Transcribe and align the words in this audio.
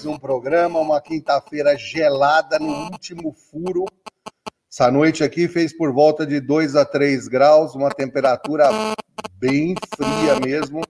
mais 0.00 0.06
um 0.06 0.18
programa, 0.18 0.78
uma 0.78 0.98
quinta-feira 0.98 1.76
gelada 1.76 2.58
no 2.58 2.84
último 2.90 3.34
furo. 3.34 3.84
Essa 4.70 4.90
noite 4.90 5.22
aqui 5.22 5.46
fez 5.46 5.76
por 5.76 5.92
volta 5.92 6.26
de 6.26 6.40
2 6.40 6.74
a 6.74 6.86
3 6.86 7.28
graus, 7.28 7.74
uma 7.74 7.90
temperatura 7.90 8.70
bem 9.34 9.74
fria 9.94 10.40
mesmo 10.40 10.80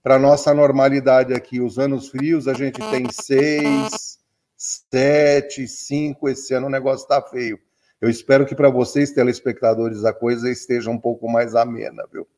para 0.00 0.16
nossa 0.16 0.54
normalidade 0.54 1.34
aqui. 1.34 1.60
Os 1.60 1.76
anos 1.76 2.08
frios 2.08 2.46
a 2.46 2.54
gente 2.54 2.78
tem 2.88 3.10
6, 3.10 4.20
7, 4.56 5.66
5, 5.66 6.28
esse 6.28 6.54
ano 6.54 6.68
o 6.68 6.70
negócio 6.70 7.02
está 7.02 7.20
feio. 7.20 7.58
Eu 8.00 8.08
espero 8.08 8.46
que 8.46 8.54
para 8.54 8.70
vocês, 8.70 9.10
telespectadores, 9.10 10.04
a 10.04 10.12
coisa 10.12 10.48
esteja 10.48 10.88
um 10.88 10.98
pouco 10.98 11.28
mais 11.28 11.56
amena, 11.56 12.04
viu? 12.12 12.28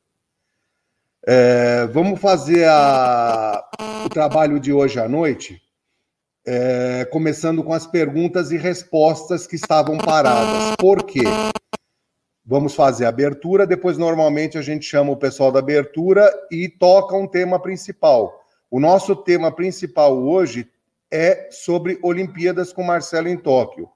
É, 1.27 1.85
vamos 1.85 2.19
fazer 2.19 2.65
a, 2.67 3.63
o 4.05 4.09
trabalho 4.09 4.59
de 4.59 4.73
hoje 4.73 4.99
à 4.99 5.07
noite, 5.07 5.61
é, 6.45 7.05
começando 7.05 7.63
com 7.63 7.73
as 7.73 7.87
perguntas 7.87 8.51
e 8.51 8.57
respostas 8.57 9.47
que 9.47 9.55
estavam 9.55 9.97
paradas. 9.97 10.75
Por 10.77 11.03
quê? 11.03 11.23
Vamos 12.45 12.75
fazer 12.75 13.05
a 13.05 13.09
abertura, 13.09 13.65
depois, 13.65 13.97
normalmente, 13.97 14.57
a 14.57 14.61
gente 14.61 14.85
chama 14.85 15.11
o 15.11 15.17
pessoal 15.17 15.51
da 15.51 15.59
abertura 15.59 16.31
e 16.51 16.69
toca 16.69 17.15
um 17.15 17.27
tema 17.27 17.59
principal. 17.59 18.39
O 18.69 18.79
nosso 18.79 19.15
tema 19.15 19.51
principal 19.51 20.15
hoje 20.15 20.69
é 21.11 21.47
sobre 21.49 21.97
Olimpíadas 22.03 22.71
com 22.71 22.83
Marcelo 22.83 23.27
em 23.27 23.37
Tóquio. 23.37 23.89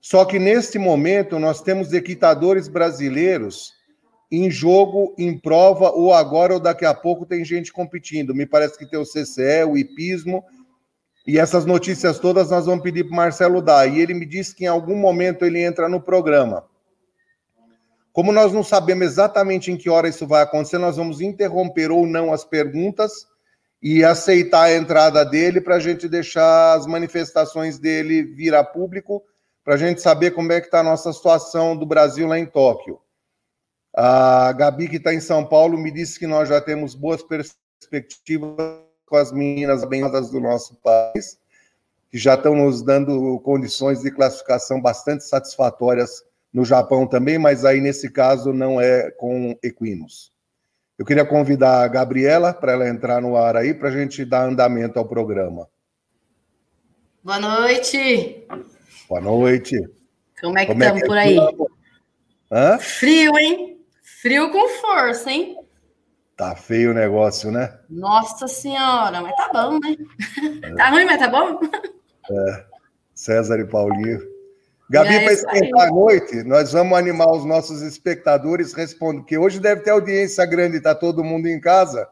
Só 0.00 0.24
que 0.24 0.38
neste 0.38 0.78
momento 0.78 1.38
nós 1.38 1.60
temos 1.60 1.92
equitadores 1.92 2.66
brasileiros 2.66 3.74
em 4.30 4.50
jogo, 4.50 5.14
em 5.18 5.38
prova, 5.38 5.90
ou 5.90 6.14
agora 6.14 6.54
ou 6.54 6.60
daqui 6.60 6.86
a 6.86 6.94
pouco 6.94 7.26
tem 7.26 7.44
gente 7.44 7.70
competindo. 7.70 8.34
Me 8.34 8.46
parece 8.46 8.78
que 8.78 8.88
tem 8.88 8.98
o 8.98 9.04
CCE, 9.04 9.64
o 9.68 9.76
hipismo, 9.76 10.42
e 11.26 11.38
essas 11.38 11.64
notícias 11.64 12.18
todas 12.18 12.50
nós 12.50 12.66
vamos 12.66 12.82
pedir 12.82 13.04
para 13.04 13.12
o 13.12 13.16
Marcelo 13.16 13.62
dar. 13.62 13.86
E 13.86 14.00
ele 14.00 14.14
me 14.14 14.26
disse 14.26 14.54
que 14.54 14.64
em 14.64 14.68
algum 14.68 14.96
momento 14.96 15.44
ele 15.44 15.62
entra 15.62 15.88
no 15.88 16.00
programa. 16.00 16.64
Como 18.12 18.32
nós 18.32 18.52
não 18.52 18.62
sabemos 18.62 19.06
exatamente 19.06 19.70
em 19.70 19.76
que 19.76 19.88
hora 19.88 20.08
isso 20.08 20.26
vai 20.26 20.42
acontecer, 20.42 20.78
nós 20.78 20.96
vamos 20.96 21.20
interromper 21.20 21.90
ou 21.90 22.06
não 22.06 22.32
as 22.32 22.44
perguntas 22.44 23.26
e 23.80 24.04
aceitar 24.04 24.64
a 24.64 24.76
entrada 24.76 25.24
dele 25.24 25.60
para 25.60 25.76
a 25.76 25.80
gente 25.80 26.08
deixar 26.08 26.74
as 26.74 26.86
manifestações 26.86 27.78
dele 27.78 28.22
vir 28.22 28.54
a 28.54 28.62
público, 28.62 29.22
para 29.64 29.74
a 29.74 29.78
gente 29.78 30.02
saber 30.02 30.32
como 30.32 30.52
é 30.52 30.60
que 30.60 30.66
está 30.66 30.80
a 30.80 30.84
nossa 30.84 31.12
situação 31.12 31.76
do 31.76 31.86
Brasil 31.86 32.26
lá 32.26 32.38
em 32.38 32.46
Tóquio. 32.46 33.00
A 33.96 34.52
Gabi, 34.52 34.88
que 34.88 34.96
está 34.96 35.14
em 35.14 35.20
São 35.20 35.44
Paulo, 35.44 35.78
me 35.78 35.90
disse 35.90 36.18
que 36.18 36.26
nós 36.26 36.48
já 36.48 36.60
temos 36.60 36.94
boas 36.94 37.22
perspectivas 37.22 38.91
com 39.12 39.16
as 39.18 39.30
meninas 39.30 39.82
abençoadas 39.82 40.30
do 40.30 40.40
nosso 40.40 40.74
país, 40.76 41.38
que 42.10 42.16
já 42.16 42.32
estão 42.32 42.56
nos 42.56 42.80
dando 42.80 43.38
condições 43.40 44.00
de 44.00 44.10
classificação 44.10 44.80
bastante 44.80 45.22
satisfatórias 45.24 46.24
no 46.50 46.64
Japão 46.64 47.06
também, 47.06 47.38
mas 47.38 47.62
aí 47.66 47.78
nesse 47.78 48.10
caso 48.10 48.54
não 48.54 48.80
é 48.80 49.10
com 49.10 49.54
equinos. 49.62 50.32
Eu 50.98 51.04
queria 51.04 51.26
convidar 51.26 51.82
a 51.82 51.88
Gabriela 51.88 52.54
para 52.54 52.72
ela 52.72 52.88
entrar 52.88 53.20
no 53.20 53.36
ar 53.36 53.54
aí 53.54 53.74
para 53.74 53.90
a 53.90 53.92
gente 53.92 54.24
dar 54.24 54.48
andamento 54.48 54.98
ao 54.98 55.06
programa. 55.06 55.68
Boa 57.22 57.38
noite. 57.38 58.46
Boa 59.10 59.20
noite. 59.20 59.76
Como 60.40 60.58
é 60.58 60.64
que 60.64 60.72
estamos 60.72 61.02
é 61.02 61.04
é 61.04 61.06
por 61.06 61.18
aí? 61.18 61.36
Hã? 62.50 62.78
Frio, 62.78 63.38
hein? 63.38 63.78
Frio 64.22 64.50
com 64.50 64.68
força, 64.80 65.30
hein? 65.30 65.58
Tá 66.42 66.56
feio 66.56 66.90
o 66.90 66.94
negócio, 66.94 67.52
né? 67.52 67.72
Nossa 67.88 68.48
Senhora, 68.48 69.20
mas 69.20 69.32
tá 69.36 69.48
bom, 69.52 69.78
né? 69.78 69.96
É. 70.60 70.74
Tá 70.74 70.90
ruim, 70.90 71.04
mas 71.04 71.20
tá 71.20 71.28
bom? 71.28 71.60
É. 72.28 72.64
César 73.14 73.60
e 73.60 73.64
Paulinho. 73.64 74.20
Gabi, 74.90 75.14
é 75.14 75.20
para 75.22 75.32
esquentar 75.34 75.86
a 75.86 75.90
noite, 75.92 76.42
nós 76.42 76.72
vamos 76.72 76.98
animar 76.98 77.30
os 77.30 77.44
nossos 77.44 77.80
espectadores 77.80 78.72
respondendo, 78.72 79.24
que 79.24 79.38
hoje 79.38 79.60
deve 79.60 79.82
ter 79.82 79.90
audiência 79.90 80.44
grande, 80.44 80.80
tá 80.80 80.96
todo 80.96 81.22
mundo 81.22 81.46
em 81.46 81.60
casa. 81.60 82.08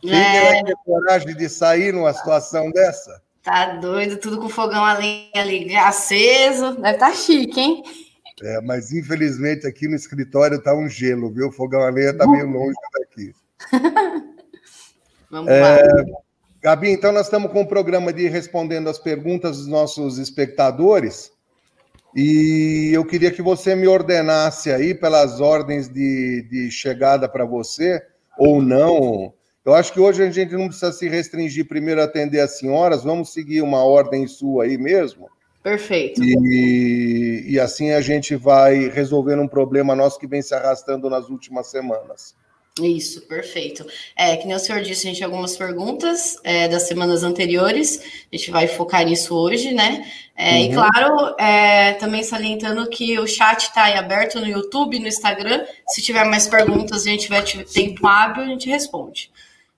Quem 0.00 0.14
é. 0.18 0.40
vai 0.40 0.64
ter 0.64 0.74
coragem 0.82 1.36
de 1.36 1.46
sair 1.46 1.92
numa 1.92 2.14
situação 2.14 2.70
dessa? 2.70 3.22
Tá 3.42 3.74
doido, 3.74 4.16
tudo 4.16 4.40
com 4.40 4.48
fogão 4.48 4.86
ali, 4.86 5.28
ali 5.34 5.76
aceso. 5.76 6.76
Deve 6.76 6.94
estar 6.94 7.10
tá 7.10 7.14
chique, 7.14 7.60
hein? 7.60 7.82
É, 8.42 8.58
mas 8.62 8.90
infelizmente 8.90 9.66
aqui 9.66 9.86
no 9.86 9.94
escritório 9.94 10.56
está 10.56 10.74
um 10.74 10.88
gelo, 10.88 11.30
viu? 11.30 11.48
O 11.48 11.52
fogão 11.52 11.82
a 11.82 11.90
lenha 11.90 12.12
está 12.12 12.26
meio 12.26 12.46
longe 12.46 12.76
daqui. 12.98 13.34
Vamos 15.30 15.50
é, 15.50 15.60
lá. 15.60 15.78
Gabi, 16.62 16.90
então 16.90 17.12
nós 17.12 17.26
estamos 17.26 17.52
com 17.52 17.60
o 17.60 17.62
um 17.62 17.66
programa 17.66 18.12
de 18.12 18.26
respondendo 18.28 18.88
as 18.88 18.98
perguntas 18.98 19.58
dos 19.58 19.66
nossos 19.66 20.18
espectadores. 20.18 21.30
E 22.14 22.90
eu 22.94 23.04
queria 23.04 23.30
que 23.30 23.42
você 23.42 23.74
me 23.74 23.86
ordenasse 23.86 24.72
aí 24.72 24.94
pelas 24.94 25.40
ordens 25.40 25.88
de, 25.88 26.42
de 26.50 26.70
chegada 26.70 27.28
para 27.28 27.44
você, 27.44 28.02
ou 28.38 28.62
não. 28.62 29.34
Eu 29.64 29.74
acho 29.74 29.92
que 29.92 30.00
hoje 30.00 30.22
a 30.22 30.30
gente 30.30 30.54
não 30.54 30.68
precisa 30.68 30.92
se 30.92 31.08
restringir 31.08 31.68
primeiro 31.68 32.00
a 32.00 32.04
atender 32.04 32.40
as 32.40 32.58
senhoras, 32.58 33.04
vamos 33.04 33.32
seguir 33.32 33.60
uma 33.62 33.84
ordem 33.84 34.26
sua 34.26 34.64
aí 34.64 34.78
mesmo. 34.78 35.28
Perfeito. 35.62 36.22
E, 36.22 37.44
e 37.48 37.60
assim 37.60 37.90
a 37.90 38.00
gente 38.00 38.34
vai 38.34 38.88
resolvendo 38.88 39.42
um 39.42 39.48
problema 39.48 39.94
nosso 39.94 40.18
que 40.18 40.26
vem 40.26 40.40
se 40.40 40.54
arrastando 40.54 41.10
nas 41.10 41.28
últimas 41.28 41.66
semanas. 41.66 42.34
Isso, 42.80 43.22
perfeito. 43.22 43.86
É, 44.14 44.36
que 44.36 44.46
nem 44.46 44.54
o 44.54 44.58
senhor 44.58 44.82
disse, 44.82 45.06
a 45.06 45.10
gente 45.10 45.18
tem 45.18 45.24
algumas 45.24 45.56
perguntas 45.56 46.38
é, 46.44 46.68
das 46.68 46.82
semanas 46.82 47.22
anteriores, 47.22 48.00
a 48.30 48.36
gente 48.36 48.50
vai 48.50 48.68
focar 48.68 49.02
nisso 49.04 49.34
hoje, 49.34 49.72
né? 49.72 50.06
É, 50.36 50.52
uhum. 50.52 50.60
E 50.60 50.74
claro, 50.74 51.36
é, 51.38 51.94
também 51.94 52.22
salientando 52.22 52.86
que 52.90 53.18
o 53.18 53.26
chat 53.26 53.62
está 53.62 53.86
aberto 53.98 54.38
no 54.38 54.46
YouTube, 54.46 54.98
no 54.98 55.08
Instagram. 55.08 55.64
Se 55.88 56.02
tiver 56.02 56.24
mais 56.24 56.46
perguntas 56.46 57.06
a 57.06 57.10
gente 57.10 57.22
tiver 57.22 57.42
tempo 57.64 58.06
hábil, 58.06 58.42
a 58.42 58.46
gente 58.46 58.68
responde. 58.68 59.30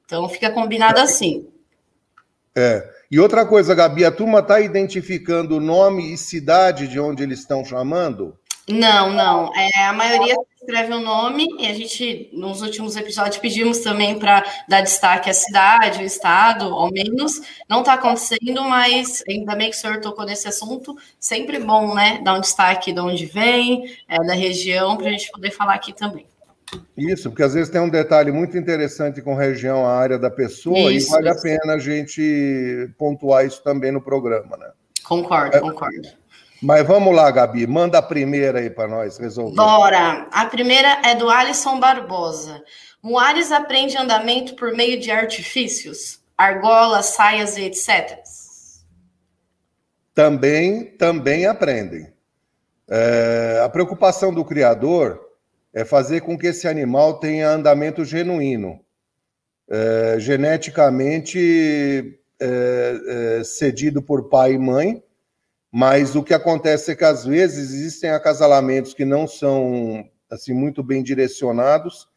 Então 0.05 0.29
fica 0.29 0.51
combinado 0.51 0.99
assim. 0.99 1.47
É. 2.57 2.85
E 3.09 3.21
outra 3.21 3.47
coisa, 3.47 3.75
Gabi, 3.77 4.05
a 4.05 4.11
turma 4.11 4.41
está 4.41 4.61
identificando 4.61 5.61
nome 5.61 6.13
e 6.13 6.19
cidade 6.19 6.89
de 6.89 6.99
onde 6.99 7.23
eles 7.23 7.39
estão 7.39 7.65
chamando? 7.65 8.37
Não, 8.69 9.12
não. 9.12 9.51
É, 9.55 9.84
a 9.84 9.93
maioria 9.93 10.37
escreve 10.56 10.93
o 10.93 10.99
um 10.99 11.03
nome 11.03 11.47
e 11.59 11.67
a 11.67 11.73
gente, 11.73 12.29
nos 12.33 12.61
últimos 12.61 12.97
episódios, 12.97 13.39
pedimos 13.39 13.79
também 13.79 14.19
para 14.19 14.45
dar 14.69 14.83
destaque 14.83 15.31
à 15.31 15.34
cidade, 15.34 16.01
ao 16.01 16.05
estado, 16.05 16.65
ao 16.67 16.91
menos. 16.91 17.41
Não 17.69 17.81
está 17.81 17.95
acontecendo, 17.95 18.62
mas 18.65 19.23
ainda 19.29 19.55
bem 19.56 19.71
que 19.71 19.77
o 19.77 19.81
senhor 19.81 20.01
tocou 20.01 20.27
nesse 20.27 20.47
assunto. 20.47 20.95
Sempre 21.19 21.59
bom, 21.59 21.95
né? 21.95 22.21
Dar 22.23 22.34
um 22.34 22.41
destaque 22.41 22.93
de 22.93 23.01
onde 23.01 23.25
vem, 23.25 23.97
é, 24.06 24.19
da 24.19 24.34
região, 24.34 24.97
para 24.97 25.09
a 25.09 25.11
gente 25.11 25.31
poder 25.31 25.50
falar 25.50 25.75
aqui 25.75 25.95
também. 25.95 26.27
Isso, 26.97 27.31
porque 27.31 27.43
às 27.43 27.55
vezes 27.55 27.71
tem 27.71 27.81
um 27.81 27.89
detalhe 27.89 28.31
muito 28.31 28.59
interessante 28.59 29.23
com 29.23 29.35
região, 29.35 29.87
a 29.87 29.97
área 29.97 30.19
da 30.19 30.31
pessoa, 30.31 30.93
isso, 30.93 31.09
e 31.09 31.11
vale 31.11 31.31
isso. 31.31 31.39
a 31.39 31.43
pena 31.43 31.73
a 31.75 31.79
gente 31.79 32.91
pontuar 32.99 33.47
isso 33.47 33.62
também 33.62 33.91
no 33.91 34.03
programa, 34.03 34.55
né? 34.59 34.71
Concordo, 35.03 35.56
é, 35.56 35.61
concordo. 35.61 36.09
Mas 36.61 36.87
vamos 36.87 37.15
lá, 37.15 37.31
Gabi, 37.31 37.67
manda 37.67 37.99
a 37.99 38.03
primeira 38.03 38.59
aí 38.59 38.69
para 38.69 38.89
nós 38.89 39.17
resolver. 39.17 39.55
Bora! 39.55 40.27
A 40.33 40.47
primeira 40.47 41.01
é 41.05 41.15
do 41.15 41.31
Alisson 41.31 41.79
Barbosa. 41.79 42.63
Moares 43.03 43.53
aprende 43.53 43.97
andamento 43.97 44.57
por 44.57 44.75
meio 44.75 44.99
de 44.99 45.11
artifícios, 45.11 46.21
argolas, 46.37 47.07
saias 47.07 47.57
e 47.57 47.63
etc. 47.63 48.19
Também, 50.13 50.85
também 50.97 51.47
aprendem. 51.47 52.13
É, 52.91 53.63
a 53.65 53.69
preocupação 53.69 54.35
do 54.35 54.45
criador 54.45 55.21
é 55.73 55.85
fazer 55.85 56.23
com 56.23 56.37
que 56.37 56.49
esse 56.49 56.67
animal 56.67 57.21
tenha 57.21 57.51
andamento 57.51 58.05
genuíno, 58.05 58.81
é, 59.71 60.17
geneticamente 60.19 62.19
é, 62.41 63.39
é, 63.39 63.45
cedido 63.45 64.03
por 64.03 64.29
pai 64.29 64.55
e 64.55 64.59
mãe, 64.59 65.01
mas 65.70 66.15
o 66.15 66.23
que 66.23 66.35
acontece 66.35 66.93
é 66.93 66.97
que 66.97 67.05
às 67.05 67.25
vezes 67.25 67.73
existem 67.73 68.11
acasalamentos 68.11 68.94
que 68.94 69.05
não 69.05 69.26
são 69.26 70.09
assim 70.31 70.53
muito 70.53 70.82
bem 70.82 71.03
direcionados. 71.03 72.09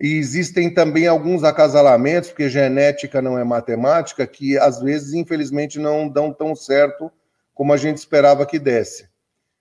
E 0.00 0.16
existem 0.16 0.72
também 0.72 1.06
alguns 1.06 1.44
acasalamentos, 1.44 2.30
porque 2.30 2.48
genética 2.48 3.22
não 3.22 3.38
é 3.38 3.44
matemática, 3.44 4.26
que 4.26 4.58
às 4.58 4.80
vezes 4.80 5.12
infelizmente 5.12 5.78
não 5.78 6.08
dão 6.08 6.32
tão 6.32 6.56
certo 6.56 7.12
como 7.54 7.72
a 7.72 7.76
gente 7.76 7.98
esperava 7.98 8.46
que 8.46 8.58
desse. 8.58 9.08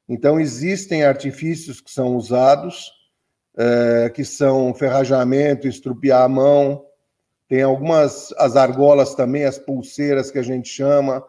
Então 0.07 0.39
existem 0.39 1.03
artifícios 1.03 1.79
que 1.79 1.91
são 1.91 2.15
usados 2.15 2.91
é, 3.57 4.09
que 4.09 4.23
são 4.23 4.73
ferrajamento, 4.73 5.67
estrupiar 5.67 6.23
a 6.23 6.29
mão, 6.29 6.85
tem 7.47 7.61
algumas, 7.63 8.33
as 8.37 8.55
argolas 8.55 9.13
também, 9.13 9.43
as 9.43 9.59
pulseiras 9.59 10.31
que 10.31 10.39
a 10.39 10.43
gente 10.43 10.69
chama, 10.69 11.23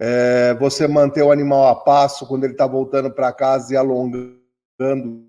é, 0.00 0.54
você 0.54 0.88
manter 0.88 1.22
o 1.22 1.30
animal 1.30 1.68
a 1.68 1.76
passo 1.76 2.26
quando 2.26 2.44
ele 2.44 2.54
está 2.54 2.66
voltando 2.66 3.12
para 3.12 3.32
casa 3.32 3.74
e 3.74 3.76
alongando 3.76 5.28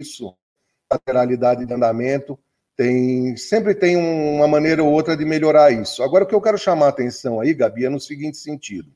isso, 0.00 0.34
lateralidade 0.90 1.66
de 1.66 1.72
andamento, 1.74 2.38
Tem, 2.76 3.36
sempre 3.36 3.74
tem 3.74 3.96
uma 3.96 4.46
maneira 4.46 4.84
ou 4.84 4.92
outra 4.92 5.16
de 5.16 5.24
melhorar 5.24 5.72
isso. 5.72 6.02
Agora, 6.02 6.24
o 6.24 6.26
que 6.28 6.34
eu 6.34 6.40
quero 6.40 6.56
chamar 6.56 6.86
a 6.86 6.90
atenção 6.90 7.40
aí, 7.40 7.52
Gabi, 7.52 7.84
é 7.84 7.88
no 7.88 7.98
seguinte 7.98 8.36
sentido. 8.36 8.90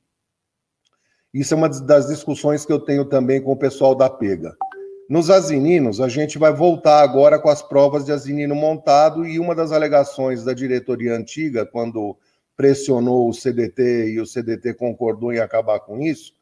Isso 1.35 1.53
é 1.53 1.57
uma 1.57 1.69
das 1.69 2.07
discussões 2.07 2.65
que 2.65 2.73
eu 2.73 2.79
tenho 2.79 3.05
também 3.05 3.43
com 3.43 3.51
o 3.51 3.57
pessoal 3.57 3.95
da 3.95 4.09
Pega. 4.09 4.57
Nos 5.09 5.31
azininos, 5.31 6.01
a 6.01 6.09
gente 6.09 6.39
vai 6.39 6.53
voltar 6.53 7.03
agora 7.03 7.39
com 7.39 7.49
as 7.49 7.61
provas 7.61 8.05
de 8.05 8.13
azinino 8.13 8.55
montado 8.55 9.27
e 9.27 9.41
uma 9.41 9.55
das 9.55 9.73
alegações 9.73 10.45
da 10.45 10.55
diretoria 10.55 11.15
antiga, 11.17 11.67
quando 11.67 12.17
pressionou 12.57 13.29
o 13.29 13.33
CDT 13.33 14.11
e 14.11 14.21
o 14.21 14.27
CDT 14.27 14.75
concordou 14.75 15.33
em 15.33 15.39
acabar 15.39 15.81
com 15.81 16.01
isso, 16.01 16.33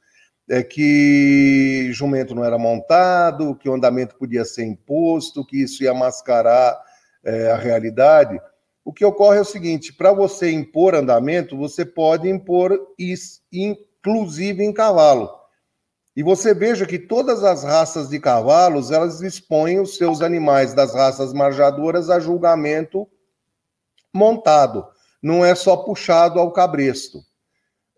é 0.48 0.62
que 0.62 1.90
jumento 1.92 2.34
não 2.34 2.44
era 2.44 2.58
montado, 2.58 3.54
que 3.54 3.68
o 3.68 3.74
andamento 3.74 4.16
podia 4.16 4.44
ser 4.44 4.64
imposto, 4.64 5.46
que 5.46 5.62
isso 5.62 5.84
ia 5.84 5.94
mascarar 5.94 6.76
é, 7.22 7.52
a 7.52 7.56
realidade. 7.56 8.40
O 8.84 8.92
que 8.92 9.04
ocorre 9.04 9.38
é 9.38 9.42
o 9.42 9.44
seguinte: 9.44 9.92
para 9.92 10.12
você 10.12 10.50
impor 10.50 10.94
andamento, 10.94 11.56
você 11.56 11.84
pode 11.84 12.28
impor 12.28 12.76
isso, 12.98 13.40
inclusive 13.52 14.64
em 14.64 14.72
cavalo. 14.72 15.30
E 16.16 16.22
você 16.22 16.52
veja 16.52 16.84
que 16.84 16.98
todas 16.98 17.44
as 17.44 17.62
raças 17.62 18.08
de 18.08 18.18
cavalos 18.18 18.90
elas 18.90 19.20
expõem 19.20 19.78
os 19.78 19.96
seus 19.96 20.20
animais 20.20 20.74
das 20.74 20.92
raças 20.92 21.32
marjadoras 21.32 22.10
a 22.10 22.18
julgamento 22.18 23.08
montado, 24.12 24.84
não 25.22 25.44
é 25.44 25.55
só 25.55 25.76
puxado 25.76 26.38
ao 26.38 26.52
cabresto. 26.52 27.19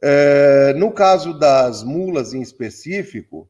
É, 0.02 0.74
no 0.76 0.90
caso 0.90 1.38
das 1.38 1.82
mulas 1.82 2.34
em 2.34 2.40
específico, 2.40 3.48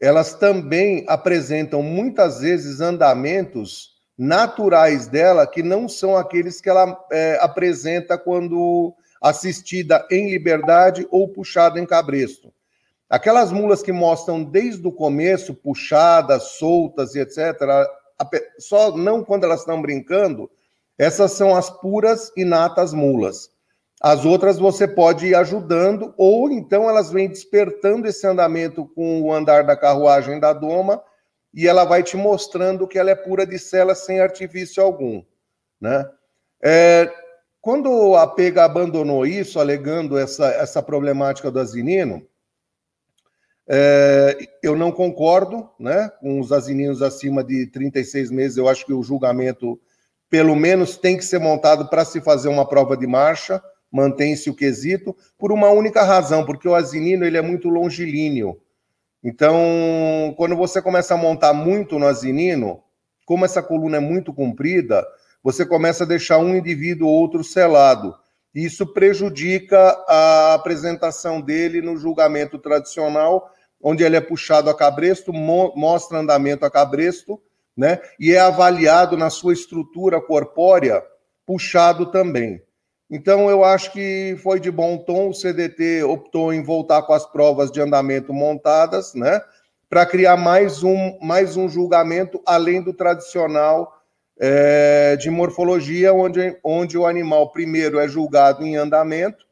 elas 0.00 0.34
também 0.34 1.04
apresentam 1.06 1.80
muitas 1.82 2.40
vezes 2.40 2.80
andamentos 2.80 3.92
naturais 4.18 5.06
dela 5.06 5.46
que 5.46 5.62
não 5.62 5.88
são 5.88 6.16
aqueles 6.16 6.60
que 6.60 6.68
ela 6.68 6.98
é, 7.12 7.38
apresenta 7.40 8.18
quando 8.18 8.94
assistida 9.20 10.04
em 10.10 10.30
liberdade 10.30 11.06
ou 11.10 11.28
puxada 11.28 11.78
em 11.78 11.86
cabresto. 11.86 12.52
Aquelas 13.08 13.52
mulas 13.52 13.82
que 13.82 13.92
mostram 13.92 14.42
desde 14.42 14.86
o 14.86 14.90
começo, 14.90 15.54
puxadas, 15.54 16.44
soltas 16.58 17.14
e 17.14 17.20
etc., 17.20 17.60
só 18.58 18.96
não 18.96 19.22
quando 19.22 19.44
elas 19.44 19.60
estão 19.60 19.80
brincando, 19.80 20.50
essas 20.98 21.32
são 21.32 21.54
as 21.54 21.70
puras 21.70 22.32
e 22.36 22.44
natas 22.44 22.92
mulas. 22.92 23.50
As 24.00 24.24
outras 24.24 24.58
você 24.58 24.86
pode 24.86 25.26
ir 25.26 25.34
ajudando, 25.34 26.12
ou 26.16 26.50
então 26.50 26.88
elas 26.88 27.10
vêm 27.10 27.28
despertando 27.28 28.08
esse 28.08 28.26
andamento 28.26 28.86
com 28.94 29.22
o 29.22 29.32
andar 29.32 29.64
da 29.64 29.76
carruagem 29.76 30.40
da 30.40 30.52
doma 30.52 31.02
e 31.54 31.68
ela 31.68 31.84
vai 31.84 32.02
te 32.02 32.16
mostrando 32.16 32.88
que 32.88 32.98
ela 32.98 33.10
é 33.10 33.14
pura 33.14 33.46
de 33.46 33.58
cela 33.58 33.94
sem 33.94 34.20
artifício 34.20 34.82
algum, 34.82 35.22
né? 35.80 36.08
É, 36.62 37.12
quando 37.60 38.16
a 38.16 38.26
Pega 38.26 38.64
abandonou 38.64 39.24
isso, 39.24 39.60
alegando 39.60 40.18
essa, 40.18 40.46
essa 40.46 40.82
problemática 40.82 41.48
do 41.48 41.60
asinino, 41.60 42.26
é, 43.68 44.48
eu 44.62 44.76
não 44.76 44.90
concordo 44.90 45.70
né, 45.78 46.10
com 46.20 46.40
os 46.40 46.50
asininos 46.50 47.02
acima 47.02 47.44
de 47.44 47.66
36 47.68 48.32
meses. 48.32 48.56
Eu 48.56 48.68
acho 48.68 48.84
que 48.84 48.92
o 48.92 49.02
julgamento, 49.02 49.80
pelo 50.32 50.56
menos, 50.56 50.96
tem 50.96 51.18
que 51.18 51.26
ser 51.26 51.38
montado 51.38 51.90
para 51.90 52.06
se 52.06 52.18
fazer 52.18 52.48
uma 52.48 52.66
prova 52.66 52.96
de 52.96 53.06
marcha, 53.06 53.62
mantém-se 53.92 54.48
o 54.48 54.54
quesito, 54.54 55.14
por 55.36 55.52
uma 55.52 55.68
única 55.68 56.02
razão, 56.04 56.46
porque 56.46 56.66
o 56.66 56.74
asinino 56.74 57.26
ele 57.26 57.36
é 57.36 57.42
muito 57.42 57.68
longilíneo. 57.68 58.58
Então, 59.22 60.32
quando 60.38 60.56
você 60.56 60.80
começa 60.80 61.12
a 61.12 61.18
montar 61.18 61.52
muito 61.52 61.98
no 61.98 62.06
asinino, 62.06 62.82
como 63.26 63.44
essa 63.44 63.62
coluna 63.62 63.98
é 63.98 64.00
muito 64.00 64.32
comprida, 64.32 65.06
você 65.44 65.66
começa 65.66 66.04
a 66.04 66.06
deixar 66.06 66.38
um 66.38 66.56
indivíduo 66.56 67.08
ou 67.08 67.14
outro 67.14 67.44
selado. 67.44 68.16
Isso 68.54 68.86
prejudica 68.86 69.78
a 70.08 70.54
apresentação 70.54 71.42
dele 71.42 71.82
no 71.82 71.94
julgamento 71.98 72.58
tradicional, 72.58 73.50
onde 73.82 74.02
ele 74.02 74.16
é 74.16 74.20
puxado 74.22 74.70
a 74.70 74.74
cabresto, 74.74 75.30
mo 75.30 75.74
mostra 75.76 76.20
andamento 76.20 76.64
a 76.64 76.70
cabresto, 76.70 77.38
né? 77.76 78.00
E 78.18 78.32
é 78.32 78.40
avaliado 78.40 79.16
na 79.16 79.30
sua 79.30 79.52
estrutura 79.52 80.20
corpórea, 80.20 81.02
puxado 81.46 82.10
também. 82.10 82.62
Então, 83.10 83.50
eu 83.50 83.62
acho 83.62 83.92
que 83.92 84.36
foi 84.42 84.58
de 84.58 84.70
bom 84.70 84.96
tom. 84.98 85.30
O 85.30 85.34
CDT 85.34 86.02
optou 86.04 86.52
em 86.52 86.62
voltar 86.62 87.02
com 87.02 87.12
as 87.12 87.26
provas 87.26 87.70
de 87.70 87.80
andamento 87.80 88.32
montadas, 88.32 89.14
né? 89.14 89.40
Para 89.88 90.06
criar 90.06 90.36
mais 90.36 90.82
um, 90.82 91.18
mais 91.20 91.56
um 91.56 91.68
julgamento 91.68 92.40
além 92.46 92.82
do 92.82 92.94
tradicional 92.94 93.92
é, 94.40 95.16
de 95.16 95.30
morfologia, 95.30 96.14
onde, 96.14 96.58
onde 96.64 96.96
o 96.96 97.06
animal 97.06 97.52
primeiro 97.52 97.98
é 97.98 98.08
julgado 98.08 98.64
em 98.64 98.76
andamento 98.76 99.44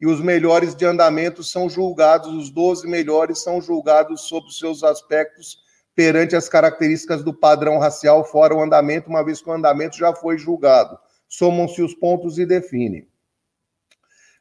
e 0.00 0.06
os 0.06 0.20
melhores 0.20 0.74
de 0.74 0.84
andamento 0.84 1.44
são 1.44 1.68
julgados, 1.68 2.34
os 2.34 2.50
12 2.50 2.88
melhores 2.88 3.42
são 3.42 3.60
julgados 3.60 4.22
sob 4.22 4.50
seus 4.50 4.82
aspectos 4.82 5.58
perante 6.00 6.34
as 6.34 6.48
características 6.48 7.22
do 7.22 7.34
padrão 7.34 7.78
racial, 7.78 8.24
fora 8.24 8.54
o 8.54 8.62
andamento, 8.62 9.10
uma 9.10 9.22
vez 9.22 9.42
que 9.42 9.50
o 9.50 9.52
andamento 9.52 9.98
já 9.98 10.14
foi 10.14 10.38
julgado 10.38 10.98
somam-se 11.30 11.80
os 11.80 11.94
pontos 11.94 12.38
e 12.38 12.44
define. 12.44 13.08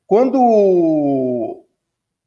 Quando 0.08 1.64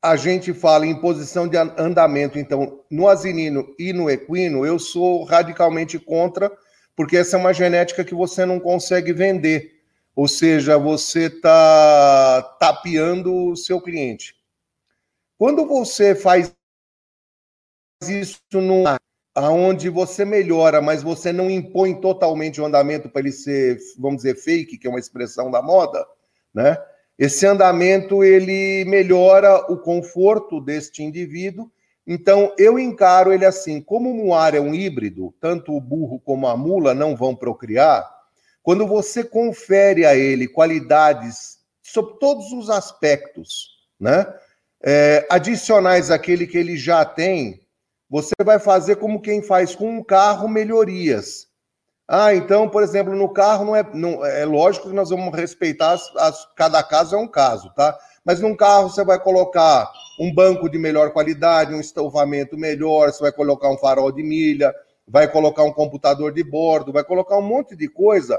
a 0.00 0.14
gente 0.14 0.54
fala 0.54 0.86
em 0.86 1.00
posição 1.00 1.48
de 1.48 1.56
andamento, 1.56 2.38
então, 2.38 2.84
no 2.88 3.08
asinino 3.08 3.74
e 3.78 3.92
no 3.92 4.08
equino, 4.08 4.64
eu 4.64 4.78
sou 4.78 5.24
radicalmente 5.24 5.98
contra, 5.98 6.50
porque 6.94 7.16
essa 7.16 7.36
é 7.36 7.40
uma 7.40 7.52
genética 7.52 8.04
que 8.04 8.14
você 8.14 8.46
não 8.46 8.60
consegue 8.60 9.12
vender. 9.12 9.82
Ou 10.14 10.28
seja, 10.28 10.78
você 10.78 11.24
está 11.26 12.42
tapeando 12.60 13.34
o 13.34 13.56
seu 13.56 13.80
cliente. 13.80 14.36
Quando 15.36 15.66
você 15.66 16.14
faz 16.14 16.54
isso 18.02 18.40
numa 18.52 19.00
aonde 19.34 19.88
você 19.88 20.24
melhora, 20.24 20.82
mas 20.82 21.02
você 21.02 21.32
não 21.32 21.50
impõe 21.50 21.94
totalmente 22.00 22.60
o 22.60 22.64
andamento 22.64 23.08
para 23.08 23.20
ele 23.20 23.32
ser, 23.32 23.78
vamos 23.98 24.22
dizer, 24.22 24.36
fake, 24.36 24.78
que 24.78 24.86
é 24.86 24.90
uma 24.90 24.98
expressão 24.98 25.50
da 25.50 25.62
moda, 25.62 26.04
né? 26.54 26.76
Esse 27.18 27.46
andamento 27.46 28.24
ele 28.24 28.84
melhora 28.86 29.70
o 29.70 29.78
conforto 29.78 30.60
deste 30.60 31.02
indivíduo. 31.02 31.70
Então 32.06 32.52
eu 32.58 32.78
encaro 32.78 33.32
ele 33.32 33.44
assim, 33.44 33.80
como 33.80 34.10
o 34.10 34.14
muar 34.14 34.54
é 34.54 34.60
um 34.60 34.74
híbrido, 34.74 35.32
tanto 35.40 35.72
o 35.72 35.80
burro 35.80 36.18
como 36.18 36.48
a 36.48 36.56
mula 36.56 36.94
não 36.94 37.14
vão 37.14 37.34
procriar. 37.34 38.08
Quando 38.62 38.86
você 38.86 39.22
confere 39.22 40.04
a 40.04 40.16
ele 40.16 40.48
qualidades 40.48 41.58
sobre 41.82 42.18
todos 42.18 42.52
os 42.52 42.70
aspectos, 42.70 43.68
né? 43.98 44.26
É, 44.84 45.24
adicionais 45.30 46.10
àquele 46.10 46.44
que 46.44 46.58
ele 46.58 46.76
já 46.76 47.04
tem, 47.04 47.61
você 48.12 48.34
vai 48.44 48.58
fazer 48.58 48.96
como 48.96 49.22
quem 49.22 49.40
faz 49.40 49.74
com 49.74 49.88
um 49.88 50.04
carro 50.04 50.46
melhorias. 50.46 51.46
Ah, 52.06 52.34
então, 52.34 52.68
por 52.68 52.82
exemplo, 52.82 53.16
no 53.16 53.32
carro 53.32 53.64
não 53.64 53.74
é, 53.74 53.82
não, 53.94 54.22
é 54.22 54.44
lógico 54.44 54.90
que 54.90 54.94
nós 54.94 55.08
vamos 55.08 55.34
respeitar 55.34 55.92
as, 55.92 56.14
as, 56.16 56.46
cada 56.54 56.82
caso 56.82 57.16
é 57.16 57.18
um 57.18 57.26
caso, 57.26 57.72
tá? 57.74 57.98
Mas 58.22 58.38
num 58.38 58.54
carro 58.54 58.90
você 58.90 59.02
vai 59.02 59.18
colocar 59.18 59.90
um 60.20 60.30
banco 60.30 60.68
de 60.68 60.76
melhor 60.76 61.10
qualidade, 61.14 61.72
um 61.72 61.80
estofamento 61.80 62.54
melhor, 62.54 63.10
você 63.10 63.22
vai 63.22 63.32
colocar 63.32 63.70
um 63.70 63.78
farol 63.78 64.12
de 64.12 64.22
milha, 64.22 64.74
vai 65.08 65.26
colocar 65.26 65.62
um 65.62 65.72
computador 65.72 66.34
de 66.34 66.44
bordo, 66.44 66.92
vai 66.92 67.04
colocar 67.04 67.38
um 67.38 67.48
monte 67.48 67.74
de 67.74 67.88
coisa 67.88 68.38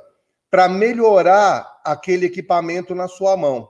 para 0.52 0.70
melhorar 0.70 1.82
aquele 1.84 2.28
equipamento 2.28 2.94
na 2.94 3.08
sua 3.08 3.36
mão. 3.36 3.70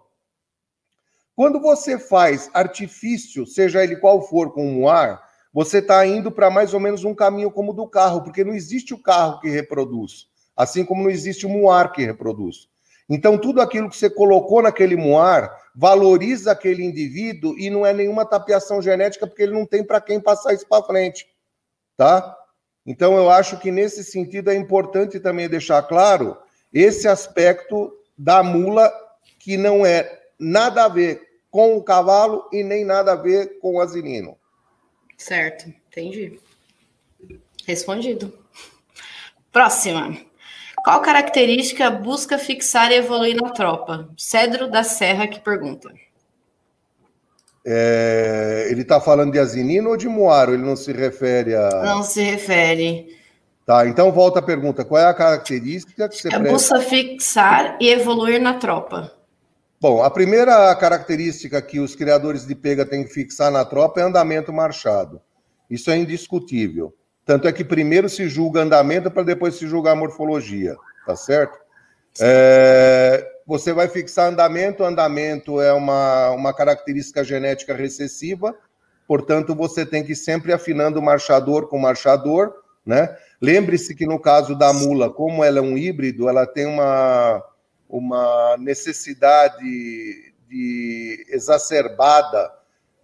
Quando 1.33 1.61
você 1.61 1.97
faz 1.97 2.49
artifício, 2.53 3.47
seja 3.47 3.81
ele 3.81 3.95
qual 3.95 4.21
for, 4.21 4.51
com 4.51 4.67
um 4.67 4.89
ar, 4.89 5.31
você 5.53 5.77
está 5.77 6.05
indo 6.05 6.31
para 6.31 6.49
mais 6.49 6.73
ou 6.73 6.79
menos 6.79 7.03
um 7.03 7.13
caminho 7.13 7.51
como 7.51 7.71
o 7.71 7.75
do 7.75 7.87
carro, 7.87 8.23
porque 8.23 8.43
não 8.43 8.53
existe 8.53 8.93
o 8.93 8.97
carro 8.97 9.39
que 9.39 9.49
reproduz, 9.49 10.27
assim 10.57 10.83
como 10.83 11.03
não 11.03 11.09
existe 11.09 11.45
o 11.45 11.49
muar 11.49 11.91
que 11.91 12.03
reproduz. 12.03 12.67
Então, 13.07 13.37
tudo 13.37 13.61
aquilo 13.61 13.89
que 13.89 13.97
você 13.97 14.09
colocou 14.09 14.61
naquele 14.61 14.95
muar 14.95 15.55
valoriza 15.75 16.51
aquele 16.51 16.83
indivíduo 16.83 17.57
e 17.57 17.69
não 17.69 17.85
é 17.85 17.93
nenhuma 17.93 18.25
tapeação 18.25 18.81
genética, 18.81 19.27
porque 19.27 19.43
ele 19.43 19.53
não 19.53 19.65
tem 19.65 19.83
para 19.83 20.01
quem 20.01 20.19
passar 20.19 20.53
isso 20.53 20.65
para 20.67 20.83
frente. 20.83 21.27
Tá? 21.97 22.35
Então, 22.85 23.15
eu 23.15 23.29
acho 23.29 23.59
que 23.59 23.71
nesse 23.71 24.03
sentido 24.03 24.49
é 24.49 24.55
importante 24.55 25.19
também 25.19 25.49
deixar 25.49 25.83
claro 25.83 26.37
esse 26.73 27.07
aspecto 27.07 27.91
da 28.17 28.41
mula, 28.41 28.91
que 29.37 29.57
não 29.57 29.85
é 29.85 30.21
nada 30.39 30.85
a 30.85 30.89
ver 30.89 31.21
com 31.51 31.75
o 31.75 31.83
cavalo 31.83 32.47
e 32.51 32.63
nem 32.63 32.83
nada 32.83 33.11
a 33.11 33.15
ver 33.15 33.59
com 33.59 33.75
o 33.75 33.81
asinino. 33.81 34.37
Certo, 35.17 35.69
entendi. 35.89 36.39
Respondido. 37.65 38.33
Próxima. 39.51 40.17
Qual 40.83 41.01
característica 41.01 41.89
busca 41.89 42.37
fixar 42.37 42.91
e 42.91 42.95
evoluir 42.95 43.35
na 43.41 43.51
tropa? 43.51 44.09
Cedro 44.17 44.69
da 44.69 44.83
Serra 44.83 45.27
que 45.27 45.39
pergunta. 45.39 45.93
É, 47.65 48.67
ele 48.69 48.81
está 48.81 48.99
falando 48.99 49.31
de 49.31 49.39
Asinino 49.39 49.91
ou 49.91 49.97
de 49.97 50.09
Moaro? 50.09 50.53
Ele 50.53 50.63
não 50.63 50.75
se 50.75 50.91
refere 50.91 51.55
a. 51.55 51.69
Não 51.85 52.03
se 52.03 52.21
refere. 52.21 53.17
Tá, 53.65 53.87
então 53.87 54.11
volta 54.11 54.39
a 54.39 54.41
pergunta: 54.41 54.83
qual 54.83 55.01
é 55.01 55.05
a 55.05 55.13
característica 55.13 56.09
que 56.09 56.17
você 56.17 56.27
é 56.27 56.39
busca 56.39 56.81
fixar 56.81 57.77
e 57.79 57.89
evoluir 57.89 58.41
na 58.41 58.55
tropa. 58.55 59.13
Bom, 59.83 60.01
a 60.01 60.09
primeira 60.09 60.73
característica 60.77 61.61
que 61.61 61.77
os 61.77 61.93
criadores 61.93 62.47
de 62.47 62.55
pega 62.55 62.85
têm 62.85 63.03
que 63.03 63.09
fixar 63.09 63.51
na 63.51 63.65
tropa 63.65 63.99
é 63.99 64.03
andamento 64.05 64.53
marchado. 64.53 65.19
Isso 65.69 65.91
é 65.91 65.97
indiscutível. 65.97 66.95
Tanto 67.25 67.49
é 67.49 67.51
que 67.51 67.65
primeiro 67.65 68.07
se 68.07 68.29
julga 68.29 68.61
andamento 68.61 69.11
para 69.11 69.23
depois 69.23 69.55
se 69.55 69.67
julgar 69.67 69.93
morfologia, 69.93 70.77
tá 71.05 71.17
certo? 71.17 71.59
É, 72.21 73.29
você 73.45 73.73
vai 73.73 73.89
fixar 73.89 74.31
andamento, 74.31 74.85
andamento 74.85 75.59
é 75.59 75.73
uma, 75.73 76.29
uma 76.29 76.53
característica 76.53 77.21
genética 77.21 77.73
recessiva, 77.73 78.55
portanto, 79.05 79.53
você 79.53 79.85
tem 79.85 80.01
que 80.01 80.13
ir 80.13 80.15
sempre 80.15 80.53
afinando 80.53 80.97
o 80.97 81.03
marchador 81.03 81.67
com 81.67 81.75
o 81.75 81.81
marchador, 81.81 82.53
né? 82.85 83.13
Lembre-se 83.41 83.93
que 83.93 84.05
no 84.05 84.17
caso 84.17 84.57
da 84.57 84.71
mula, 84.71 85.09
como 85.09 85.43
ela 85.43 85.59
é 85.59 85.61
um 85.61 85.77
híbrido, 85.77 86.29
ela 86.29 86.47
tem 86.47 86.65
uma, 86.65 87.43
uma 87.93 88.57
necessidade 88.57 89.63
de 90.49 91.25
exacerbada 91.29 92.51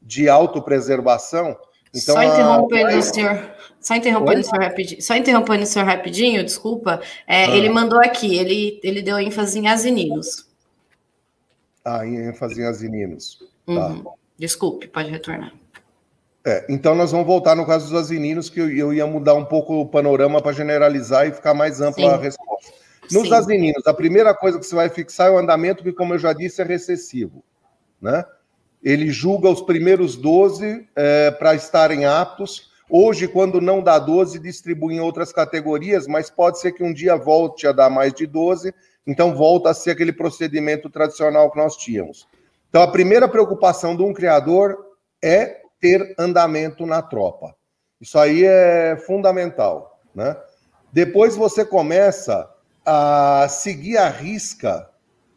de 0.01 0.27
autopreservação. 0.27 1.55
Então, 1.93 2.15
só 2.15 2.24
interrompendo 2.24 2.96
a... 2.96 2.98
o 2.98 3.01
senhor, 3.01 3.55
só 3.79 3.96
interrompendo 3.96 4.39
o 4.39 4.43
senhor 4.43 4.63
rapidinho, 4.63 5.01
só 5.01 5.15
interrompendo 5.15 5.63
o 5.63 5.67
senhor 5.67 5.86
rapidinho, 5.86 6.43
desculpa. 6.43 7.01
É, 7.27 7.46
ah. 7.46 7.55
Ele 7.55 7.69
mandou 7.69 8.00
aqui, 8.00 8.36
ele, 8.36 8.79
ele 8.84 9.03
deu 9.03 9.19
ênfase 9.19 9.60
em 9.60 9.67
asininos. 9.67 10.48
Ah, 11.86 12.03
em 12.05 12.27
ênfase 12.27 12.60
em 12.60 12.65
asininos. 12.65 13.39
Tá. 13.67 13.72
Uhum. 13.72 14.03
Desculpe, 14.39 14.88
pode 14.88 15.12
retornar. 15.12 15.53
É, 16.46 16.65
então 16.67 16.96
nós 16.96 17.12
vamos 17.12 17.27
voltar 17.27 17.55
no 17.55 17.65
caso 17.65 17.89
dos 17.89 17.96
asininos, 17.96 18.50
que 18.50 18.60
eu, 18.60 18.75
eu 18.75 18.91
ia 18.91 19.05
mudar 19.05 19.36
um 19.36 19.46
pouco 19.46 19.81
o 19.81 19.86
panorama 19.86 20.41
para 20.41 20.51
generalizar 20.51 21.27
e 21.27 21.31
ficar 21.31 21.53
mais 21.53 21.79
ampla 21.79 22.10
Sim. 22.10 22.15
a 22.15 22.17
resposta. 22.17 22.78
Nos 23.12 23.28
Sim. 23.28 23.74
a 23.86 23.94
primeira 23.94 24.34
coisa 24.34 24.60
que 24.60 24.66
você 24.66 24.75
vai 24.75 24.89
fixar 24.89 25.28
é 25.28 25.32
o 25.32 25.38
andamento, 25.38 25.84
que, 25.84 25.92
como 25.92 26.13
eu 26.13 26.20
já 26.20 26.34
disse, 26.34 26.62
é 26.62 26.66
recessivo. 26.66 27.44
Né? 28.01 28.24
Ele 28.84 29.10
julga 29.10 29.50
os 29.50 29.62
primeiros 29.62 30.16
12 30.16 30.88
é, 30.96 31.32
para 31.32 31.56
estarem 31.56 32.06
aptos. 32.06 32.70
Hoje, 32.89 33.28
quando 33.28 33.60
não 33.60 33.82
dá 33.82 34.00
12, 34.00 34.39
distribui 34.39 34.96
em 34.96 35.00
outras 35.00 35.32
categorias, 35.32 36.08
mas 36.08 36.30
pode 36.30 36.60
ser 36.60 36.72
que 36.72 36.84
um 36.84 36.94
dia 36.94 37.16
volte 37.16 37.68
a 37.68 37.72
dar 37.72 37.89
mais 37.89 38.13
de 38.13 38.25
12, 38.25 38.74
então 39.06 39.36
volta 39.36 39.70
a 39.70 39.74
ser 39.74 39.92
aquele 39.92 40.13
procedimento 40.13 40.89
tradicional 40.89 41.51
que 41.51 41.58
nós 41.58 41.75
tínhamos. 41.75 42.28
Então, 42.70 42.82
a 42.82 42.92
primeira 42.92 43.28
preocupação 43.28 43.96
de 43.96 44.04
um 44.04 44.13
criador 44.13 44.78
é 45.22 45.62
ter 45.80 46.16
andamento 46.18 46.86
na 46.86 47.01
tropa. 47.01 47.56
Isso 48.00 48.18
aí 48.18 48.46
é 48.46 48.96
fundamental, 49.06 50.00
né? 50.16 50.38
Depois 50.92 51.36
você 51.36 51.63
começa 51.63 52.50
a 52.91 53.48
seguir 53.48 53.98
à 53.98 54.10
risca 54.10 54.89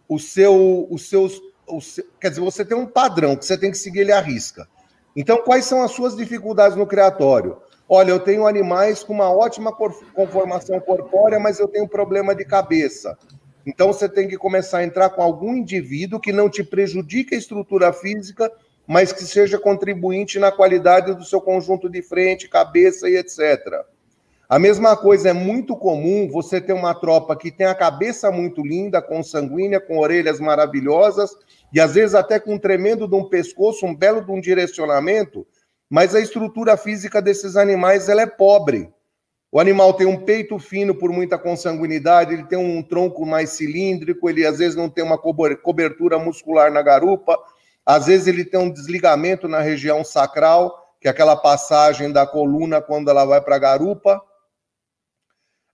o 0.08 0.18
seu, 0.18 0.86
os 0.90 1.08
seus, 1.08 1.40
o 1.68 1.80
seu, 1.80 2.04
quer 2.20 2.30
dizer, 2.30 2.40
você 2.40 2.64
tem 2.64 2.76
um 2.76 2.86
padrão 2.86 3.36
que 3.36 3.44
você 3.44 3.58
tem 3.58 3.70
que 3.70 3.76
seguir 3.76 4.00
ele 4.00 4.12
à 4.12 4.20
risca. 4.20 4.66
Então, 5.14 5.42
quais 5.42 5.66
são 5.66 5.82
as 5.82 5.90
suas 5.90 6.16
dificuldades 6.16 6.76
no 6.76 6.86
criatório? 6.86 7.58
Olha, 7.88 8.10
eu 8.10 8.20
tenho 8.20 8.46
animais 8.46 9.02
com 9.04 9.12
uma 9.12 9.30
ótima 9.30 9.70
conformação 10.14 10.80
corpórea, 10.80 11.38
mas 11.38 11.58
eu 11.58 11.68
tenho 11.68 11.86
problema 11.86 12.34
de 12.34 12.44
cabeça. 12.44 13.18
Então, 13.66 13.92
você 13.92 14.08
tem 14.08 14.26
que 14.26 14.38
começar 14.38 14.78
a 14.78 14.84
entrar 14.84 15.10
com 15.10 15.20
algum 15.20 15.54
indivíduo 15.54 16.20
que 16.20 16.32
não 16.32 16.48
te 16.48 16.64
prejudique 16.64 17.34
a 17.34 17.38
estrutura 17.38 17.92
física 17.92 18.50
mas 18.86 19.12
que 19.12 19.24
seja 19.24 19.58
contribuinte 19.58 20.38
na 20.38 20.50
qualidade 20.50 21.14
do 21.14 21.24
seu 21.24 21.40
conjunto 21.40 21.88
de 21.88 22.02
frente, 22.02 22.48
cabeça 22.48 23.08
e 23.08 23.16
etc. 23.16 23.84
A 24.52 24.58
mesma 24.58 24.94
coisa 24.94 25.30
é 25.30 25.32
muito 25.32 25.74
comum 25.74 26.28
você 26.30 26.60
ter 26.60 26.74
uma 26.74 26.94
tropa 26.94 27.34
que 27.34 27.50
tem 27.50 27.66
a 27.66 27.74
cabeça 27.74 28.30
muito 28.30 28.60
linda, 28.60 29.00
com 29.00 29.22
sanguínea, 29.22 29.80
com 29.80 29.96
orelhas 29.96 30.38
maravilhosas 30.38 31.30
e 31.72 31.80
às 31.80 31.94
vezes 31.94 32.14
até 32.14 32.38
com 32.38 32.56
um 32.56 32.58
tremendo 32.58 33.08
de 33.08 33.14
um 33.14 33.30
pescoço, 33.30 33.86
um 33.86 33.96
belo 33.96 34.22
de 34.22 34.30
um 34.30 34.38
direcionamento, 34.38 35.46
mas 35.88 36.14
a 36.14 36.20
estrutura 36.20 36.76
física 36.76 37.22
desses 37.22 37.56
animais 37.56 38.10
ela 38.10 38.20
é 38.20 38.26
pobre. 38.26 38.92
O 39.50 39.58
animal 39.58 39.94
tem 39.94 40.06
um 40.06 40.22
peito 40.22 40.58
fino 40.58 40.94
por 40.94 41.10
muita 41.10 41.38
consanguinidade, 41.38 42.34
ele 42.34 42.44
tem 42.44 42.58
um 42.58 42.82
tronco 42.82 43.24
mais 43.24 43.52
cilíndrico, 43.52 44.28
ele 44.28 44.44
às 44.44 44.58
vezes 44.58 44.76
não 44.76 44.90
tem 44.90 45.02
uma 45.02 45.16
cobertura 45.16 46.18
muscular 46.18 46.70
na 46.70 46.82
garupa, 46.82 47.38
às 47.86 48.04
vezes 48.04 48.26
ele 48.26 48.44
tem 48.44 48.60
um 48.60 48.70
desligamento 48.70 49.48
na 49.48 49.60
região 49.60 50.04
sacral, 50.04 50.92
que 51.00 51.08
é 51.08 51.10
aquela 51.10 51.36
passagem 51.36 52.12
da 52.12 52.26
coluna 52.26 52.82
quando 52.82 53.08
ela 53.08 53.24
vai 53.24 53.40
para 53.40 53.56
a 53.56 53.58
garupa, 53.58 54.20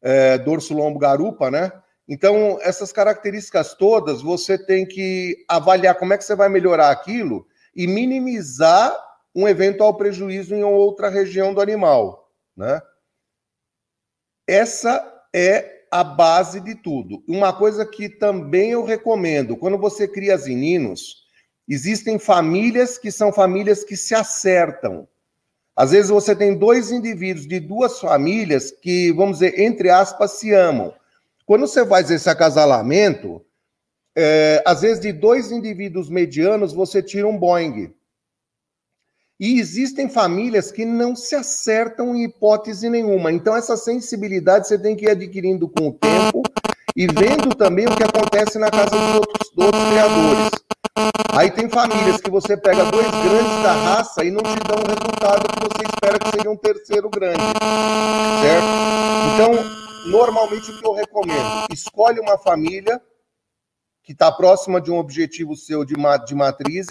é, 0.02 0.38
dorso 0.38 0.74
lombo 0.74 0.98
garupa, 0.98 1.50
né? 1.50 1.72
Então, 2.08 2.58
essas 2.62 2.90
características 2.92 3.74
todas, 3.74 4.22
você 4.22 4.56
tem 4.56 4.86
que 4.86 5.44
avaliar 5.48 5.98
como 5.98 6.14
é 6.14 6.18
que 6.18 6.24
você 6.24 6.34
vai 6.34 6.48
melhorar 6.48 6.90
aquilo 6.90 7.46
e 7.76 7.86
minimizar 7.86 8.96
um 9.34 9.46
eventual 9.46 9.94
prejuízo 9.94 10.54
em 10.54 10.64
outra 10.64 11.08
região 11.08 11.52
do 11.52 11.60
animal, 11.60 12.30
né? 12.56 12.80
Essa 14.46 15.26
é 15.34 15.84
a 15.90 16.02
base 16.02 16.60
de 16.60 16.74
tudo. 16.74 17.22
Uma 17.28 17.52
coisa 17.52 17.84
que 17.84 18.08
também 18.08 18.70
eu 18.70 18.82
recomendo, 18.82 19.56
quando 19.56 19.76
você 19.76 20.08
cria 20.08 20.36
zininos, 20.36 21.28
Existem 21.68 22.18
famílias 22.18 22.96
que 22.96 23.12
são 23.12 23.30
famílias 23.30 23.84
que 23.84 23.94
se 23.94 24.14
acertam. 24.14 25.06
Às 25.78 25.92
vezes 25.92 26.10
você 26.10 26.34
tem 26.34 26.58
dois 26.58 26.90
indivíduos 26.90 27.46
de 27.46 27.60
duas 27.60 28.00
famílias 28.00 28.72
que, 28.72 29.12
vamos 29.12 29.38
dizer, 29.38 29.60
entre 29.60 29.88
aspas, 29.88 30.32
se 30.32 30.52
amam. 30.52 30.92
Quando 31.46 31.68
você 31.68 31.86
faz 31.86 32.10
esse 32.10 32.28
acasalamento, 32.28 33.40
é, 34.16 34.60
às 34.66 34.80
vezes 34.80 34.98
de 34.98 35.12
dois 35.12 35.52
indivíduos 35.52 36.10
medianos 36.10 36.72
você 36.72 37.00
tira 37.00 37.28
um 37.28 37.38
Boeing. 37.38 37.94
E 39.38 39.60
existem 39.60 40.08
famílias 40.08 40.72
que 40.72 40.84
não 40.84 41.14
se 41.14 41.36
acertam 41.36 42.12
em 42.16 42.24
hipótese 42.24 42.90
nenhuma. 42.90 43.30
Então, 43.30 43.54
essa 43.54 43.76
sensibilidade 43.76 44.66
você 44.66 44.76
tem 44.76 44.96
que 44.96 45.04
ir 45.04 45.10
adquirindo 45.10 45.68
com 45.68 45.90
o 45.90 45.92
tempo 45.92 46.42
e 46.96 47.06
vendo 47.06 47.54
também 47.54 47.86
o 47.86 47.94
que 47.94 48.02
acontece 48.02 48.58
na 48.58 48.68
casa 48.68 48.90
dos 48.90 49.14
outros, 49.14 49.50
dos 49.54 49.64
outros 49.64 49.88
criadores. 49.90 50.67
Aí 51.36 51.50
tem 51.50 51.68
famílias 51.68 52.20
que 52.20 52.30
você 52.30 52.56
pega 52.56 52.84
dois 52.90 53.06
grandes 53.06 53.62
da 53.62 53.72
raça 53.72 54.24
e 54.24 54.30
não 54.30 54.42
te 54.42 54.58
dão 54.66 54.78
o 54.78 54.88
resultado 54.88 55.48
que 55.48 55.60
você 55.60 55.86
espera 55.86 56.18
que 56.18 56.30
seja 56.30 56.50
um 56.50 56.56
terceiro 56.56 57.08
grande. 57.08 57.42
Certo? 58.42 58.66
Então, 59.34 60.10
normalmente 60.10 60.70
o 60.70 60.78
que 60.78 60.86
eu 60.86 60.94
recomendo? 60.94 61.66
Escolhe 61.72 62.18
uma 62.18 62.36
família 62.38 63.00
que 64.02 64.12
está 64.12 64.32
próxima 64.32 64.80
de 64.80 64.90
um 64.90 64.96
objetivo 64.96 65.54
seu 65.54 65.84
de, 65.84 65.94
de 66.26 66.34
matrizes 66.34 66.88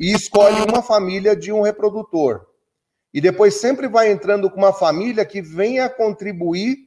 e 0.00 0.12
escolhe 0.12 0.62
uma 0.62 0.82
família 0.82 1.36
de 1.36 1.52
um 1.52 1.60
reprodutor. 1.60 2.46
E 3.12 3.20
depois 3.20 3.56
sempre 3.56 3.88
vai 3.88 4.10
entrando 4.10 4.50
com 4.50 4.56
uma 4.56 4.72
família 4.72 5.24
que 5.24 5.42
venha 5.42 5.90
contribuir 5.90 6.78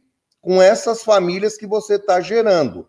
com 0.42 0.62
essas 0.62 1.04
famílias 1.04 1.58
que 1.58 1.68
você 1.68 1.96
está 1.96 2.20
gerando 2.20 2.88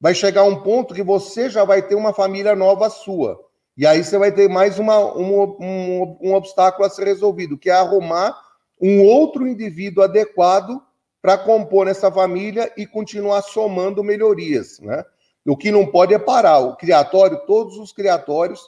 vai 0.00 0.14
chegar 0.14 0.44
um 0.44 0.62
ponto 0.62 0.94
que 0.94 1.02
você 1.02 1.50
já 1.50 1.64
vai 1.64 1.82
ter 1.82 1.94
uma 1.94 2.12
família 2.12 2.56
nova 2.56 2.88
sua. 2.88 3.38
E 3.76 3.86
aí 3.86 4.02
você 4.02 4.16
vai 4.18 4.32
ter 4.32 4.48
mais 4.48 4.78
uma, 4.78 4.98
um, 5.16 5.42
um, 5.60 6.18
um 6.22 6.34
obstáculo 6.34 6.86
a 6.86 6.90
ser 6.90 7.04
resolvido, 7.04 7.58
que 7.58 7.70
é 7.70 7.74
arrumar 7.74 8.36
um 8.80 9.04
outro 9.04 9.46
indivíduo 9.46 10.02
adequado 10.02 10.82
para 11.20 11.36
compor 11.36 11.86
essa 11.86 12.10
família 12.10 12.72
e 12.76 12.86
continuar 12.86 13.42
somando 13.42 14.02
melhorias, 14.02 14.80
né? 14.80 15.04
O 15.46 15.56
que 15.56 15.70
não 15.70 15.86
pode 15.86 16.14
é 16.14 16.18
parar. 16.18 16.58
O 16.58 16.76
criatório, 16.76 17.44
todos 17.46 17.76
os 17.76 17.92
criatórios 17.92 18.60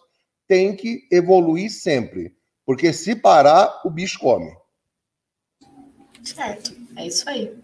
têm 0.46 0.74
que 0.76 1.06
evoluir 1.10 1.70
sempre, 1.70 2.34
porque 2.64 2.92
se 2.92 3.14
parar, 3.14 3.80
o 3.84 3.90
bicho 3.90 4.18
come. 4.18 4.54
Certo, 6.22 6.74
é 6.96 7.06
isso 7.06 7.28
aí. 7.28 7.54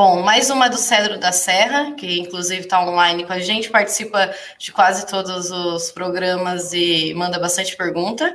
Bom, 0.00 0.22
mais 0.22 0.48
uma 0.48 0.66
do 0.66 0.78
Cedro 0.78 1.20
da 1.20 1.30
Serra, 1.30 1.92
que 1.92 2.20
inclusive 2.20 2.62
está 2.62 2.82
online 2.82 3.26
com 3.26 3.34
a 3.34 3.38
gente, 3.38 3.68
participa 3.68 4.34
de 4.58 4.72
quase 4.72 5.06
todos 5.06 5.50
os 5.50 5.92
programas 5.92 6.72
e 6.72 7.12
manda 7.12 7.38
bastante 7.38 7.76
pergunta. 7.76 8.34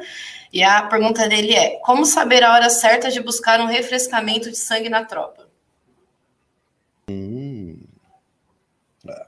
E 0.53 0.61
a 0.61 0.83
pergunta 0.83 1.27
dele 1.27 1.55
é: 1.55 1.79
como 1.79 2.05
saber 2.05 2.43
a 2.43 2.53
hora 2.53 2.69
certa 2.69 3.09
de 3.09 3.19
buscar 3.19 3.59
um 3.59 3.65
refrescamento 3.65 4.51
de 4.51 4.57
sangue 4.57 4.89
na 4.89 5.05
tropa? 5.05 5.47
Hum. 7.09 7.79
É, 9.07 9.25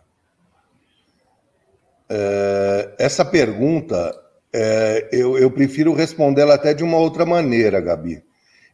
é 2.08 2.96
essa 3.00 3.26
pergunta, 3.26 4.16
é, 4.54 5.10
eu, 5.12 5.40
eu 5.40 5.50
prefiro 5.50 5.92
respondê-la 5.92 6.54
até 6.54 6.76
de 6.76 6.84
uma 6.84 7.00
outra 7.00 7.26
maneira, 7.26 7.82
Gabi. 7.82 8.27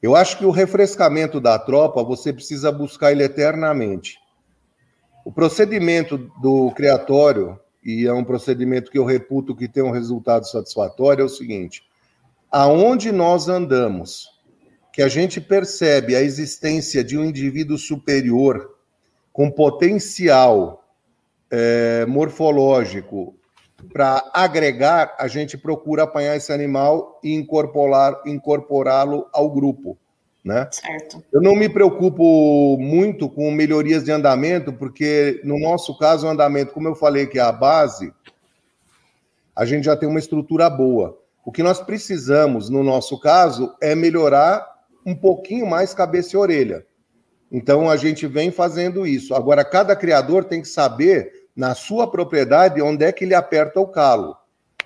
Eu 0.03 0.17
acho 0.17 0.37
que 0.37 0.45
o 0.45 0.51
refrescamento 0.51 1.39
da 1.39 1.57
tropa 1.57 2.03
você 2.03 2.33
precisa 2.33 2.69
buscar 2.73 3.13
ele 3.13 3.23
eternamente. 3.23 4.19
O 5.23 5.31
procedimento 5.31 6.17
do 6.41 6.71
criatório, 6.71 7.57
e 7.81 8.05
é 8.05 8.11
um 8.11 8.25
procedimento 8.25 8.91
que 8.91 8.97
eu 8.97 9.05
reputo 9.05 9.55
que 9.55 9.65
tem 9.65 9.81
um 9.81 9.91
resultado 9.91 10.45
satisfatório, 10.45 11.21
é 11.21 11.25
o 11.25 11.29
seguinte: 11.29 11.83
aonde 12.51 13.13
nós 13.13 13.47
andamos, 13.47 14.27
que 14.91 15.01
a 15.01 15.07
gente 15.07 15.39
percebe 15.39 16.17
a 16.17 16.21
existência 16.21 17.01
de 17.01 17.17
um 17.17 17.23
indivíduo 17.23 17.77
superior 17.77 18.75
com 19.31 19.49
potencial 19.49 20.85
é, 21.49 22.05
morfológico 22.05 23.37
para 23.91 24.23
agregar, 24.33 25.15
a 25.19 25.27
gente 25.27 25.57
procura 25.57 26.03
apanhar 26.03 26.35
esse 26.35 26.51
animal 26.51 27.19
e 27.23 27.33
incorporar, 27.33 28.21
incorporá-lo 28.25 29.27
ao 29.33 29.49
grupo. 29.49 29.97
Né? 30.43 30.67
Certo. 30.71 31.23
Eu 31.31 31.41
não 31.41 31.55
me 31.55 31.69
preocupo 31.69 32.77
muito 32.77 33.29
com 33.29 33.49
melhorias 33.51 34.03
de 34.03 34.11
andamento, 34.11 34.73
porque 34.73 35.39
no 35.43 35.57
nosso 35.57 35.97
caso, 35.97 36.27
o 36.27 36.29
andamento, 36.29 36.73
como 36.73 36.87
eu 36.87 36.95
falei 36.95 37.27
que 37.27 37.39
é 37.39 37.41
a 37.41 37.51
base, 37.51 38.13
a 39.55 39.65
gente 39.65 39.85
já 39.85 39.95
tem 39.95 40.09
uma 40.09 40.19
estrutura 40.19 40.69
boa. 40.69 41.17
O 41.45 41.51
que 41.51 41.63
nós 41.63 41.81
precisamos, 41.81 42.69
no 42.69 42.83
nosso 42.83 43.19
caso, 43.19 43.75
é 43.81 43.95
melhorar 43.95 44.65
um 45.05 45.15
pouquinho 45.15 45.65
mais 45.65 45.93
cabeça 45.93 46.35
e 46.35 46.39
orelha. 46.39 46.85
Então 47.51 47.89
a 47.89 47.95
gente 47.95 48.25
vem 48.25 48.49
fazendo 48.49 49.05
isso. 49.05 49.35
Agora, 49.35 49.63
cada 49.63 49.95
criador 49.95 50.45
tem 50.45 50.61
que 50.61 50.67
saber, 50.67 51.31
na 51.55 51.75
sua 51.75 52.09
propriedade, 52.09 52.81
onde 52.81 53.05
é 53.05 53.11
que 53.11 53.23
ele 53.23 53.35
aperta 53.35 53.79
o 53.79 53.87
calo. 53.87 54.35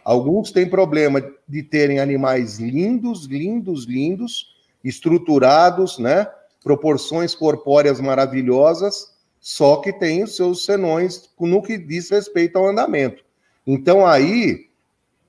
Alguns 0.03 0.51
têm 0.51 0.69
problema 0.69 1.21
de 1.47 1.63
terem 1.63 1.99
animais 1.99 2.59
lindos, 2.59 3.25
lindos, 3.25 3.85
lindos, 3.85 4.55
estruturados, 4.83 5.97
né? 5.97 6.27
Proporções 6.63 7.35
corpóreas 7.35 7.99
maravilhosas, 7.99 9.13
só 9.39 9.77
que 9.77 9.91
tem 9.93 10.23
os 10.23 10.35
seus 10.35 10.65
senões 10.65 11.29
no 11.39 11.61
que 11.61 11.77
diz 11.77 12.09
respeito 12.09 12.57
ao 12.57 12.67
andamento. 12.67 13.23
Então 13.65 14.05
aí 14.05 14.67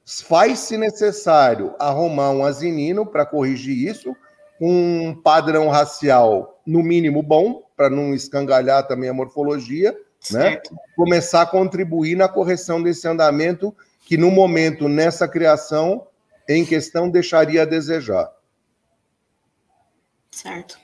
faz-se 0.05 0.77
necessário 0.77 1.75
arrumar 1.79 2.31
um 2.31 2.45
asinino 2.45 3.05
para 3.05 3.27
corrigir 3.27 3.89
isso, 3.89 4.17
um 4.61 5.15
padrão 5.15 5.69
racial 5.69 6.61
no 6.67 6.83
mínimo 6.83 7.23
bom, 7.23 7.63
para 7.77 7.91
não 7.91 8.15
escangalhar 8.15 8.87
também 8.87 9.09
a 9.09 9.15
morfologia, 9.15 9.97
né? 10.33 10.61
Começar 10.97 11.43
a 11.43 11.47
contribuir 11.47 12.17
na 12.17 12.29
correção 12.29 12.83
desse 12.83 13.07
andamento 13.07 13.75
que 14.01 14.17
no 14.17 14.31
momento 14.31 14.89
nessa 14.89 15.29
criação 15.29 16.07
em 16.49 16.65
questão 16.65 17.11
deixaria 17.11 17.63
a 17.63 17.67
desejar. 17.67 18.33
Certo. 20.31 20.79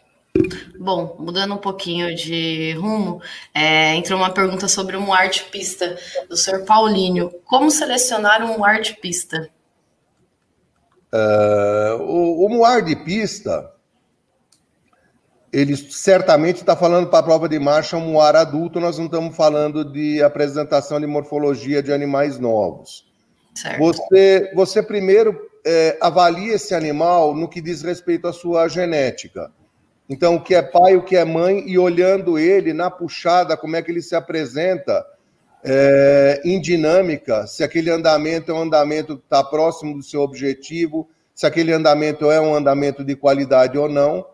Bom, 0.78 1.16
mudando 1.18 1.54
um 1.54 1.58
pouquinho 1.58 2.14
de 2.14 2.72
rumo, 2.72 3.22
é, 3.54 3.94
entrou 3.94 4.18
uma 4.18 4.34
pergunta 4.34 4.66
sobre 4.66 4.96
um 4.96 5.12
arte 5.12 5.44
pista 5.44 5.96
do 6.28 6.36
senhor 6.36 6.64
Paulinho. 6.64 7.30
Como 7.44 7.70
selecionar 7.70 8.42
um 8.44 8.64
arte 8.64 8.94
pista? 9.00 9.48
Uh, 11.12 12.02
o, 12.02 12.46
o 12.46 12.48
Moar 12.48 12.82
de 12.82 12.96
pista, 12.96 13.72
ele 15.54 15.76
certamente 15.76 16.56
está 16.56 16.75
falando 16.75 17.06
para 17.06 17.20
a 17.20 17.23
prova 17.23 17.49
de 17.49 17.61
marcha 17.61 17.96
um 17.96 18.00
Moar 18.00 18.34
adulto, 18.34 18.80
nós 18.80 18.99
não 18.99 19.04
estamos 19.04 19.37
falando 19.37 19.84
de 19.84 20.20
apresentação 20.20 20.99
de 20.99 21.06
morfologia 21.06 21.80
de 21.80 21.92
animais 21.92 22.40
novos. 22.40 23.06
Certo. 23.54 23.78
Você, 23.78 24.50
você 24.52 24.82
primeiro 24.82 25.38
é, 25.64 25.96
avalia 26.00 26.54
esse 26.54 26.75
animal 26.75 27.37
no 27.37 27.49
que 27.49 27.61
diz 27.61 27.82
respeito 27.82 28.26
à 28.26 28.32
sua 28.32 28.66
genética. 28.66 29.52
Então, 30.11 30.34
o 30.34 30.42
que 30.42 30.56
é 30.56 30.61
pai, 30.61 30.96
o 30.96 31.04
que 31.04 31.16
é 31.16 31.25
mãe, 31.25 31.62
e 31.68 31.78
olhando 31.78 32.37
ele 32.37 32.73
na 32.73 32.90
puxada, 32.90 33.56
como 33.56 33.76
é 33.76 33.82
que 33.82 33.92
ele 33.92 34.02
se 34.02 34.16
apresenta 34.16 35.06
é, 35.62 36.42
em 36.44 36.61
dinâmica, 36.61 37.46
se 37.46 37.62
aquele 37.62 37.90
andamento 37.90 38.50
é 38.50 38.54
um 38.54 38.62
andamento 38.62 39.16
que 39.16 39.23
está 39.23 39.42
próximo 39.44 39.94
do 39.94 40.02
seu 40.02 40.20
objetivo, 40.20 41.08
se 41.32 41.46
aquele 41.46 41.73
andamento 41.73 42.28
é 42.28 42.40
um 42.40 42.54
andamento 42.54 43.04
de 43.04 43.14
qualidade 43.14 43.78
ou 43.78 43.88
não, 43.88 44.34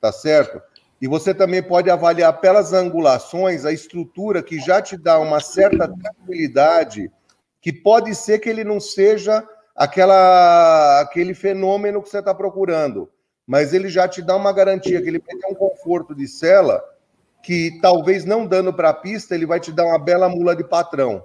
tá 0.00 0.12
certo? 0.12 0.60
E 1.00 1.06
você 1.06 1.32
também 1.32 1.62
pode 1.62 1.90
avaliar 1.90 2.40
pelas 2.40 2.72
angulações 2.72 3.64
a 3.64 3.72
estrutura 3.72 4.42
que 4.42 4.58
já 4.58 4.82
te 4.82 4.96
dá 4.96 5.18
uma 5.18 5.40
certa 5.40 5.88
tranquilidade, 5.88 7.10
que 7.60 7.72
pode 7.72 8.14
ser 8.14 8.38
que 8.38 8.48
ele 8.48 8.64
não 8.64 8.78
seja 8.78 9.46
aquela, 9.74 11.00
aquele 11.00 11.32
fenômeno 11.32 12.02
que 12.02 12.08
você 12.08 12.18
está 12.18 12.34
procurando, 12.34 13.10
mas 13.46 13.72
ele 13.72 13.88
já 13.88 14.06
te 14.06 14.20
dá 14.20 14.36
uma 14.36 14.52
garantia 14.52 15.00
que 15.00 15.08
ele 15.08 15.18
vai 15.18 15.36
ter 15.36 15.46
um 15.46 15.54
conforto 15.54 16.14
de 16.14 16.28
cela 16.28 16.82
que 17.42 17.78
talvez 17.80 18.24
não 18.24 18.46
dando 18.46 18.72
para 18.72 18.90
a 18.90 18.94
pista, 18.94 19.34
ele 19.34 19.46
vai 19.46 19.58
te 19.58 19.72
dar 19.72 19.86
uma 19.86 19.98
bela 19.98 20.28
mula 20.28 20.54
de 20.54 20.64
patrão. 20.64 21.24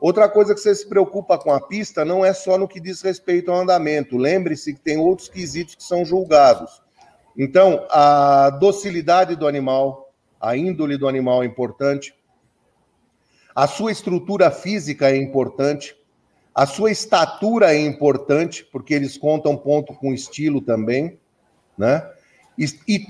Outra 0.00 0.28
coisa 0.28 0.54
que 0.54 0.60
você 0.60 0.74
se 0.74 0.88
preocupa 0.88 1.38
com 1.38 1.52
a 1.52 1.60
pista 1.60 2.04
não 2.04 2.24
é 2.24 2.32
só 2.32 2.58
no 2.58 2.66
que 2.66 2.80
diz 2.80 3.02
respeito 3.02 3.52
ao 3.52 3.60
andamento. 3.60 4.16
Lembre-se 4.16 4.74
que 4.74 4.80
tem 4.80 4.98
outros 4.98 5.28
quesitos 5.28 5.74
que 5.76 5.84
são 5.84 6.04
julgados. 6.04 6.82
Então, 7.36 7.86
a 7.90 8.50
docilidade 8.50 9.36
do 9.36 9.46
animal, 9.46 10.12
a 10.40 10.56
índole 10.56 10.96
do 10.96 11.08
animal 11.08 11.42
é 11.42 11.46
importante. 11.46 12.14
A 13.54 13.66
sua 13.66 13.92
estrutura 13.92 14.50
física 14.50 15.10
é 15.10 15.16
importante. 15.16 15.96
A 16.54 16.66
sua 16.66 16.90
estatura 16.90 17.74
é 17.74 17.80
importante, 17.80 18.64
porque 18.70 18.92
eles 18.92 19.16
contam 19.16 19.56
ponto 19.56 19.94
com 19.94 20.12
estilo 20.12 20.60
também, 20.60 21.18
né? 21.76 22.06
E, 22.58 22.66
e, 22.86 23.06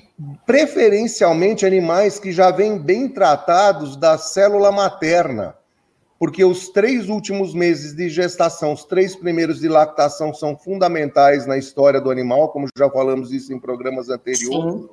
preferencialmente 0.47 1.67
animais 1.67 2.21
que 2.21 2.31
já 2.31 2.53
vêm 2.53 2.79
bem 2.79 3.09
tratados 3.09 3.97
da 3.97 4.17
célula 4.17 4.71
materna, 4.71 5.57
porque 6.23 6.45
os 6.45 6.69
três 6.69 7.09
últimos 7.09 7.53
meses 7.53 7.97
de 7.97 8.09
gestação, 8.09 8.75
os 8.75 8.85
três 8.85 9.17
primeiros 9.17 9.59
de 9.59 9.67
lactação 9.69 10.33
são 10.33 10.57
fundamentais 10.57 11.49
na 11.49 11.59
história 11.59 12.01
do 12.01 12.13
animal, 12.13 12.51
como 12.51 12.69
já 12.79 12.89
falamos 12.89 13.33
isso 13.33 13.53
em 13.53 13.59
programas 13.59 14.09
anteriores. 14.09 14.83
Sim. 14.83 14.89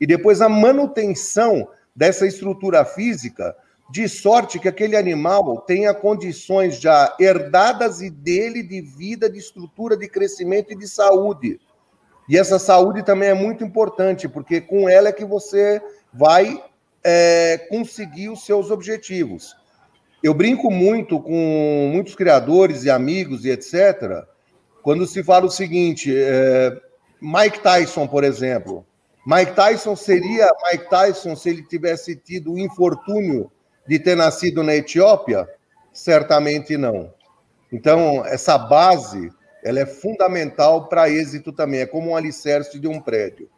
E 0.00 0.06
depois 0.06 0.40
a 0.40 0.48
manutenção 0.48 1.68
dessa 1.94 2.26
estrutura 2.26 2.86
física 2.86 3.54
de 3.90 4.08
sorte 4.08 4.58
que 4.58 4.66
aquele 4.66 4.96
animal 4.96 5.60
tenha 5.60 5.92
condições 5.92 6.80
já 6.80 7.14
herdadas 7.20 8.00
e 8.00 8.08
dele 8.08 8.62
de 8.62 8.80
vida, 8.80 9.28
de 9.28 9.40
estrutura, 9.40 9.94
de 9.94 10.08
crescimento 10.08 10.72
e 10.72 10.74
de 10.74 10.88
saúde. 10.88 11.60
E 12.26 12.38
essa 12.38 12.58
saúde 12.58 13.04
também 13.04 13.28
é 13.28 13.34
muito 13.34 13.62
importante, 13.62 14.26
porque 14.26 14.58
com 14.58 14.88
ela 14.88 15.10
é 15.10 15.12
que 15.12 15.26
você 15.26 15.82
vai 16.10 16.64
é, 17.04 17.58
conseguir 17.68 18.30
os 18.30 18.46
seus 18.46 18.70
objetivos. 18.70 19.60
Eu 20.22 20.32
brinco 20.32 20.70
muito 20.70 21.20
com 21.20 21.90
muitos 21.92 22.14
criadores 22.14 22.84
e 22.84 22.90
amigos 22.90 23.44
e 23.44 23.50
etc., 23.50 24.24
quando 24.82 25.06
se 25.06 25.22
fala 25.22 25.46
o 25.46 25.50
seguinte: 25.50 26.14
é, 26.14 26.76
Mike 27.20 27.60
Tyson, 27.60 28.06
por 28.06 28.24
exemplo. 28.24 28.86
Mike 29.24 29.54
Tyson 29.54 29.94
seria 29.94 30.50
Mike 30.64 30.90
Tyson 30.90 31.36
se 31.36 31.48
ele 31.48 31.62
tivesse 31.62 32.16
tido 32.16 32.54
o 32.54 32.58
infortúnio 32.58 33.50
de 33.86 33.98
ter 33.98 34.16
nascido 34.16 34.62
na 34.64 34.74
Etiópia? 34.74 35.48
Certamente 35.92 36.76
não. 36.76 37.12
Então, 37.70 38.26
essa 38.26 38.58
base, 38.58 39.30
ela 39.64 39.80
é 39.80 39.86
fundamental 39.86 40.88
para 40.88 41.08
êxito 41.08 41.52
também, 41.52 41.80
é 41.80 41.86
como 41.86 42.10
um 42.10 42.16
alicerce 42.16 42.78
de 42.80 42.88
um 42.88 43.00
prédio. 43.00 43.48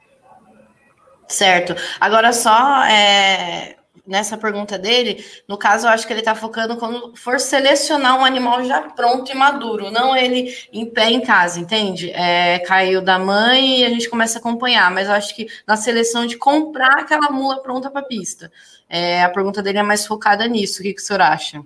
Certo. 1.26 1.74
Agora, 1.98 2.32
só 2.32 2.84
é, 2.84 3.76
nessa 4.06 4.36
pergunta 4.36 4.78
dele, 4.78 5.24
no 5.48 5.56
caso, 5.56 5.86
eu 5.86 5.90
acho 5.90 6.06
que 6.06 6.12
ele 6.12 6.20
está 6.20 6.34
focando 6.34 6.76
quando 6.76 7.16
for 7.16 7.40
selecionar 7.40 8.18
um 8.18 8.24
animal 8.24 8.64
já 8.64 8.82
pronto 8.82 9.32
e 9.32 9.34
maduro, 9.34 9.90
não 9.90 10.16
ele 10.16 10.54
em 10.72 10.84
pé 10.86 11.10
em 11.10 11.20
casa, 11.20 11.58
entende? 11.58 12.10
É, 12.10 12.58
caiu 12.60 13.00
da 13.00 13.18
mãe 13.18 13.80
e 13.80 13.84
a 13.84 13.88
gente 13.88 14.08
começa 14.08 14.38
a 14.38 14.40
acompanhar, 14.40 14.90
mas 14.90 15.08
eu 15.08 15.14
acho 15.14 15.34
que 15.34 15.46
na 15.66 15.76
seleção 15.76 16.26
de 16.26 16.36
comprar 16.36 17.00
aquela 17.00 17.30
mula 17.30 17.62
pronta 17.62 17.90
para 17.90 18.02
pista. 18.02 18.52
É, 18.88 19.22
a 19.22 19.30
pergunta 19.30 19.62
dele 19.62 19.78
é 19.78 19.82
mais 19.82 20.06
focada 20.06 20.46
nisso. 20.46 20.80
O 20.80 20.82
que, 20.82 20.92
que 20.92 21.00
o 21.00 21.04
senhor 21.04 21.22
acha? 21.22 21.62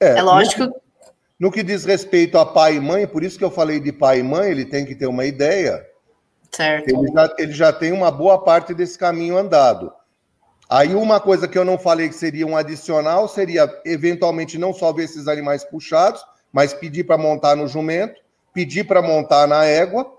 É, 0.00 0.18
é 0.18 0.22
lógico. 0.22 0.64
No, 0.64 0.74
no 1.38 1.52
que 1.52 1.62
diz 1.62 1.84
respeito 1.84 2.38
a 2.38 2.46
pai 2.46 2.76
e 2.76 2.80
mãe, 2.80 3.06
por 3.06 3.22
isso 3.22 3.38
que 3.38 3.44
eu 3.44 3.50
falei 3.50 3.78
de 3.78 3.92
pai 3.92 4.20
e 4.20 4.22
mãe, 4.22 4.50
ele 4.50 4.64
tem 4.64 4.86
que 4.86 4.94
ter 4.94 5.06
uma 5.06 5.26
ideia. 5.26 5.86
Certo. 6.50 6.88
Ele 6.88 7.12
já, 7.12 7.34
ele 7.38 7.52
já 7.52 7.72
tem 7.72 7.92
uma 7.92 8.10
boa 8.10 8.42
parte 8.42 8.72
desse 8.72 8.98
caminho 8.98 9.36
andado. 9.36 9.92
Aí 10.68 10.94
uma 10.94 11.20
coisa 11.20 11.46
que 11.46 11.58
eu 11.58 11.64
não 11.64 11.78
falei 11.78 12.08
que 12.08 12.14
seria 12.14 12.46
um 12.46 12.56
adicional 12.56 13.28
seria 13.28 13.70
eventualmente 13.84 14.58
não 14.58 14.72
só 14.72 14.92
ver 14.92 15.04
esses 15.04 15.28
animais 15.28 15.64
puxados, 15.64 16.24
mas 16.52 16.72
pedir 16.72 17.04
para 17.04 17.18
montar 17.18 17.56
no 17.56 17.68
jumento, 17.68 18.20
pedir 18.52 18.84
para 18.84 19.02
montar 19.02 19.46
na 19.46 19.64
égua, 19.64 20.10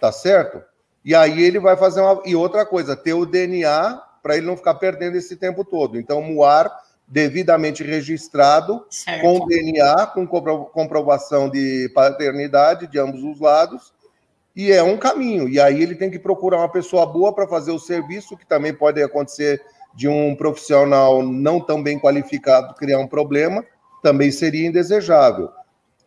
tá 0.00 0.12
certo? 0.12 0.62
E 1.04 1.14
aí 1.14 1.42
ele 1.42 1.58
vai 1.58 1.76
fazer 1.76 2.00
uma 2.00 2.22
e 2.24 2.36
outra 2.36 2.64
coisa, 2.64 2.94
ter 2.94 3.14
o 3.14 3.26
DNA 3.26 4.02
para 4.22 4.36
ele 4.36 4.46
não 4.46 4.56
ficar 4.56 4.74
perdendo 4.74 5.16
esse 5.16 5.36
tempo 5.36 5.64
todo. 5.64 5.98
Então, 5.98 6.20
Muar 6.20 6.70
devidamente 7.06 7.82
registrado, 7.82 8.84
certo. 8.90 9.22
com 9.22 9.46
DNA, 9.46 10.06
com 10.08 10.26
comprovação 10.26 11.48
de 11.48 11.90
paternidade 11.94 12.86
de 12.86 12.98
ambos 12.98 13.24
os 13.24 13.40
lados, 13.40 13.94
e 14.54 14.70
é 14.70 14.82
um 14.82 14.98
caminho. 14.98 15.48
E 15.48 15.58
aí 15.58 15.82
ele 15.82 15.94
tem 15.94 16.10
que 16.10 16.18
procurar 16.18 16.58
uma 16.58 16.68
pessoa 16.68 17.06
boa 17.06 17.32
para 17.32 17.48
fazer 17.48 17.70
o 17.70 17.78
serviço, 17.78 18.36
que 18.36 18.44
também 18.44 18.74
pode 18.74 19.02
acontecer 19.02 19.62
de 19.98 20.06
um 20.06 20.36
profissional 20.36 21.24
não 21.24 21.58
tão 21.58 21.82
bem 21.82 21.98
qualificado 21.98 22.72
criar 22.74 23.00
um 23.00 23.06
problema, 23.08 23.64
também 24.00 24.30
seria 24.30 24.68
indesejável. 24.68 25.50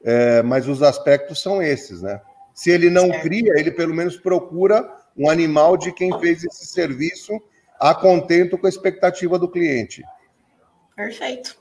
É, 0.01 0.41
mas 0.41 0.65
os 0.65 0.81
aspectos 0.81 1.41
são 1.41 1.61
esses, 1.61 2.01
né? 2.01 2.21
Se 2.53 2.71
ele 2.71 2.89
não 2.89 3.07
certo. 3.07 3.21
cria, 3.23 3.53
ele 3.57 3.69
pelo 3.69 3.93
menos 3.93 4.15
procura 4.15 4.89
um 5.17 5.29
animal 5.29 5.75
de 5.75 5.91
quem 5.91 6.17
fez 6.21 6.41
esse 6.41 6.67
serviço 6.67 7.33
a 7.77 7.93
contento 7.93 8.57
com 8.57 8.65
a 8.65 8.69
expectativa 8.69 9.37
do 9.37 9.49
cliente. 9.49 10.01
Perfeito. 10.95 11.57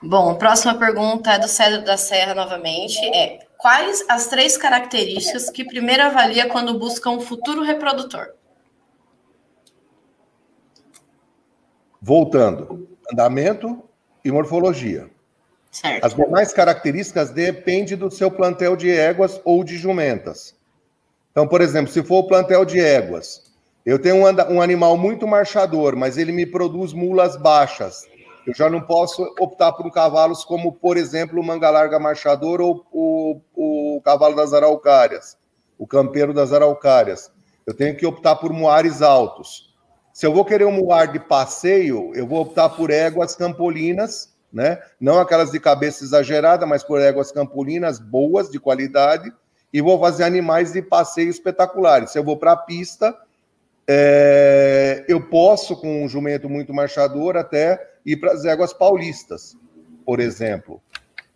Bom, 0.00 0.36
próxima 0.36 0.78
pergunta 0.78 1.32
é 1.32 1.38
do 1.40 1.48
Cedro 1.48 1.84
da 1.84 1.96
Serra 1.96 2.32
novamente. 2.32 2.96
É 3.12 3.40
quais 3.58 4.04
as 4.08 4.28
três 4.28 4.56
características 4.56 5.50
que 5.50 5.64
primeiro 5.64 6.04
avalia 6.04 6.48
quando 6.48 6.78
busca 6.78 7.10
um 7.10 7.20
futuro 7.20 7.64
reprodutor? 7.64 8.38
Voltando, 12.00 12.88
andamento 13.12 13.82
e 14.24 14.30
morfologia. 14.30 15.10
Certo. 15.70 16.04
As 16.04 16.14
demais 16.14 16.52
características 16.52 17.30
dependem 17.30 17.96
do 17.96 18.10
seu 18.10 18.30
plantel 18.30 18.74
de 18.74 18.90
éguas 18.90 19.40
ou 19.44 19.62
de 19.62 19.76
jumentas. 19.76 20.54
Então, 21.30 21.46
por 21.46 21.60
exemplo, 21.60 21.92
se 21.92 22.02
for 22.02 22.18
o 22.18 22.26
plantel 22.26 22.64
de 22.64 22.80
éguas, 22.80 23.52
eu 23.86 23.98
tenho 23.98 24.16
um, 24.16 24.54
um 24.54 24.60
animal 24.60 24.96
muito 24.96 25.26
marchador, 25.26 25.94
mas 25.94 26.18
ele 26.18 26.32
me 26.32 26.44
produz 26.44 26.92
mulas 26.92 27.36
baixas. 27.36 28.08
Eu 28.46 28.54
já 28.54 28.68
não 28.68 28.80
posso 28.80 29.22
optar 29.38 29.72
por 29.72 29.86
um 29.86 29.90
cavalos 29.90 30.44
como, 30.44 30.72
por 30.72 30.96
exemplo, 30.96 31.40
o 31.40 31.44
manga 31.44 31.70
larga 31.70 31.98
marchador 31.98 32.60
ou 32.60 32.84
o, 32.90 33.40
o 33.54 34.00
cavalo 34.02 34.34
das 34.34 34.52
araucárias, 34.52 35.36
o 35.78 35.86
campeiro 35.86 36.34
das 36.34 36.52
araucárias. 36.52 37.30
Eu 37.66 37.74
tenho 37.74 37.96
que 37.96 38.04
optar 38.04 38.36
por 38.36 38.52
moares 38.52 39.02
altos. 39.02 39.69
Se 40.12 40.26
eu 40.26 40.32
vou 40.32 40.44
querer 40.44 40.64
um 40.64 40.72
moar 40.72 41.10
de 41.10 41.18
passeio, 41.18 42.12
eu 42.14 42.26
vou 42.26 42.40
optar 42.40 42.68
por 42.70 42.90
éguas 42.90 43.34
campolinas, 43.36 44.34
né? 44.52 44.80
Não 45.00 45.18
aquelas 45.18 45.50
de 45.50 45.60
cabeça 45.60 46.02
exagerada, 46.02 46.66
mas 46.66 46.82
por 46.82 47.00
éguas 47.00 47.30
campolinas 47.30 47.98
boas, 47.98 48.50
de 48.50 48.58
qualidade, 48.58 49.32
e 49.72 49.80
vou 49.80 49.98
fazer 50.00 50.24
animais 50.24 50.72
de 50.72 50.82
passeio 50.82 51.30
espetaculares. 51.30 52.10
Se 52.10 52.18
eu 52.18 52.24
vou 52.24 52.36
para 52.36 52.52
a 52.52 52.56
pista, 52.56 53.16
é, 53.86 55.04
eu 55.08 55.20
posso, 55.28 55.76
com 55.76 56.04
um 56.04 56.08
jumento 56.08 56.48
muito 56.48 56.74
marchador, 56.74 57.36
até 57.36 57.80
ir 58.04 58.16
para 58.16 58.32
as 58.32 58.44
éguas 58.44 58.72
paulistas, 58.72 59.56
por 60.04 60.20
exemplo. 60.20 60.82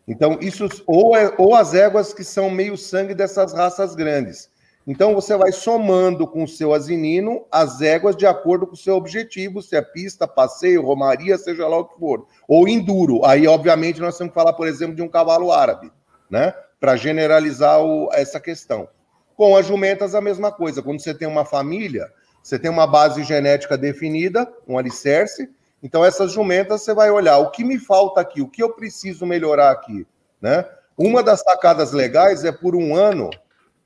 Então, 0.06 0.38
isso, 0.40 0.68
ou, 0.86 1.16
é, 1.16 1.32
ou 1.38 1.54
as 1.54 1.74
éguas 1.74 2.12
que 2.12 2.24
são 2.24 2.50
meio 2.50 2.76
sangue 2.76 3.14
dessas 3.14 3.52
raças 3.52 3.94
grandes. 3.94 4.50
Então, 4.86 5.14
você 5.14 5.36
vai 5.36 5.50
somando 5.50 6.26
com 6.26 6.44
o 6.44 6.48
seu 6.48 6.74
asinino 6.74 7.46
as 7.50 7.80
éguas 7.80 8.14
de 8.14 8.26
acordo 8.26 8.66
com 8.66 8.74
o 8.74 8.76
seu 8.76 8.96
objetivo, 8.96 9.62
se 9.62 9.74
é 9.76 9.80
pista, 9.80 10.28
passeio, 10.28 10.82
romaria, 10.82 11.38
seja 11.38 11.66
lá 11.66 11.78
o 11.78 11.86
que 11.86 11.98
for. 11.98 12.26
Ou 12.46 12.68
enduro. 12.68 13.24
Aí, 13.24 13.46
obviamente, 13.46 14.00
nós 14.00 14.18
temos 14.18 14.32
que 14.32 14.38
falar, 14.38 14.52
por 14.52 14.68
exemplo, 14.68 14.94
de 14.94 15.02
um 15.02 15.08
cavalo 15.08 15.50
árabe, 15.50 15.90
né? 16.28 16.54
Para 16.78 16.96
generalizar 16.96 17.80
o, 17.80 18.10
essa 18.12 18.38
questão. 18.38 18.88
Com 19.34 19.56
as 19.56 19.66
jumentas, 19.66 20.14
a 20.14 20.20
mesma 20.20 20.52
coisa. 20.52 20.82
Quando 20.82 21.00
você 21.00 21.14
tem 21.14 21.26
uma 21.26 21.46
família, 21.46 22.12
você 22.42 22.58
tem 22.58 22.70
uma 22.70 22.86
base 22.86 23.24
genética 23.24 23.78
definida, 23.78 24.52
um 24.68 24.76
alicerce, 24.76 25.48
então, 25.84 26.02
essas 26.02 26.32
jumentas 26.32 26.80
você 26.80 26.94
vai 26.94 27.10
olhar 27.10 27.36
o 27.36 27.50
que 27.50 27.62
me 27.62 27.78
falta 27.78 28.18
aqui, 28.18 28.40
o 28.40 28.48
que 28.48 28.62
eu 28.62 28.72
preciso 28.72 29.26
melhorar 29.26 29.70
aqui. 29.70 30.06
Né? 30.40 30.64
Uma 30.96 31.22
das 31.22 31.42
sacadas 31.42 31.92
legais 31.92 32.42
é 32.42 32.50
por 32.50 32.74
um 32.74 32.96
ano, 32.96 33.28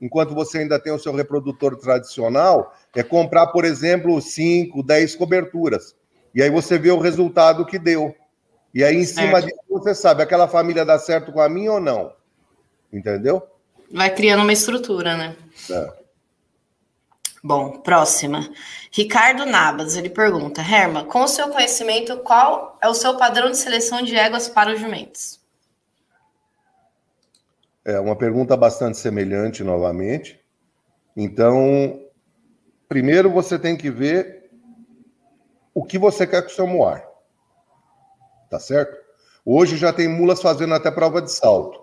enquanto 0.01 0.33
você 0.33 0.59
ainda 0.59 0.79
tem 0.79 0.93
o 0.93 0.99
seu 0.99 1.13
reprodutor 1.13 1.75
tradicional, 1.77 2.73
é 2.95 3.03
comprar, 3.03 3.47
por 3.47 3.65
exemplo, 3.65 4.21
5, 4.21 4.81
10 4.83 5.15
coberturas. 5.15 5.95
E 6.33 6.41
aí 6.41 6.49
você 6.49 6.77
vê 6.77 6.91
o 6.91 6.99
resultado 6.99 7.65
que 7.65 7.79
deu. 7.79 8.15
E 8.73 8.83
aí, 8.83 8.95
em 8.95 9.05
cima 9.05 9.41
disso, 9.41 9.59
você 9.67 9.95
sabe, 9.95 10.21
aquela 10.21 10.47
família 10.47 10.85
dá 10.85 10.99
certo 10.99 11.31
com 11.31 11.41
a 11.41 11.49
minha 11.49 11.73
ou 11.73 11.79
não. 11.79 12.13
Entendeu? 12.93 13.43
Vai 13.91 14.13
criando 14.13 14.43
uma 14.43 14.53
estrutura, 14.53 15.17
né? 15.17 15.35
É. 15.69 15.99
Bom, 17.43 17.79
próxima. 17.79 18.49
Ricardo 18.91 19.45
Nabas, 19.45 19.95
ele 19.95 20.09
pergunta: 20.09 20.61
Herma, 20.61 21.05
com 21.05 21.23
o 21.23 21.27
seu 21.27 21.49
conhecimento, 21.49 22.17
qual 22.17 22.77
é 22.81 22.87
o 22.87 22.93
seu 22.93 23.15
padrão 23.17 23.49
de 23.49 23.57
seleção 23.57 24.01
de 24.01 24.15
éguas 24.15 24.47
para 24.47 24.73
os 24.73 24.79
jumentos? 24.79 25.38
É 27.89 27.99
uma 27.99 28.15
pergunta 28.15 28.55
bastante 28.55 28.97
semelhante, 28.97 29.63
novamente. 29.63 30.39
Então, 31.15 31.99
primeiro 32.87 33.29
você 33.29 33.57
tem 33.57 33.75
que 33.75 33.89
ver 33.89 34.49
o 35.73 35.83
que 35.83 35.97
você 35.97 36.25
quer 36.27 36.41
com 36.41 36.49
o 36.49 36.51
seu 36.51 36.67
moar. 36.67 37.05
Tá 38.49 38.59
certo? 38.59 38.97
Hoje 39.45 39.77
já 39.77 39.93
tem 39.93 40.07
mulas 40.07 40.41
fazendo 40.41 40.73
até 40.73 40.91
prova 40.91 41.21
de 41.21 41.31
salto. 41.31 41.79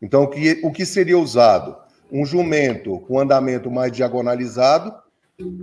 Então, 0.00 0.24
o 0.24 0.28
que, 0.28 0.60
o 0.62 0.72
que 0.72 0.86
seria 0.86 1.18
usado? 1.18 1.82
um 2.12 2.26
jumento 2.26 3.00
com 3.00 3.18
andamento 3.18 3.70
mais 3.70 3.90
diagonalizado, 3.90 4.94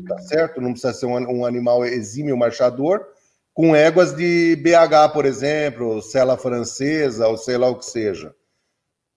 tá 0.07 0.17
certo? 0.17 0.59
Não 0.59 0.71
precisa 0.71 0.91
ser 0.91 1.05
um, 1.05 1.41
um 1.41 1.45
animal 1.45 1.85
exímio 1.85 2.35
marchador, 2.35 3.05
com 3.53 3.75
éguas 3.75 4.15
de 4.15 4.55
BH, 4.55 5.13
por 5.13 5.25
exemplo, 5.25 6.01
cela 6.01 6.35
francesa, 6.35 7.27
ou 7.27 7.37
sei 7.37 7.55
lá 7.55 7.69
o 7.69 7.75
que 7.75 7.85
seja. 7.85 8.33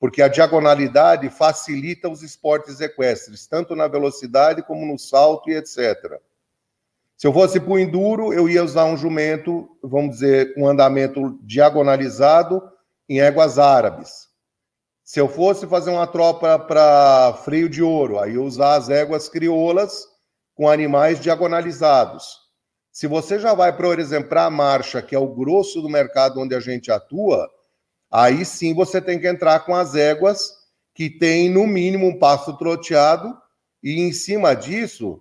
Porque 0.02 0.20
a 0.20 0.26
diagonalidade 0.26 1.30
facilita 1.30 2.08
os 2.08 2.24
esportes 2.24 2.80
equestres, 2.80 3.46
tanto 3.46 3.76
na 3.76 3.86
velocidade 3.86 4.60
como 4.60 4.84
no 4.84 4.98
salto 4.98 5.48
e 5.48 5.54
etc. 5.54 6.20
Se 7.16 7.24
eu 7.24 7.32
fosse 7.32 7.60
para 7.60 7.70
o 7.70 7.78
enduro, 7.78 8.32
eu 8.32 8.48
ia 8.48 8.64
usar 8.64 8.84
um 8.86 8.96
jumento, 8.96 9.68
vamos 9.80 10.16
dizer, 10.16 10.54
um 10.58 10.66
andamento 10.66 11.38
diagonalizado 11.44 12.60
em 13.08 13.20
éguas 13.20 13.60
árabes. 13.60 14.26
Se 15.04 15.20
eu 15.20 15.28
fosse 15.28 15.68
fazer 15.68 15.90
uma 15.90 16.08
tropa 16.08 16.58
para 16.58 17.34
freio 17.44 17.68
de 17.68 17.80
ouro, 17.80 18.18
aí 18.18 18.34
eu 18.34 18.42
usar 18.42 18.74
as 18.74 18.88
éguas 18.88 19.28
crioulas 19.28 20.08
com 20.52 20.68
animais 20.68 21.20
diagonalizados. 21.20 22.40
Se 22.90 23.06
você 23.06 23.38
já 23.38 23.54
vai, 23.54 23.72
por 23.76 24.00
exemplo, 24.00 24.30
para 24.30 24.46
a 24.46 24.50
marcha, 24.50 25.00
que 25.00 25.14
é 25.14 25.18
o 25.20 25.32
grosso 25.32 25.80
do 25.80 25.88
mercado 25.88 26.40
onde 26.40 26.56
a 26.56 26.60
gente 26.60 26.90
atua, 26.90 27.48
aí 28.12 28.44
sim 28.44 28.74
você 28.74 29.00
tem 29.00 29.18
que 29.18 29.26
entrar 29.26 29.60
com 29.60 29.74
as 29.74 29.94
éguas 29.94 30.52
que 30.94 31.08
tem 31.08 31.48
no 31.48 31.66
mínimo 31.66 32.06
um 32.06 32.18
passo 32.18 32.56
troteado 32.58 33.36
e 33.82 34.00
em 34.00 34.12
cima 34.12 34.54
disso, 34.54 35.20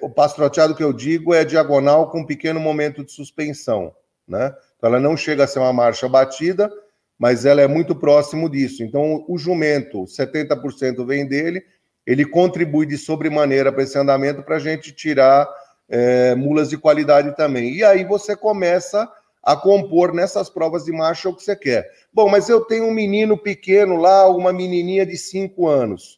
o 0.00 0.08
passo 0.08 0.36
troteado 0.36 0.74
que 0.74 0.82
eu 0.82 0.92
digo 0.92 1.34
é 1.34 1.44
diagonal 1.44 2.10
com 2.10 2.20
um 2.20 2.26
pequeno 2.26 2.60
momento 2.60 3.04
de 3.04 3.10
suspensão, 3.10 3.92
né? 4.26 4.54
Então 4.76 4.90
ela 4.90 5.00
não 5.00 5.16
chega 5.16 5.44
a 5.44 5.46
ser 5.46 5.58
uma 5.58 5.72
marcha 5.72 6.08
batida, 6.08 6.70
mas 7.18 7.44
ela 7.44 7.62
é 7.62 7.66
muito 7.66 7.94
próximo 7.94 8.48
disso. 8.48 8.82
Então, 8.82 9.24
o 9.26 9.38
jumento, 9.38 10.04
70% 10.04 11.04
vem 11.06 11.26
dele, 11.26 11.64
ele 12.06 12.24
contribui 12.24 12.86
de 12.86 12.98
sobremaneira 12.98 13.72
para 13.72 13.82
esse 13.82 13.98
andamento 13.98 14.42
para 14.42 14.56
a 14.56 14.60
gente 14.60 14.92
tirar 14.92 15.48
é, 15.88 16.34
mulas 16.34 16.68
de 16.68 16.76
qualidade 16.76 17.34
também. 17.36 17.74
E 17.74 17.82
aí 17.82 18.04
você 18.04 18.36
começa 18.36 19.10
a 19.46 19.54
compor 19.54 20.12
nessas 20.12 20.50
provas 20.50 20.84
de 20.84 20.90
marcha 20.90 21.28
o 21.28 21.34
que 21.34 21.40
você 21.40 21.54
quer. 21.54 21.88
Bom, 22.12 22.28
mas 22.28 22.48
eu 22.48 22.62
tenho 22.62 22.84
um 22.84 22.90
menino 22.90 23.38
pequeno 23.38 23.94
lá, 23.94 24.28
uma 24.28 24.52
menininha 24.52 25.06
de 25.06 25.16
5 25.16 25.68
anos. 25.68 26.14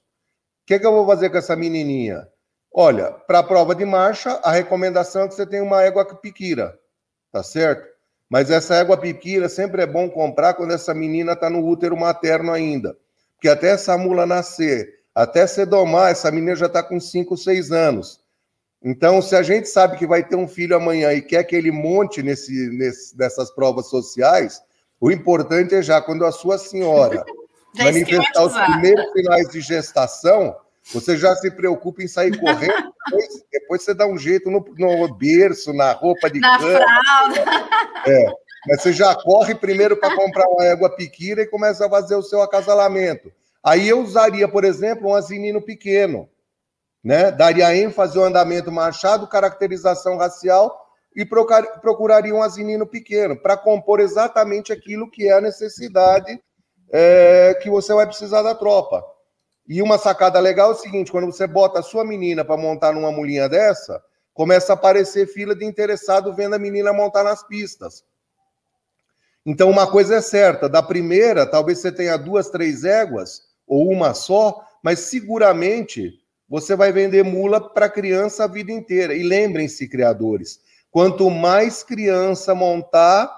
O 0.63 0.67
que, 0.67 0.75
é 0.75 0.79
que 0.79 0.87
eu 0.87 0.93
vou 0.93 1.07
fazer 1.07 1.29
com 1.29 1.37
essa 1.37 1.55
menininha? 1.55 2.27
Olha, 2.73 3.11
para 3.11 3.41
a 3.41 3.43
prova 3.43 3.75
de 3.75 3.85
marcha, 3.85 4.31
a 4.43 4.51
recomendação 4.51 5.25
é 5.25 5.29
que 5.29 5.35
você 5.35 5.45
tenha 5.45 5.63
uma 5.63 5.83
égua 5.83 6.07
piquira, 6.07 6.79
tá 7.31 7.43
certo? 7.43 7.87
Mas 8.31 8.51
essa 8.51 8.77
égua 8.77 8.97
piquira 8.97 9.47
sempre 9.47 9.83
é 9.83 9.87
bom 9.87 10.09
comprar 10.09 10.55
quando 10.55 10.73
essa 10.73 10.95
menina 10.95 11.33
está 11.33 11.51
no 11.51 11.67
útero 11.67 11.99
materno 11.99 12.51
ainda. 12.51 12.97
Porque 13.35 13.49
até 13.51 13.69
essa 13.69 13.99
mula 13.99 14.25
nascer, 14.25 14.89
até 15.15 15.47
se 15.47 15.67
domar, 15.67 16.13
essa 16.13 16.31
menina 16.31 16.57
já 16.57 16.67
está 16.67 16.83
com 16.83 16.99
5, 16.99 17.37
6 17.37 17.73
anos. 17.73 18.21
Então, 18.83 19.21
se 19.21 19.35
a 19.35 19.43
gente 19.43 19.69
sabe 19.69 19.97
que 19.97 20.07
vai 20.07 20.23
ter 20.23 20.37
um 20.37 20.47
filho 20.47 20.77
amanhã 20.77 21.13
e 21.13 21.21
quer 21.21 21.43
que 21.45 21.57
ele 21.57 21.71
monte 21.71 22.23
nesse, 22.23 22.71
nesse, 22.71 23.17
nessas 23.17 23.51
provas 23.51 23.89
sociais, 23.89 24.63
o 25.01 25.11
importante 25.11 25.75
é 25.75 25.83
já 25.83 26.01
quando 26.01 26.25
a 26.25 26.33
sua 26.33 26.59
senhora 26.59 27.25
manifestar 27.77 28.45
os 28.45 28.53
primeiros 28.53 29.13
sinais 29.13 29.49
de 29.49 29.61
gestação, 29.61 30.55
você 30.93 31.17
já 31.17 31.35
se 31.37 31.51
preocupa 31.51 32.03
em 32.03 32.09
sair 32.09 32.39
correndo, 32.39 32.93
depois, 33.11 33.45
depois 33.53 33.83
você 33.83 33.95
dá 33.95 34.07
um 34.07 34.17
jeito 34.17 34.51
no, 34.51 34.65
no 34.79 35.15
berço, 35.15 35.73
na 35.73 35.93
roupa 35.93 36.31
de 36.31 36.39
na 36.39 36.59
cama. 36.59 36.79
fralda. 36.79 37.69
É, 38.07 38.33
mas 38.67 38.83
você 38.83 38.93
já 38.93 39.15
corre 39.15 39.55
primeiro 39.55 39.97
para 39.97 40.15
comprar 40.15 40.49
uma 40.49 40.65
égua 40.65 40.89
piquira 40.89 41.43
e 41.43 41.47
começa 41.47 41.87
a 41.87 41.91
fazer 41.91 42.15
o 42.15 42.23
seu 42.23 42.41
acasalamento. 42.43 43.33
Aí 43.63 43.89
eu 43.89 44.01
usaria, 44.01 44.49
por 44.49 44.65
exemplo, 44.65 45.09
um 45.09 45.15
asinino 45.15 45.61
pequeno, 45.61 46.29
né? 47.09 47.31
Daria 47.31 47.75
ênfase 47.75 48.19
ao 48.19 48.25
andamento 48.25 48.71
machado, 48.71 49.27
caracterização 49.27 50.19
racial 50.19 50.93
e 51.17 51.25
procuraria 51.25 52.35
um 52.35 52.43
asinino 52.43 52.87
pequeno 52.87 53.35
para 53.35 53.57
compor 53.57 53.99
exatamente 53.99 54.75
aquilo 54.75 55.11
que 55.11 55.27
é 55.27 55.33
a 55.33 55.41
necessidade 55.41 56.39
é, 56.93 57.59
que 57.63 57.71
você 57.71 57.95
vai 57.95 58.07
precisar 58.07 58.43
da 58.43 58.55
tropa. 58.55 59.03
E 59.67 59.81
uma 59.81 59.97
sacada 59.97 60.39
legal 60.39 60.73
é 60.73 60.75
o 60.75 60.77
seguinte: 60.77 61.11
quando 61.11 61.33
você 61.33 61.47
bota 61.47 61.81
a 61.81 61.83
sua 61.83 62.05
menina 62.05 62.45
para 62.45 62.59
montar 62.59 62.93
numa 62.93 63.11
mulinha 63.11 63.49
dessa, 63.49 64.05
começa 64.35 64.75
a 64.75 64.77
aparecer 64.77 65.27
fila 65.29 65.57
de 65.57 65.65
interessado 65.65 66.35
vendo 66.35 66.57
a 66.57 66.59
menina 66.59 66.93
montar 66.93 67.25
nas 67.25 67.43
pistas. 67.43 68.05
Então, 69.47 69.71
uma 69.71 69.91
coisa 69.91 70.17
é 70.17 70.21
certa: 70.21 70.69
da 70.69 70.83
primeira, 70.83 71.47
talvez 71.47 71.79
você 71.79 71.91
tenha 71.91 72.19
duas, 72.19 72.51
três 72.51 72.85
éguas, 72.85 73.45
ou 73.67 73.91
uma 73.91 74.13
só, 74.13 74.63
mas 74.83 74.99
seguramente 74.99 76.28
você 76.49 76.75
vai 76.75 76.93
vender 76.93 77.23
mula 77.23 77.61
para 77.61 77.89
criança 77.89 78.45
a 78.45 78.47
vida 78.47 78.73
inteira. 78.73 79.15
E 79.15 79.23
lembrem-se, 79.23 79.89
criadores, 79.89 80.61
quanto 80.91 81.31
mais 81.31 81.83
criança 81.83 82.55
montar, 82.55 83.31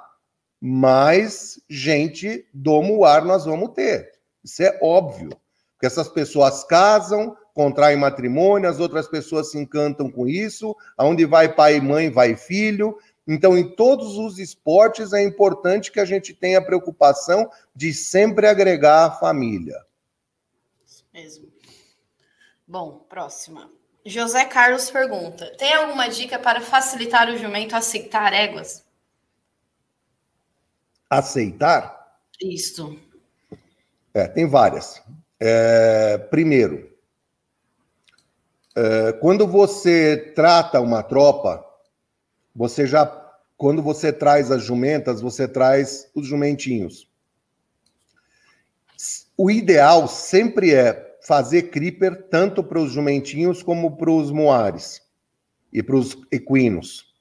mais 0.60 1.60
gente 1.68 2.46
do 2.52 2.82
muar 2.82 3.24
nós 3.24 3.44
vamos 3.44 3.70
ter. 3.70 4.12
Isso 4.44 4.62
é 4.62 4.78
óbvio. 4.82 5.30
Porque 5.72 5.86
essas 5.86 6.08
pessoas 6.08 6.62
casam, 6.64 7.36
contraem 7.54 7.96
matrimônio, 7.96 8.68
as 8.68 8.78
outras 8.78 9.08
pessoas 9.08 9.50
se 9.50 9.58
encantam 9.58 10.10
com 10.10 10.28
isso. 10.28 10.76
Aonde 10.96 11.24
vai 11.24 11.54
pai 11.54 11.76
e 11.76 11.80
mãe, 11.80 12.10
vai 12.10 12.36
filho. 12.36 12.96
Então, 13.26 13.56
em 13.56 13.74
todos 13.74 14.16
os 14.16 14.38
esportes, 14.38 15.12
é 15.12 15.22
importante 15.22 15.90
que 15.90 16.00
a 16.00 16.04
gente 16.04 16.34
tenha 16.34 16.58
a 16.58 16.64
preocupação 16.64 17.48
de 17.74 17.94
sempre 17.94 18.46
agregar 18.46 19.06
a 19.06 19.10
família. 19.10 19.76
Isso 20.84 21.04
mesmo. 21.12 21.59
Bom, 22.70 23.04
próxima. 23.08 23.68
José 24.06 24.44
Carlos 24.44 24.88
pergunta: 24.92 25.52
tem 25.58 25.74
alguma 25.74 26.06
dica 26.06 26.38
para 26.38 26.60
facilitar 26.60 27.28
o 27.28 27.36
jumento 27.36 27.74
a 27.74 27.78
aceitar 27.78 28.32
éguas? 28.32 28.84
Aceitar? 31.10 32.16
Isso. 32.40 32.96
É, 34.14 34.28
tem 34.28 34.46
várias. 34.46 35.02
É, 35.40 36.16
primeiro, 36.16 36.96
é, 38.76 39.14
quando 39.14 39.48
você 39.48 40.32
trata 40.36 40.80
uma 40.80 41.02
tropa, 41.02 41.66
você 42.54 42.86
já, 42.86 43.04
quando 43.56 43.82
você 43.82 44.12
traz 44.12 44.48
as 44.52 44.62
jumentas, 44.62 45.20
você 45.20 45.48
traz 45.48 46.08
os 46.14 46.24
jumentinhos. 46.24 47.10
O 49.36 49.50
ideal 49.50 50.06
sempre 50.06 50.72
é 50.72 51.09
fazer 51.26 51.64
creeper 51.70 52.28
tanto 52.28 52.62
para 52.62 52.80
os 52.80 52.92
jumentinhos 52.92 53.62
como 53.62 53.96
para 53.96 54.10
os 54.10 54.30
moares 54.30 55.00
e 55.72 55.82
para 55.82 55.96
os 55.96 56.16
equinos. 56.30 57.14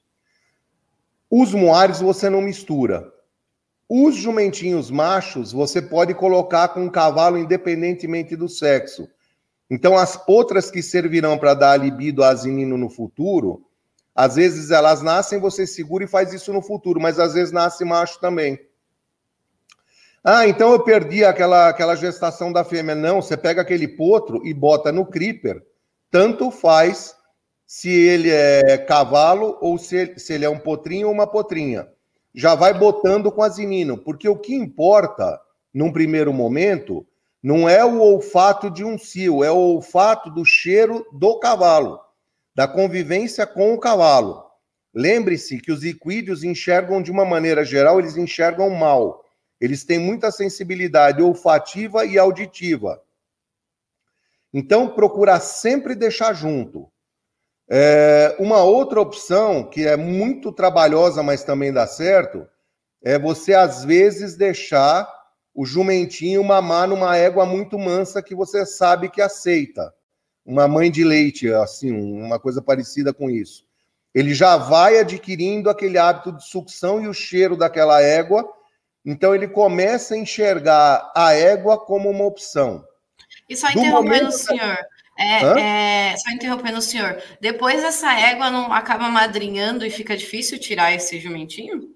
Os 1.29 1.53
moares 1.53 1.99
você 1.99 2.29
não 2.29 2.41
mistura. 2.41 3.11
Os 3.87 4.15
jumentinhos 4.15 4.89
machos 4.89 5.51
você 5.51 5.81
pode 5.81 6.13
colocar 6.13 6.69
com 6.69 6.83
um 6.83 6.89
cavalo 6.89 7.37
independentemente 7.37 8.35
do 8.35 8.47
sexo. 8.47 9.07
Então, 9.69 9.95
as 9.95 10.17
potras 10.17 10.71
que 10.71 10.81
servirão 10.81 11.37
para 11.37 11.53
dar 11.53 11.77
libido 11.77 12.23
a 12.23 12.29
asinino 12.29 12.77
no 12.77 12.89
futuro, 12.89 13.65
às 14.15 14.35
vezes 14.35 14.71
elas 14.71 15.01
nascem, 15.01 15.39
você 15.39 15.67
segura 15.67 16.03
e 16.03 16.07
faz 16.07 16.33
isso 16.33 16.51
no 16.51 16.61
futuro, 16.61 16.99
mas 16.99 17.19
às 17.19 17.35
vezes 17.35 17.51
nasce 17.51 17.85
macho 17.85 18.19
também. 18.19 18.59
Ah, 20.31 20.47
então 20.47 20.71
eu 20.71 20.83
perdi 20.83 21.25
aquela, 21.25 21.69
aquela 21.69 21.95
gestação 21.95 22.53
da 22.53 22.63
fêmea. 22.63 22.93
Não, 22.93 23.19
você 23.19 23.35
pega 23.35 23.63
aquele 23.63 23.87
potro 23.87 24.45
e 24.45 24.53
bota 24.53 24.91
no 24.91 25.03
creeper. 25.03 25.59
Tanto 26.11 26.51
faz 26.51 27.15
se 27.65 27.89
ele 27.89 28.29
é 28.29 28.77
cavalo 28.77 29.57
ou 29.59 29.79
se 29.79 29.95
ele, 29.95 30.19
se 30.19 30.33
ele 30.33 30.45
é 30.45 30.49
um 30.49 30.59
potrinho 30.59 31.07
ou 31.07 31.13
uma 31.13 31.25
potrinha 31.25 31.87
já 32.33 32.53
vai 32.53 32.73
botando 32.73 33.31
com 33.31 33.41
asinino, 33.41 33.97
porque 33.97 34.29
o 34.29 34.37
que 34.37 34.53
importa, 34.53 35.41
num 35.73 35.91
primeiro 35.91 36.31
momento, 36.31 37.03
não 37.41 37.67
é 37.67 37.83
o 37.83 37.99
olfato 37.99 38.69
de 38.69 38.83
um 38.83 38.99
cio, 38.99 39.43
é 39.43 39.51
o 39.51 39.57
olfato 39.57 40.29
do 40.29 40.45
cheiro 40.45 41.05
do 41.11 41.39
cavalo, 41.39 41.99
da 42.53 42.67
convivência 42.67 43.47
com 43.47 43.73
o 43.73 43.79
cavalo. 43.79 44.43
Lembre-se 44.93 45.59
que 45.59 45.71
os 45.71 45.83
equídeos 45.83 46.43
enxergam 46.43 47.01
de 47.01 47.11
uma 47.11 47.25
maneira 47.25 47.65
geral, 47.65 47.99
eles 47.99 48.15
enxergam 48.15 48.69
mal. 48.69 49.23
Eles 49.59 49.83
têm 49.83 49.99
muita 49.99 50.31
sensibilidade 50.31 51.21
olfativa 51.21 52.05
e 52.05 52.17
auditiva. 52.17 53.01
Então, 54.53 54.89
procurar 54.89 55.39
sempre 55.39 55.95
deixar 55.95 56.33
junto. 56.33 56.89
É, 57.69 58.35
uma 58.39 58.63
outra 58.63 58.99
opção, 58.99 59.63
que 59.63 59.85
é 59.85 59.95
muito 59.95 60.51
trabalhosa, 60.51 61.21
mas 61.21 61.43
também 61.43 61.71
dá 61.71 61.85
certo, 61.85 62.47
é 63.03 63.19
você, 63.19 63.53
às 63.53 63.85
vezes, 63.85 64.35
deixar 64.35 65.07
o 65.53 65.65
jumentinho 65.65 66.43
mamar 66.43 66.87
numa 66.87 67.15
égua 67.15 67.45
muito 67.45 67.77
mansa 67.77 68.23
que 68.23 68.33
você 68.33 68.65
sabe 68.65 69.09
que 69.09 69.21
aceita. 69.21 69.93
Uma 70.45 70.67
mãe 70.67 70.89
de 70.89 71.03
leite, 71.03 71.51
assim, 71.53 71.91
uma 71.91 72.39
coisa 72.39 72.61
parecida 72.61 73.13
com 73.13 73.29
isso. 73.29 73.65
Ele 74.15 74.33
já 74.33 74.57
vai 74.57 74.97
adquirindo 74.97 75.69
aquele 75.69 75.97
hábito 75.97 76.31
de 76.31 76.43
sucção 76.43 77.03
e 77.03 77.07
o 77.07 77.13
cheiro 77.13 77.55
daquela 77.55 78.01
égua, 78.01 78.47
então 79.05 79.33
ele 79.33 79.47
começa 79.47 80.13
a 80.13 80.17
enxergar 80.17 81.11
a 81.15 81.33
égua 81.33 81.77
como 81.77 82.09
uma 82.09 82.25
opção. 82.25 82.83
E 83.47 83.55
só 83.55 83.69
interrompendo 83.69 84.27
o 84.27 84.31
senhor, 84.31 84.77
é, 85.17 86.11
é, 86.11 86.17
só 86.17 86.31
interrompendo 86.31 86.77
o 86.77 86.81
senhor, 86.81 87.21
depois 87.41 87.83
essa 87.83 88.13
égua 88.13 88.49
não 88.49 88.71
acaba 88.71 89.09
madrinhando 89.09 89.85
e 89.85 89.89
fica 89.89 90.15
difícil 90.15 90.59
tirar 90.59 90.93
esse 90.93 91.19
jumentinho? 91.19 91.93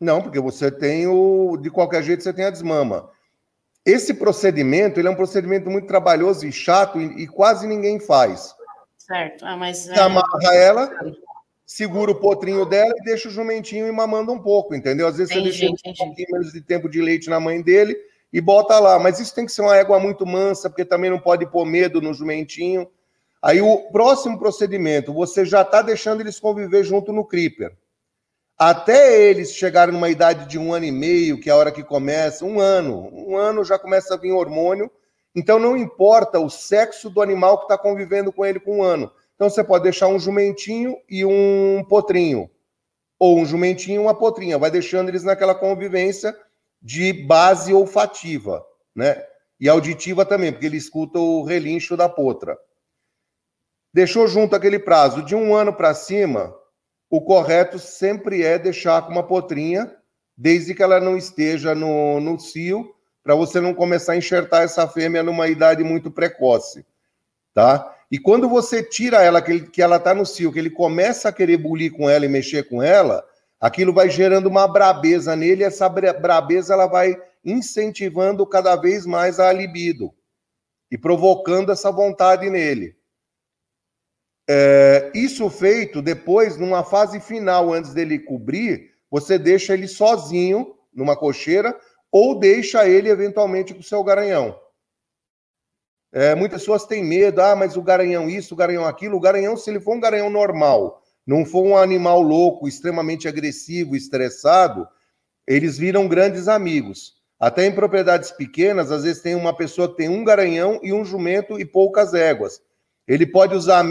Não, 0.00 0.22
porque 0.22 0.40
você 0.40 0.70
tem 0.70 1.06
o. 1.06 1.58
De 1.60 1.70
qualquer 1.70 2.02
jeito, 2.02 2.22
você 2.22 2.32
tem 2.32 2.46
a 2.46 2.50
desmama. 2.50 3.10
Esse 3.84 4.14
procedimento 4.14 4.98
ele 4.98 5.08
é 5.08 5.10
um 5.10 5.16
procedimento 5.16 5.68
muito 5.68 5.86
trabalhoso 5.86 6.46
e 6.46 6.52
chato 6.52 6.98
e, 6.98 7.24
e 7.24 7.26
quase 7.26 7.66
ninguém 7.66 8.00
faz. 8.00 8.54
Certo, 8.96 9.44
ah, 9.44 9.56
mas. 9.56 9.84
Você 9.84 9.92
é... 9.92 10.00
amarra 10.00 10.54
ela, 10.54 10.90
segura 11.70 12.10
o 12.10 12.16
potrinho 12.16 12.66
dela 12.66 12.92
e 12.98 13.04
deixa 13.04 13.28
o 13.28 13.30
jumentinho 13.30 13.86
e 13.86 13.92
mamando 13.92 14.32
um 14.32 14.40
pouco, 14.40 14.74
entendeu? 14.74 15.06
Às 15.06 15.18
vezes 15.18 15.30
entendi, 15.30 15.52
você 15.52 15.68
deixa 15.68 15.88
entendi. 15.88 16.02
um 16.02 16.06
pouquinho 16.06 16.28
menos 16.32 16.52
de 16.52 16.60
tempo 16.60 16.88
de 16.88 17.00
leite 17.00 17.30
na 17.30 17.38
mãe 17.38 17.62
dele 17.62 17.96
e 18.32 18.40
bota 18.40 18.76
lá. 18.80 18.98
Mas 18.98 19.20
isso 19.20 19.32
tem 19.32 19.46
que 19.46 19.52
ser 19.52 19.62
uma 19.62 19.76
égua 19.76 20.00
muito 20.00 20.26
mansa, 20.26 20.68
porque 20.68 20.84
também 20.84 21.10
não 21.10 21.20
pode 21.20 21.46
pôr 21.46 21.64
medo 21.64 22.00
no 22.00 22.12
jumentinho. 22.12 22.90
Aí 23.40 23.62
o 23.62 23.88
próximo 23.92 24.36
procedimento, 24.36 25.14
você 25.14 25.44
já 25.44 25.62
está 25.62 25.80
deixando 25.80 26.20
eles 26.22 26.40
conviver 26.40 26.82
junto 26.82 27.12
no 27.12 27.24
creeper. 27.24 27.72
Até 28.58 29.22
eles 29.22 29.52
chegarem 29.52 29.94
numa 29.94 30.10
idade 30.10 30.48
de 30.48 30.58
um 30.58 30.74
ano 30.74 30.86
e 30.86 30.90
meio, 30.90 31.40
que 31.40 31.48
é 31.48 31.52
a 31.52 31.56
hora 31.56 31.70
que 31.70 31.84
começa, 31.84 32.44
um 32.44 32.58
ano, 32.58 33.08
um 33.12 33.36
ano 33.36 33.64
já 33.64 33.78
começa 33.78 34.14
a 34.14 34.18
vir 34.18 34.32
hormônio. 34.32 34.90
Então 35.36 35.60
não 35.60 35.76
importa 35.76 36.40
o 36.40 36.50
sexo 36.50 37.08
do 37.08 37.22
animal 37.22 37.58
que 37.58 37.66
está 37.66 37.78
convivendo 37.78 38.32
com 38.32 38.44
ele 38.44 38.58
com 38.58 38.78
um 38.78 38.82
ano. 38.82 39.12
Então 39.40 39.48
você 39.48 39.64
pode 39.64 39.84
deixar 39.84 40.06
um 40.06 40.18
jumentinho 40.18 40.98
e 41.08 41.24
um 41.24 41.82
potrinho. 41.88 42.50
Ou 43.18 43.38
um 43.38 43.46
jumentinho 43.46 43.96
e 43.96 43.98
uma 44.04 44.14
potrinha. 44.14 44.58
Vai 44.58 44.70
deixando 44.70 45.08
eles 45.08 45.24
naquela 45.24 45.54
convivência 45.54 46.36
de 46.82 47.10
base 47.14 47.72
olfativa, 47.72 48.62
né? 48.94 49.24
E 49.58 49.66
auditiva 49.66 50.26
também, 50.26 50.52
porque 50.52 50.66
ele 50.66 50.76
escuta 50.76 51.18
o 51.18 51.42
relincho 51.42 51.96
da 51.96 52.06
potra. 52.06 52.58
Deixou 53.94 54.26
junto 54.26 54.54
aquele 54.54 54.78
prazo 54.78 55.22
de 55.22 55.34
um 55.34 55.54
ano 55.54 55.72
para 55.72 55.94
cima, 55.94 56.54
o 57.08 57.22
correto 57.22 57.78
sempre 57.78 58.42
é 58.42 58.58
deixar 58.58 59.00
com 59.06 59.10
uma 59.10 59.26
potrinha, 59.26 59.90
desde 60.36 60.74
que 60.74 60.82
ela 60.82 61.00
não 61.00 61.16
esteja 61.16 61.74
no, 61.74 62.20
no 62.20 62.38
cio, 62.38 62.94
para 63.22 63.34
você 63.34 63.58
não 63.58 63.72
começar 63.72 64.12
a 64.12 64.16
enxertar 64.18 64.64
essa 64.64 64.86
fêmea 64.86 65.22
numa 65.22 65.48
idade 65.48 65.82
muito 65.82 66.10
precoce, 66.10 66.84
tá? 67.54 67.96
E 68.10 68.18
quando 68.18 68.48
você 68.48 68.82
tira 68.82 69.22
ela, 69.22 69.40
que, 69.40 69.52
ele, 69.52 69.66
que 69.68 69.80
ela 69.80 69.96
está 69.96 70.12
no 70.12 70.26
cio, 70.26 70.52
que 70.52 70.58
ele 70.58 70.70
começa 70.70 71.28
a 71.28 71.32
querer 71.32 71.56
bulir 71.56 71.92
com 71.92 72.10
ela 72.10 72.24
e 72.24 72.28
mexer 72.28 72.68
com 72.68 72.82
ela, 72.82 73.24
aquilo 73.60 73.92
vai 73.92 74.10
gerando 74.10 74.48
uma 74.48 74.66
brabeza 74.66 75.36
nele, 75.36 75.62
e 75.62 75.66
essa 75.66 75.88
brabeza 75.88 76.74
ela 76.74 76.86
vai 76.86 77.16
incentivando 77.44 78.44
cada 78.46 78.74
vez 78.74 79.06
mais 79.06 79.38
a 79.38 79.52
libido 79.52 80.12
e 80.90 80.98
provocando 80.98 81.70
essa 81.70 81.90
vontade 81.92 82.50
nele. 82.50 82.96
É, 84.48 85.12
isso 85.14 85.48
feito 85.48 86.02
depois, 86.02 86.56
numa 86.56 86.82
fase 86.82 87.20
final, 87.20 87.72
antes 87.72 87.94
dele 87.94 88.18
cobrir, 88.18 88.90
você 89.08 89.38
deixa 89.38 89.74
ele 89.74 89.86
sozinho 89.86 90.74
numa 90.92 91.16
cocheira 91.16 91.78
ou 92.10 92.38
deixa 92.38 92.88
ele 92.88 93.08
eventualmente 93.08 93.72
com 93.72 93.78
o 93.78 93.84
seu 93.84 94.02
garanhão. 94.02 94.58
É, 96.12 96.34
muitas 96.34 96.62
pessoas 96.62 96.84
têm 96.84 97.04
medo, 97.04 97.40
ah, 97.40 97.54
mas 97.54 97.76
o 97.76 97.82
garanhão 97.82 98.28
isso, 98.28 98.54
o 98.54 98.56
garanhão 98.56 98.84
aquilo. 98.84 99.16
O 99.16 99.20
garanhão, 99.20 99.56
se 99.56 99.70
ele 99.70 99.80
for 99.80 99.94
um 99.94 100.00
garanhão 100.00 100.28
normal, 100.28 101.02
não 101.26 101.44
for 101.44 101.62
um 101.62 101.76
animal 101.76 102.20
louco, 102.20 102.66
extremamente 102.66 103.28
agressivo, 103.28 103.94
estressado, 103.94 104.88
eles 105.46 105.78
viram 105.78 106.08
grandes 106.08 106.48
amigos. 106.48 107.14
Até 107.38 107.64
em 107.64 107.74
propriedades 107.74 108.30
pequenas, 108.30 108.90
às 108.90 109.04
vezes 109.04 109.22
tem 109.22 109.34
uma 109.34 109.56
pessoa 109.56 109.88
que 109.88 109.96
tem 109.96 110.08
um 110.08 110.24
garanhão 110.24 110.80
e 110.82 110.92
um 110.92 111.04
jumento 111.04 111.58
e 111.58 111.64
poucas 111.64 112.12
éguas. 112.12 112.60
Ele 113.06 113.26
pode 113.26 113.54
usar 113.54 113.78
a 113.78 113.84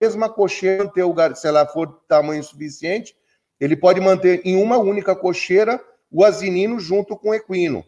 mesma 0.00 0.28
cocheira, 0.28 0.90
se 1.34 1.46
ela 1.46 1.66
for 1.66 2.00
tamanho 2.08 2.42
suficiente, 2.42 3.14
ele 3.60 3.76
pode 3.76 4.00
manter 4.00 4.40
em 4.44 4.56
uma 4.56 4.78
única 4.78 5.14
cocheira 5.14 5.82
o 6.10 6.24
asinino 6.24 6.80
junto 6.80 7.16
com 7.16 7.30
o 7.30 7.34
equino. 7.34 7.84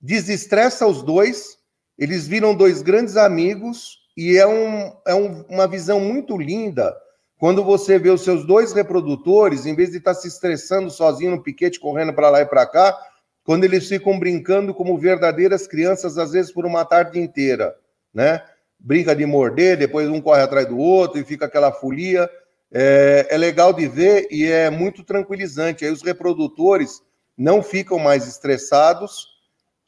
Desestressa 0.00 0.86
os 0.86 1.02
dois, 1.02 1.58
eles 2.00 2.26
viram 2.26 2.54
dois 2.54 2.82
grandes 2.82 3.16
amigos 3.16 4.00
e 4.16 4.36
é, 4.36 4.46
um, 4.46 4.92
é 5.06 5.14
um, 5.14 5.44
uma 5.48 5.68
visão 5.68 6.00
muito 6.00 6.36
linda 6.36 6.92
quando 7.38 7.62
você 7.62 7.98
vê 7.98 8.10
os 8.10 8.22
seus 8.22 8.44
dois 8.44 8.72
reprodutores, 8.72 9.64
em 9.64 9.74
vez 9.74 9.90
de 9.90 9.98
estar 9.98 10.14
se 10.14 10.26
estressando 10.26 10.90
sozinho 10.90 11.30
no 11.30 11.42
piquete, 11.42 11.78
correndo 11.78 12.12
para 12.12 12.28
lá 12.28 12.40
e 12.40 12.46
para 12.46 12.66
cá, 12.66 12.98
quando 13.44 13.64
eles 13.64 13.88
ficam 13.88 14.18
brincando 14.18 14.74
como 14.74 14.98
verdadeiras 14.98 15.66
crianças, 15.66 16.18
às 16.18 16.32
vezes 16.32 16.52
por 16.52 16.66
uma 16.66 16.84
tarde 16.84 17.18
inteira, 17.18 17.74
né? 18.12 18.42
brinca 18.80 19.14
de 19.14 19.26
morder, 19.26 19.76
depois 19.76 20.08
um 20.08 20.20
corre 20.20 20.42
atrás 20.42 20.66
do 20.66 20.78
outro 20.78 21.20
e 21.20 21.24
fica 21.24 21.46
aquela 21.46 21.70
folia. 21.70 22.28
É, 22.72 23.26
é 23.30 23.36
legal 23.36 23.72
de 23.72 23.86
ver 23.86 24.28
e 24.30 24.46
é 24.46 24.70
muito 24.70 25.04
tranquilizante. 25.04 25.84
Aí 25.84 25.90
os 25.90 26.02
reprodutores 26.02 27.02
não 27.36 27.62
ficam 27.62 27.98
mais 27.98 28.26
estressados. 28.26 29.28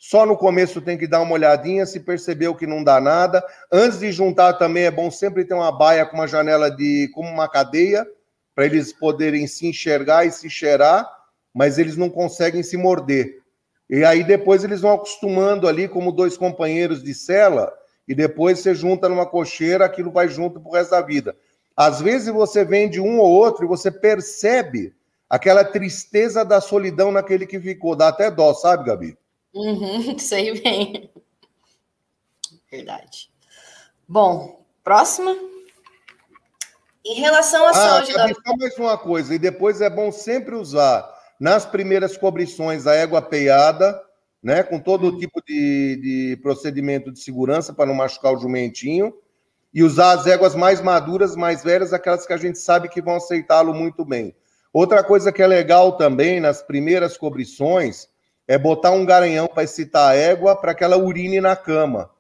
Só 0.04 0.26
no 0.26 0.36
começo 0.36 0.80
tem 0.80 0.98
que 0.98 1.06
dar 1.06 1.20
uma 1.20 1.34
olhadinha, 1.34 1.86
se 1.86 2.00
percebeu 2.00 2.56
que 2.56 2.66
não 2.66 2.82
dá 2.82 3.00
nada. 3.00 3.40
Antes 3.70 4.00
de 4.00 4.10
juntar 4.10 4.54
também 4.54 4.82
é 4.82 4.90
bom 4.90 5.12
sempre 5.12 5.44
ter 5.44 5.54
uma 5.54 5.70
baia 5.70 6.04
com 6.04 6.16
uma 6.16 6.26
janela 6.26 6.68
de 6.68 7.08
como 7.14 7.28
uma 7.28 7.48
cadeia, 7.48 8.04
para 8.52 8.66
eles 8.66 8.92
poderem 8.92 9.46
se 9.46 9.64
enxergar 9.64 10.26
e 10.26 10.32
se 10.32 10.50
cheirar, 10.50 11.08
mas 11.54 11.78
eles 11.78 11.96
não 11.96 12.10
conseguem 12.10 12.64
se 12.64 12.76
morder. 12.76 13.42
E 13.88 14.04
aí 14.04 14.24
depois 14.24 14.64
eles 14.64 14.80
vão 14.80 14.92
acostumando 14.92 15.68
ali 15.68 15.86
como 15.86 16.10
dois 16.10 16.36
companheiros 16.36 17.00
de 17.00 17.14
cela, 17.14 17.72
e 18.08 18.12
depois 18.12 18.58
você 18.58 18.74
junta 18.74 19.08
numa 19.08 19.24
cocheira, 19.24 19.84
aquilo 19.84 20.10
vai 20.10 20.26
junto 20.26 20.60
pro 20.60 20.72
resto 20.72 20.90
da 20.90 21.00
vida. 21.00 21.36
Às 21.76 22.00
vezes 22.00 22.26
você 22.26 22.64
vende 22.64 23.00
um 23.00 23.20
ou 23.20 23.30
outro 23.30 23.64
e 23.64 23.68
você 23.68 23.88
percebe 23.88 24.92
aquela 25.30 25.62
tristeza 25.62 26.44
da 26.44 26.60
solidão 26.60 27.12
naquele 27.12 27.46
que 27.46 27.60
ficou. 27.60 27.94
Dá 27.94 28.08
até 28.08 28.32
dó, 28.32 28.52
sabe, 28.52 28.86
Gabi? 28.86 29.16
Uhum, 29.54 30.16
sei 30.18 30.60
bem. 30.60 31.10
Verdade. 32.70 33.30
Bom, 34.08 34.64
próxima. 34.82 35.36
Em 37.04 37.14
relação 37.14 37.66
à 37.66 37.70
ah, 37.70 37.74
saúde 37.74 38.12
da. 38.12 38.28
Só 38.28 38.56
mais 38.56 38.76
uma 38.78 38.96
coisa, 38.96 39.34
e 39.34 39.38
depois 39.38 39.80
é 39.80 39.90
bom 39.90 40.12
sempre 40.12 40.54
usar 40.54 41.08
nas 41.38 41.66
primeiras 41.66 42.16
cobrições 42.16 42.86
a 42.86 42.94
égua 42.94 43.20
peiada, 43.20 44.00
né, 44.42 44.62
com 44.62 44.78
todo 44.78 45.10
uhum. 45.10 45.18
tipo 45.18 45.42
de, 45.44 45.96
de 45.96 46.40
procedimento 46.40 47.10
de 47.10 47.18
segurança 47.18 47.72
para 47.72 47.86
não 47.86 47.94
machucar 47.94 48.32
o 48.32 48.38
jumentinho 48.38 49.12
e 49.74 49.82
usar 49.82 50.12
as 50.12 50.26
éguas 50.26 50.54
mais 50.54 50.80
maduras, 50.80 51.34
mais 51.34 51.64
velhas, 51.64 51.92
aquelas 51.92 52.26
que 52.26 52.32
a 52.32 52.36
gente 52.36 52.58
sabe 52.58 52.88
que 52.88 53.02
vão 53.02 53.16
aceitá-lo 53.16 53.74
muito 53.74 54.04
bem. 54.04 54.34
Outra 54.72 55.02
coisa 55.02 55.32
que 55.32 55.42
é 55.42 55.46
legal 55.46 55.96
também 55.96 56.40
nas 56.40 56.62
primeiras 56.62 57.16
cobrições 57.16 58.08
é 58.52 58.58
botar 58.58 58.90
um 58.90 59.04
garanhão 59.04 59.46
para 59.46 59.64
excitar 59.64 60.10
a 60.10 60.14
égua 60.14 60.54
para 60.54 60.74
que 60.74 60.84
ela 60.84 60.96
urine 60.96 61.40
na 61.40 61.56
cama. 61.56 62.10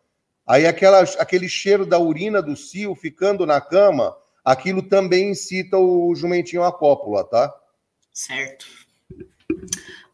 Aí 0.46 0.66
aquela, 0.66 1.00
aquele 1.18 1.48
cheiro 1.48 1.84
da 1.84 1.98
urina 1.98 2.40
do 2.40 2.56
cio 2.56 2.94
ficando 2.94 3.44
na 3.44 3.60
cama, 3.60 4.16
aquilo 4.44 4.82
também 4.82 5.30
incita 5.30 5.76
o 5.76 6.14
jumentinho 6.14 6.64
à 6.64 6.72
cópula, 6.72 7.24
tá? 7.24 7.54
Certo. 8.12 8.66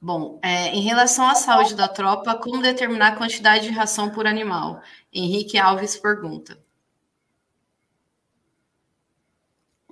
Bom, 0.01 0.39
é, 0.43 0.69
em 0.69 0.83
relação 0.83 1.29
à 1.29 1.35
saúde 1.35 1.75
da 1.75 1.89
tropa, 1.89 2.35
como 2.37 2.63
determinar 2.63 3.09
a 3.09 3.17
quantidade 3.17 3.69
de 3.69 3.71
ração 3.71 4.11
por 4.11 4.27
animal? 4.27 4.81
Henrique 5.13 5.59
Alves 5.59 5.97
pergunta. 5.97 6.59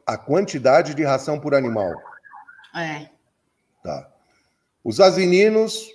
a 0.06 0.16
quantidade 0.16 0.94
de 0.94 1.02
ração 1.02 1.40
por 1.40 1.52
animal. 1.52 1.92
É. 2.74 3.10
Tá. 3.82 4.08
Os 4.84 5.00
asininos, 5.00 5.90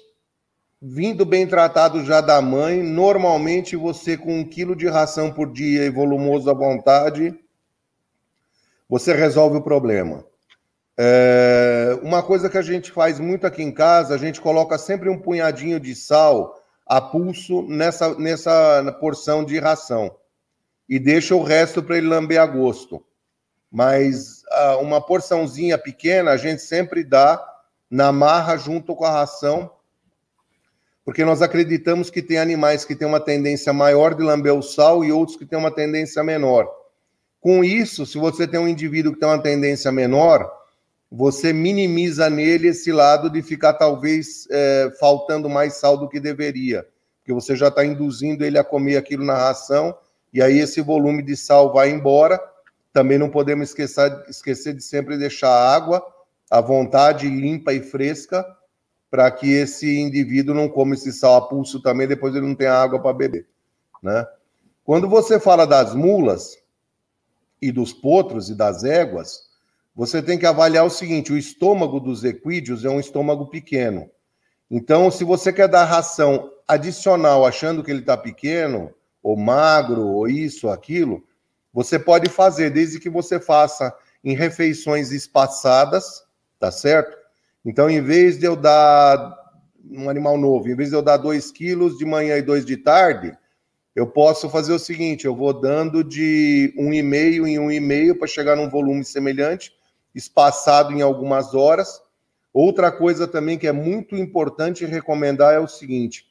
vindo 0.82 1.26
bem 1.26 1.46
tratados 1.46 2.06
já 2.06 2.22
da 2.22 2.42
mãe, 2.42 2.82
normalmente 2.82 3.76
você 3.76 4.18
com 4.18 4.40
um 4.40 4.44
quilo 4.44 4.76
de 4.76 4.88
ração 4.88 5.32
por 5.32 5.52
dia 5.52 5.86
e 5.86 5.90
volumoso 5.90 6.50
à 6.50 6.54
vontade, 6.54 7.38
você 8.90 9.14
resolve 9.14 9.58
o 9.58 9.62
problema. 9.62 10.26
É, 10.98 11.98
uma 12.02 12.24
coisa 12.24 12.50
que 12.50 12.58
a 12.58 12.62
gente 12.62 12.92
faz 12.92 13.20
muito 13.20 13.46
aqui 13.46 13.62
em 13.62 13.72
casa, 13.72 14.16
a 14.16 14.18
gente 14.18 14.42
coloca 14.42 14.78
sempre 14.78 15.10
um 15.10 15.20
punhadinho 15.20 15.80
de 15.80 15.96
sal 15.96 16.62
a 16.86 17.00
pulso 17.00 17.62
nessa, 17.64 18.16
nessa 18.16 18.98
porção 19.00 19.46
de 19.46 19.60
ração 19.60 20.16
e 20.90 21.00
deixa 21.00 21.36
o 21.36 21.44
resto 21.44 21.82
para 21.82 21.98
ele 21.98 22.08
lamber 22.08 22.42
a 22.42 22.46
gosto 22.46 23.06
mas 23.72 24.44
uma 24.82 25.00
porçãozinha 25.00 25.78
pequena 25.78 26.32
a 26.32 26.38
gente 26.38 26.62
sempre 26.62 27.04
dá 27.04 27.42
na 27.90 28.12
marra 28.12 28.58
junto 28.58 28.96
com 28.96 29.06
a 29.06 29.12
ração, 29.12 29.72
porque 31.12 31.26
nós 31.26 31.42
acreditamos 31.42 32.10
que 32.10 32.22
tem 32.22 32.38
animais 32.38 32.86
que 32.86 32.96
têm 32.96 33.06
uma 33.06 33.20
tendência 33.20 33.74
maior 33.74 34.16
de 34.16 34.24
lamber 34.24 34.54
o 34.54 34.62
sal 34.62 35.04
e 35.04 35.12
outros 35.12 35.36
que 35.36 35.46
têm 35.46 35.60
uma 35.60 35.70
tendência 35.70 36.24
menor. 36.24 36.74
Com 37.42 37.66
isso, 37.66 38.06
se 38.06 38.18
você 38.18 38.48
tem 38.48 38.58
um 38.58 38.68
indivíduo 38.68 39.12
que 39.12 39.20
tem 39.20 39.28
uma 39.28 39.44
tendência 39.44 39.92
menor, 39.92 40.50
você 41.12 41.52
minimiza 41.52 42.30
nele 42.30 42.70
esse 42.70 42.94
lado 42.94 43.30
de 43.30 43.42
ficar 43.42 43.74
talvez 43.74 44.48
é, 44.50 44.90
faltando 45.02 45.50
mais 45.50 45.74
sal 45.74 45.98
do 45.98 46.08
que 46.08 46.18
deveria, 46.18 46.88
porque 47.20 47.34
você 47.34 47.58
já 47.58 47.68
está 47.68 47.84
induzindo 47.84 48.46
ele 48.46 48.58
a 48.58 48.64
comer 48.64 48.96
aquilo 48.96 49.26
na 49.26 49.36
ração 49.36 49.94
e 50.34 50.42
aí 50.42 50.60
esse 50.60 50.80
volume 50.80 51.22
de 51.22 51.36
sal 51.36 51.74
vai 51.74 51.90
embora 51.90 52.40
também 52.94 53.18
não 53.18 53.30
podemos 53.30 53.68
esquecer, 53.68 54.18
esquecer 54.30 54.74
de 54.74 54.82
sempre 54.82 55.18
deixar 55.18 55.50
a 55.50 55.76
água 55.76 56.02
à 56.50 56.62
vontade, 56.62 57.28
limpa 57.28 57.74
e 57.74 57.82
fresca, 57.82 58.46
para 59.12 59.30
que 59.30 59.52
esse 59.52 60.00
indivíduo 60.00 60.56
não 60.56 60.70
coma 60.70 60.96
esse 60.96 61.12
sal 61.12 61.36
a 61.36 61.42
pulso 61.42 61.82
também, 61.82 62.08
depois 62.08 62.34
ele 62.34 62.48
não 62.48 62.56
tenha 62.56 62.74
água 62.74 62.98
para 62.98 63.14
beber. 63.14 63.46
Né? 64.02 64.26
Quando 64.86 65.10
você 65.10 65.38
fala 65.38 65.68
das 65.68 65.94
mulas 65.94 66.58
e 67.62 67.74
dos 67.74 67.92
potros 67.92 68.50
e 68.50 68.56
das 68.56 68.86
éguas, 68.86 69.50
você 69.94 70.22
tem 70.22 70.40
que 70.40 70.46
avaliar 70.46 70.86
o 70.86 70.90
seguinte: 70.90 71.34
o 71.34 71.38
estômago 71.38 72.00
dos 72.00 72.24
equídeos 72.24 72.86
é 72.86 72.90
um 72.90 73.02
estômago 73.02 73.48
pequeno. 73.48 74.10
Então, 74.70 75.12
se 75.12 75.26
você 75.26 75.52
quer 75.52 75.68
dar 75.68 75.84
ração 75.84 76.50
adicional 76.66 77.46
achando 77.46 77.84
que 77.84 77.92
ele 77.92 78.00
está 78.00 78.16
pequeno, 78.16 78.94
ou 79.22 79.36
magro, 79.36 80.08
ou 80.08 80.30
isso, 80.30 80.70
aquilo, 80.70 81.22
você 81.74 82.00
pode 82.00 82.30
fazer, 82.30 82.70
desde 82.70 82.98
que 82.98 83.10
você 83.10 83.42
faça 83.42 83.94
em 84.24 84.34
refeições 84.34 85.12
espaçadas, 85.12 86.24
tá 86.58 86.72
certo? 86.72 87.21
Então, 87.64 87.90
em 87.90 88.02
vez 88.02 88.40
de 88.40 88.46
eu 88.46 88.56
dar 88.56 89.38
um 89.90 90.10
animal 90.10 90.38
novo, 90.38 90.68
em 90.68 90.76
vez 90.76 90.90
de 90.90 90.96
eu 90.96 91.02
dar 91.02 91.18
2 91.18 91.52
quilos 91.52 91.98
de 91.98 92.06
manhã 92.06 92.38
e 92.38 92.42
2 92.42 92.66
de 92.66 92.78
tarde, 92.78 93.38
eu 93.96 94.08
posso 94.08 94.50
fazer 94.50 94.74
o 94.74 94.80
seguinte: 94.80 95.26
eu 95.26 95.36
vou 95.36 95.54
dando 95.54 96.04
de 96.04 96.74
1,5 96.78 97.48
em 97.48 97.58
1,5 97.58 98.18
para 98.18 98.28
chegar 98.28 98.56
num 98.56 98.70
volume 98.70 99.04
semelhante, 99.06 99.74
espaçado 100.16 100.92
em 100.94 101.02
algumas 101.02 101.54
horas. 101.54 102.02
Outra 102.54 102.92
coisa 102.92 103.28
também 103.28 103.58
que 103.58 103.68
é 103.68 103.72
muito 103.72 104.16
importante 104.16 104.86
recomendar 104.86 105.54
é 105.54 105.60
o 105.60 105.68
seguinte: 105.68 106.26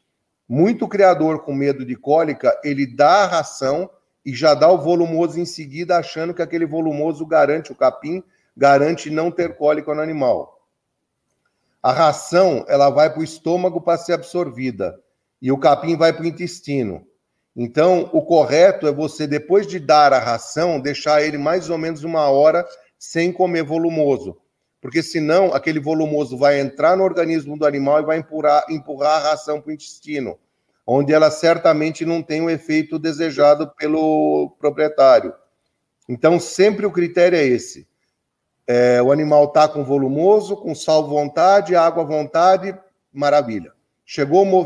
muito 0.48 0.88
criador 0.88 1.44
com 1.44 1.54
medo 1.54 1.84
de 1.84 1.94
cólica, 1.94 2.58
ele 2.64 2.86
dá 2.86 3.24
a 3.24 3.26
ração 3.26 3.88
e 4.24 4.34
já 4.34 4.52
dá 4.52 4.70
o 4.70 4.78
volumoso 4.78 5.38
em 5.38 5.46
seguida, 5.46 5.96
achando 5.96 6.34
que 6.34 6.42
aquele 6.42 6.66
volumoso 6.66 7.24
garante 7.24 7.72
o 7.72 7.74
capim, 7.74 8.22
garante 8.56 9.10
não 9.10 9.30
ter 9.30 9.56
cólica 9.56 9.94
no 9.94 10.02
animal. 10.02 10.59
A 11.82 11.92
ração 11.92 12.64
ela 12.68 12.90
vai 12.90 13.10
para 13.10 13.20
o 13.20 13.24
estômago 13.24 13.80
para 13.80 13.98
ser 13.98 14.12
absorvida 14.12 14.98
e 15.40 15.50
o 15.50 15.58
capim 15.58 15.96
vai 15.96 16.12
para 16.12 16.22
o 16.22 16.26
intestino. 16.26 17.06
Então, 17.56 18.08
o 18.12 18.22
correto 18.22 18.86
é 18.86 18.92
você, 18.92 19.26
depois 19.26 19.66
de 19.66 19.78
dar 19.80 20.12
a 20.12 20.18
ração, 20.18 20.80
deixar 20.80 21.22
ele 21.22 21.38
mais 21.38 21.68
ou 21.70 21.78
menos 21.78 22.04
uma 22.04 22.28
hora 22.28 22.66
sem 22.98 23.32
comer 23.32 23.62
volumoso. 23.62 24.36
Porque 24.80 25.02
senão 25.02 25.52
aquele 25.52 25.80
volumoso 25.80 26.38
vai 26.38 26.60
entrar 26.60 26.96
no 26.96 27.04
organismo 27.04 27.58
do 27.58 27.66
animal 27.66 28.00
e 28.00 28.04
vai 28.04 28.18
empurrar, 28.18 28.64
empurrar 28.70 29.16
a 29.16 29.30
ração 29.30 29.60
para 29.60 29.70
o 29.70 29.72
intestino 29.72 30.38
onde 30.92 31.12
ela 31.12 31.30
certamente 31.30 32.04
não 32.04 32.20
tem 32.20 32.40
o 32.40 32.50
efeito 32.50 32.98
desejado 32.98 33.72
pelo 33.76 34.56
proprietário. 34.58 35.32
Então, 36.08 36.40
sempre 36.40 36.84
o 36.84 36.90
critério 36.90 37.38
é 37.38 37.44
esse. 37.44 37.86
É, 38.72 39.02
o 39.02 39.10
animal 39.10 39.46
está 39.46 39.68
com 39.68 39.82
volumoso, 39.82 40.56
com 40.56 40.76
sal 40.76 41.04
vontade, 41.08 41.74
água 41.74 42.04
vontade, 42.04 42.72
maravilha. 43.12 43.72
Chegou 44.06 44.46
o, 44.46 44.60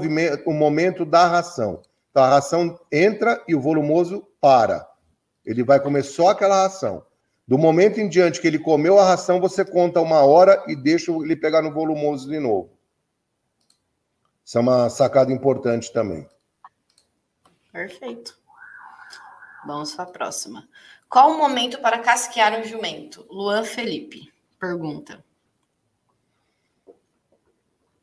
o 0.45 0.53
momento 0.53 1.07
da 1.07 1.27
ração. 1.27 1.81
Então, 2.11 2.23
a 2.23 2.29
ração 2.29 2.79
entra 2.93 3.43
e 3.49 3.55
o 3.55 3.61
volumoso 3.63 4.29
para. 4.43 4.87
Ele 5.43 5.65
vai 5.65 5.81
comer 5.81 6.03
só 6.03 6.29
aquela 6.29 6.65
ração. 6.65 7.03
Do 7.49 7.57
momento 7.57 7.99
em 7.99 8.07
diante 8.07 8.43
que 8.43 8.47
ele 8.47 8.59
comeu 8.59 8.99
a 8.99 9.07
ração, 9.07 9.41
você 9.41 9.65
conta 9.65 10.03
uma 10.03 10.21
hora 10.21 10.63
e 10.69 10.77
deixa 10.77 11.11
ele 11.11 11.35
pegar 11.35 11.63
no 11.63 11.73
volumoso 11.73 12.29
de 12.29 12.39
novo. 12.39 12.77
Isso 14.45 14.59
é 14.59 14.61
uma 14.61 14.91
sacada 14.91 15.33
importante 15.33 15.91
também. 15.91 16.29
Perfeito. 17.73 18.37
Vamos 19.67 19.95
para 19.95 20.05
a 20.05 20.09
próxima. 20.09 20.69
Qual 21.09 21.31
o 21.31 21.39
momento 21.39 21.81
para 21.81 21.99
casquear 21.99 22.59
um 22.59 22.65
jumento? 22.65 23.27
Luan 23.31 23.65
Felipe 23.65 24.35
pergunta. 24.65 25.23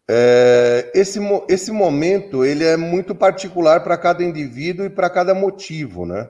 É, 0.08 0.92
esse, 0.94 1.20
esse 1.50 1.72
momento 1.72 2.46
ele 2.46 2.64
é 2.64 2.78
muito 2.78 3.16
particular 3.16 3.84
para 3.84 3.98
cada 3.98 4.24
indivíduo 4.24 4.86
e 4.86 4.90
para 4.90 5.10
cada 5.10 5.34
motivo, 5.34 6.06
né? 6.06 6.30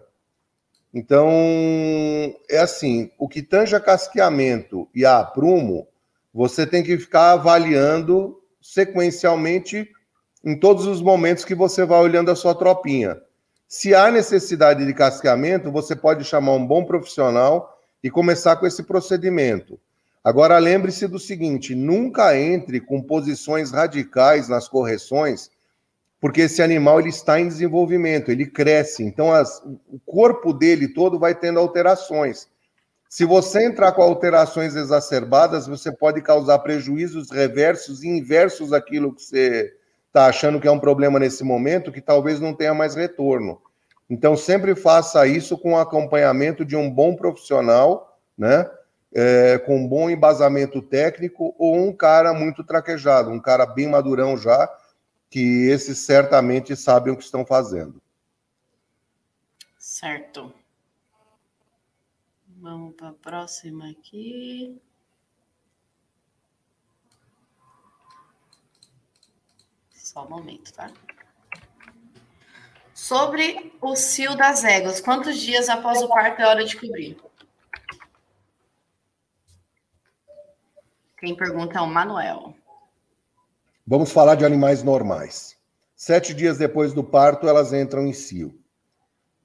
Então, 0.93 1.29
é 2.49 2.59
assim, 2.59 3.11
o 3.17 3.27
que 3.27 3.41
tange 3.41 3.75
a 3.75 3.79
casqueamento 3.79 4.87
e 4.93 5.05
a 5.05 5.19
aprumo, 5.19 5.87
você 6.33 6.65
tem 6.67 6.83
que 6.83 6.97
ficar 6.97 7.31
avaliando 7.31 8.41
sequencialmente 8.61 9.89
em 10.43 10.57
todos 10.59 10.85
os 10.85 11.01
momentos 11.01 11.43
que 11.45 11.55
você 11.55 11.85
vai 11.85 11.99
olhando 11.99 12.29
a 12.29 12.35
sua 12.35 12.53
tropinha. 12.55 13.21
Se 13.73 13.95
há 13.95 14.11
necessidade 14.11 14.85
de 14.85 14.93
casqueamento, 14.93 15.71
você 15.71 15.95
pode 15.95 16.25
chamar 16.25 16.55
um 16.55 16.67
bom 16.67 16.83
profissional 16.83 17.81
e 18.03 18.09
começar 18.09 18.57
com 18.57 18.67
esse 18.67 18.83
procedimento. 18.83 19.79
Agora, 20.21 20.57
lembre-se 20.57 21.07
do 21.07 21.17
seguinte: 21.17 21.73
nunca 21.73 22.37
entre 22.37 22.81
com 22.81 23.01
posições 23.01 23.71
radicais 23.71 24.49
nas 24.49 24.67
correções, 24.67 25.49
porque 26.19 26.41
esse 26.41 26.61
animal 26.61 26.99
ele 26.99 27.07
está 27.07 27.39
em 27.39 27.47
desenvolvimento, 27.47 28.29
ele 28.29 28.45
cresce, 28.45 29.03
então 29.03 29.31
as, 29.31 29.63
o 29.63 29.97
corpo 30.05 30.51
dele 30.51 30.89
todo 30.89 31.17
vai 31.17 31.33
tendo 31.33 31.57
alterações. 31.57 32.49
Se 33.07 33.23
você 33.23 33.65
entrar 33.65 33.93
com 33.93 34.01
alterações 34.01 34.75
exacerbadas, 34.75 35.65
você 35.65 35.93
pode 35.93 36.21
causar 36.21 36.59
prejuízos 36.59 37.31
reversos 37.31 38.03
e 38.03 38.09
inversos 38.09 38.73
àquilo 38.73 39.15
que 39.15 39.21
você 39.21 39.73
está 40.11 40.25
achando 40.25 40.59
que 40.59 40.67
é 40.67 40.71
um 40.71 40.79
problema 40.79 41.17
nesse 41.17 41.41
momento, 41.41 41.91
que 41.91 42.01
talvez 42.01 42.39
não 42.39 42.53
tenha 42.53 42.73
mais 42.73 42.95
retorno. 42.95 43.61
Então, 44.09 44.35
sempre 44.35 44.75
faça 44.75 45.25
isso 45.25 45.57
com 45.57 45.77
acompanhamento 45.77 46.65
de 46.65 46.75
um 46.75 46.91
bom 46.91 47.15
profissional, 47.15 48.19
né? 48.37 48.69
É, 49.13 49.57
com 49.59 49.77
um 49.77 49.87
bom 49.87 50.09
embasamento 50.09 50.81
técnico 50.81 51.55
ou 51.57 51.75
um 51.75 51.93
cara 51.93 52.33
muito 52.33 52.63
traquejado, 52.63 53.29
um 53.29 53.41
cara 53.41 53.65
bem 53.65 53.87
madurão 53.87 54.37
já, 54.37 54.69
que 55.29 55.67
esses 55.67 55.99
certamente 55.99 56.75
sabem 56.75 57.13
o 57.13 57.17
que 57.17 57.23
estão 57.23 57.45
fazendo. 57.45 58.01
Certo. 59.77 60.53
Vamos 62.57 62.95
para 62.95 63.09
a 63.09 63.13
próxima 63.13 63.89
aqui. 63.89 64.81
Só 70.11 70.25
um 70.25 70.29
momento, 70.29 70.73
tá? 70.73 70.91
Sobre 72.93 73.71
o 73.79 73.95
cio 73.95 74.35
das 74.35 74.65
éguas, 74.65 74.99
quantos 74.99 75.39
dias 75.39 75.69
após 75.69 76.01
o 76.01 76.09
parto 76.09 76.41
é 76.41 76.47
hora 76.47 76.65
de 76.65 76.75
cobrir? 76.75 77.17
Quem 81.17 81.33
pergunta 81.33 81.77
é 81.77 81.81
o 81.81 81.87
Manuel. 81.87 82.53
Vamos 83.87 84.11
falar 84.11 84.35
de 84.35 84.43
animais 84.43 84.83
normais. 84.83 85.55
Sete 85.95 86.33
dias 86.33 86.57
depois 86.57 86.91
do 86.91 87.05
parto, 87.05 87.47
elas 87.47 87.71
entram 87.71 88.05
em 88.05 88.11
cio. 88.11 88.49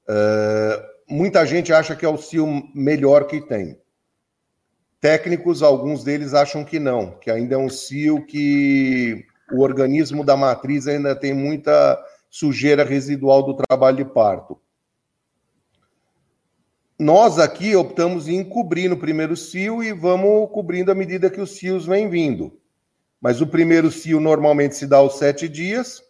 Uh, 0.09 0.83
muita 1.09 1.47
gente 1.47 1.73
acha 1.73 1.95
que 1.95 2.05
é 2.05 2.09
o 2.09 2.19
cio 2.19 2.69
melhor 2.75 3.29
que 3.29 3.41
tem. 3.41 3.81
Técnicos, 5.01 5.63
alguns 5.63 6.03
deles 6.03 6.35
acham 6.35 6.65
que 6.65 6.81
não, 6.81 7.13
que 7.19 7.31
ainda 7.31 7.55
é 7.55 7.59
um 7.59 7.69
cio 7.69 8.27
que 8.27 9.29
o 9.53 9.63
organismo 9.63 10.25
da 10.25 10.37
matriz 10.37 10.87
ainda 10.87 11.15
tem 11.15 11.33
muita 11.33 12.03
sujeira 12.31 12.85
residual 12.85 13.43
do 13.43 13.55
trabalho 13.55 13.99
de 13.99 14.05
parto. 14.05 14.61
Nós 16.99 17.39
aqui 17.39 17.77
optamos 17.77 18.27
em 18.27 18.43
cobrir 18.43 18.89
no 18.89 18.97
primeiro 18.97 19.37
cio 19.37 19.83
e 19.83 19.93
vamos 19.93 20.51
cobrindo 20.51 20.91
à 20.91 20.95
medida 20.95 21.31
que 21.31 21.41
os 21.41 21.57
cios 21.57 21.87
vêm 21.87 22.09
vindo. 22.09 22.59
Mas 23.21 23.41
o 23.41 23.47
primeiro 23.47 23.91
cio 23.91 24.19
normalmente 24.19 24.77
se 24.77 24.87
dá 24.87 24.97
aos 24.97 25.19
sete 25.19 25.49
dias, 25.49 26.03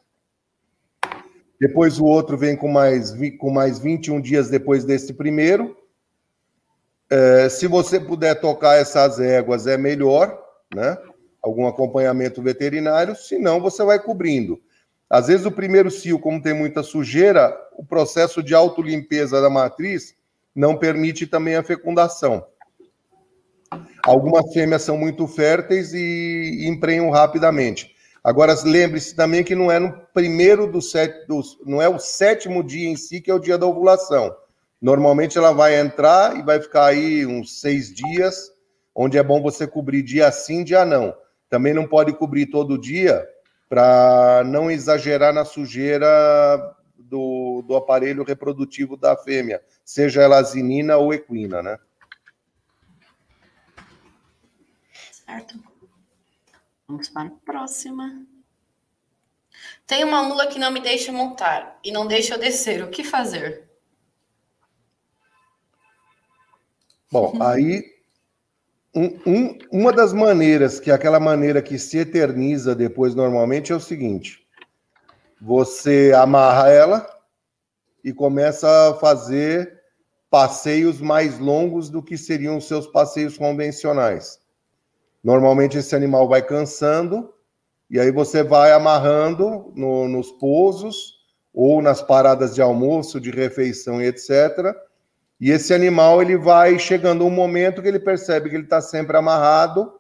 depois 1.61 1.99
o 1.99 2.05
outro 2.05 2.37
vem 2.37 2.57
com 2.57 2.69
mais, 2.69 3.15
com 3.39 3.51
mais 3.51 3.79
21 3.79 4.21
dias 4.21 4.49
depois 4.49 4.85
desse 4.85 5.15
primeiro. 5.15 5.77
É, 7.11 7.49
se 7.49 7.67
você 7.67 7.99
puder 7.99 8.41
tocar 8.41 8.77
essas 8.77 9.19
éguas, 9.19 9.67
é 9.67 9.77
melhor, 9.77 10.39
né? 10.75 10.97
Algum 11.47 11.69
acompanhamento 11.69 12.43
veterinário, 12.43 13.15
senão 13.15 13.61
você 13.61 13.85
vai 13.85 14.01
cobrindo. 14.01 14.61
Às 15.09 15.29
vezes 15.29 15.47
o 15.47 15.53
primeiro 15.53 15.93
cio, 15.93 16.19
como 16.19 16.43
tem 16.43 16.53
muita 16.53 16.83
sujeira, 16.83 17.57
o 17.77 17.85
processo 17.85 18.43
de 18.43 18.53
autolimpeza 18.53 19.41
da 19.41 19.49
matriz 19.49 20.17
não 20.53 20.77
permite 20.77 21.25
também 21.25 21.55
a 21.55 21.63
fecundação. 21.63 22.45
Algumas 24.03 24.53
fêmeas 24.53 24.83
são 24.83 24.99
muito 24.99 25.29
férteis 25.29 25.95
e 25.95 26.67
emprenham 26.67 27.11
rapidamente. 27.11 27.95
Agora, 28.25 28.53
lembre-se 28.65 29.15
também 29.15 29.45
que 29.45 29.55
não 29.55 29.71
é 29.71 29.79
no 29.79 29.93
primeiro 30.13 30.67
do 30.67 30.83
sete, 30.83 31.29
não 31.65 31.81
é 31.81 31.89
o 31.89 32.01
sétimo 32.01 32.65
dia 32.65 32.89
em 32.89 32.97
si 32.97 33.21
que 33.21 33.31
é 33.31 33.35
o 33.35 33.39
dia 33.39 33.57
da 33.57 33.67
ovulação. 33.67 34.35
Normalmente 34.83 35.39
ela 35.39 35.53
vai 35.53 35.79
entrar 35.79 36.37
e 36.37 36.43
vai 36.43 36.61
ficar 36.61 36.87
aí 36.87 37.25
uns 37.25 37.61
seis 37.61 37.95
dias, 37.95 38.51
onde 38.93 39.17
é 39.17 39.23
bom 39.23 39.41
você 39.41 39.65
cobrir 39.65 40.03
dia 40.03 40.33
sim, 40.33 40.65
dia 40.65 40.85
não. 40.85 41.15
Também 41.49 41.73
não 41.73 41.87
pode 41.87 42.13
cobrir 42.13 42.47
todo 42.47 42.81
dia 42.81 43.27
para 43.69 44.43
não 44.45 44.71
exagerar 44.71 45.33
na 45.33 45.45
sujeira 45.45 46.77
do, 46.97 47.63
do 47.63 47.77
aparelho 47.77 48.25
reprodutivo 48.25 48.97
da 48.97 49.17
fêmea, 49.17 49.63
seja 49.85 50.23
ela 50.23 50.39
asinina 50.39 50.97
ou 50.97 51.13
equina, 51.13 51.63
né? 51.63 51.79
Certo. 55.11 55.59
Vamos 56.87 57.09
para 57.09 57.29
a 57.29 57.31
próxima. 57.45 58.25
Tem 59.87 60.05
uma 60.05 60.23
mula 60.23 60.47
que 60.47 60.59
não 60.59 60.71
me 60.71 60.81
deixa 60.81 61.11
montar 61.11 61.79
e 61.83 61.91
não 61.91 62.07
deixa 62.07 62.35
eu 62.35 62.39
descer. 62.39 62.83
O 62.83 62.91
que 62.91 63.03
fazer? 63.03 63.69
Bom, 67.11 67.41
aí 67.43 67.96
um, 68.97 69.19
um, 69.27 69.59
uma 69.71 69.93
das 69.93 70.15
maneiras, 70.15 70.81
que 70.81 70.91
aquela 70.91 71.21
maneira 71.21 71.61
que 71.61 71.79
se 71.79 71.99
eterniza 71.99 72.75
depois 72.75 73.15
normalmente, 73.15 73.71
é 73.71 73.77
o 73.77 73.81
seguinte: 73.81 74.41
você 75.41 76.15
amarra 76.17 76.71
ela 76.71 77.07
e 78.03 78.11
começa 78.11 78.91
a 78.91 78.95
fazer 78.95 79.77
passeios 80.31 80.99
mais 80.99 81.39
longos 81.39 81.91
do 81.91 82.03
que 82.03 82.17
seriam 82.17 82.57
os 82.57 82.67
seus 82.67 82.87
passeios 82.87 83.37
convencionais. 83.37 84.41
Normalmente 85.23 85.77
esse 85.77 85.95
animal 85.95 86.27
vai 86.27 86.41
cansando, 86.41 87.35
e 87.91 88.01
aí 88.01 88.11
você 88.11 88.43
vai 88.43 88.73
amarrando 88.73 89.73
no, 89.77 90.09
nos 90.09 90.33
pousos 90.33 91.17
ou 91.53 91.83
nas 91.83 92.01
paradas 92.01 92.55
de 92.55 92.63
almoço, 92.63 93.21
de 93.21 93.31
refeição 93.31 94.01
e 94.01 94.07
etc. 94.07 94.75
E 95.41 95.51
esse 95.51 95.75
animal 95.75 96.23
ele 96.23 96.37
vai 96.37 96.79
chegando 96.79 97.27
um 97.27 97.31
momento 97.31 97.83
que 97.83 97.89
ele 97.89 97.99
percebe 97.99 98.49
que 98.49 98.57
ele 98.57 98.65
está 98.65 98.81
sempre 98.81 99.17
amarrado 99.17 99.93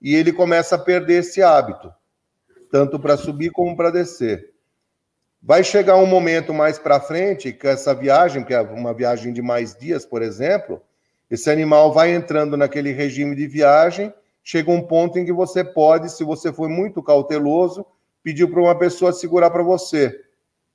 e 0.00 0.14
ele 0.14 0.32
começa 0.32 0.74
a 0.74 0.78
perder 0.78 1.20
esse 1.20 1.42
hábito, 1.42 1.92
tanto 2.70 2.98
para 2.98 3.16
subir 3.16 3.50
como 3.50 3.76
para 3.76 3.90
descer. 3.90 4.52
Vai 5.42 5.64
chegar 5.64 5.96
um 5.96 6.06
momento 6.06 6.52
mais 6.52 6.78
para 6.78 7.00
frente 7.00 7.52
que 7.52 7.66
essa 7.66 7.94
viagem, 7.94 8.44
que 8.44 8.54
é 8.54 8.60
uma 8.60 8.92
viagem 8.92 9.32
de 9.32 9.42
mais 9.42 9.74
dias, 9.74 10.04
por 10.04 10.22
exemplo, 10.22 10.80
esse 11.30 11.50
animal 11.50 11.92
vai 11.92 12.14
entrando 12.14 12.56
naquele 12.56 12.92
regime 12.92 13.34
de 13.34 13.46
viagem 13.46 14.12
chega 14.42 14.70
um 14.70 14.82
ponto 14.82 15.18
em 15.18 15.24
que 15.24 15.32
você 15.32 15.62
pode, 15.62 16.10
se 16.10 16.24
você 16.24 16.52
for 16.52 16.68
muito 16.68 17.02
cauteloso, 17.02 17.86
pedir 18.22 18.46
para 18.48 18.60
uma 18.60 18.76
pessoa 18.76 19.12
segurar 19.12 19.50
para 19.50 19.62
você. 19.62 20.20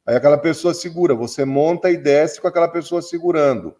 Aí 0.05 0.15
aquela 0.15 0.38
pessoa 0.38 0.74
segura, 0.74 1.13
você 1.13 1.43
monta 1.43 1.91
e 1.91 1.97
desce 1.97 2.39
com 2.39 2.47
aquela 2.47 2.68
pessoa 2.68 3.01
segurando. 3.01 3.76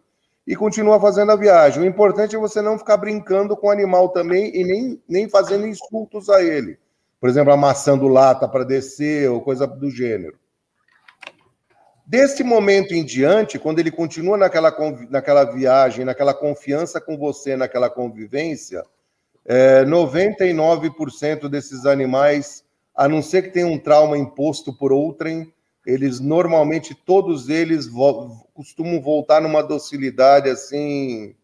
E 0.48 0.56
continua 0.56 0.98
fazendo 0.98 1.30
a 1.30 1.36
viagem. 1.36 1.82
O 1.82 1.86
importante 1.86 2.34
é 2.34 2.38
você 2.38 2.62
não 2.62 2.78
ficar 2.78 2.96
brincando 2.96 3.54
com 3.54 3.66
o 3.66 3.70
animal 3.70 4.08
também 4.08 4.50
e 4.56 4.64
nem, 4.64 4.98
nem 5.06 5.28
fazendo 5.28 5.66
insultos 5.66 6.30
a 6.30 6.42
ele. 6.42 6.78
Por 7.20 7.28
exemplo, 7.28 7.52
amassando 7.52 8.08
lata 8.08 8.48
para 8.48 8.64
descer 8.64 9.30
ou 9.30 9.42
coisa 9.42 9.66
do 9.66 9.90
gênero. 9.90 10.38
Desse 12.06 12.42
momento 12.42 12.94
em 12.94 13.04
diante, 13.04 13.58
quando 13.58 13.78
ele 13.78 13.90
continua 13.90 14.38
naquela, 14.38 14.74
naquela 15.10 15.44
viagem, 15.44 16.06
naquela 16.06 16.32
confiança 16.32 16.98
com 16.98 17.18
você, 17.18 17.54
naquela 17.54 17.90
convivência, 17.90 18.82
é, 19.44 19.84
99% 19.84 21.46
desses 21.50 21.84
animais, 21.84 22.64
a 22.96 23.06
não 23.06 23.20
ser 23.20 23.42
que 23.42 23.50
tenham 23.50 23.72
um 23.72 23.78
trauma 23.78 24.16
imposto 24.16 24.72
por 24.72 24.92
outrem, 24.92 25.52
eles 25.88 26.20
normalmente, 26.20 26.94
todos 26.94 27.48
eles 27.48 27.86
vo 27.86 28.46
costumam 28.52 29.00
voltar 29.00 29.40
numa 29.40 29.62
docilidade 29.62 30.50
assim, 30.50 31.34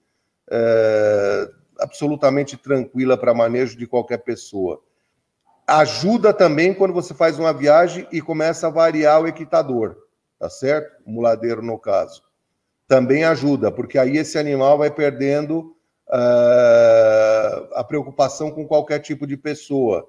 é, 0.50 1.50
absolutamente 1.80 2.54
tranquila 2.54 3.16
para 3.16 3.32
manejo 3.32 3.74
de 3.74 3.86
qualquer 3.86 4.18
pessoa. 4.18 4.82
Ajuda 5.66 6.30
também 6.30 6.74
quando 6.74 6.92
você 6.92 7.14
faz 7.14 7.38
uma 7.38 7.54
viagem 7.54 8.06
e 8.12 8.20
começa 8.20 8.66
a 8.66 8.70
variar 8.70 9.22
o 9.22 9.26
equitador, 9.26 9.96
tá 10.38 10.50
certo? 10.50 11.02
O 11.06 11.10
muladeiro, 11.10 11.62
no 11.62 11.78
caso. 11.78 12.22
Também 12.86 13.24
ajuda, 13.24 13.72
porque 13.72 13.98
aí 13.98 14.18
esse 14.18 14.36
animal 14.36 14.76
vai 14.76 14.90
perdendo 14.90 15.74
uh, 16.10 17.74
a 17.76 17.82
preocupação 17.88 18.50
com 18.50 18.66
qualquer 18.66 18.98
tipo 18.98 19.26
de 19.26 19.38
pessoa. 19.38 20.06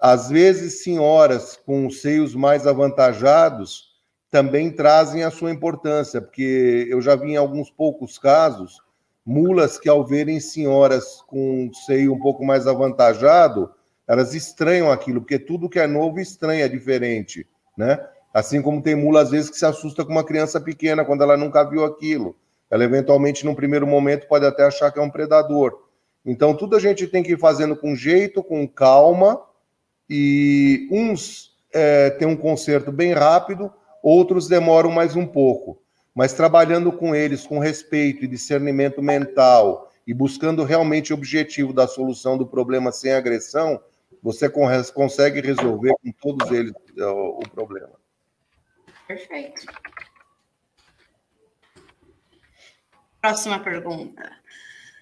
Às 0.00 0.30
vezes, 0.30 0.82
senhoras 0.82 1.56
com 1.66 1.90
seios 1.90 2.34
mais 2.34 2.66
avantajados 2.66 3.90
também 4.30 4.70
trazem 4.70 5.24
a 5.24 5.30
sua 5.30 5.50
importância, 5.50 6.22
porque 6.22 6.86
eu 6.88 7.02
já 7.02 7.14
vi 7.16 7.32
em 7.32 7.36
alguns 7.36 7.70
poucos 7.70 8.18
casos 8.18 8.80
mulas 9.26 9.78
que, 9.78 9.88
ao 9.88 10.06
verem 10.06 10.40
senhoras 10.40 11.22
com 11.26 11.70
seio 11.86 12.14
um 12.14 12.18
pouco 12.18 12.44
mais 12.44 12.66
avantajado, 12.66 13.70
elas 14.08 14.34
estranham 14.34 14.90
aquilo, 14.90 15.20
porque 15.20 15.38
tudo 15.38 15.68
que 15.68 15.78
é 15.78 15.86
novo 15.86 16.18
estranha, 16.18 16.64
é 16.64 16.68
diferente, 16.68 17.46
né? 17.76 17.98
Assim 18.32 18.62
como 18.62 18.82
tem 18.82 18.94
mula, 18.94 19.20
às 19.20 19.30
vezes, 19.30 19.50
que 19.50 19.58
se 19.58 19.66
assusta 19.66 20.04
com 20.04 20.12
uma 20.12 20.24
criança 20.24 20.60
pequena 20.60 21.04
quando 21.04 21.22
ela 21.22 21.36
nunca 21.36 21.62
viu 21.62 21.84
aquilo. 21.84 22.36
Ela, 22.70 22.84
eventualmente, 22.84 23.44
num 23.44 23.54
primeiro 23.54 23.86
momento, 23.86 24.28
pode 24.28 24.46
até 24.46 24.64
achar 24.64 24.90
que 24.90 24.98
é 24.98 25.02
um 25.02 25.10
predador. 25.10 25.76
Então, 26.24 26.56
tudo 26.56 26.76
a 26.76 26.80
gente 26.80 27.06
tem 27.08 27.22
que 27.22 27.32
ir 27.32 27.38
fazendo 27.38 27.76
com 27.76 27.94
jeito, 27.94 28.42
com 28.42 28.66
calma, 28.66 29.40
e 30.10 30.88
uns 30.90 31.56
é, 31.72 32.10
têm 32.10 32.26
um 32.26 32.36
conserto 32.36 32.90
bem 32.90 33.12
rápido, 33.12 33.72
outros 34.02 34.48
demoram 34.48 34.90
mais 34.90 35.14
um 35.14 35.24
pouco. 35.24 35.80
Mas 36.12 36.32
trabalhando 36.32 36.90
com 36.90 37.14
eles 37.14 37.46
com 37.46 37.60
respeito 37.60 38.24
e 38.24 38.28
discernimento 38.28 39.00
mental 39.00 39.88
e 40.04 40.12
buscando 40.12 40.64
realmente 40.64 41.12
o 41.12 41.16
objetivo 41.16 41.72
da 41.72 41.86
solução 41.86 42.36
do 42.36 42.44
problema 42.44 42.90
sem 42.90 43.12
agressão, 43.12 43.80
você 44.20 44.50
consegue 44.50 45.40
resolver 45.40 45.94
com 46.02 46.10
todos 46.20 46.50
eles 46.50 46.72
é, 46.98 47.04
o 47.04 47.42
problema. 47.54 47.92
Perfeito. 49.06 49.62
Próxima 53.20 53.60
pergunta. 53.60 54.28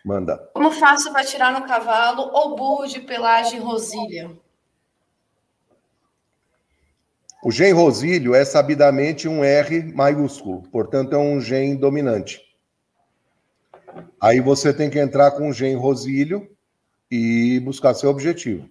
Manda. 0.04 0.36
Como 0.52 0.70
faço 0.70 1.10
para 1.12 1.24
tirar 1.24 1.52
no 1.58 1.66
cavalo 1.66 2.30
ou 2.32 2.54
burro 2.54 2.86
de 2.86 3.00
pelagem 3.00 3.60
rosilha? 3.60 4.30
O 7.48 7.50
gen 7.50 7.72
rosílio 7.72 8.34
é 8.34 8.44
sabidamente 8.44 9.26
um 9.26 9.42
R 9.42 9.82
maiúsculo, 9.94 10.64
portanto 10.64 11.14
é 11.14 11.18
um 11.18 11.40
gen 11.40 11.76
dominante. 11.76 12.42
Aí 14.20 14.38
você 14.38 14.70
tem 14.70 14.90
que 14.90 14.98
entrar 14.98 15.30
com 15.30 15.48
o 15.48 15.52
gen 15.54 15.74
rosílio 15.74 16.46
e 17.10 17.58
buscar 17.60 17.94
seu 17.94 18.10
objetivo. 18.10 18.68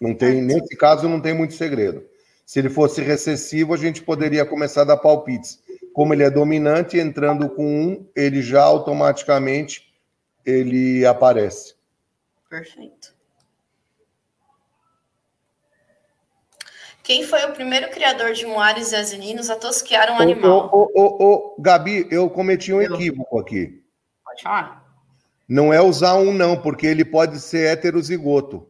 Não 0.00 0.14
tem, 0.14 0.40
nesse 0.40 0.76
caso 0.76 1.08
não 1.08 1.20
tem 1.20 1.34
muito 1.34 1.54
segredo. 1.54 2.06
Se 2.46 2.60
ele 2.60 2.70
fosse 2.70 3.02
recessivo, 3.02 3.74
a 3.74 3.76
gente 3.76 4.00
poderia 4.00 4.46
começar 4.46 4.82
a 4.82 4.84
dar 4.84 4.98
palpites. 4.98 5.58
Como 5.92 6.14
ele 6.14 6.22
é 6.22 6.30
dominante, 6.30 7.00
entrando 7.00 7.48
com 7.48 7.66
um, 7.66 8.06
ele 8.14 8.40
já 8.40 8.62
automaticamente 8.62 9.92
ele 10.46 11.04
aparece. 11.04 11.74
Perfeito. 12.48 13.12
Quem 17.04 17.22
foi 17.22 17.44
o 17.44 17.52
primeiro 17.52 17.90
criador 17.90 18.32
de 18.32 18.46
moares 18.46 18.90
e 18.90 18.96
asininos 18.96 19.50
a 19.50 19.56
tosquear 19.56 20.10
um 20.10 20.22
animal? 20.22 20.70
Ô, 20.72 20.90
ô, 20.94 21.24
ô, 21.24 21.56
Gabi, 21.60 22.08
eu 22.10 22.30
cometi 22.30 22.72
um 22.72 22.80
equívoco 22.80 23.38
aqui. 23.38 23.84
Pode 24.24 24.42
falar. 24.42 24.82
Não 25.46 25.70
é 25.70 25.82
usar 25.82 26.14
um, 26.14 26.32
não, 26.32 26.56
porque 26.56 26.86
ele 26.86 27.04
pode 27.04 27.38
ser 27.40 27.66
heterozigoto. 27.66 28.66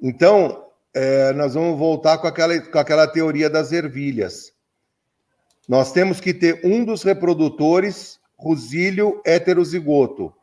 Então, 0.00 0.66
é, 0.92 1.32
nós 1.34 1.54
vamos 1.54 1.78
voltar 1.78 2.18
com 2.18 2.26
aquela, 2.26 2.60
com 2.60 2.78
aquela 2.80 3.06
teoria 3.06 3.48
das 3.48 3.70
ervilhas. 3.70 4.52
Nós 5.68 5.92
temos 5.92 6.20
que 6.20 6.34
ter 6.34 6.60
um 6.64 6.84
dos 6.84 7.04
reprodutores 7.04 8.18
rosílio 8.36 9.22
heterozigoto. 9.24 10.34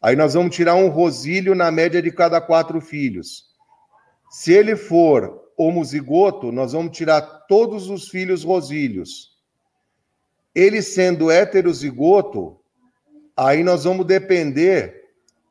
Aí 0.00 0.16
nós 0.16 0.32
vamos 0.32 0.56
tirar 0.56 0.76
um 0.76 0.88
rosílio 0.88 1.54
na 1.54 1.70
média 1.70 2.00
de 2.00 2.10
cada 2.10 2.40
quatro 2.40 2.80
filhos. 2.80 3.50
Se 4.30 4.50
ele 4.50 4.76
for 4.76 5.41
homozigoto, 5.56 6.50
nós 6.52 6.72
vamos 6.72 6.96
tirar 6.96 7.20
todos 7.48 7.88
os 7.88 8.08
filhos 8.08 8.44
rosílios. 8.44 9.32
Ele 10.54 10.82
sendo 10.82 11.30
heterozigoto, 11.30 12.58
aí 13.36 13.62
nós 13.62 13.84
vamos 13.84 14.06
depender 14.06 15.02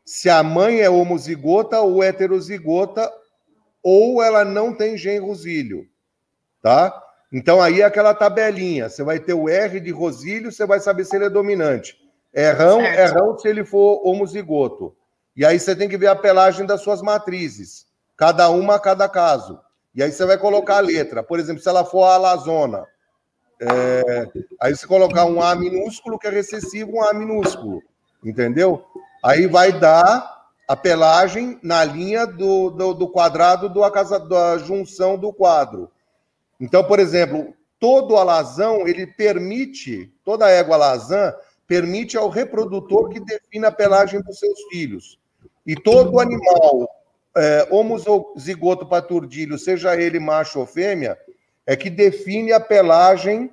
se 0.05 0.29
a 0.29 0.43
mãe 0.43 0.81
é 0.81 0.89
homozigota 0.89 1.79
ou 1.79 2.03
heterozigota 2.03 3.11
ou 3.83 4.21
ela 4.21 4.43
não 4.43 4.73
tem 4.73 4.97
genrosílio, 4.97 5.87
tá? 6.61 7.01
Então 7.31 7.61
aí 7.61 7.81
é 7.81 7.85
aquela 7.85 8.13
tabelinha, 8.13 8.89
você 8.89 9.03
vai 9.03 9.19
ter 9.19 9.33
o 9.33 9.47
R 9.47 9.79
de 9.79 9.89
rosílio, 9.89 10.51
você 10.51 10.65
vai 10.65 10.79
saber 10.79 11.05
se 11.05 11.15
ele 11.15 11.25
é 11.25 11.29
dominante. 11.29 11.97
Errão, 12.33 12.79
certo. 12.81 12.99
errão 12.99 13.37
se 13.37 13.47
ele 13.47 13.63
for 13.63 14.05
homozigoto. 14.05 14.95
E 15.35 15.45
aí 15.45 15.59
você 15.59 15.75
tem 15.75 15.87
que 15.87 15.97
ver 15.97 16.07
a 16.07 16.15
pelagem 16.15 16.65
das 16.65 16.81
suas 16.81 17.01
matrizes, 17.01 17.85
cada 18.17 18.49
uma 18.49 18.75
a 18.75 18.79
cada 18.79 19.07
caso. 19.07 19.59
E 19.93 20.01
aí 20.01 20.11
você 20.11 20.25
vai 20.25 20.37
colocar 20.37 20.77
a 20.77 20.81
letra. 20.81 21.21
Por 21.21 21.39
exemplo, 21.39 21.61
se 21.61 21.67
ela 21.67 21.83
for 21.83 22.03
a 22.03 22.15
alazona, 22.15 22.85
é... 23.59 24.27
aí 24.59 24.75
você 24.75 24.87
colocar 24.87 25.25
um 25.25 25.41
A 25.41 25.55
minúsculo 25.55 26.17
que 26.17 26.27
é 26.27 26.31
recessivo, 26.31 26.93
um 26.93 27.03
A 27.03 27.13
minúsculo, 27.13 27.81
entendeu? 28.23 28.83
Aí 29.23 29.47
vai 29.47 29.71
dar 29.71 30.41
a 30.67 30.75
pelagem 30.75 31.59
na 31.61 31.83
linha 31.83 32.25
do, 32.25 32.69
do, 32.69 32.93
do 32.93 33.07
quadrado 33.09 33.67
do, 33.67 33.89
casa, 33.91 34.19
da 34.19 34.57
junção 34.57 35.17
do 35.17 35.33
quadro. 35.33 35.91
Então, 36.59 36.83
por 36.83 36.99
exemplo, 36.99 37.53
todo 37.79 38.15
alazão, 38.15 38.87
ele 38.87 39.05
permite, 39.05 40.13
toda 40.23 40.49
égua 40.49 40.75
alazã, 40.75 41.33
permite 41.67 42.17
ao 42.17 42.29
reprodutor 42.29 43.09
que 43.09 43.19
defina 43.19 43.67
a 43.67 43.71
pelagem 43.71 44.21
dos 44.21 44.39
seus 44.39 44.61
filhos. 44.69 45.19
E 45.65 45.75
todo 45.75 46.19
animal 46.19 46.87
é, 47.35 47.67
homozigoto 47.69 48.85
para 48.85 49.01
turdilho, 49.01 49.57
seja 49.57 49.95
ele 49.95 50.19
macho 50.19 50.59
ou 50.59 50.65
fêmea, 50.65 51.17
é 51.65 51.75
que 51.75 51.89
define 51.89 52.51
a 52.51 52.59
pelagem 52.59 53.51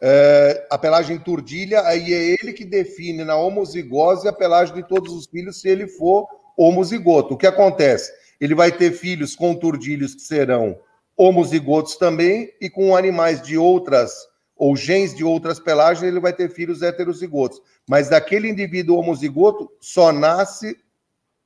é, 0.00 0.66
a 0.70 0.78
pelagem 0.78 1.18
turdilha, 1.18 1.82
aí 1.82 2.12
é 2.14 2.36
ele 2.40 2.52
que 2.52 2.64
define 2.64 3.24
na 3.24 3.36
homozigose 3.36 4.28
a 4.28 4.32
pelagem 4.32 4.74
de 4.74 4.86
todos 4.86 5.12
os 5.12 5.26
filhos, 5.26 5.60
se 5.60 5.68
ele 5.68 5.88
for 5.88 6.28
homozigoto. 6.56 7.34
O 7.34 7.36
que 7.36 7.46
acontece? 7.46 8.12
Ele 8.40 8.54
vai 8.54 8.70
ter 8.70 8.92
filhos 8.92 9.34
com 9.34 9.54
turdilhos 9.54 10.14
que 10.14 10.20
serão 10.20 10.78
homozigotos 11.16 11.96
também, 11.96 12.52
e 12.60 12.70
com 12.70 12.96
animais 12.96 13.42
de 13.42 13.58
outras, 13.58 14.12
ou 14.56 14.76
genes 14.76 15.14
de 15.14 15.24
outras 15.24 15.58
pelagens, 15.58 16.06
ele 16.06 16.20
vai 16.20 16.32
ter 16.32 16.48
filhos 16.48 16.80
heterozigotos. 16.80 17.60
Mas 17.88 18.08
daquele 18.08 18.48
indivíduo 18.48 18.98
homozigoto 18.98 19.68
só 19.80 20.12
nasce 20.12 20.76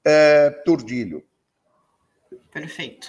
é, 0.05 0.51
turdilho. 0.65 1.25
Perfeito. 2.51 3.09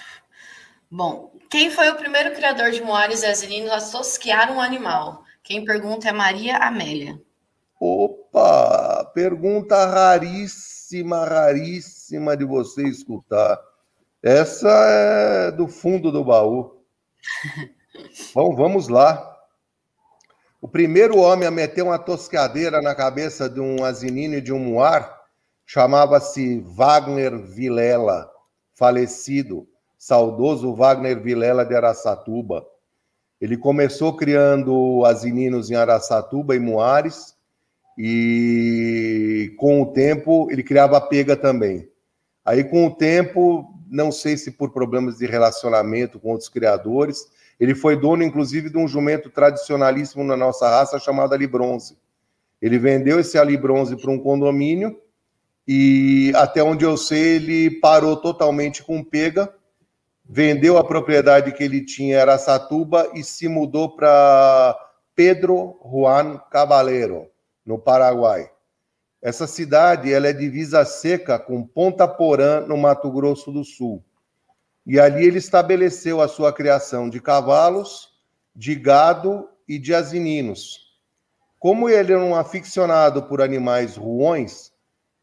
Bom, 0.90 1.34
quem 1.50 1.72
foi 1.72 1.90
o 1.90 1.96
primeiro 1.96 2.36
criador 2.36 2.72
de 2.72 2.82
moares 2.82 3.24
e 3.24 3.26
asininos 3.26 3.72
a 3.72 3.92
tosquear 3.92 4.52
um 4.52 4.62
animal? 4.62 5.24
Quem 5.44 5.66
pergunta 5.66 6.08
é 6.08 6.12
Maria 6.12 6.58
Amélia. 6.58 7.20
Opa! 7.80 9.12
Pergunta 9.14 9.86
raríssima, 9.86 11.26
raríssima 11.26 12.38
de 12.38 12.46
você 12.46 12.84
escutar. 12.84 13.60
Essa 14.22 14.70
é 14.70 15.52
do 15.52 15.68
fundo 15.68 16.12
do 16.12 16.24
baú. 16.24 16.86
Bom, 18.34 18.56
vamos 18.56 18.88
lá. 18.88 19.30
O 20.62 20.68
primeiro 20.68 21.18
homem 21.18 21.48
a 21.48 21.52
meter 21.52 21.82
uma 21.82 22.00
tosqueadeira 22.00 22.82
na 22.82 22.96
cabeça 22.96 23.50
de 23.50 23.60
um 23.60 23.84
asinino 23.84 24.36
e 24.36 24.42
de 24.42 24.54
um 24.54 24.60
muar 24.60 25.23
chamava-se 25.74 26.60
Wagner 26.68 27.36
Vilela, 27.36 28.30
falecido, 28.76 29.68
saudoso 29.98 30.76
Wagner 30.76 31.20
Vilela 31.20 31.66
de 31.66 31.74
Araçatuba. 31.74 32.64
Ele 33.42 33.58
começou 33.58 34.16
criando 34.16 35.04
asininos 35.04 35.72
em 35.72 35.76
Araçatuba 35.76 36.56
e 36.56 36.60
Moares, 36.60 37.36
e 37.98 39.56
com 39.58 39.82
o 39.82 39.88
tempo 39.88 40.48
ele 40.52 40.62
criava 40.62 41.02
pega 41.02 41.36
também. 41.36 41.90
Aí, 42.46 42.64
com 42.64 42.86
o 42.86 42.92
tempo, 42.92 43.74
não 43.90 44.12
sei 44.12 44.38
se 44.38 44.52
por 44.52 44.70
problemas 44.70 45.18
de 45.18 45.26
relacionamento 45.26 46.20
com 46.20 46.34
outros 46.34 46.50
criadores, 46.50 47.26
ele 47.60 47.74
foi 47.74 48.00
dono, 48.00 48.22
inclusive, 48.22 48.70
de 48.70 48.78
um 48.78 48.88
jumento 48.88 49.28
tradicionalíssimo 49.28 50.24
na 50.24 50.38
nossa 50.38 50.70
raça 50.70 51.00
chamado 51.00 51.34
Alibronze. 51.34 51.98
Ele 52.62 52.78
vendeu 52.78 53.20
esse 53.20 53.40
Alibronze 53.40 53.96
para 53.96 54.12
um 54.12 54.20
condomínio 54.20 55.02
e, 55.68 56.32
até 56.36 56.64
onde 56.64 56.86
eu 56.86 56.98
sei, 56.98 57.36
ele 57.36 57.80
parou 57.80 58.18
totalmente 58.18 58.84
com 58.84 59.04
pega 59.04 59.54
vendeu 60.26 60.78
a 60.78 60.84
propriedade 60.84 61.52
que 61.52 61.64
ele 61.64 61.84
tinha 61.84 62.16
em 62.16 62.20
Aracatuba 62.20 63.12
e 63.14 63.24
se 63.24 63.48
mudou 63.48 63.96
para 63.96 64.76
Pedro 65.16 65.80
Juan 65.84 66.40
Caballero, 66.50 67.28
no 67.66 67.78
Paraguai. 67.78 68.50
Essa 69.22 69.48
cidade 69.48 70.12
ela 70.12 70.28
é 70.28 70.34
divisa 70.34 70.84
seca 70.86 71.40
com 71.40 71.66
Ponta 71.66 72.08
Porã, 72.08 72.62
no 72.62 72.76
Mato 72.76 73.12
Grosso 73.12 73.52
do 73.52 73.64
Sul. 73.64 74.04
E 74.86 75.00
ali 75.00 75.26
ele 75.26 75.38
estabeleceu 75.38 76.20
a 76.20 76.28
sua 76.28 76.52
criação 76.52 77.10
de 77.10 77.22
cavalos, 77.22 78.10
de 78.56 78.76
gado 78.76 79.48
e 79.68 79.80
de 79.80 79.94
asininos. 79.94 80.98
Como 81.58 81.88
ele 81.88 82.12
era 82.12 82.22
um 82.22 82.36
aficionado 82.36 83.24
por 83.24 83.42
animais 83.42 83.96
ruões, 83.96 84.73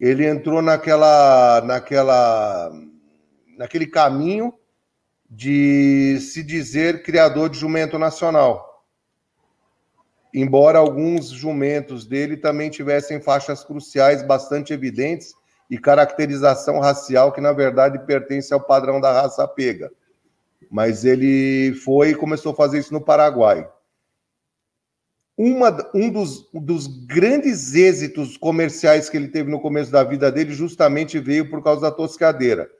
ele 0.00 0.26
entrou 0.26 0.62
naquela, 0.62 1.60
naquela, 1.60 2.72
naquele 3.58 3.86
caminho 3.86 4.54
de 5.28 6.18
se 6.20 6.42
dizer 6.42 7.02
criador 7.02 7.50
de 7.50 7.58
jumento 7.58 7.98
nacional. 7.98 8.82
Embora 10.32 10.78
alguns 10.78 11.28
jumentos 11.28 12.06
dele 12.06 12.36
também 12.36 12.70
tivessem 12.70 13.20
faixas 13.20 13.62
cruciais 13.62 14.22
bastante 14.22 14.72
evidentes 14.72 15.34
e 15.68 15.78
caracterização 15.78 16.80
racial 16.80 17.30
que, 17.30 17.40
na 17.40 17.52
verdade, 17.52 17.98
pertence 18.06 18.54
ao 18.54 18.60
padrão 18.60 19.00
da 19.00 19.12
raça 19.12 19.46
pega. 19.46 19.90
mas 20.70 21.04
ele 21.04 21.74
foi 21.74 22.10
e 22.10 22.14
começou 22.14 22.52
a 22.52 22.56
fazer 22.56 22.78
isso 22.78 22.92
no 22.92 23.00
Paraguai. 23.00 23.68
Uma, 25.42 25.74
um 25.94 26.10
dos, 26.10 26.50
dos 26.52 26.86
grandes 26.86 27.74
êxitos 27.74 28.36
comerciais 28.36 29.08
que 29.08 29.16
ele 29.16 29.28
teve 29.28 29.50
no 29.50 29.58
começo 29.58 29.90
da 29.90 30.04
vida 30.04 30.30
dele 30.30 30.52
justamente 30.52 31.18
veio 31.18 31.48
por 31.48 31.64
causa 31.64 31.80
da 31.80 31.90
toscadeira. 31.90 32.70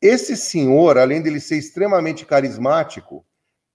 Esse 0.00 0.34
senhor, 0.34 0.96
além 0.96 1.20
dele 1.20 1.38
ser 1.38 1.58
extremamente 1.58 2.24
carismático, 2.24 3.22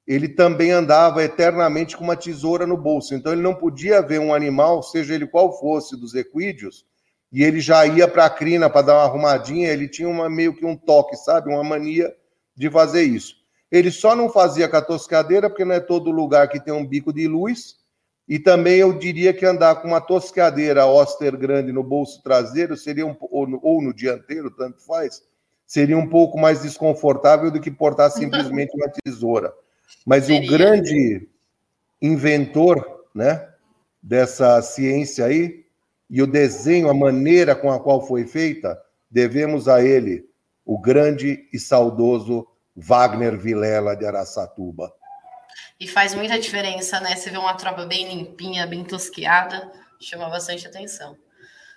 ele 0.07 0.27
também 0.27 0.71
andava 0.71 1.23
eternamente 1.23 1.95
com 1.95 2.03
uma 2.03 2.15
tesoura 2.15 2.65
no 2.65 2.75
bolso. 2.75 3.13
Então 3.13 3.31
ele 3.31 3.43
não 3.43 3.53
podia 3.53 4.01
ver 4.01 4.19
um 4.19 4.33
animal, 4.33 4.81
seja 4.81 5.13
ele 5.13 5.27
qual 5.27 5.59
fosse, 5.59 5.95
dos 5.95 6.15
equídeos, 6.15 6.83
e 7.31 7.43
ele 7.43 7.59
já 7.59 7.85
ia 7.85 8.07
para 8.07 8.25
a 8.25 8.29
crina 8.31 8.71
para 8.71 8.87
dar 8.87 8.93
uma 8.95 9.03
arrumadinha. 9.03 9.69
Ele 9.69 9.87
tinha 9.87 10.09
uma, 10.09 10.27
meio 10.27 10.55
que 10.55 10.65
um 10.65 10.75
toque, 10.75 11.15
sabe? 11.15 11.51
Uma 11.51 11.63
mania 11.63 12.11
de 12.57 12.71
fazer 12.71 13.03
isso. 13.03 13.35
Ele 13.71 13.91
só 13.91 14.15
não 14.15 14.31
fazia 14.31 14.67
com 14.67 14.77
a 14.77 14.81
toscadeira, 14.81 15.47
porque 15.47 15.63
não 15.63 15.75
é 15.75 15.79
todo 15.79 16.09
lugar 16.09 16.49
que 16.49 16.59
tem 16.59 16.73
um 16.73 16.83
bico 16.83 17.13
de 17.13 17.27
luz. 17.27 17.84
E 18.27 18.39
também 18.39 18.77
eu 18.77 18.97
diria 18.97 19.33
que 19.33 19.45
andar 19.45 19.75
com 19.75 19.89
uma 19.89 20.01
toscadeira 20.01 20.85
Oster 20.85 21.37
grande 21.37 21.71
no 21.71 21.83
bolso 21.83 22.23
traseiro 22.23 22.75
seria 22.75 23.05
um, 23.05 23.15
ou, 23.19 23.47
no, 23.47 23.59
ou 23.61 23.81
no 23.81 23.93
dianteiro, 23.93 24.49
tanto 24.49 24.81
faz, 24.81 25.21
seria 25.65 25.97
um 25.97 26.09
pouco 26.09 26.37
mais 26.37 26.63
desconfortável 26.63 27.51
do 27.51 27.61
que 27.61 27.69
portar 27.69 28.09
simplesmente 28.09 28.75
uma 28.75 28.89
tesoura. 28.89 29.53
Mas 30.05 30.25
Seria. 30.25 30.47
o 30.47 30.51
grande 30.51 31.27
inventor, 32.01 33.05
né, 33.13 33.47
dessa 34.01 34.61
ciência 34.61 35.25
aí 35.25 35.65
e 36.09 36.21
o 36.21 36.27
desenho, 36.27 36.89
a 36.89 36.93
maneira 36.93 37.55
com 37.55 37.71
a 37.71 37.79
qual 37.79 38.05
foi 38.05 38.25
feita, 38.25 38.79
devemos 39.09 39.67
a 39.67 39.83
ele, 39.83 40.27
o 40.63 40.79
grande 40.79 41.47
e 41.51 41.59
saudoso 41.59 42.47
Wagner 42.75 43.37
Vilela 43.37 43.95
de 43.95 44.05
Araçatuba. 44.05 44.91
E 45.79 45.87
faz 45.87 46.13
muita 46.13 46.39
diferença, 46.39 46.99
né? 46.99 47.15
Você 47.15 47.29
vê 47.29 47.37
uma 47.37 47.53
tropa 47.53 47.85
bem 47.85 48.07
limpinha, 48.07 48.65
bem 48.67 48.83
tosqueada, 48.83 49.71
chama 49.99 50.29
bastante 50.29 50.67
atenção. 50.67 51.17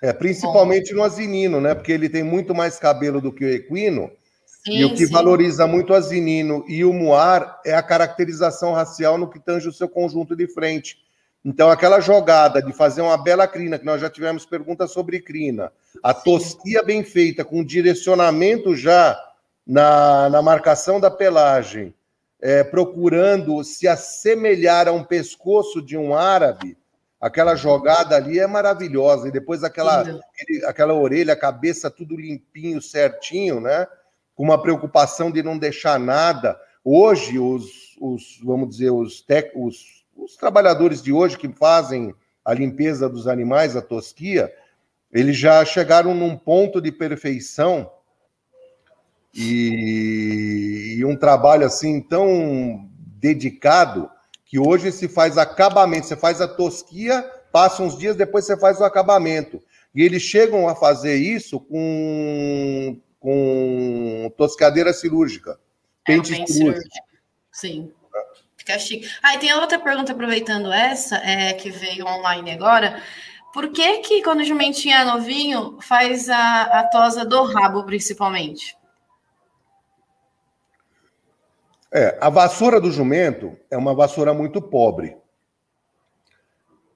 É, 0.01 0.13
principalmente 0.13 0.91
Bom. 0.91 0.99
no 0.99 1.03
asinino, 1.05 1.61
né? 1.61 1.75
Porque 1.75 1.93
ele 1.93 2.09
tem 2.09 2.23
muito 2.23 2.55
mais 2.55 2.79
cabelo 2.79 3.21
do 3.21 3.33
que 3.33 3.45
o 3.45 3.53
equino. 3.53 4.11
Sim, 4.47 4.79
e 4.79 4.85
o 4.85 4.91
que 4.91 5.07
sim. 5.07 5.13
valoriza 5.13 5.67
muito 5.67 5.93
o 5.93 5.97
asinino 5.97 6.65
e 6.69 6.85
o 6.85 6.93
muar 6.93 7.61
é 7.65 7.75
a 7.75 7.83
caracterização 7.83 8.73
racial 8.73 9.17
no 9.17 9.29
que 9.29 9.39
tange 9.39 9.69
o 9.69 9.73
seu 9.73 9.89
conjunto 9.89 10.37
de 10.37 10.47
frente. 10.47 10.99
Então, 11.45 11.71
aquela 11.71 12.01
jogada 12.01 12.61
de 12.61 12.73
fazer 12.73 13.01
uma 13.01 13.17
bela 13.17 13.47
crina, 13.47 13.79
que 13.79 13.85
nós 13.85 14.01
já 14.01 14.11
tivemos 14.11 14.45
perguntas 14.45 14.91
sobre 14.91 15.21
crina, 15.21 15.73
a 16.03 16.13
sim. 16.13 16.25
tosquia 16.25 16.83
bem 16.83 17.03
feita, 17.05 17.45
com 17.45 17.65
direcionamento 17.65 18.75
já 18.77 19.19
na, 19.67 20.29
na 20.29 20.43
marcação 20.43 21.01
da 21.01 21.11
pelagem, 21.11 21.95
é, 22.41 22.63
procurando 22.63 23.63
se 23.65 23.89
assemelhar 23.89 24.89
a 24.89 24.93
um 24.93 25.05
pescoço 25.05 25.83
de 25.83 25.97
um 25.97 26.15
árabe, 26.15 26.77
Aquela 27.21 27.57
jogada 27.57 28.15
ali 28.15 28.39
é 28.39 28.47
maravilhosa. 28.47 29.29
E 29.29 29.33
depois 29.33 29.65
aquela, 29.65 30.03
aquele, 30.03 30.65
aquela 30.65 30.95
orelha, 30.95 31.33
a 31.33 31.37
cabeça 31.37 31.91
tudo 31.91 32.17
limpinho, 32.17 32.81
certinho, 32.81 33.61
né? 33.61 33.87
Com 34.37 34.45
uma 34.45 34.61
preocupação 34.63 35.31
de 35.31 35.43
não 35.43 35.59
deixar 35.59 35.99
nada. 35.99 36.59
Hoje, 36.85 37.39
os, 37.39 37.97
os 38.01 38.41
vamos 38.43 38.69
dizer, 38.69 38.91
os, 38.91 39.21
tec, 39.21 39.51
os, 39.57 40.05
os 40.17 40.37
trabalhadores 40.37 41.03
de 41.03 41.13
hoje 41.13 41.37
que 41.37 41.49
fazem 41.49 42.15
a 42.45 42.55
limpeza 42.55 43.09
dos 43.09 43.27
animais, 43.27 43.75
a 43.75 43.83
tosquia, 43.83 44.53
eles 45.13 45.37
já 45.37 45.65
chegaram 45.65 46.15
num 46.15 46.37
ponto 46.37 46.81
de 46.81 46.93
perfeição 46.93 47.91
e, 49.39 50.97
e 50.99 51.05
um 51.05 51.17
trabalho 51.17 51.65
assim 51.65 52.01
tão 52.01 52.91
dedicado 52.99 54.11
que 54.45 54.59
hoje 54.59 54.91
se 54.91 55.07
faz 55.07 55.39
acabamento, 55.39 56.07
você 56.07 56.17
faz 56.17 56.41
a 56.41 56.49
tosquia, 56.49 57.23
passa 57.53 57.83
uns 57.83 57.97
dias, 57.97 58.17
depois 58.17 58.45
você 58.45 58.59
faz 58.59 58.81
o 58.81 58.85
acabamento. 58.85 59.63
E 59.95 60.03
eles 60.03 60.23
chegam 60.23 60.69
a 60.69 60.75
fazer 60.75 61.17
isso 61.17 61.61
com, 61.61 63.01
com 63.21 64.33
toscadeira 64.37 64.93
cirúrgica. 64.93 65.53
É, 66.07 66.13
pente 66.13 66.35
é, 66.35 66.47
cirúrgico. 66.47 66.89
Sim. 67.53 67.93
Fica 68.57 68.77
chique. 68.79 69.09
Ah, 69.23 69.37
e 69.37 69.39
tem 69.39 69.53
outra 69.55 69.79
pergunta, 69.79 70.13
aproveitando 70.13 70.73
essa, 70.73 71.17
é, 71.19 71.53
que 71.53 71.71
veio 71.71 72.07
online 72.07 72.51
agora. 72.51 73.01
Por 73.55 73.69
que 73.71 73.99
que 73.99 74.23
quando 74.23 74.41
o 74.41 74.45
jumentinho 74.45 74.97
é 74.97 75.05
novinho, 75.05 75.79
faz 75.81 76.29
a, 76.29 76.63
a 76.63 76.85
tosa 76.89 77.25
do 77.25 77.45
rabo, 77.45 77.85
principalmente? 77.85 78.77
É, 81.93 82.19
a 82.21 82.29
vassoura 82.29 82.81
do 82.81 82.91
jumento 82.91 83.57
é 83.71 83.77
uma 83.77 83.95
vassoura 83.95 84.35
muito 84.35 84.61
pobre. 84.61 85.17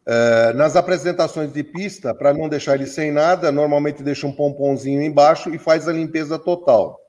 É, 0.05 0.53
nas 0.53 0.77
apresentações 0.77 1.53
de 1.53 1.63
pista, 1.63 2.15
para 2.15 2.35
não 2.35 2.49
deixar 2.49 2.75
ele 2.75 2.87
sem 2.87 3.11
nada, 3.11 3.51
normalmente 3.51 4.03
deixa 4.03 4.27
um 4.27 4.33
pomponzinho 4.33 5.01
embaixo 5.01 5.55
e 5.55 5.59
faz 5.59 5.89
a 5.89 5.93
limpeza 5.93 6.39
total. 6.39 7.01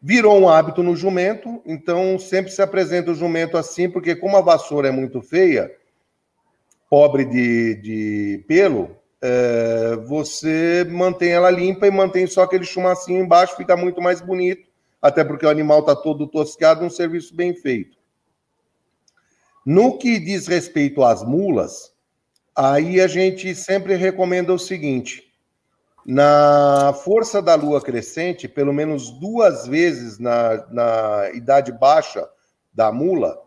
Virou 0.00 0.38
um 0.38 0.48
hábito 0.48 0.82
no 0.82 0.96
jumento, 0.96 1.62
então 1.66 2.18
sempre 2.18 2.52
se 2.52 2.62
apresenta 2.62 3.10
o 3.10 3.14
jumento 3.14 3.56
assim, 3.58 3.90
porque 3.90 4.14
como 4.14 4.36
a 4.36 4.42
vassoura 4.42 4.88
é 4.88 4.92
muito 4.92 5.20
feia, 5.20 5.70
pobre 6.88 7.24
de, 7.24 7.74
de 7.76 8.44
pelo, 8.46 8.96
é, 9.20 9.96
você 10.06 10.86
mantém 10.88 11.32
ela 11.32 11.50
limpa 11.50 11.86
e 11.86 11.90
mantém 11.90 12.26
só 12.26 12.42
aquele 12.42 12.64
chumacinho 12.64 13.22
embaixo, 13.22 13.56
fica 13.56 13.76
muito 13.76 14.00
mais 14.00 14.20
bonito 14.20 14.73
até 15.04 15.22
porque 15.22 15.44
o 15.44 15.50
animal 15.50 15.80
está 15.80 15.94
todo 15.94 16.26
toscado, 16.26 16.82
um 16.82 16.88
serviço 16.88 17.36
bem 17.36 17.52
feito. 17.54 17.98
No 19.66 19.98
que 19.98 20.18
diz 20.18 20.46
respeito 20.46 21.04
às 21.04 21.22
mulas, 21.22 21.92
aí 22.56 22.98
a 23.02 23.06
gente 23.06 23.54
sempre 23.54 23.96
recomenda 23.96 24.50
o 24.50 24.58
seguinte: 24.58 25.30
na 26.06 26.94
força 27.04 27.42
da 27.42 27.54
lua 27.54 27.82
crescente, 27.82 28.48
pelo 28.48 28.72
menos 28.72 29.10
duas 29.10 29.66
vezes 29.66 30.18
na, 30.18 30.66
na 30.70 31.30
idade 31.34 31.70
baixa 31.70 32.26
da 32.72 32.90
mula, 32.90 33.38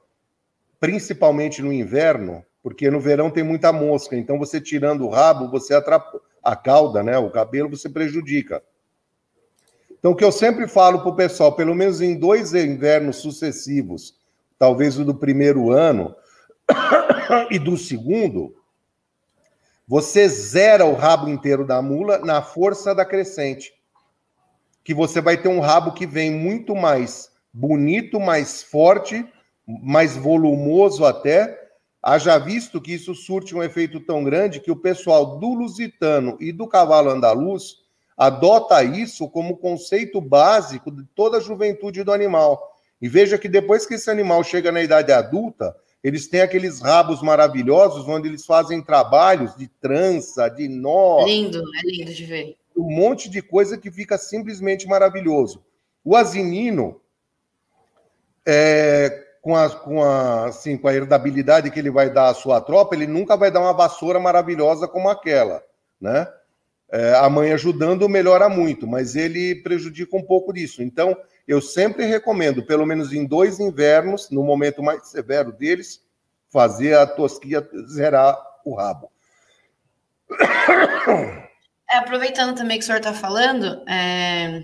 principalmente 0.80 1.64
no 1.64 1.74
inverno, 1.74 2.45
porque 2.62 2.91
no 2.91 2.99
verão 2.99 3.32
tem 3.32 3.43
muita 3.43 3.74
mosca, 3.74 4.16
então 4.16 4.38
você 4.38 4.62
tirando 4.62 5.08
o 5.08 5.10
rabo, 5.10 5.49
você 5.49 5.74
atrapalha 5.74 6.22
a 6.43 6.55
cauda, 6.55 7.01
né, 7.01 7.18
o 7.18 7.32
cabelo, 7.32 7.68
você 7.68 7.89
prejudica. 7.89 8.64
Então, 10.00 10.12
o 10.12 10.16
que 10.16 10.24
eu 10.24 10.32
sempre 10.32 10.68
falo 10.68 11.00
para 11.00 11.10
o 11.10 11.16
pessoal, 11.16 11.54
pelo 11.54 11.74
menos 11.74 12.02
em 12.02 12.18
dois 12.18 12.54
invernos 12.54 13.18
sucessivos, 13.18 14.16
talvez 14.58 14.98
o 15.00 15.06
do 15.06 15.16
primeiro 15.16 15.72
ano 15.72 16.16
e 17.50 17.58
do 17.58 17.78
segundo, 17.78 18.56
você 19.88 20.28
zera 20.28 20.86
o 20.86 20.93
rabo 20.93 21.30
inteiro 21.30 21.66
da 21.66 21.82
mula 21.82 22.20
na 22.20 22.41
força 22.41 22.93
da 22.93 23.06
crescente. 23.06 23.74
Que 24.84 24.93
você 24.93 25.20
vai 25.20 25.38
ter 25.38 25.50
um 25.50 25.60
rabo 25.60 25.93
que 25.93 26.06
vem 26.06 26.32
muito 26.32 26.76
mais 26.76 27.32
bonito, 27.52 28.20
mais 28.20 28.62
forte, 28.62 29.26
mais 29.66 30.16
volumoso 30.16 31.06
até. 31.06 31.58
Haja 32.04 32.38
visto 32.38 32.80
que 32.80 32.93
isso 32.93 33.16
surte 33.16 33.56
um 33.56 33.64
efeito 33.64 34.00
tão 34.00 34.24
grande 34.24 34.60
que 34.60 34.72
o 34.72 34.76
pessoal 34.76 35.39
do 35.39 35.54
lusitano 35.54 36.38
e 36.39 36.52
do 36.52 36.68
cavalo 36.68 37.10
andaluz 37.10 37.87
adota 38.18 38.84
isso 38.84 39.30
como 39.30 39.57
conceito 39.57 40.20
básico 40.20 40.91
de 40.91 41.03
toda 41.15 41.38
a 41.38 41.41
juventude 41.41 42.03
do 42.03 42.11
animal. 42.11 42.76
E 42.99 43.07
veja 43.07 43.38
que 43.38 43.47
depois 43.47 43.86
que 43.86 43.93
esse 43.93 44.09
animal 44.09 44.43
chega 44.43 44.72
na 44.72 44.82
idade 44.82 45.11
adulta, 45.11 45.76
eles 46.03 46.28
têm 46.28 46.41
aqueles 46.41 46.80
rabos 46.80 47.22
maravilhosos 47.22 48.07
onde 48.07 48.28
eles 48.28 48.45
fazem 48.45 48.82
trabalhos 48.82 49.55
de 49.55 49.68
trança, 49.68 50.49
de 50.49 50.68
nó. 50.68 51.24
Lindo, 51.26 51.59
é 51.59 51.82
lindo 51.86 52.13
de 52.13 52.26
ver. 52.26 52.55
Um 52.76 52.89
monte 52.91 53.30
de 53.30 53.41
coisa 53.41 53.78
que 53.78 53.91
fica 53.91 54.18
simplesmente 54.18 54.88
maravilhoso. 54.88 55.63
O 56.03 56.15
asinino, 56.15 57.01
é, 58.45 59.26
com, 59.41 59.55
a, 59.55 59.70
com, 59.70 60.03
a, 60.03 60.45
assim, 60.47 60.78
com 60.78 60.88
a 60.88 60.93
herdabilidade 60.93 61.70
que 61.70 61.80
ele 61.80 61.91
vai 61.91 62.09
dar 62.09 62.30
à 62.30 62.34
sua 62.34 62.61
tropa, 62.61 62.95
ele 62.95 63.07
nunca 63.07 63.36
vai 63.36 63.51
dar 63.51 63.59
uma 63.59 63.74
vassoura 63.74 64.20
maravilhosa 64.20 64.88
como 64.88 65.09
aquela, 65.09 65.63
né? 65.99 66.28
É, 66.90 67.16
a 67.16 67.30
mãe 67.30 67.52
ajudando 67.52 68.08
melhora 68.08 68.48
muito, 68.48 68.88
mas 68.88 69.16
ele 69.16 69.56
prejudica 69.56 70.16
um 70.16 70.24
pouco 70.24 70.54
disso. 70.54 70.82
Então, 70.82 71.18
eu 71.48 71.62
sempre 71.62 72.06
recomendo, 72.06 72.66
pelo 72.66 72.86
menos 72.86 73.12
em 73.12 73.26
dois 73.26 73.60
invernos, 73.60 74.30
no 74.30 74.44
momento 74.44 74.82
mais 74.82 75.08
severo 75.08 75.52
deles, 75.52 76.02
fazer 76.50 76.98
a 76.98 77.06
tosquia 77.06 77.68
zerar 77.88 78.38
o 78.66 78.76
rabo. 78.76 79.12
É, 81.90 81.98
aproveitando 81.98 82.56
também 82.56 82.78
que 82.78 82.84
o 82.84 82.86
senhor 82.86 82.98
está 82.98 83.14
falando, 83.14 83.82
é... 83.90 84.64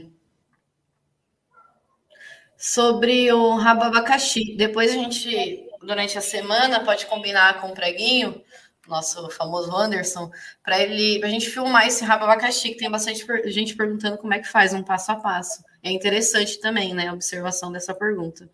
sobre 2.58 3.32
o 3.32 3.56
rabo 3.56 3.84
abacaxi. 3.84 4.56
Depois 4.58 4.92
a 4.92 4.96
gente, 4.96 5.66
durante 5.82 6.18
a 6.18 6.22
semana, 6.22 6.84
pode 6.84 7.06
combinar 7.06 7.62
com 7.62 7.70
o 7.70 7.74
preguinho 7.74 8.42
nosso 8.88 9.30
famoso 9.30 9.76
Anderson, 9.76 10.32
para 10.64 10.80
ele, 10.80 11.24
a 11.24 11.28
gente 11.28 11.50
filmar 11.50 11.88
esse 11.88 12.04
rabo 12.04 12.26
abacaxi, 12.26 12.70
que 12.70 12.78
tem 12.78 12.92
bastante 12.92 13.26
gente 13.50 13.76
perguntando 13.76 14.18
como 14.18 14.34
é 14.34 14.40
que 14.40 14.48
faz 14.48 14.74
um 14.74 14.84
passo 14.84 15.12
a 15.12 15.16
passo. 15.16 15.64
é 15.82 15.92
interessante 15.92 16.60
também, 16.60 16.94
né? 16.94 17.08
A 17.08 17.14
observação 17.14 17.72
dessa 17.72 17.94
pergunta. 17.94 18.50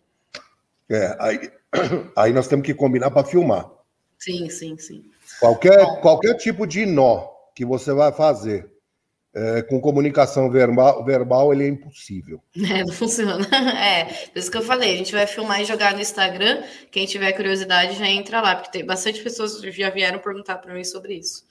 É, 0.88 1.16
aí, 1.20 1.52
aí 2.16 2.32
nós 2.32 2.48
temos 2.48 2.64
que 2.64 2.74
combinar 2.74 3.10
para 3.10 3.26
filmar. 3.26 3.70
Sim, 4.18 4.48
sim, 4.50 4.76
sim. 4.76 5.04
Qualquer, 5.38 6.00
qualquer 6.00 6.34
tipo 6.34 6.66
de 6.66 6.84
nó 6.84 7.28
que 7.54 7.64
você 7.64 7.92
vai 7.92 8.12
fazer 8.12 8.70
é, 9.34 9.62
com 9.62 9.80
comunicação 9.80 10.50
verbal, 10.50 11.04
verbal, 11.04 11.52
ele 11.52 11.64
é 11.64 11.68
impossível. 11.68 12.40
É, 12.70 12.84
não 12.84 12.92
funciona. 12.92 13.46
É, 13.80 14.04
por 14.04 14.38
isso 14.38 14.50
que 14.50 14.56
eu 14.56 14.62
falei, 14.62 14.94
a 14.94 14.96
gente 14.96 15.12
vai 15.12 15.26
filmar 15.26 15.60
e 15.60 15.64
jogar 15.64 15.94
no 15.94 16.00
Instagram. 16.00 16.62
Quem 16.90 17.06
tiver 17.06 17.32
curiosidade 17.32 17.98
já 17.98 18.06
entra 18.06 18.40
lá, 18.40 18.56
porque 18.56 18.70
tem 18.70 18.84
bastante 18.84 19.22
pessoas 19.22 19.60
que 19.60 19.70
já 19.72 19.90
vieram 19.90 20.18
perguntar 20.18 20.58
para 20.58 20.74
mim 20.74 20.84
sobre 20.84 21.14
isso. 21.14 21.44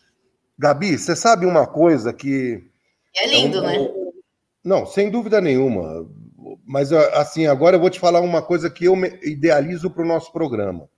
Gabi, 0.58 0.98
você 0.98 1.16
sabe 1.16 1.46
uma 1.46 1.66
coisa 1.66 2.12
que. 2.12 2.64
É 3.16 3.28
lindo, 3.28 3.60
é 3.60 3.62
um... 3.62 3.66
né? 3.66 4.12
Não, 4.64 4.86
sem 4.86 5.10
dúvida 5.10 5.40
nenhuma. 5.40 6.06
Mas 6.66 6.92
assim, 6.92 7.48
agora 7.48 7.78
eu 7.78 7.80
vou 7.80 7.90
te 7.90 8.00
falar 8.00 8.22
uma 8.22 8.42
coisa 8.42 8.70
que 8.70 8.86
eu 8.86 8.96
idealizo 9.24 9.90
para 9.90 10.04
o 10.04 10.08
nosso 10.08 10.32
programa. 10.32 10.90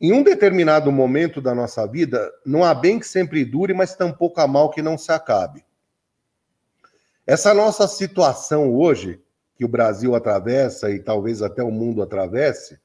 Em 0.00 0.12
um 0.12 0.22
determinado 0.22 0.90
momento 0.90 1.40
da 1.40 1.54
nossa 1.54 1.86
vida, 1.86 2.30
não 2.44 2.64
há 2.64 2.74
bem 2.74 2.98
que 2.98 3.06
sempre 3.06 3.44
dure, 3.44 3.72
mas 3.72 3.94
tampouco 3.94 4.40
há 4.40 4.46
mal 4.46 4.70
que 4.70 4.82
não 4.82 4.98
se 4.98 5.12
acabe. 5.12 5.64
Essa 7.26 7.54
nossa 7.54 7.88
situação 7.88 8.74
hoje, 8.74 9.20
que 9.56 9.64
o 9.64 9.68
Brasil 9.68 10.14
atravessa 10.14 10.90
e 10.90 10.98
talvez 10.98 11.40
até 11.40 11.62
o 11.62 11.70
mundo 11.70 12.02
atravesse, 12.02 12.78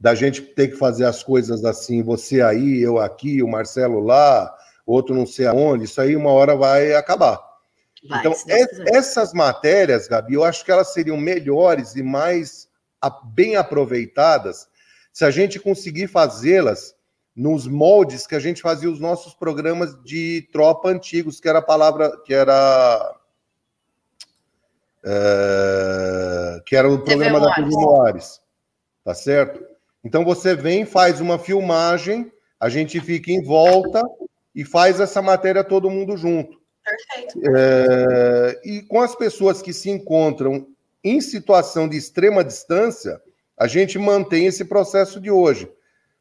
da 0.00 0.14
gente 0.14 0.40
ter 0.40 0.68
que 0.68 0.76
fazer 0.76 1.04
as 1.04 1.22
coisas 1.22 1.64
assim, 1.64 2.02
você 2.02 2.40
aí, 2.40 2.80
eu 2.80 2.98
aqui, 2.98 3.42
o 3.42 3.48
Marcelo 3.48 4.00
lá, 4.00 4.52
outro 4.86 5.14
não 5.14 5.26
sei 5.26 5.46
aonde, 5.46 5.84
isso 5.84 6.00
aí 6.00 6.16
uma 6.16 6.30
hora 6.30 6.56
vai 6.56 6.94
acabar. 6.94 7.40
Vai, 8.08 8.20
então, 8.20 8.34
essas 8.86 9.32
matérias, 9.32 10.08
Gabi, 10.08 10.34
eu 10.34 10.42
acho 10.42 10.64
que 10.64 10.72
elas 10.72 10.92
seriam 10.92 11.16
melhores 11.16 11.94
e 11.94 12.02
mais 12.02 12.68
bem 13.26 13.56
aproveitadas 13.56 14.68
se 15.12 15.24
a 15.24 15.30
gente 15.30 15.60
conseguir 15.60 16.06
fazê-las 16.06 16.94
nos 17.34 17.66
moldes 17.66 18.26
que 18.26 18.34
a 18.34 18.40
gente 18.40 18.62
fazia 18.62 18.90
os 18.90 19.00
nossos 19.00 19.34
programas 19.34 19.96
de 20.02 20.48
tropa 20.52 20.88
antigos, 20.88 21.40
que 21.40 21.48
era 21.48 21.58
a 21.60 21.62
palavra, 21.62 22.16
que 22.24 22.34
era 22.34 23.14
é, 25.04 26.60
que 26.66 26.76
era 26.76 26.88
o 26.88 26.98
programa 26.98 27.40
da 27.40 27.54
TV 27.54 27.68
Moares, 27.70 28.40
tá 29.04 29.14
certo? 29.14 29.64
Então 30.04 30.24
você 30.24 30.54
vem, 30.54 30.84
faz 30.84 31.20
uma 31.20 31.38
filmagem, 31.38 32.30
a 32.58 32.68
gente 32.68 33.00
fica 33.00 33.30
em 33.30 33.42
volta 33.42 34.02
e 34.54 34.64
faz 34.64 35.00
essa 35.00 35.22
matéria 35.22 35.64
todo 35.64 35.90
mundo 35.90 36.16
junto. 36.16 36.60
Perfeito. 36.84 37.40
É, 37.56 38.60
e 38.64 38.82
com 38.82 39.00
as 39.00 39.14
pessoas 39.14 39.62
que 39.62 39.72
se 39.72 39.90
encontram 39.90 40.66
em 41.02 41.20
situação 41.20 41.88
de 41.88 41.96
extrema 41.96 42.44
distância, 42.44 43.20
a 43.56 43.66
gente 43.66 43.98
mantém 43.98 44.46
esse 44.46 44.64
processo 44.64 45.20
de 45.20 45.30
hoje. 45.30 45.70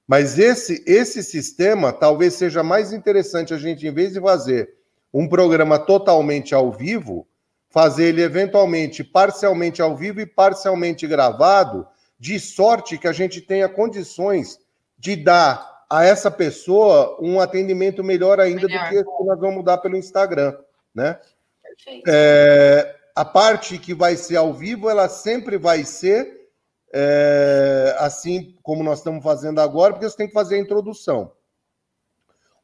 Mas 0.08 0.38
esse, 0.38 0.84
esse 0.86 1.24
sistema 1.24 1.94
talvez 1.94 2.34
seja 2.34 2.64
mais 2.64 2.92
interessante 2.92 3.54
a 3.54 3.58
gente, 3.58 3.88
em 3.88 3.94
vez 3.94 4.14
de 4.14 4.20
fazer 4.20 4.74
um 5.14 5.28
programa 5.28 5.78
totalmente 5.78 6.54
ao 6.54 6.72
vivo, 6.72 7.28
fazer 7.72 8.10
ele 8.10 8.22
eventualmente 8.22 9.04
parcialmente 9.04 9.82
ao 9.82 9.96
vivo 9.96 10.20
e 10.20 10.26
parcialmente 10.26 11.08
gravado, 11.08 11.88
de 12.20 12.40
sorte 12.40 12.98
que 12.98 13.08
a 13.08 13.14
gente 13.14 13.42
tenha 13.42 13.68
condições 13.68 14.60
de 15.00 15.16
dar 15.16 15.86
a 15.90 16.06
essa 16.06 16.30
pessoa 16.30 17.18
um 17.20 17.40
atendimento 17.40 18.04
melhor 18.04 18.40
ainda 18.40 18.68
melhor. 18.68 18.84
do 18.84 18.90
que 18.90 19.04
que 19.04 19.24
nós 19.24 19.40
vamos 19.40 19.64
dar 19.64 19.78
pelo 19.78 19.98
Instagram, 19.98 20.56
né? 20.94 21.20
É, 22.08 22.96
a 23.16 23.26
parte 23.26 23.78
que 23.78 23.94
vai 23.94 24.16
ser 24.16 24.36
ao 24.36 24.54
vivo, 24.54 24.90
ela 24.90 25.10
sempre 25.10 25.58
vai 25.58 25.84
ser 25.84 26.50
é, 26.94 27.96
assim 27.98 28.56
como 28.62 28.84
nós 28.84 29.00
estamos 29.00 29.24
fazendo 29.24 29.60
agora, 29.60 29.94
porque 29.94 30.08
você 30.08 30.18
tem 30.18 30.28
que 30.28 30.34
fazer 30.34 30.56
a 30.56 30.60
introdução. 30.60 31.32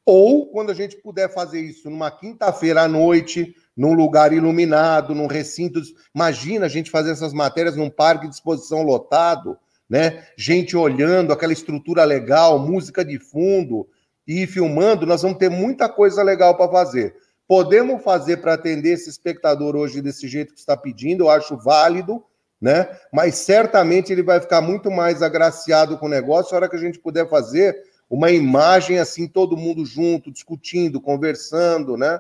Ou 0.10 0.45
quando 0.45 0.70
a 0.70 0.74
gente 0.74 0.95
puder 0.95 1.34
fazer 1.34 1.60
isso 1.60 1.89
numa 1.89 2.10
quinta-feira 2.10 2.84
à 2.84 2.88
noite, 2.88 3.53
num 3.76 3.93
lugar 3.93 4.32
iluminado, 4.32 5.14
num 5.14 5.28
recinto. 5.28 5.82
Imagina 6.16 6.66
a 6.66 6.70
gente 6.70 6.89
fazer 6.89 7.12
essas 7.12 7.34
matérias 7.34 7.76
num 7.76 7.89
parque 7.89 8.26
de 8.26 8.34
exposição 8.34 8.84
lotado, 8.84 9.58
né? 9.89 10.24
Gente 10.38 10.78
olhando, 10.78 11.34
aquela 11.34 11.51
estrutura 11.51 12.05
legal, 12.05 12.58
música 12.58 13.03
de 13.03 13.20
fundo 13.20 13.86
e 14.26 14.47
filmando, 14.47 15.05
nós 15.05 15.24
vamos 15.24 15.39
ter 15.39 15.49
muita 15.49 15.89
coisa 15.89 16.24
legal 16.24 16.55
para 16.55 16.72
fazer. 16.72 17.14
Podemos 17.45 18.01
fazer 18.01 18.38
para 18.38 18.53
atender 18.53 18.93
esse 18.93 19.10
espectador 19.10 19.76
hoje 19.76 20.01
desse 20.01 20.26
jeito 20.30 20.53
que 20.53 20.60
está 20.60 20.78
pedindo, 20.78 21.26
eu 21.26 21.30
acho 21.30 21.58
válido, 21.58 22.24
né? 22.62 22.88
Mas 23.12 23.36
certamente 23.36 24.14
ele 24.14 24.24
vai 24.24 24.39
ficar 24.39 24.62
muito 24.62 24.89
mais 24.89 25.22
agraciado 25.22 25.97
com 25.97 26.05
o 26.05 26.10
negócio 26.10 26.53
na 26.53 26.60
hora 26.60 26.70
que 26.70 26.78
a 26.78 26.80
gente 26.80 26.97
puder 26.97 27.28
fazer 27.30 27.76
uma 28.10 28.32
imagem 28.32 28.99
assim, 28.99 29.28
todo 29.28 29.58
mundo 29.58 29.86
junto, 29.86 30.32
discutindo, 30.32 31.01
conversando, 31.01 31.97
né? 31.97 32.20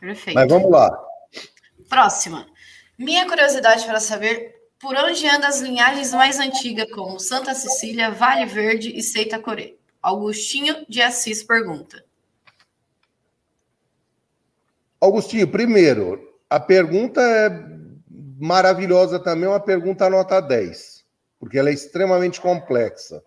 Perfeito. 0.00 0.34
Mas 0.34 0.48
vamos 0.48 0.70
lá. 0.70 0.90
Próxima. 1.88 2.46
Minha 2.98 3.26
curiosidade 3.26 3.84
para 3.84 4.00
saber 4.00 4.56
por 4.78 4.94
onde 4.96 5.26
andam 5.26 5.48
as 5.48 5.60
linhagens 5.60 6.12
mais 6.12 6.38
antigas, 6.38 6.90
como 6.90 7.18
Santa 7.18 7.54
Cecília, 7.54 8.10
Vale 8.10 8.46
Verde 8.46 8.96
e 8.96 9.02
Seita 9.02 9.38
Corê. 9.38 9.76
Augustinho 10.02 10.84
de 10.88 11.00
Assis 11.02 11.42
pergunta. 11.42 12.04
Augustinho, 15.00 15.48
primeiro, 15.48 16.40
a 16.48 16.58
pergunta 16.58 17.20
é 17.20 17.50
maravilhosa 18.38 19.18
também, 19.18 19.44
é 19.44 19.48
uma 19.48 19.60
pergunta 19.60 20.08
nota 20.10 20.40
10, 20.40 21.04
porque 21.38 21.58
ela 21.58 21.70
é 21.70 21.72
extremamente 21.72 22.40
complexa. 22.40 23.22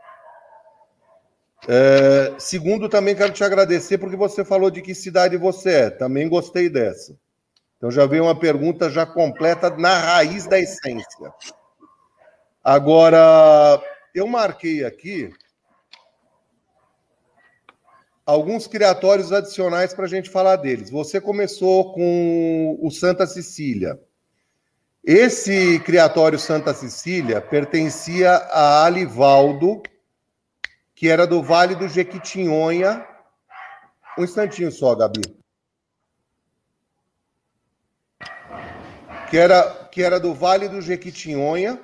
É, 1.68 2.34
segundo, 2.40 2.88
também 2.88 3.16
quero 3.16 3.34
te 3.34 3.44
agradecer 3.44 3.98
porque 3.98 4.16
você 4.16 4.46
falou 4.46 4.72
de 4.72 4.82
que 4.82 4.96
cidade 4.96 5.38
você 5.38 5.70
é. 5.72 5.90
Também 5.90 6.30
gostei 6.30 6.70
dessa. 6.70 7.18
Então 7.78 7.90
já 7.90 8.06
veio 8.06 8.24
uma 8.24 8.38
pergunta 8.38 8.90
já 8.90 9.06
completa 9.06 9.70
na 9.70 9.98
raiz 9.98 10.46
da 10.46 10.60
essência. 10.60 11.34
Agora, 12.64 13.82
eu 14.14 14.28
marquei 14.28 14.84
aqui 14.84 15.32
alguns 18.26 18.68
criatórios 18.68 19.32
adicionais 19.32 19.94
para 19.94 20.06
a 20.06 20.10
gente 20.10 20.30
falar 20.30 20.58
deles. 20.58 20.90
Você 20.92 21.20
começou 21.20 21.94
com 21.94 22.78
o 22.82 22.92
Santa 22.92 23.26
Cecília. 23.26 24.00
Esse 25.04 25.80
criatório 25.80 26.38
Santa 26.38 26.74
Cecília 26.74 27.42
pertencia 27.42 28.32
a 28.32 28.86
Alivaldo, 28.86 29.82
que 31.00 31.08
era 31.08 31.26
do 31.26 31.42
Vale 31.42 31.76
do 31.76 31.88
Jequitinhonha. 31.88 33.08
Um 34.18 34.24
instantinho 34.26 34.70
só, 34.70 34.94
Gabi. 34.94 35.22
Que 39.30 39.38
era, 39.38 39.62
que 39.90 40.04
era 40.04 40.20
do 40.20 40.34
Vale 40.34 40.68
do 40.68 40.82
Jequitinhonha. 40.82 41.80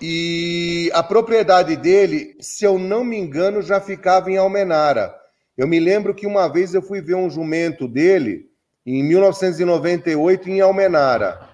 E 0.00 0.90
a 0.94 1.02
propriedade 1.02 1.76
dele, 1.76 2.38
se 2.40 2.64
eu 2.64 2.78
não 2.78 3.04
me 3.04 3.18
engano, 3.18 3.60
já 3.60 3.82
ficava 3.82 4.30
em 4.30 4.38
Almenara. 4.38 5.14
Eu 5.54 5.68
me 5.68 5.78
lembro 5.78 6.14
que 6.14 6.26
uma 6.26 6.48
vez 6.48 6.72
eu 6.72 6.80
fui 6.80 7.02
ver 7.02 7.16
um 7.16 7.28
jumento 7.28 7.86
dele 7.86 8.50
em 8.86 9.02
1998 9.02 10.48
em 10.48 10.62
Almenara. 10.62 11.50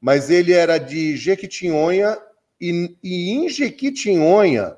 Mas 0.00 0.28
ele 0.28 0.52
era 0.52 0.76
de 0.76 1.16
Jequitinhonha 1.16 2.18
e, 2.60 2.96
e 3.00 3.30
em 3.30 3.48
Jequitinhonha 3.48 4.76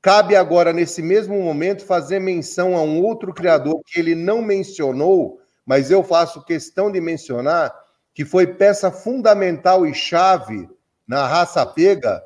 Cabe 0.00 0.36
agora, 0.36 0.72
nesse 0.72 1.02
mesmo 1.02 1.40
momento, 1.42 1.84
fazer 1.84 2.20
menção 2.20 2.76
a 2.76 2.82
um 2.82 3.02
outro 3.02 3.34
criador 3.34 3.80
que 3.84 3.98
ele 3.98 4.14
não 4.14 4.40
mencionou, 4.40 5.40
mas 5.66 5.90
eu 5.90 6.04
faço 6.04 6.44
questão 6.44 6.90
de 6.90 7.00
mencionar, 7.00 7.74
que 8.14 8.24
foi 8.24 8.46
peça 8.46 8.90
fundamental 8.90 9.86
e 9.86 9.92
chave 9.92 10.68
na 11.06 11.26
raça 11.26 11.64
pega, 11.66 12.22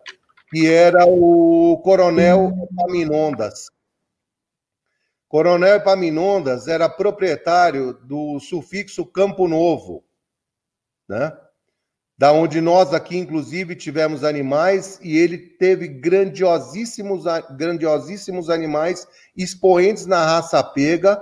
que 0.50 0.66
era 0.70 1.06
o 1.06 1.80
Coronel 1.82 2.52
Epaminondas. 2.70 3.70
Coronel 5.28 5.76
Epaminondas 5.76 6.68
era 6.68 6.90
proprietário 6.90 7.94
do 7.94 8.38
sufixo 8.38 9.06
Campo 9.06 9.48
Novo, 9.48 10.04
né? 11.08 11.32
Da 12.22 12.32
onde 12.32 12.60
nós 12.60 12.94
aqui, 12.94 13.16
inclusive, 13.16 13.74
tivemos 13.74 14.22
animais 14.22 14.96
e 15.02 15.18
ele 15.18 15.36
teve 15.36 15.88
grandiosíssimos, 15.88 17.24
grandiosíssimos 17.58 18.48
animais 18.48 19.08
expoentes 19.36 20.06
na 20.06 20.24
raça 20.24 20.62
pega, 20.62 21.20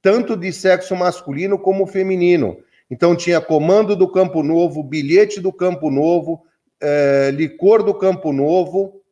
tanto 0.00 0.38
de 0.38 0.50
sexo 0.50 0.96
masculino 0.96 1.58
como 1.58 1.86
feminino. 1.86 2.56
Então 2.90 3.14
tinha 3.14 3.38
comando 3.38 3.94
do 3.94 4.10
Campo 4.10 4.42
Novo, 4.42 4.82
bilhete 4.82 5.42
do 5.42 5.52
Campo 5.52 5.90
Novo, 5.90 6.42
é, 6.80 7.30
licor 7.34 7.82
do 7.82 7.92
Campo 7.92 8.32
Novo. 8.32 9.02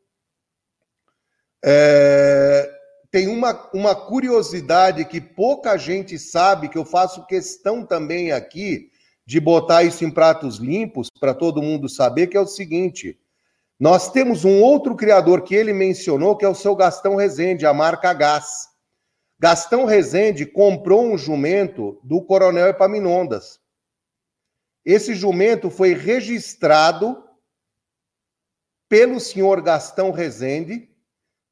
É, 1.63 2.71
tem 3.11 3.29
uma, 3.29 3.69
uma 3.75 3.95
curiosidade 3.95 5.05
que 5.05 5.21
pouca 5.21 5.77
gente 5.77 6.19
sabe, 6.19 6.71
que 6.71 6.79
eu 6.79 6.87
faço 6.87 7.27
questão 7.27 7.85
também 7.85 8.33
aqui, 8.33 8.91
de 9.29 9.39
botar 9.39 9.83
isso 9.83 10.07
em 10.07 10.11
pratos 10.11 10.57
limpos 10.57 11.11
para 11.21 11.35
todo 11.35 11.61
mundo 11.61 11.87
saber, 11.87 12.29
que 12.29 12.37
é 12.39 12.41
o 12.41 12.47
seguinte: 12.47 13.21
nós 13.79 14.11
temos 14.11 14.43
um 14.43 14.63
outro 14.63 14.97
criador 14.97 15.43
que 15.43 15.55
ele 15.55 15.75
mencionou, 15.75 16.35
que 16.35 16.47
é 16.47 16.49
o 16.49 16.55
seu 16.55 16.75
Gastão 16.75 17.15
Rezende, 17.15 17.67
a 17.67 17.75
marca 17.75 18.11
Gás. 18.15 18.71
Gastão 19.39 19.85
Rezende 19.85 20.47
comprou 20.47 21.05
um 21.05 21.19
jumento 21.19 22.01
do 22.03 22.23
Coronel 22.23 22.69
Epaminondas. 22.69 23.61
Esse 24.83 25.15
jumento 25.15 25.69
foi 25.69 25.93
registrado 25.93 27.23
pelo 28.89 29.21
senhor 29.21 29.61
Gastão 29.61 30.11
Rezende 30.11 30.89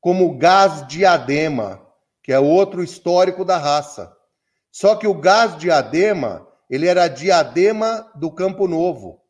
como 0.00 0.38
gás 0.38 0.86
diadema, 0.86 1.86
que 2.22 2.32
é 2.32 2.40
outro 2.40 2.82
histórico 2.82 3.44
da 3.44 3.58
raça. 3.58 4.16
Só 4.72 4.96
que 4.96 5.06
o 5.06 5.12
gás 5.12 5.58
diadema, 5.58 6.48
ele 6.68 6.86
era 6.86 7.08
diadema 7.08 8.10
do 8.14 8.30
Campo 8.30 8.66
Novo. 8.66 9.20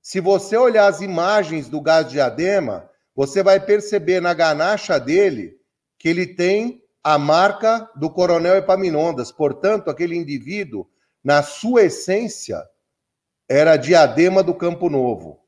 Se 0.00 0.20
você 0.20 0.56
olhar 0.56 0.86
as 0.86 1.00
imagens 1.00 1.68
do 1.68 1.80
gás 1.80 2.08
diadema, 2.08 2.88
você 3.14 3.42
vai 3.42 3.58
perceber 3.58 4.20
na 4.20 4.32
ganacha 4.34 4.98
dele 4.98 5.56
que 5.98 6.08
ele 6.08 6.26
tem 6.26 6.82
a 7.02 7.18
marca 7.18 7.90
do 7.96 8.10
Coronel 8.10 8.56
Epaminondas. 8.56 9.30
Portanto, 9.30 9.90
aquele 9.90 10.16
indivíduo, 10.16 10.86
na 11.22 11.42
sua 11.42 11.84
essência, 11.84 12.62
era 13.48 13.76
diadema 13.76 14.42
do 14.42 14.54
Campo 14.54 14.90
Novo. 14.90 15.40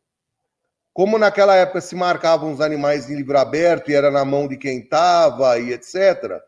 Como 0.92 1.18
naquela 1.18 1.54
época 1.54 1.80
se 1.80 1.94
marcavam 1.94 2.52
os 2.52 2.60
animais 2.60 3.08
em 3.08 3.16
livro 3.16 3.38
aberto 3.38 3.90
e 3.90 3.94
era 3.94 4.10
na 4.10 4.24
mão 4.24 4.48
de 4.48 4.56
quem 4.56 4.80
estava 4.80 5.58
e 5.58 5.72
etc., 5.72 6.40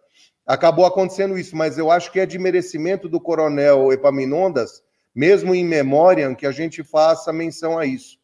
acabou 0.45 0.85
acontecendo 0.85 1.39
isso. 1.39 1.55
Mas 1.55 1.79
eu 1.79 1.91
acho 1.91 2.11
que 2.11 2.19
é 2.19 2.27
de 2.27 2.39
merecimento 2.39 3.09
do 3.09 3.21
coronel 3.21 3.93
Epaminondas, 3.93 4.83
mesmo 5.15 5.55
em 5.55 5.65
memória, 5.65 6.35
que 6.35 6.47
a 6.47 6.53
gente 6.53 6.83
faça 6.83 7.33
menção 7.33 7.79
a 7.79 7.87
isso. 7.87 8.19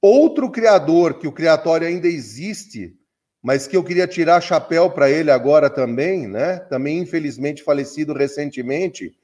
Outro 0.00 0.50
criador, 0.50 1.18
que 1.18 1.26
o 1.26 1.32
criatório 1.32 1.86
ainda 1.86 2.06
existe, 2.06 2.96
mas 3.42 3.66
que 3.66 3.76
eu 3.76 3.84
queria 3.84 4.06
tirar 4.06 4.40
chapéu 4.40 4.90
para 4.90 5.10
ele 5.10 5.30
agora 5.30 5.68
também, 5.68 6.26
né? 6.26 6.58
Também 6.60 6.98
infelizmente 6.98 7.62
falecido 7.62 8.12
recentemente, 8.12 9.16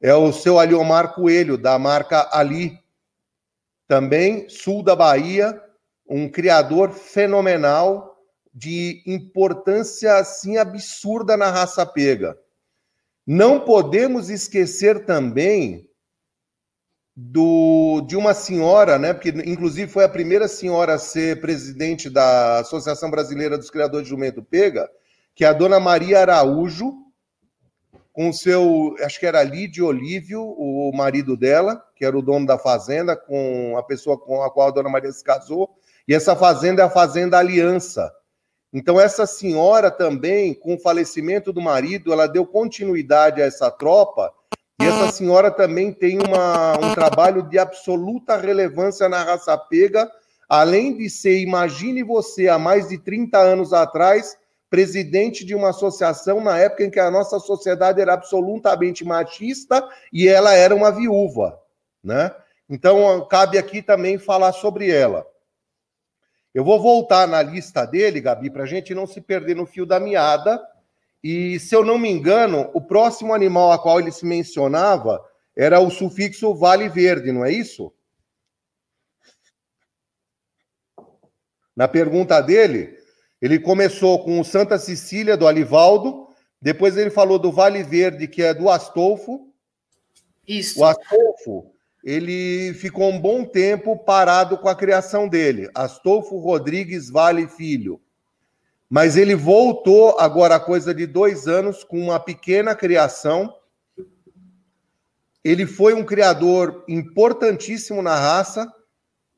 é 0.00 0.14
o 0.14 0.32
seu 0.32 0.58
Aliomar 0.58 1.14
Coelho, 1.14 1.56
da 1.56 1.78
marca 1.78 2.28
Ali, 2.32 2.78
também 3.88 4.48
sul 4.48 4.82
da 4.82 4.96
Bahia, 4.96 5.60
um 6.08 6.28
criador 6.28 6.92
fenomenal 6.92 8.16
de 8.52 9.02
importância 9.06 10.16
assim 10.16 10.56
absurda 10.56 11.36
na 11.36 11.50
raça 11.50 11.84
pega. 11.84 12.38
Não 13.26 13.60
podemos 13.60 14.30
esquecer 14.30 15.04
também 15.04 15.88
do, 17.16 18.02
de 18.02 18.14
uma 18.14 18.34
senhora, 18.34 18.98
né, 18.98 19.14
porque 19.14 19.30
inclusive 19.30 19.90
foi 19.90 20.04
a 20.04 20.08
primeira 20.08 20.46
senhora 20.46 20.94
a 20.94 20.98
ser 20.98 21.40
presidente 21.40 22.10
da 22.10 22.58
Associação 22.58 23.10
Brasileira 23.10 23.56
dos 23.56 23.70
Criadores 23.70 24.04
de 24.04 24.10
Jumento 24.10 24.42
Pega, 24.42 24.88
que 25.34 25.44
é 25.44 25.48
a 25.48 25.54
dona 25.54 25.80
Maria 25.80 26.20
Araújo, 26.20 26.94
com 28.12 28.30
o 28.30 28.34
seu, 28.34 28.94
acho 29.00 29.18
que 29.18 29.26
era 29.26 29.42
Lídio 29.42 29.86
Olívio, 29.86 30.42
o 30.42 30.90
marido 30.94 31.36
dela, 31.36 31.82
que 31.94 32.04
era 32.04 32.16
o 32.16 32.22
dono 32.22 32.46
da 32.46 32.58
fazenda, 32.58 33.16
com 33.16 33.76
a 33.76 33.82
pessoa 33.82 34.18
com 34.18 34.42
a 34.42 34.50
qual 34.50 34.68
a 34.68 34.70
dona 34.70 34.88
Maria 34.88 35.12
se 35.12 35.24
casou, 35.24 35.76
e 36.06 36.14
essa 36.14 36.36
fazenda 36.36 36.82
é 36.82 36.84
a 36.84 36.90
Fazenda 36.90 37.38
Aliança. 37.38 38.10
Então, 38.76 39.00
essa 39.00 39.24
senhora 39.24 39.90
também, 39.90 40.52
com 40.52 40.74
o 40.74 40.78
falecimento 40.78 41.50
do 41.50 41.62
marido, 41.62 42.12
ela 42.12 42.26
deu 42.26 42.44
continuidade 42.44 43.40
a 43.40 43.46
essa 43.46 43.70
tropa, 43.70 44.30
e 44.78 44.84
essa 44.84 45.10
senhora 45.10 45.50
também 45.50 45.90
tem 45.90 46.18
uma, 46.18 46.76
um 46.76 46.92
trabalho 46.92 47.42
de 47.44 47.58
absoluta 47.58 48.36
relevância 48.36 49.08
na 49.08 49.22
raça 49.22 49.56
pega, 49.56 50.06
além 50.46 50.94
de 50.94 51.08
ser, 51.08 51.38
imagine 51.38 52.02
você, 52.02 52.48
há 52.48 52.58
mais 52.58 52.90
de 52.90 52.98
30 52.98 53.38
anos 53.38 53.72
atrás, 53.72 54.36
presidente 54.68 55.42
de 55.42 55.54
uma 55.54 55.70
associação 55.70 56.38
na 56.44 56.58
época 56.58 56.84
em 56.84 56.90
que 56.90 57.00
a 57.00 57.10
nossa 57.10 57.38
sociedade 57.38 57.98
era 57.98 58.12
absolutamente 58.12 59.06
machista 59.06 59.82
e 60.12 60.28
ela 60.28 60.52
era 60.52 60.74
uma 60.74 60.92
viúva, 60.92 61.58
né? 62.04 62.30
Então, 62.68 63.26
cabe 63.26 63.56
aqui 63.56 63.80
também 63.80 64.18
falar 64.18 64.52
sobre 64.52 64.90
ela. 64.90 65.26
Eu 66.56 66.64
vou 66.64 66.80
voltar 66.80 67.28
na 67.28 67.42
lista 67.42 67.84
dele, 67.84 68.18
Gabi, 68.18 68.48
para 68.48 68.62
a 68.62 68.66
gente 68.66 68.94
não 68.94 69.06
se 69.06 69.20
perder 69.20 69.54
no 69.54 69.66
fio 69.66 69.84
da 69.84 70.00
meada. 70.00 70.58
E, 71.22 71.60
se 71.60 71.76
eu 71.76 71.84
não 71.84 71.98
me 71.98 72.08
engano, 72.08 72.70
o 72.72 72.80
próximo 72.80 73.34
animal 73.34 73.72
a 73.72 73.78
qual 73.78 74.00
ele 74.00 74.10
se 74.10 74.24
mencionava 74.24 75.22
era 75.54 75.78
o 75.80 75.90
sufixo 75.90 76.54
Vale 76.54 76.88
Verde, 76.88 77.30
não 77.30 77.44
é 77.44 77.52
isso? 77.52 77.92
Na 81.76 81.86
pergunta 81.86 82.40
dele, 82.40 82.98
ele 83.38 83.58
começou 83.58 84.24
com 84.24 84.40
o 84.40 84.44
Santa 84.44 84.78
Cecília, 84.78 85.36
do 85.36 85.46
Alivaldo, 85.46 86.26
depois 86.58 86.96
ele 86.96 87.10
falou 87.10 87.38
do 87.38 87.52
Vale 87.52 87.82
Verde, 87.82 88.26
que 88.26 88.42
é 88.42 88.54
do 88.54 88.70
Astolfo. 88.70 89.52
Isso. 90.48 90.80
O 90.80 90.86
Astolfo, 90.86 91.75
ele 92.06 92.72
ficou 92.74 93.10
um 93.10 93.20
bom 93.20 93.44
tempo 93.44 93.98
parado 93.98 94.56
com 94.56 94.68
a 94.68 94.76
criação 94.76 95.26
dele. 95.26 95.68
Astolfo 95.74 96.38
Rodrigues 96.38 97.10
Vale 97.10 97.48
Filho. 97.48 98.00
Mas 98.88 99.16
ele 99.16 99.34
voltou 99.34 100.16
agora 100.20 100.60
coisa 100.60 100.94
de 100.94 101.04
dois 101.04 101.48
anos 101.48 101.82
com 101.82 102.00
uma 102.00 102.20
pequena 102.20 102.76
criação. 102.76 103.52
Ele 105.42 105.66
foi 105.66 105.94
um 105.94 106.04
criador 106.04 106.84
importantíssimo 106.86 108.00
na 108.00 108.14
raça, 108.14 108.72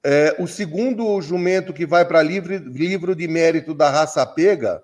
é, 0.05 0.37
o 0.39 0.47
segundo 0.47 1.21
jumento 1.23 1.73
que 1.73 1.87
vai 1.87 2.05
para 2.05 2.23
livro 2.23 3.17
de 3.17 3.27
mérito 3.27 3.75
da 3.75 3.91
raça 3.91 4.25
pega 4.27 4.83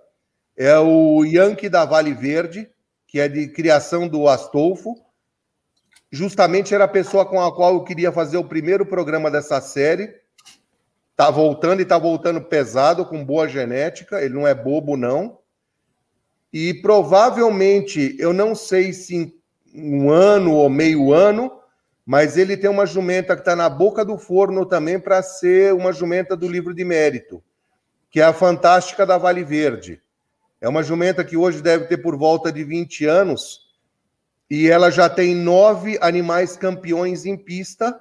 é 0.57 0.79
o 0.79 1.23
Yankee 1.23 1.69
da 1.69 1.85
Vale 1.85 2.15
Verde, 2.15 2.69
que 3.07 3.21
é 3.21 3.29
de 3.29 3.49
criação 3.49 4.09
do 4.09 4.27
Astolfo. 4.27 5.04
Justamente 6.15 6.73
era 6.73 6.85
a 6.85 6.89
pessoa 6.89 7.27
com 7.27 7.43
a 7.43 7.53
qual 7.53 7.75
eu 7.75 7.83
queria 7.83 8.13
fazer 8.13 8.37
o 8.37 8.45
primeiro 8.45 8.87
programa 8.87 9.33
dessa 9.33 9.61
série. 9.61 10.15
Tá 11.17 11.29
voltando 11.29 11.83
e 11.83 11.85
tá 11.85 11.99
voltando 11.99 12.41
pesado, 12.41 13.05
com 13.05 13.25
boa 13.25 13.49
genética. 13.49 14.23
Ele 14.23 14.33
não 14.33 14.47
é 14.47 14.55
bobo, 14.55 14.97
não. 14.97 15.41
E 16.53 16.73
provavelmente, 16.73 18.15
eu 18.17 18.33
não 18.33 18.55
sei 18.55 18.93
se 18.93 19.35
um 19.75 20.09
ano 20.09 20.53
ou 20.53 20.71
meio 20.71 21.13
ano, 21.13 21.51
mas 22.07 22.37
ele 22.37 22.57
tem 22.57 22.71
uma 22.71 22.87
jumenta 22.87 23.35
que 23.35 23.41
está 23.41 23.57
na 23.57 23.69
boca 23.69 24.05
do 24.05 24.17
forno 24.17 24.65
também 24.65 25.01
para 25.01 25.21
ser 25.21 25.75
uma 25.75 25.93
jumenta 25.93 26.37
do 26.37 26.47
livro 26.47 26.73
de 26.73 26.85
mérito, 26.85 27.43
que 28.09 28.21
é 28.21 28.25
a 28.25 28.33
Fantástica 28.33 29.05
da 29.05 29.19
Vale 29.19 29.43
Verde. 29.43 30.01
É 30.61 30.69
uma 30.69 30.85
jumenta 30.85 31.25
que 31.25 31.37
hoje 31.37 31.61
deve 31.61 31.87
ter 31.87 31.97
por 31.97 32.17
volta 32.17 32.53
de 32.53 32.63
20 32.63 33.05
anos 33.05 33.64
e 34.51 34.69
ela 34.69 34.91
já 34.91 35.09
tem 35.09 35.35
nove 35.35 35.99
animais 36.01 36.57
campeões 36.57 37.25
em 37.25 37.37
pista, 37.37 37.99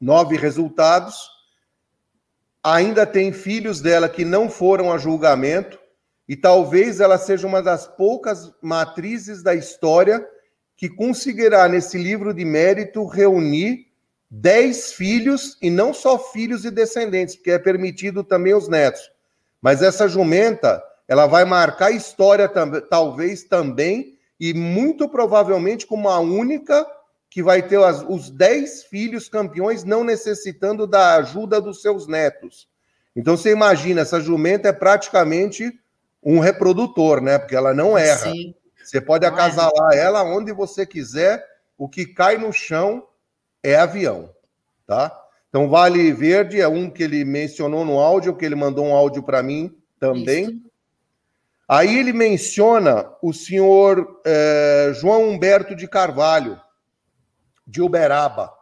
nove 0.00 0.36
resultados. 0.36 1.28
Ainda 2.62 3.06
tem 3.06 3.32
filhos 3.32 3.80
dela 3.80 4.08
que 4.08 4.24
não 4.24 4.50
foram 4.50 4.92
a 4.92 4.98
julgamento 4.98 5.78
e 6.28 6.36
talvez 6.36 7.00
ela 7.00 7.18
seja 7.18 7.46
uma 7.46 7.62
das 7.62 7.86
poucas 7.86 8.52
matrizes 8.62 9.42
da 9.42 9.54
história 9.54 10.24
que 10.76 10.88
conseguirá, 10.88 11.68
nesse 11.68 11.98
livro 11.98 12.32
de 12.32 12.44
mérito, 12.44 13.04
reunir 13.04 13.90
dez 14.30 14.92
filhos, 14.92 15.58
e 15.60 15.68
não 15.68 15.92
só 15.92 16.16
filhos 16.18 16.64
e 16.64 16.70
descendentes, 16.70 17.34
porque 17.34 17.50
é 17.50 17.58
permitido 17.58 18.22
também 18.22 18.54
os 18.54 18.68
netos. 18.68 19.10
Mas 19.60 19.82
essa 19.82 20.08
jumenta, 20.08 20.82
ela 21.08 21.26
vai 21.26 21.44
marcar 21.44 21.90
história, 21.90 22.48
talvez 22.88 23.42
também, 23.42 24.16
e 24.40 24.54
muito 24.54 25.06
provavelmente 25.08 25.86
como 25.86 26.08
a 26.08 26.18
única 26.18 26.86
que 27.28 27.42
vai 27.42 27.62
ter 27.62 27.78
as, 27.80 28.02
os 28.08 28.30
dez 28.30 28.82
filhos 28.82 29.28
campeões, 29.28 29.84
não 29.84 30.02
necessitando 30.02 30.86
da 30.86 31.16
ajuda 31.16 31.60
dos 31.60 31.82
seus 31.82 32.08
netos. 32.08 32.66
Então 33.14 33.36
você 33.36 33.52
imagina, 33.52 34.00
essa 34.00 34.20
jumenta 34.20 34.68
é 34.68 34.72
praticamente 34.72 35.78
um 36.22 36.40
reprodutor, 36.40 37.20
né? 37.20 37.38
Porque 37.38 37.54
ela 37.54 37.74
não 37.74 37.96
erra. 37.96 38.32
Sim. 38.32 38.54
Você 38.82 39.00
pode 39.00 39.26
Não 39.26 39.32
acasalar 39.32 39.94
ela 39.94 40.24
onde 40.24 40.52
você 40.52 40.84
quiser. 40.86 41.44
O 41.78 41.88
que 41.88 42.06
cai 42.06 42.36
no 42.36 42.52
chão 42.52 43.06
é 43.62 43.76
avião, 43.76 44.30
tá? 44.86 45.16
Então, 45.48 45.68
Vale 45.68 46.12
Verde 46.12 46.60
é 46.60 46.68
um 46.68 46.88
que 46.88 47.02
ele 47.02 47.24
mencionou 47.24 47.84
no 47.84 47.98
áudio, 47.98 48.36
que 48.36 48.44
ele 48.44 48.54
mandou 48.54 48.86
um 48.86 48.94
áudio 48.94 49.22
para 49.22 49.42
mim 49.42 49.76
também. 49.98 50.44
Isso. 50.44 50.69
Aí 51.72 52.00
ele 52.00 52.12
menciona 52.12 53.08
o 53.22 53.32
senhor 53.32 54.20
é, 54.26 54.90
João 54.92 55.28
Humberto 55.28 55.72
de 55.72 55.86
Carvalho, 55.86 56.60
de 57.64 57.80
Uberaba. 57.80 58.52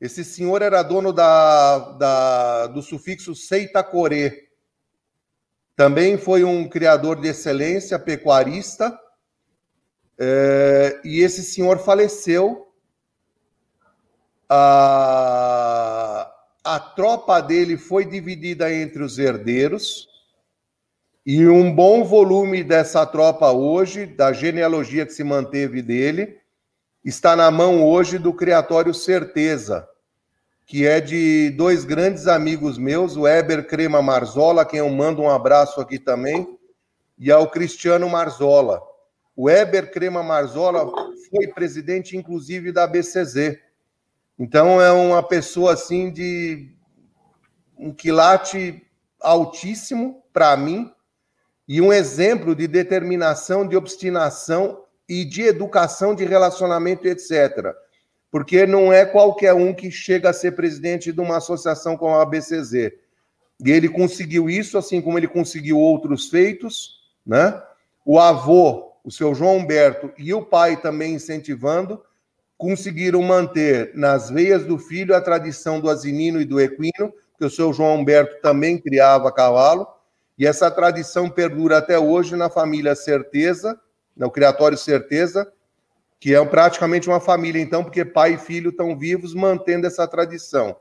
Esse 0.00 0.24
senhor 0.24 0.60
era 0.60 0.82
dono 0.82 1.12
da, 1.12 1.78
da, 1.90 2.66
do 2.66 2.82
sufixo 2.82 3.32
Seitacorê. 3.32 4.48
Também 5.76 6.18
foi 6.18 6.42
um 6.42 6.68
criador 6.68 7.20
de 7.20 7.28
excelência, 7.28 7.96
pecuarista, 7.96 8.92
é, 10.18 11.00
e 11.04 11.20
esse 11.20 11.44
senhor 11.44 11.78
faleceu 11.78 12.74
a, 14.48 16.28
a 16.64 16.80
tropa 16.80 17.40
dele 17.40 17.76
foi 17.76 18.04
dividida 18.04 18.74
entre 18.74 19.00
os 19.00 19.16
herdeiros, 19.16 20.08
e 21.24 21.46
um 21.46 21.72
bom 21.72 22.02
volume 22.02 22.64
dessa 22.64 23.06
tropa 23.06 23.52
hoje, 23.52 24.06
da 24.06 24.32
genealogia 24.32 25.06
que 25.06 25.12
se 25.12 25.22
manteve 25.22 25.80
dele, 25.80 26.38
está 27.04 27.36
na 27.36 27.50
mão 27.50 27.84
hoje 27.84 28.18
do 28.18 28.32
Criatório 28.32 28.92
Certeza, 28.92 29.88
que 30.66 30.86
é 30.86 31.00
de 31.00 31.50
dois 31.50 31.84
grandes 31.84 32.26
amigos 32.26 32.76
meus, 32.76 33.16
o 33.16 33.28
Eber 33.28 33.66
Crema 33.66 34.02
Marzola, 34.02 34.64
quem 34.64 34.80
eu 34.80 34.88
mando 34.88 35.22
um 35.22 35.30
abraço 35.30 35.80
aqui 35.80 35.98
também, 35.98 36.58
e 37.16 37.30
ao 37.30 37.48
Cristiano 37.48 38.08
Marzola. 38.08 38.82
O 39.36 39.48
Eber 39.48 39.92
Crema 39.92 40.24
Marzola 40.24 40.90
foi 41.30 41.46
presidente, 41.48 42.16
inclusive, 42.16 42.72
da 42.72 42.86
BCZ. 42.86 43.58
Então, 44.36 44.82
é 44.82 44.90
uma 44.90 45.22
pessoa 45.22 45.74
assim 45.74 46.10
de 46.10 46.74
um 47.78 47.92
quilate 47.92 48.82
altíssimo 49.20 50.22
para 50.32 50.56
mim, 50.56 50.92
e 51.68 51.80
um 51.80 51.92
exemplo 51.92 52.54
de 52.54 52.66
determinação, 52.66 53.66
de 53.66 53.76
obstinação 53.76 54.82
e 55.08 55.24
de 55.24 55.42
educação 55.42 56.14
de 56.14 56.24
relacionamento, 56.24 57.06
etc. 57.06 57.74
Porque 58.30 58.66
não 58.66 58.92
é 58.92 59.04
qualquer 59.04 59.52
um 59.52 59.74
que 59.74 59.90
chega 59.90 60.30
a 60.30 60.32
ser 60.32 60.52
presidente 60.52 61.12
de 61.12 61.20
uma 61.20 61.36
associação 61.36 61.96
como 61.96 62.14
a 62.14 62.22
ABCZ. 62.22 62.72
E 63.64 63.70
ele 63.70 63.88
conseguiu 63.88 64.50
isso, 64.50 64.76
assim 64.76 65.00
como 65.00 65.18
ele 65.18 65.28
conseguiu 65.28 65.78
outros 65.78 66.28
feitos, 66.28 67.00
né? 67.24 67.62
O 68.04 68.18
avô, 68.18 68.92
o 69.04 69.10
seu 69.10 69.34
João 69.34 69.58
Humberto, 69.58 70.10
e 70.18 70.34
o 70.34 70.42
pai 70.42 70.80
também 70.80 71.14
incentivando, 71.14 72.02
conseguiram 72.58 73.22
manter 73.22 73.92
nas 73.94 74.30
veias 74.30 74.64
do 74.64 74.78
filho 74.78 75.14
a 75.14 75.20
tradição 75.20 75.80
do 75.80 75.90
asinino 75.90 76.40
e 76.40 76.44
do 76.44 76.60
equino, 76.60 77.12
que 77.38 77.44
o 77.44 77.50
seu 77.50 77.72
João 77.72 77.96
Humberto 77.96 78.40
também 78.40 78.78
criava 78.78 79.32
cavalo, 79.32 79.86
e 80.38 80.46
essa 80.46 80.70
tradição 80.70 81.28
perdura 81.28 81.78
até 81.78 81.98
hoje 81.98 82.36
na 82.36 82.48
família 82.48 82.94
Certeza, 82.94 83.78
no 84.16 84.30
Criatório 84.30 84.78
Certeza, 84.78 85.50
que 86.18 86.34
é 86.34 86.44
praticamente 86.44 87.08
uma 87.08 87.20
família, 87.20 87.60
então, 87.60 87.82
porque 87.82 88.04
pai 88.04 88.34
e 88.34 88.38
filho 88.38 88.70
estão 88.70 88.96
vivos 88.96 89.34
mantendo 89.34 89.86
essa 89.86 90.06
tradição. 90.06 90.76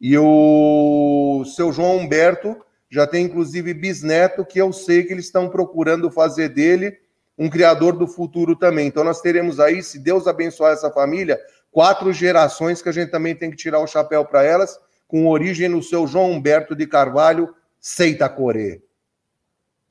E 0.00 0.18
o 0.18 1.44
seu 1.56 1.72
João 1.72 1.96
Humberto 1.96 2.56
já 2.90 3.06
tem, 3.06 3.24
inclusive, 3.24 3.72
bisneto, 3.72 4.44
que 4.44 4.58
eu 4.58 4.72
sei 4.72 5.02
que 5.02 5.12
eles 5.12 5.24
estão 5.24 5.48
procurando 5.48 6.10
fazer 6.10 6.50
dele 6.50 6.98
um 7.38 7.48
criador 7.48 7.96
do 7.96 8.06
futuro 8.06 8.54
também. 8.54 8.86
Então, 8.86 9.02
nós 9.02 9.20
teremos 9.20 9.58
aí, 9.58 9.82
se 9.82 9.98
Deus 9.98 10.26
abençoar 10.26 10.72
essa 10.72 10.90
família, 10.90 11.40
quatro 11.70 12.12
gerações 12.12 12.82
que 12.82 12.88
a 12.90 12.92
gente 12.92 13.10
também 13.10 13.34
tem 13.34 13.50
que 13.50 13.56
tirar 13.56 13.80
o 13.80 13.86
chapéu 13.86 14.24
para 14.24 14.44
elas, 14.44 14.78
com 15.08 15.26
origem 15.26 15.68
no 15.68 15.82
seu 15.82 16.06
João 16.06 16.32
Humberto 16.32 16.76
de 16.76 16.86
Carvalho 16.86 17.54
Seitacorê. 17.80 18.82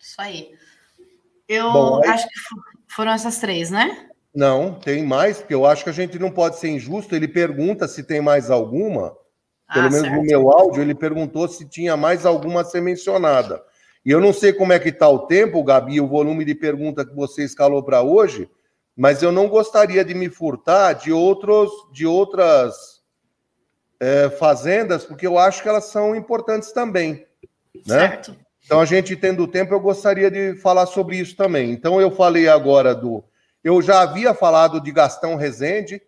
Isso 0.01 0.15
aí. 0.17 0.51
Eu 1.47 1.71
Bom, 1.71 2.01
aí... 2.03 2.09
acho 2.09 2.27
que 2.27 2.33
foram 2.87 3.11
essas 3.11 3.37
três, 3.39 3.69
né? 3.69 4.09
Não, 4.33 4.75
tem 4.75 5.05
mais, 5.05 5.39
porque 5.39 5.53
eu 5.53 5.65
acho 5.65 5.83
que 5.83 5.89
a 5.89 5.93
gente 5.93 6.17
não 6.17 6.31
pode 6.31 6.57
ser 6.57 6.69
injusto. 6.69 7.15
Ele 7.15 7.27
pergunta 7.27 7.87
se 7.87 8.03
tem 8.03 8.21
mais 8.21 8.49
alguma. 8.49 9.15
Pelo 9.73 9.87
ah, 9.87 9.89
menos 9.89 10.01
certo. 10.01 10.15
no 10.15 10.23
meu 10.23 10.51
áudio, 10.51 10.81
ele 10.81 10.95
perguntou 10.95 11.47
se 11.47 11.67
tinha 11.67 11.95
mais 11.95 12.25
alguma 12.25 12.61
a 12.61 12.65
ser 12.65 12.81
mencionada. 12.81 13.61
E 14.05 14.11
eu 14.11 14.19
não 14.19 14.33
sei 14.33 14.51
como 14.51 14.73
é 14.73 14.79
que 14.79 14.89
está 14.89 15.07
o 15.07 15.27
tempo, 15.27 15.63
Gabi, 15.63 16.01
o 16.01 16.07
volume 16.07 16.43
de 16.43 16.55
pergunta 16.55 17.05
que 17.05 17.15
você 17.15 17.43
escalou 17.43 17.83
para 17.83 18.01
hoje, 18.01 18.49
mas 18.97 19.21
eu 19.21 19.31
não 19.31 19.47
gostaria 19.47 20.03
de 20.03 20.13
me 20.13 20.29
furtar 20.29 20.93
de 20.93 21.11
outros, 21.11 21.69
de 21.91 22.05
outras 22.05 23.01
é, 23.99 24.29
fazendas, 24.29 25.05
porque 25.05 25.27
eu 25.27 25.37
acho 25.37 25.61
que 25.61 25.69
elas 25.69 25.85
são 25.85 26.15
importantes 26.15 26.71
também. 26.71 27.25
Né? 27.85 28.21
Então, 28.71 28.79
a 28.79 28.85
gente 28.85 29.17
tendo 29.17 29.49
tempo, 29.49 29.73
eu 29.73 29.81
gostaria 29.81 30.31
de 30.31 30.55
falar 30.55 30.85
sobre 30.85 31.17
isso 31.17 31.35
também. 31.35 31.71
Então, 31.71 31.99
eu 31.99 32.09
falei 32.09 32.47
agora 32.47 32.95
do. 32.95 33.21
Eu 33.61 33.81
já 33.81 33.99
havia 33.99 34.33
falado 34.33 34.79
de 34.79 34.93
Gastão 34.93 35.35
Rezende, 35.35 36.01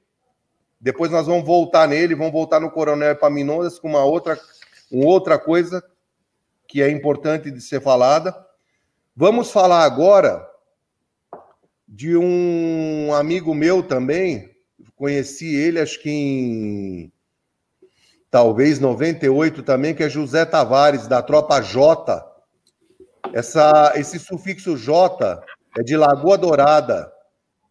depois 0.79 1.11
nós 1.11 1.27
vamos 1.27 1.45
voltar 1.45 1.89
nele, 1.89 2.15
vamos 2.15 2.31
voltar 2.31 2.61
no 2.61 2.71
Coronel 2.71 3.11
Epaminondas 3.11 3.77
com 3.77 3.89
uma 3.89 4.05
outra, 4.05 4.39
uma 4.89 5.05
outra 5.07 5.37
coisa 5.37 5.83
que 6.65 6.81
é 6.81 6.89
importante 6.89 7.51
de 7.51 7.59
ser 7.59 7.81
falada. 7.81 8.33
Vamos 9.13 9.51
falar 9.51 9.83
agora 9.83 10.49
de 11.85 12.15
um 12.15 13.13
amigo 13.13 13.53
meu 13.53 13.83
também, 13.83 14.55
conheci 14.95 15.53
ele 15.53 15.81
acho 15.81 16.01
que 16.01 16.09
em 16.09 17.11
talvez 18.31 18.79
98 18.79 19.63
também, 19.63 19.93
que 19.93 20.01
é 20.01 20.07
José 20.07 20.45
Tavares, 20.45 21.07
da 21.07 21.21
Tropa 21.21 21.59
J, 21.59 22.31
essa, 23.33 23.93
esse 23.95 24.19
sufixo 24.19 24.77
J 24.77 25.43
é 25.77 25.81
de 25.81 25.97
Lagoa 25.97 26.37
Dourada. 26.37 27.11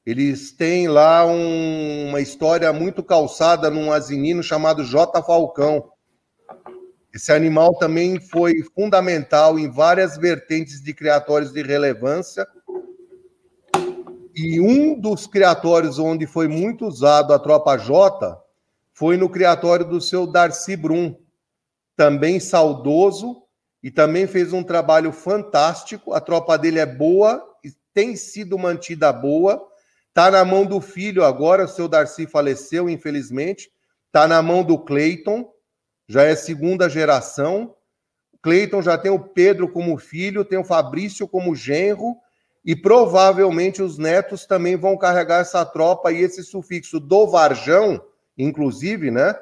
Eles 0.04 0.50
têm 0.50 0.88
lá 0.88 1.24
um, 1.24 2.08
uma 2.08 2.20
história 2.20 2.72
muito 2.72 3.02
calçada 3.02 3.70
num 3.70 3.92
asinino 3.92 4.42
chamado 4.42 4.82
J. 4.84 5.22
Falcão. 5.22 5.88
Esse 7.14 7.30
animal 7.30 7.76
também 7.76 8.18
foi 8.18 8.54
fundamental 8.74 9.58
em 9.58 9.70
várias 9.70 10.16
vertentes 10.16 10.82
de 10.82 10.92
criatórios 10.92 11.52
de 11.52 11.62
relevância. 11.62 12.44
E 14.34 14.60
um 14.60 14.98
dos 14.98 15.28
criatórios 15.28 15.98
onde 15.98 16.26
foi 16.26 16.48
muito 16.48 16.86
usado 16.86 17.32
a 17.32 17.38
tropa 17.38 17.76
J 17.76 18.36
foi 18.94 19.16
no 19.16 19.28
criatório 19.28 19.84
do 19.84 20.00
seu 20.00 20.26
Darcy 20.26 20.76
Brum, 20.76 21.16
também 21.96 22.40
saudoso, 22.40 23.42
e 23.82 23.90
também 23.90 24.26
fez 24.26 24.52
um 24.52 24.62
trabalho 24.62 25.10
fantástico. 25.10 26.12
A 26.12 26.20
tropa 26.20 26.56
dele 26.56 26.78
é 26.78 26.86
boa 26.86 27.44
e 27.64 27.72
tem 27.92 28.14
sido 28.14 28.56
mantida 28.56 29.12
boa. 29.12 29.68
Está 30.08 30.30
na 30.30 30.44
mão 30.44 30.64
do 30.64 30.80
filho 30.80 31.24
agora, 31.24 31.64
o 31.64 31.68
seu 31.68 31.88
Darcy 31.88 32.26
faleceu, 32.26 32.88
infelizmente. 32.88 33.70
Está 34.06 34.28
na 34.28 34.40
mão 34.40 34.62
do 34.62 34.78
Cleiton, 34.78 35.50
já 36.06 36.22
é 36.22 36.36
segunda 36.36 36.88
geração. 36.88 37.74
Cleiton 38.40 38.82
já 38.82 38.96
tem 38.96 39.10
o 39.10 39.18
Pedro 39.18 39.68
como 39.68 39.98
filho, 39.98 40.44
tem 40.44 40.58
o 40.58 40.64
Fabrício 40.64 41.26
como 41.26 41.54
genro, 41.54 42.16
e 42.64 42.76
provavelmente 42.76 43.82
os 43.82 43.98
netos 43.98 44.46
também 44.46 44.76
vão 44.76 44.96
carregar 44.96 45.40
essa 45.40 45.64
tropa 45.64 46.12
e 46.12 46.20
esse 46.20 46.44
sufixo 46.44 47.00
do 47.00 47.26
Varjão, 47.26 48.00
inclusive, 48.38 49.10
né? 49.10 49.34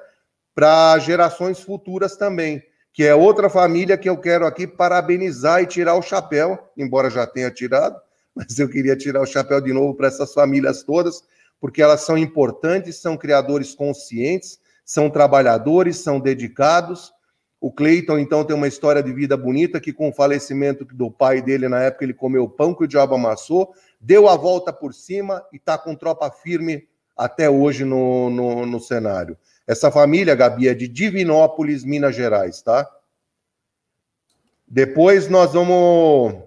Para 0.55 0.99
gerações 0.99 1.61
futuras 1.61 2.17
também 2.17 2.63
que 2.93 3.05
é 3.05 3.15
outra 3.15 3.49
família 3.49 3.97
que 3.97 4.09
eu 4.09 4.17
quero 4.17 4.47
aqui 4.47 4.67
parabenizar 4.67 5.63
e 5.63 5.67
tirar 5.67 5.95
o 5.95 6.03
chapéu, 6.03 6.59
embora 6.77 7.11
já 7.11 7.27
tenha 7.27 7.51
tirado, 7.51 8.01
mas 8.35 8.59
eu 8.59 8.69
queria 8.69 8.97
tirar 8.97 9.21
o 9.21 9.27
chapéu 9.27 9.61
de 9.61 9.73
novo 9.73 9.95
para 9.95 10.09
essas 10.09 10.33
famílias 10.33 10.83
todas, 10.83 11.23
porque 11.61 11.83
elas 11.83 12.01
são 12.01 12.17
importantes, 12.17 12.97
são 12.97 13.17
criadores 13.17 13.75
conscientes, 13.75 14.59
são 14.85 15.11
trabalhadores, 15.11 15.99
são 15.99 16.19
dedicados. 16.19 17.13
O 17.61 17.71
Cleiton, 17.71 18.19
então, 18.19 18.43
tem 18.43 18.57
uma 18.57 18.67
história 18.67 19.03
de 19.03 19.13
vida 19.13 19.37
bonita 19.37 19.79
que, 19.79 19.93
com 19.93 20.09
o 20.09 20.13
falecimento 20.13 20.85
do 20.85 21.11
pai 21.11 21.43
dele, 21.43 21.69
na 21.69 21.83
época, 21.83 22.05
ele 22.05 22.15
comeu 22.15 22.49
pão 22.49 22.75
que 22.75 22.85
o 22.85 22.89
diabo 22.89 23.15
amassou, 23.15 23.75
deu 24.01 24.29
a 24.29 24.35
volta 24.35 24.73
por 24.73 24.95
cima 24.95 25.45
e 25.53 25.59
está 25.59 25.77
com 25.77 25.95
tropa 25.95 26.31
firme 26.31 26.89
até 27.15 27.51
hoje 27.51 27.85
no, 27.85 28.31
no, 28.31 28.65
no 28.65 28.81
cenário. 28.81 29.37
Essa 29.71 29.89
família, 29.89 30.35
Gabi, 30.35 30.67
é 30.67 30.75
de 30.75 30.89
Divinópolis, 30.89 31.85
Minas 31.85 32.17
Gerais, 32.17 32.61
tá? 32.61 32.91
Depois 34.67 35.29
nós 35.29 35.53
vamos. 35.53 36.43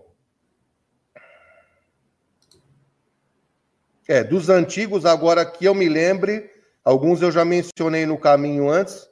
É, 4.09 4.25
dos 4.25 4.49
antigos, 4.49 5.05
agora 5.05 5.45
que 5.45 5.63
eu 5.63 5.73
me 5.73 5.87
lembre, 5.87 6.51
alguns 6.83 7.21
eu 7.21 7.31
já 7.31 7.45
mencionei 7.45 8.05
no 8.05 8.17
caminho 8.17 8.69
antes. 8.69 9.09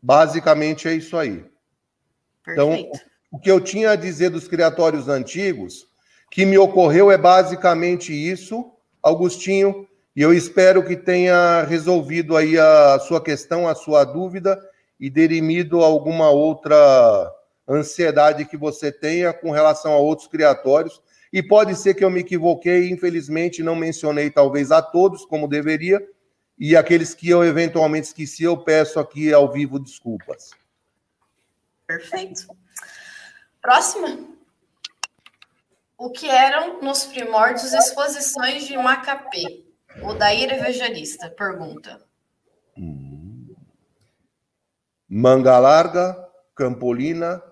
Basicamente 0.00 0.88
é 0.88 0.94
isso 0.94 1.14
aí. 1.18 1.44
Então, 2.48 2.70
Perfeito. 2.70 2.88
Então, 2.96 3.08
o 3.30 3.38
que 3.38 3.50
eu 3.50 3.60
tinha 3.60 3.90
a 3.90 3.96
dizer 3.96 4.30
dos 4.30 4.48
criatórios 4.48 5.08
antigos, 5.08 5.86
que 6.30 6.46
me 6.46 6.56
ocorreu 6.56 7.10
é 7.10 7.18
basicamente 7.18 8.14
isso, 8.14 8.72
Augustinho. 9.02 9.86
E 10.18 10.20
eu 10.20 10.34
espero 10.34 10.84
que 10.84 10.96
tenha 10.96 11.62
resolvido 11.62 12.36
aí 12.36 12.58
a 12.58 12.98
sua 12.98 13.22
questão, 13.22 13.68
a 13.68 13.74
sua 13.76 14.02
dúvida 14.02 14.60
e 14.98 15.08
derimido 15.08 15.80
alguma 15.80 16.28
outra 16.28 17.32
ansiedade 17.68 18.44
que 18.44 18.56
você 18.56 18.90
tenha 18.90 19.32
com 19.32 19.52
relação 19.52 19.92
a 19.92 19.98
outros 19.98 20.26
criatórios. 20.26 21.00
E 21.32 21.40
pode 21.40 21.76
ser 21.76 21.94
que 21.94 22.04
eu 22.04 22.10
me 22.10 22.18
equivoquei, 22.18 22.90
infelizmente 22.90 23.62
não 23.62 23.76
mencionei 23.76 24.28
talvez 24.28 24.72
a 24.72 24.82
todos 24.82 25.24
como 25.24 25.46
deveria, 25.46 26.04
e 26.58 26.76
aqueles 26.76 27.14
que 27.14 27.28
eu 27.28 27.44
eventualmente 27.44 28.08
esqueci, 28.08 28.42
eu 28.42 28.56
peço 28.56 28.98
aqui 28.98 29.32
ao 29.32 29.52
vivo 29.52 29.78
desculpas. 29.78 30.50
Perfeito. 31.86 32.44
Próxima. 33.62 34.18
O 35.96 36.10
que 36.10 36.28
eram 36.28 36.82
nos 36.82 37.04
primórdios 37.04 37.72
exposições 37.72 38.66
de 38.66 38.76
Macapê? 38.76 39.67
O 40.02 40.14
Daíra 40.14 40.54
Evangelista 40.54 41.28
pergunta. 41.30 42.00
Hum. 42.76 43.54
Manga 45.08 45.58
Larga, 45.58 46.16
Campolina 46.54 47.42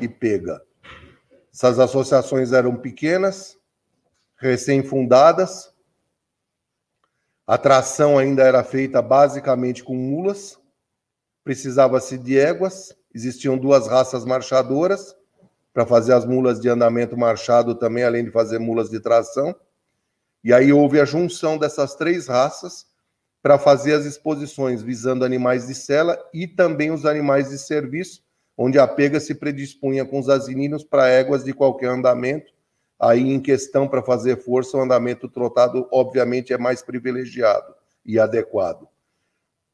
e 0.00 0.08
Pega. 0.08 0.62
Essas 1.52 1.78
associações 1.78 2.52
eram 2.52 2.76
pequenas, 2.76 3.56
recém-fundadas. 4.36 5.72
A 7.46 7.56
tração 7.56 8.18
ainda 8.18 8.42
era 8.42 8.64
feita 8.64 9.00
basicamente 9.00 9.82
com 9.82 9.94
mulas. 9.94 10.58
Precisava-se 11.44 12.18
de 12.18 12.38
éguas. 12.38 12.96
Existiam 13.14 13.56
duas 13.56 13.86
raças 13.86 14.24
marchadoras 14.24 15.14
para 15.72 15.86
fazer 15.86 16.12
as 16.12 16.24
mulas 16.24 16.60
de 16.60 16.68
andamento 16.68 17.16
marchado 17.16 17.74
também, 17.74 18.04
além 18.04 18.24
de 18.24 18.30
fazer 18.30 18.58
mulas 18.58 18.90
de 18.90 19.00
tração. 19.00 19.54
E 20.44 20.52
aí 20.52 20.70
houve 20.70 21.00
a 21.00 21.06
junção 21.06 21.56
dessas 21.56 21.94
três 21.94 22.28
raças 22.28 22.84
para 23.42 23.58
fazer 23.58 23.94
as 23.94 24.04
exposições 24.04 24.82
visando 24.82 25.24
animais 25.24 25.66
de 25.66 25.74
sela 25.74 26.18
e 26.34 26.46
também 26.46 26.90
os 26.90 27.06
animais 27.06 27.48
de 27.48 27.58
serviço, 27.58 28.22
onde 28.56 28.78
a 28.78 28.86
pega 28.86 29.18
se 29.18 29.34
predispunha 29.34 30.04
com 30.04 30.18
os 30.18 30.28
asininos 30.28 30.84
para 30.84 31.08
éguas 31.08 31.44
de 31.44 31.54
qualquer 31.54 31.88
andamento. 31.88 32.52
Aí, 33.00 33.20
em 33.20 33.40
questão 33.40 33.88
para 33.88 34.02
fazer 34.02 34.36
força, 34.36 34.76
o 34.76 34.80
andamento 34.80 35.28
trotado, 35.28 35.88
obviamente, 35.90 36.52
é 36.52 36.58
mais 36.58 36.82
privilegiado 36.82 37.74
e 38.04 38.18
adequado. 38.18 38.86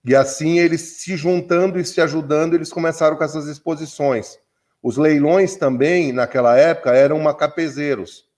E 0.04 0.14
assim, 0.14 0.58
eles 0.58 1.02
se 1.02 1.16
juntando 1.16 1.78
e 1.78 1.84
se 1.84 2.00
ajudando, 2.00 2.54
eles 2.54 2.72
começaram 2.72 3.16
com 3.16 3.24
essas 3.24 3.46
exposições. 3.46 4.38
Os 4.82 4.96
leilões 4.96 5.56
também, 5.56 6.12
naquela 6.12 6.56
época, 6.56 6.92
eram 6.92 7.18
macapezeiros. 7.18 8.29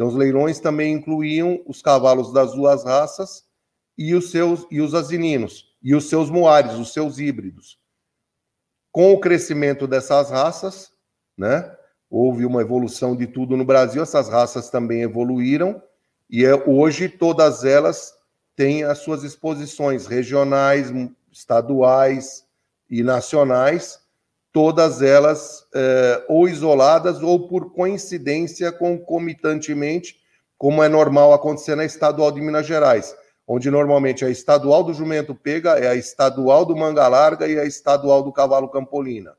Então, 0.00 0.08
os 0.08 0.14
leilões 0.14 0.58
também 0.58 0.94
incluíam 0.94 1.62
os 1.66 1.82
cavalos 1.82 2.32
das 2.32 2.54
duas 2.54 2.86
raças 2.86 3.44
e 3.98 4.14
os 4.14 4.30
seus 4.30 4.66
e 4.70 4.80
os 4.80 4.94
asininos, 4.94 5.76
e 5.82 5.94
os 5.94 6.08
seus 6.08 6.30
moares, 6.30 6.72
os 6.76 6.94
seus 6.94 7.18
híbridos. 7.18 7.78
Com 8.90 9.12
o 9.12 9.20
crescimento 9.20 9.86
dessas 9.86 10.30
raças, 10.30 10.90
né, 11.36 11.76
houve 12.08 12.46
uma 12.46 12.62
evolução 12.62 13.14
de 13.14 13.26
tudo 13.26 13.58
no 13.58 13.64
Brasil, 13.66 14.02
essas 14.02 14.30
raças 14.30 14.70
também 14.70 15.02
evoluíram, 15.02 15.82
e 16.30 16.46
é, 16.46 16.54
hoje 16.66 17.06
todas 17.06 17.62
elas 17.66 18.14
têm 18.56 18.84
as 18.84 19.00
suas 19.00 19.22
exposições 19.22 20.06
regionais, 20.06 20.90
estaduais 21.30 22.46
e 22.88 23.02
nacionais, 23.02 24.00
todas 24.52 25.02
elas 25.02 25.66
é, 25.74 26.24
ou 26.28 26.48
isoladas 26.48 27.22
ou 27.22 27.48
por 27.48 27.72
coincidência 27.72 28.72
concomitantemente, 28.72 30.16
como 30.58 30.82
é 30.82 30.88
normal 30.88 31.32
acontecer 31.32 31.74
na 31.74 31.84
estadual 31.84 32.30
de 32.32 32.40
Minas 32.40 32.66
Gerais 32.66 33.14
onde 33.52 33.68
normalmente 33.68 34.24
a 34.24 34.30
estadual 34.30 34.84
do 34.84 34.94
jumento 34.94 35.34
pega, 35.34 35.70
é 35.70 35.88
a 35.88 35.96
estadual 35.96 36.64
do 36.64 36.76
manga 36.76 37.08
larga 37.08 37.48
e 37.48 37.58
a 37.58 37.64
estadual 37.64 38.22
do 38.22 38.32
cavalo 38.32 38.68
campolina. 38.68 39.36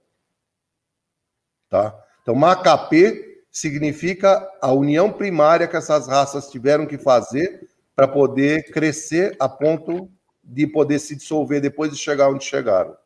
Tá? 1.69 1.97
Então, 2.21 2.35
macapê 2.35 3.45
significa 3.49 4.45
a 4.61 4.69
união 4.73 5.13
primária 5.13 5.65
que 5.65 5.77
essas 5.77 6.09
raças 6.09 6.49
tiveram 6.49 6.85
que 6.85 6.97
fazer 6.97 7.69
para 7.95 8.05
poder 8.05 8.69
crescer 8.73 9.33
a 9.39 9.47
ponto 9.47 10.11
de 10.43 10.67
poder 10.67 10.99
se 10.99 11.15
dissolver 11.15 11.61
depois 11.61 11.89
de 11.89 11.97
chegar 11.97 12.27
onde 12.27 12.43
chegaram. 12.43 12.97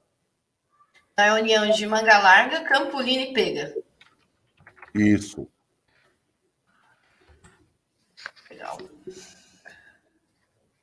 É 1.17 1.29
a 1.29 1.35
união 1.35 1.69
de 1.69 1.87
manga 1.87 2.17
larga, 2.17 2.61
campolina 2.61 3.23
e 3.23 3.33
pega. 3.33 3.73
Isso. 4.93 5.47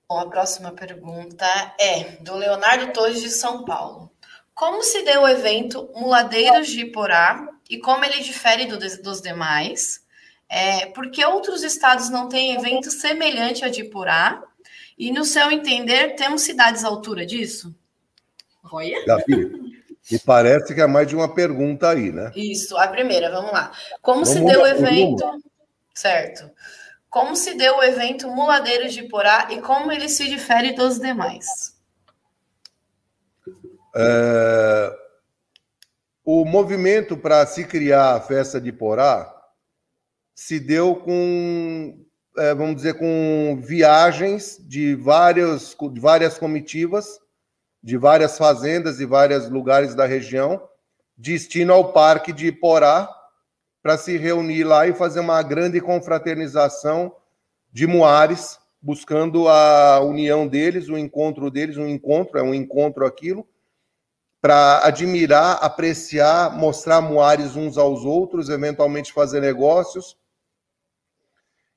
Bom, 0.09 0.19
a 0.19 0.29
próxima 0.29 0.73
pergunta 0.73 1.47
é 1.81 2.17
do 2.21 2.37
Leonardo 2.37 2.93
Torres 2.93 3.23
de 3.23 3.31
São 3.31 3.65
Paulo. 3.65 4.11
Como 4.55 4.83
se 4.83 5.03
deu 5.05 5.23
o 5.23 5.29
evento 5.29 5.91
Muladeiros 5.95 6.69
de 6.69 6.83
Iporá 6.83 7.49
e 7.69 7.79
como 7.79 8.05
ele 8.05 8.23
difere 8.23 8.67
do, 8.67 8.79
dos 9.03 9.23
demais? 9.23 10.05
É, 10.49 10.85
por 10.87 11.11
que 11.11 11.25
outros 11.25 11.63
estados 11.63 12.11
não 12.11 12.29
têm 12.29 12.55
evento 12.55 12.91
semelhante 12.91 13.65
ao 13.65 13.71
de 13.71 13.81
Iporá? 13.81 14.43
E, 14.99 15.11
no 15.11 15.25
seu 15.25 15.51
entender, 15.51 16.15
temos 16.15 16.43
cidades 16.43 16.85
à 16.85 16.89
altura 16.89 17.25
disso? 17.25 17.75
Olha. 18.71 19.03
Gabi, 19.07 19.72
me 20.11 20.19
parece 20.19 20.75
que 20.75 20.81
é 20.81 20.87
mais 20.87 21.07
de 21.07 21.15
uma 21.15 21.33
pergunta 21.33 21.91
aí, 21.91 22.11
né? 22.13 22.33
Isso, 22.35 22.77
a 22.77 22.89
primeira, 22.89 23.31
vamos 23.31 23.53
lá. 23.53 23.73
Como 24.01 24.25
vamos 24.25 24.29
se 24.29 24.45
deu 24.45 24.63
o 24.63 24.67
evento. 24.67 25.25
Certo. 25.95 26.51
Como 27.09 27.37
se 27.37 27.55
deu 27.55 27.77
o 27.77 27.83
evento 27.83 28.29
Muladeiros 28.29 28.95
de 28.95 29.03
Porá 29.05 29.49
e 29.51 29.61
como 29.61 29.93
ele 29.93 30.09
se 30.09 30.29
difere 30.29 30.73
dos 30.73 30.99
demais? 30.99 31.47
É, 33.95 34.97
o 36.25 36.45
movimento 36.45 37.17
para 37.17 37.45
se 37.47 37.65
criar 37.65 38.15
a 38.15 38.21
festa 38.21 38.61
de 38.61 38.73
Porá 38.73 39.31
se 40.35 40.59
deu 40.59 40.97
com, 40.97 42.03
é, 42.39 42.55
vamos 42.55 42.77
dizer, 42.77 42.95
com 42.95 43.61
viagens 43.63 44.57
de, 44.61 44.95
vários, 44.95 45.77
de 45.93 46.01
várias 46.01 46.39
comitivas, 46.39 47.21
de 47.83 47.97
várias 47.97 48.39
fazendas 48.39 49.01
e 49.01 49.07
vários 49.07 49.51
lugares 49.51 49.95
da 49.95 50.07
região, 50.07 50.63
destino 51.17 51.73
ao 51.73 51.93
Parque 51.93 52.33
de 52.33 52.53
Porá, 52.53 53.09
para 53.83 53.99
se 53.99 54.17
reunir 54.17 54.65
lá 54.65 54.87
e 54.87 54.95
fazer 54.95 55.21
uma 55.21 55.43
grande 55.43 55.81
confraternização 55.81 57.15
de 57.73 57.87
Moares, 57.87 58.59
buscando 58.81 59.49
a 59.49 60.01
união 60.01 60.47
deles, 60.47 60.89
o 60.89 60.97
encontro 60.97 61.51
deles, 61.51 61.77
um 61.77 61.89
encontro, 61.89 62.39
é 62.39 62.43
um 62.43 62.55
encontro 62.55 63.05
aquilo, 63.05 63.47
para 64.41 64.85
admirar, 64.85 65.59
apreciar, 65.63 66.57
mostrar 66.57 67.01
Moares 67.01 67.57
uns 67.57 67.77
aos 67.77 68.05
outros, 68.05 68.49
eventualmente 68.49 69.13
fazer 69.13 69.41
negócios 69.41 70.17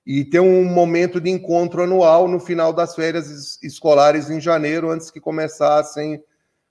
e 0.06 0.24
ter 0.24 0.40
um 0.40 0.64
momento 0.64 1.20
de 1.20 1.30
encontro 1.30 1.82
anual 1.84 2.28
no 2.28 2.40
final 2.40 2.72
das 2.72 2.94
férias 2.94 3.58
escolares 3.64 4.30
em 4.30 4.40
janeiro, 4.40 4.92
antes 4.92 5.10
que 5.10 5.20
começassem 5.20 6.24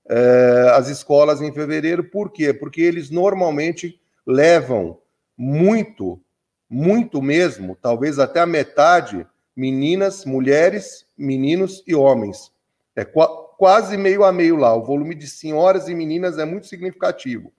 é, 0.07 0.71
as 0.73 0.87
escolas 0.87 1.41
em 1.41 1.51
fevereiro. 1.51 2.03
Por 2.03 2.31
quê? 2.31 2.53
Porque 2.53 2.81
eles 2.81 3.09
normalmente 3.09 3.99
levam 4.25 4.99
muito, 5.37 6.21
muito 6.69 7.21
mesmo, 7.21 7.77
talvez 7.81 8.19
até 8.19 8.39
a 8.39 8.45
metade, 8.45 9.27
meninas, 9.55 10.23
mulheres, 10.23 11.05
meninos 11.17 11.83
e 11.85 11.93
homens. 11.93 12.51
É 12.95 13.03
qu 13.03 13.19
quase 13.57 13.97
meio 13.97 14.23
a 14.23 14.31
meio 14.31 14.57
lá. 14.57 14.75
O 14.75 14.83
volume 14.83 15.15
de 15.15 15.27
senhoras 15.27 15.87
e 15.87 15.95
meninas 15.95 16.37
é 16.37 16.45
muito 16.45 16.67
significativo. 16.67 17.53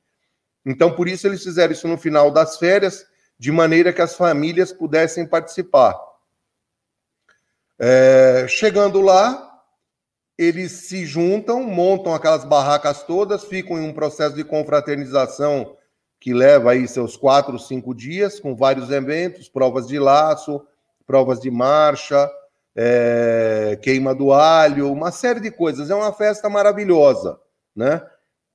Então, 0.65 0.95
por 0.95 1.09
isso, 1.09 1.27
eles 1.27 1.43
fizeram 1.43 1.73
isso 1.73 1.89
no 1.89 1.97
final 1.97 2.31
das 2.31 2.59
férias, 2.59 3.07
de 3.39 3.53
maneira 3.53 3.93
que 3.93 4.03
as 4.03 4.15
famílias 4.15 4.73
pudessem 4.73 5.27
participar. 5.27 5.99
É, 7.79 8.47
chegando 8.49 9.01
lá, 9.01 9.47
eles 10.39 10.73
se 10.73 11.05
juntam, 11.05 11.63
montam 11.63 12.15
aquelas 12.15 12.45
barracas 12.45 13.03
todas, 13.03 13.45
ficam 13.45 13.79
em 13.79 13.89
um 13.89 13.93
processo 13.93 14.35
de 14.35 14.45
confraternização 14.45 15.77
que 16.19 16.33
leva 16.33 16.73
aí 16.73 16.89
seus 16.89 17.17
quatro, 17.17 17.59
cinco 17.59 17.95
dias, 17.95 18.41
com 18.41 18.57
vários 18.57 18.91
eventos, 18.91 19.49
provas 19.49 19.87
de 19.87 19.99
laço, 19.99 20.67
provas 21.07 21.41
de 21.41 21.51
marcha, 21.51 22.31
é, 22.75 23.79
queima 23.83 24.15
do 24.15 24.33
alho, 24.33 24.93
uma 24.93 25.11
série 25.11 25.41
de 25.41 25.51
coisas. 25.51 25.91
É 25.91 25.95
uma 25.95 26.13
festa 26.13 26.49
maravilhosa, 26.49 27.39
né? 27.75 28.03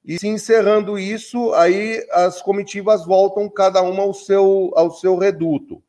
E 0.04 0.18
se 0.18 0.28
encerrando 0.28 0.98
isso, 0.98 1.54
aí 1.54 2.06
as 2.12 2.42
comitivas 2.42 3.06
voltam 3.06 3.48
cada 3.50 3.82
uma 3.82 4.02
ao 4.02 4.14
seu, 4.14 4.72
ao 4.76 4.92
seu 4.92 5.16
reduto. 5.18 5.82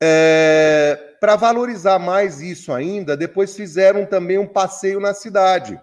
É, 0.00 1.16
Para 1.20 1.34
valorizar 1.36 1.98
mais 1.98 2.40
isso 2.40 2.72
ainda, 2.72 3.16
depois 3.16 3.56
fizeram 3.56 4.06
também 4.06 4.38
um 4.38 4.46
passeio 4.46 5.00
na 5.00 5.12
cidade. 5.12 5.80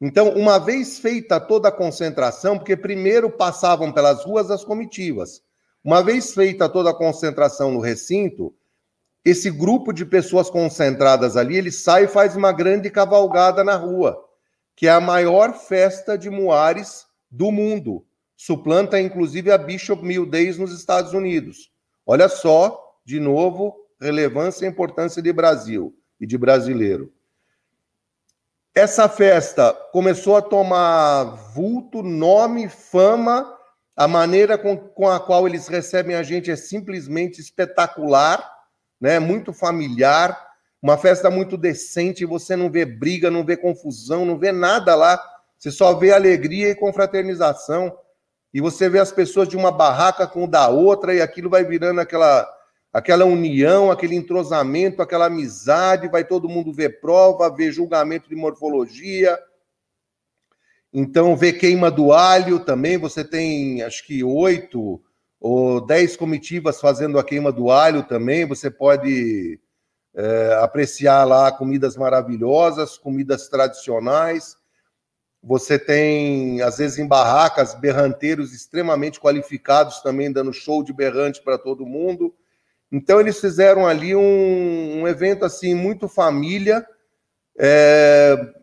Então, 0.00 0.30
uma 0.30 0.58
vez 0.58 0.98
feita 0.98 1.40
toda 1.40 1.68
a 1.68 1.72
concentração, 1.72 2.58
porque 2.58 2.76
primeiro 2.76 3.30
passavam 3.30 3.90
pelas 3.90 4.24
ruas 4.24 4.50
as 4.50 4.62
comitivas, 4.62 5.42
uma 5.82 6.02
vez 6.02 6.34
feita 6.34 6.68
toda 6.68 6.90
a 6.90 6.94
concentração 6.94 7.70
no 7.70 7.80
recinto, 7.80 8.54
esse 9.24 9.50
grupo 9.50 9.92
de 9.92 10.04
pessoas 10.04 10.50
concentradas 10.50 11.36
ali, 11.36 11.56
ele 11.56 11.72
sai 11.72 12.04
e 12.04 12.08
faz 12.08 12.36
uma 12.36 12.52
grande 12.52 12.90
cavalgada 12.90 13.64
na 13.64 13.74
rua, 13.76 14.22
que 14.76 14.86
é 14.86 14.90
a 14.90 15.00
maior 15.00 15.54
festa 15.54 16.18
de 16.18 16.28
muares 16.28 17.06
do 17.30 17.50
mundo. 17.50 18.04
Suplanta, 18.36 19.00
inclusive, 19.00 19.50
a 19.50 19.56
Bishop 19.56 20.04
Mill 20.04 20.26
Days 20.26 20.58
nos 20.58 20.70
Estados 20.70 21.14
Unidos. 21.14 21.72
Olha 22.04 22.28
só, 22.28 22.94
de 23.02 23.18
novo, 23.18 23.74
relevância 23.98 24.66
e 24.66 24.68
importância 24.68 25.22
de 25.22 25.32
Brasil 25.32 25.96
e 26.20 26.26
de 26.26 26.36
brasileiro. 26.36 27.10
Essa 28.74 29.08
festa 29.08 29.72
começou 29.90 30.36
a 30.36 30.42
tomar 30.42 31.24
vulto, 31.54 32.02
nome, 32.02 32.68
fama. 32.68 33.50
A 33.96 34.06
maneira 34.06 34.58
com, 34.58 34.76
com 34.76 35.08
a 35.08 35.18
qual 35.18 35.48
eles 35.48 35.66
recebem 35.66 36.14
a 36.14 36.22
gente 36.22 36.50
é 36.50 36.56
simplesmente 36.56 37.40
espetacular, 37.40 38.46
né? 39.00 39.18
Muito 39.18 39.54
familiar, 39.54 40.45
uma 40.82 40.96
festa 40.96 41.30
muito 41.30 41.56
decente. 41.56 42.24
Você 42.24 42.56
não 42.56 42.70
vê 42.70 42.84
briga, 42.84 43.30
não 43.30 43.44
vê 43.44 43.56
confusão, 43.56 44.24
não 44.24 44.38
vê 44.38 44.52
nada 44.52 44.94
lá 44.94 45.20
você 45.58 45.70
só 45.70 45.94
vê 45.94 46.12
alegria 46.12 46.70
e 46.70 46.74
confraternização. 46.74 47.96
E 48.52 48.60
você 48.60 48.88
vê 48.88 48.98
as 48.98 49.12
pessoas 49.12 49.48
de 49.48 49.56
uma 49.56 49.70
barraca 49.70 50.26
com 50.26 50.48
da 50.48 50.68
outra, 50.68 51.14
e 51.14 51.20
aquilo 51.20 51.50
vai 51.50 51.64
virando 51.64 52.00
aquela, 52.00 52.48
aquela 52.92 53.24
união, 53.24 53.90
aquele 53.90 54.14
entrosamento, 54.14 55.02
aquela 55.02 55.26
amizade. 55.26 56.08
Vai 56.08 56.24
todo 56.24 56.48
mundo 56.48 56.72
ver 56.72 57.00
prova, 57.00 57.54
ver 57.54 57.72
julgamento 57.72 58.28
de 58.28 58.36
morfologia. 58.36 59.38
Então, 60.92 61.36
ver 61.36 61.54
queima 61.54 61.90
do 61.90 62.12
alho 62.12 62.60
também. 62.60 62.96
Você 62.98 63.24
tem, 63.24 63.82
acho 63.82 64.06
que, 64.06 64.22
oito 64.22 65.02
ou 65.38 65.84
dez 65.84 66.16
comitivas 66.16 66.80
fazendo 66.80 67.18
a 67.18 67.24
queima 67.24 67.52
do 67.52 67.70
alho 67.70 68.02
também. 68.02 68.46
Você 68.46 68.70
pode 68.70 69.60
é, 70.16 70.58
apreciar 70.62 71.24
lá 71.24 71.52
comidas 71.52 71.94
maravilhosas, 71.94 72.96
comidas 72.96 73.48
tradicionais. 73.48 74.56
Você 75.42 75.78
tem, 75.78 76.62
às 76.62 76.78
vezes, 76.78 76.98
em 76.98 77.06
barracas, 77.06 77.74
berranteiros 77.74 78.52
extremamente 78.54 79.20
qualificados 79.20 80.00
também, 80.00 80.32
dando 80.32 80.52
show 80.52 80.82
de 80.82 80.92
berrante 80.92 81.42
para 81.42 81.58
todo 81.58 81.84
mundo. 81.84 82.34
Então, 82.90 83.20
eles 83.20 83.38
fizeram 83.38 83.86
ali 83.86 84.16
um, 84.16 85.02
um 85.02 85.06
evento, 85.06 85.44
assim, 85.44 85.74
muito 85.74 86.08
família. 86.08 86.84
É, 87.58 88.54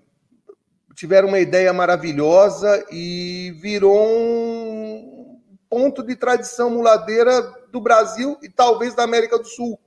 tiveram 0.96 1.28
uma 1.28 1.40
ideia 1.40 1.72
maravilhosa 1.72 2.86
e 2.92 3.56
virou 3.62 4.08
um 4.08 5.40
ponto 5.70 6.04
de 6.04 6.16
tradição 6.16 6.70
muladeira 6.72 7.42
do 7.72 7.80
Brasil 7.80 8.38
e 8.42 8.50
talvez 8.50 8.96
da 8.96 9.04
América 9.04 9.38
do 9.38 9.46
Sul. 9.46 9.80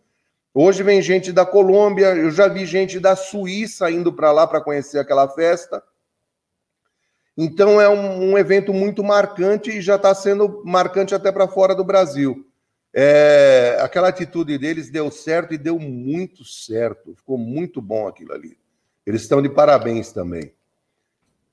Hoje 0.59 0.83
vem 0.83 1.03
gente 1.03 1.33
da 1.33 1.45
Colômbia, 1.45 2.15
eu 2.17 2.31
já 2.31 2.49
vi 2.49 2.65
gente 2.65 2.99
da 2.99 3.15
Suíça 3.15 3.91
indo 3.91 4.11
para 4.11 4.33
lá 4.33 4.47
para 4.47 4.59
conhecer 4.59 4.99
aquela 4.99 5.29
festa. 5.29 5.83
Então 7.37 7.79
é 7.79 7.87
um, 7.91 8.31
um 8.31 8.39
evento 8.39 8.73
muito 8.73 9.05
marcante 9.05 9.69
e 9.69 9.83
já 9.83 9.97
está 9.97 10.15
sendo 10.15 10.63
marcante 10.65 11.15
até 11.15 11.31
para 11.31 11.47
fora 11.47 11.75
do 11.75 11.85
Brasil. 11.85 12.51
É, 12.91 13.77
aquela 13.83 14.09
atitude 14.09 14.57
deles 14.57 14.89
deu 14.89 15.11
certo 15.11 15.53
e 15.53 15.59
deu 15.59 15.79
muito 15.79 16.43
certo. 16.43 17.15
Ficou 17.15 17.37
muito 17.37 17.83
bom 17.83 18.09
aquilo 18.09 18.33
ali. 18.33 18.57
Eles 19.05 19.21
estão 19.21 19.43
de 19.43 19.51
parabéns 19.51 20.11
também. 20.11 20.55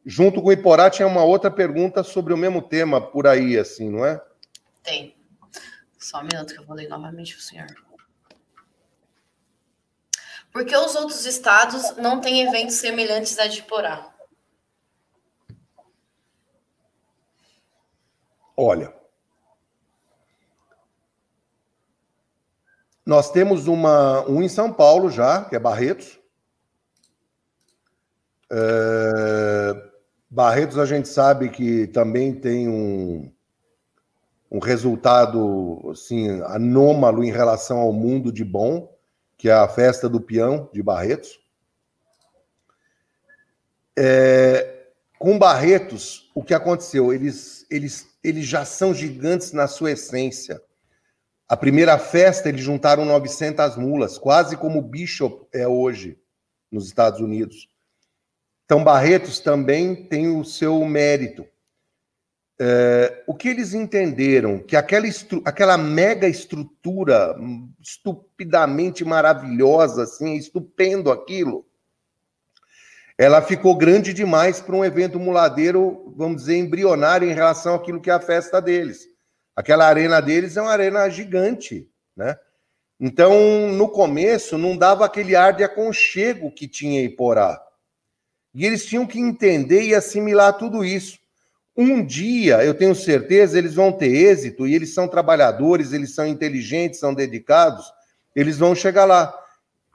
Junto 0.05 0.41
com 0.41 0.47
o 0.47 0.53
Iporá 0.53 0.89
tinha 0.89 1.09
uma 1.09 1.25
outra 1.25 1.51
pergunta 1.51 2.03
sobre 2.03 2.33
o 2.33 2.37
mesmo 2.37 2.61
tema 2.61 3.01
por 3.01 3.27
aí, 3.27 3.57
assim, 3.57 3.89
não 3.89 4.05
é? 4.05 4.23
Tem. 4.81 5.13
Só 5.99 6.21
um 6.21 6.23
minuto 6.23 6.53
que 6.53 6.61
eu 6.61 6.65
vou 6.65 6.77
ler 6.77 6.87
novamente 6.87 7.35
o 7.35 7.41
senhor. 7.41 7.67
Por 10.53 10.63
que 10.63 10.77
os 10.77 10.93
outros 10.93 11.25
estados 11.25 11.97
não 11.97 12.21
têm 12.21 12.43
eventos 12.47 12.75
semelhantes 12.75 13.39
a 13.39 13.47
de 13.47 13.59
Iporá? 13.59 14.13
Olha, 18.55 18.93
nós 23.03 23.31
temos 23.31 23.65
uma, 23.67 24.29
um 24.29 24.43
em 24.43 24.47
São 24.47 24.71
Paulo 24.71 25.09
já, 25.09 25.43
que 25.43 25.55
é 25.55 25.59
Barretos. 25.59 26.19
É, 28.51 29.89
Barretos 30.29 30.77
a 30.77 30.85
gente 30.85 31.07
sabe 31.07 31.49
que 31.49 31.87
também 31.87 32.31
tem 32.31 32.69
um, 32.69 33.33
um 34.51 34.59
resultado 34.59 35.89
assim, 35.91 36.29
anômalo 36.43 37.23
em 37.23 37.31
relação 37.31 37.79
ao 37.79 37.91
mundo 37.91 38.31
de 38.31 38.45
bom, 38.45 38.92
que 39.43 39.49
é 39.49 39.51
a 39.51 39.67
festa 39.67 40.07
do 40.07 40.21
peão 40.21 40.69
de 40.71 40.81
Barretos. 40.81 41.37
É, 43.93 44.85
com 45.19 45.37
Barretos, 45.37 46.31
o 46.33 46.41
que 46.41 46.53
aconteceu? 46.53 47.11
Eles, 47.11 47.67
eles 47.69 48.07
eles 48.23 48.45
já 48.45 48.63
são 48.63 48.93
gigantes 48.93 49.51
na 49.51 49.67
sua 49.67 49.91
essência. 49.91 50.61
A 51.45 51.57
primeira 51.57 51.99
festa, 51.99 52.47
eles 52.47 52.61
juntaram 52.61 53.03
900 53.03 53.75
mulas, 53.75 54.17
quase 54.17 54.55
como 54.55 54.79
o 54.79 54.81
Bishop 54.81 55.45
é 55.53 55.67
hoje 55.67 56.17
nos 56.71 56.85
Estados 56.85 57.19
Unidos. 57.19 57.67
Então, 58.63 58.81
Barretos 58.81 59.41
também 59.41 60.07
tem 60.07 60.29
o 60.29 60.45
seu 60.45 60.85
mérito. 60.85 61.45
É, 62.59 63.23
o 63.25 63.33
que 63.33 63.49
eles 63.49 63.73
entenderam? 63.73 64.59
Que 64.59 64.75
aquela, 64.75 65.07
aquela 65.45 65.77
mega 65.77 66.27
estrutura 66.27 67.35
estupidamente 67.81 69.03
maravilhosa, 69.03 70.03
assim, 70.03 70.35
estupendo 70.35 71.11
aquilo, 71.11 71.65
ela 73.17 73.41
ficou 73.41 73.75
grande 73.75 74.13
demais 74.13 74.59
para 74.59 74.75
um 74.75 74.83
evento 74.83 75.19
muladeiro, 75.19 76.13
vamos 76.15 76.43
dizer, 76.43 76.57
embrionário 76.57 77.29
em 77.29 77.33
relação 77.33 77.75
àquilo 77.75 78.01
que 78.01 78.09
é 78.09 78.13
a 78.13 78.19
festa 78.19 78.61
deles. 78.61 79.07
Aquela 79.55 79.87
arena 79.87 80.19
deles 80.19 80.57
é 80.57 80.61
uma 80.61 80.71
arena 80.71 81.07
gigante, 81.09 81.87
né? 82.15 82.35
Então, 82.99 83.69
no 83.69 83.89
começo, 83.89 84.57
não 84.57 84.77
dava 84.77 85.05
aquele 85.05 85.35
ar 85.35 85.53
de 85.53 85.63
aconchego 85.63 86.51
que 86.51 86.67
tinha 86.67 87.01
em 87.01 87.13
Porá. 87.13 87.61
E 88.53 88.65
eles 88.65 88.85
tinham 88.85 89.05
que 89.05 89.19
entender 89.19 89.83
e 89.83 89.95
assimilar 89.95 90.53
tudo 90.53 90.85
isso. 90.85 91.19
Um 91.75 92.05
dia, 92.05 92.63
eu 92.63 92.73
tenho 92.73 92.93
certeza, 92.93 93.57
eles 93.57 93.73
vão 93.73 93.91
ter 93.91 94.07
êxito, 94.07 94.67
e 94.67 94.75
eles 94.75 94.93
são 94.93 95.07
trabalhadores, 95.07 95.91
eles 95.91 96.13
são 96.13 96.25
inteligentes, 96.27 96.99
são 96.99 97.13
dedicados, 97.13 97.91
eles 98.35 98.59
vão 98.59 98.75
chegar 98.75 99.05
lá. 99.05 99.33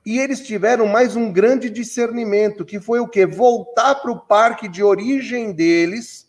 E 0.04 0.18
eles 0.18 0.40
tiveram 0.40 0.86
mais 0.86 1.14
um 1.14 1.32
grande 1.32 1.70
discernimento, 1.70 2.64
que 2.64 2.80
foi 2.80 2.98
o 2.98 3.06
quê? 3.06 3.26
Voltar 3.26 3.96
para 3.96 4.10
o 4.10 4.18
parque 4.18 4.66
de 4.66 4.82
origem 4.82 5.52
deles, 5.52 6.28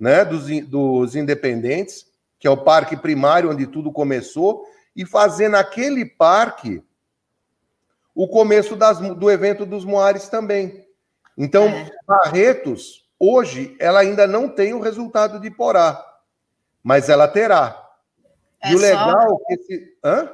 né, 0.00 0.24
dos, 0.24 0.46
dos 0.66 1.14
independentes, 1.14 2.06
que 2.38 2.46
é 2.46 2.50
o 2.50 2.64
parque 2.64 2.96
primário 2.96 3.50
onde 3.50 3.66
tudo 3.66 3.92
começou, 3.92 4.64
e 4.96 5.04
fazer 5.04 5.48
naquele 5.48 6.04
parque 6.04 6.82
o 8.14 8.26
começo 8.26 8.74
das, 8.76 8.98
do 8.98 9.30
evento 9.30 9.66
dos 9.66 9.84
Moares 9.84 10.28
também. 10.28 10.86
Então, 11.36 11.64
é. 11.66 11.90
Barretos, 12.06 13.01
hoje, 13.22 13.76
ela 13.78 14.00
ainda 14.00 14.26
não 14.26 14.48
tem 14.48 14.74
o 14.74 14.80
resultado 14.80 15.38
de 15.38 15.48
Porá, 15.48 16.04
mas 16.82 17.08
ela 17.08 17.28
terá. 17.28 17.80
É 18.60 18.72
e 18.72 18.74
o 18.74 18.78
legal 18.78 19.40
é 19.48 19.56
que 19.56 19.62
esse. 19.62 19.96
Hã? 20.04 20.28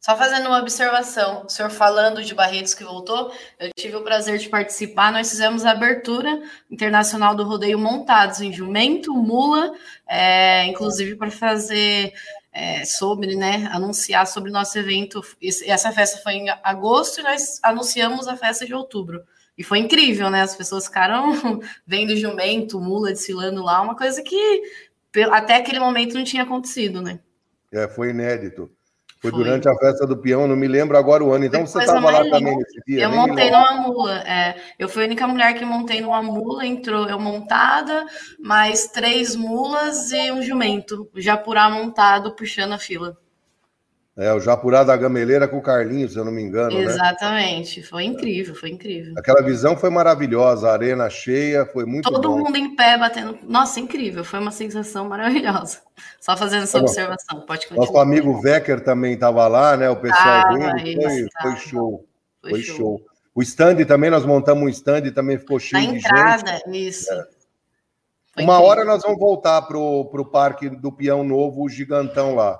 Só 0.00 0.16
fazendo 0.16 0.46
uma 0.46 0.60
observação, 0.60 1.44
o 1.44 1.48
senhor 1.50 1.70
falando 1.70 2.24
de 2.24 2.34
Barretos 2.34 2.72
que 2.72 2.82
voltou, 2.82 3.30
eu 3.58 3.70
tive 3.76 3.96
o 3.96 4.02
prazer 4.02 4.38
de 4.38 4.48
participar. 4.48 5.12
Nós 5.12 5.28
fizemos 5.28 5.66
a 5.66 5.72
abertura 5.72 6.42
internacional 6.70 7.34
do 7.34 7.44
rodeio 7.44 7.78
montados 7.78 8.40
em 8.40 8.50
jumento, 8.50 9.12
mula, 9.12 9.74
é, 10.08 10.64
inclusive 10.64 11.16
para 11.16 11.30
fazer 11.30 12.14
é, 12.50 12.82
sobre, 12.86 13.36
né, 13.36 13.68
anunciar 13.70 14.26
sobre 14.26 14.48
o 14.48 14.52
nosso 14.52 14.78
evento. 14.78 15.20
Essa 15.66 15.92
festa 15.92 16.16
foi 16.22 16.32
em 16.32 16.48
agosto 16.62 17.20
e 17.20 17.22
nós 17.22 17.60
anunciamos 17.62 18.26
a 18.26 18.38
festa 18.38 18.64
de 18.64 18.72
outubro. 18.72 19.22
E 19.60 19.62
foi 19.62 19.78
incrível, 19.78 20.30
né? 20.30 20.40
As 20.40 20.56
pessoas 20.56 20.86
ficaram 20.86 21.60
vendo 21.86 22.16
jumento, 22.16 22.80
mula 22.80 23.10
desfilando 23.10 23.62
lá, 23.62 23.82
uma 23.82 23.94
coisa 23.94 24.22
que 24.22 24.62
até 25.30 25.56
aquele 25.56 25.78
momento 25.78 26.14
não 26.14 26.24
tinha 26.24 26.44
acontecido, 26.44 27.02
né? 27.02 27.20
É, 27.70 27.86
foi 27.86 28.08
inédito. 28.08 28.70
Foi, 29.20 29.30
Foi, 29.30 29.44
durante 29.44 29.68
a 29.68 29.74
festa 29.74 30.06
do 30.06 30.16
peão, 30.16 30.48
não 30.48 30.56
me 30.56 30.66
lembro 30.66 30.96
agora 30.96 31.22
o 31.22 31.30
ano. 31.30 31.44
Então 31.44 31.66
você 31.66 31.80
estava 31.80 32.10
lá 32.10 32.24
também 32.30 32.56
nesse 32.56 32.80
dia. 32.86 33.02
Eu 33.02 33.10
montei 33.10 33.50
numa 33.50 33.82
mula. 33.82 34.22
É, 34.26 34.56
eu 34.78 34.88
fui 34.88 35.02
a 35.02 35.06
única 35.06 35.28
mulher 35.28 35.52
que 35.52 35.62
montei 35.62 36.00
numa 36.00 36.22
mula, 36.22 36.64
entrou 36.64 37.06
eu 37.06 37.18
montada, 37.20 38.06
mais 38.42 38.86
três 38.86 39.36
mulas 39.36 40.10
e 40.10 40.32
um 40.32 40.40
jumento. 40.40 41.06
Já 41.16 41.34
Japurá 41.34 41.68
montado, 41.68 42.34
puxando 42.34 42.72
a 42.72 42.78
fila. 42.78 43.14
É, 44.16 44.32
o 44.34 44.40
Japurá 44.40 44.82
da 44.82 44.96
Gameleira 44.96 45.46
com 45.46 45.58
o 45.58 45.62
Carlinhos, 45.62 46.12
se 46.12 46.18
eu 46.18 46.24
não 46.24 46.32
me 46.32 46.42
engano. 46.42 46.76
Né? 46.76 46.82
Exatamente, 46.82 47.80
né? 47.80 47.86
foi 47.86 48.04
incrível, 48.04 48.54
foi 48.54 48.70
incrível. 48.70 49.14
Aquela 49.16 49.40
visão 49.40 49.76
foi 49.76 49.88
maravilhosa, 49.88 50.68
a 50.68 50.72
arena 50.72 51.08
cheia, 51.08 51.64
foi 51.64 51.86
muito 51.86 52.10
Todo 52.10 52.28
bom. 52.28 52.38
mundo 52.38 52.56
em 52.56 52.74
pé 52.74 52.98
batendo. 52.98 53.38
Nossa, 53.44 53.78
incrível, 53.78 54.24
foi 54.24 54.40
uma 54.40 54.50
sensação 54.50 55.08
maravilhosa. 55.08 55.78
Só 56.20 56.36
fazendo 56.36 56.64
essa 56.64 56.78
tá 56.78 56.84
observação, 56.84 57.40
pode 57.42 57.68
continuar. 57.68 57.86
Nosso 57.86 57.98
amigo 57.98 58.40
Vecker 58.40 58.82
também 58.82 59.14
estava 59.14 59.46
lá, 59.46 59.76
né? 59.76 59.88
O 59.88 59.96
pessoal 59.96 60.22
ah, 60.22 60.74
dele, 60.74 60.96
foi, 61.00 61.26
foi 61.40 61.56
show. 61.56 62.06
Foi, 62.42 62.50
foi 62.50 62.62
show. 62.62 62.76
show. 62.76 63.00
O 63.32 63.42
stand 63.42 63.84
também, 63.84 64.10
nós 64.10 64.26
montamos 64.26 64.64
um 64.64 64.68
stand 64.68 65.06
e 65.06 65.12
também 65.12 65.38
ficou 65.38 65.58
cheio 65.60 65.86
Na 65.86 65.92
de 65.92 65.98
entrada, 65.98 66.52
gente. 66.66 66.88
isso. 66.88 67.12
É. 67.12 67.16
Uma 68.42 68.54
incrível. 68.54 68.62
hora 68.62 68.84
nós 68.84 69.02
vamos 69.02 69.18
voltar 69.18 69.62
para 69.62 69.78
o 69.78 70.24
Parque 70.24 70.68
do 70.68 70.90
Peão 70.90 71.22
Novo, 71.22 71.62
o 71.62 71.68
gigantão 71.68 72.34
lá 72.34 72.58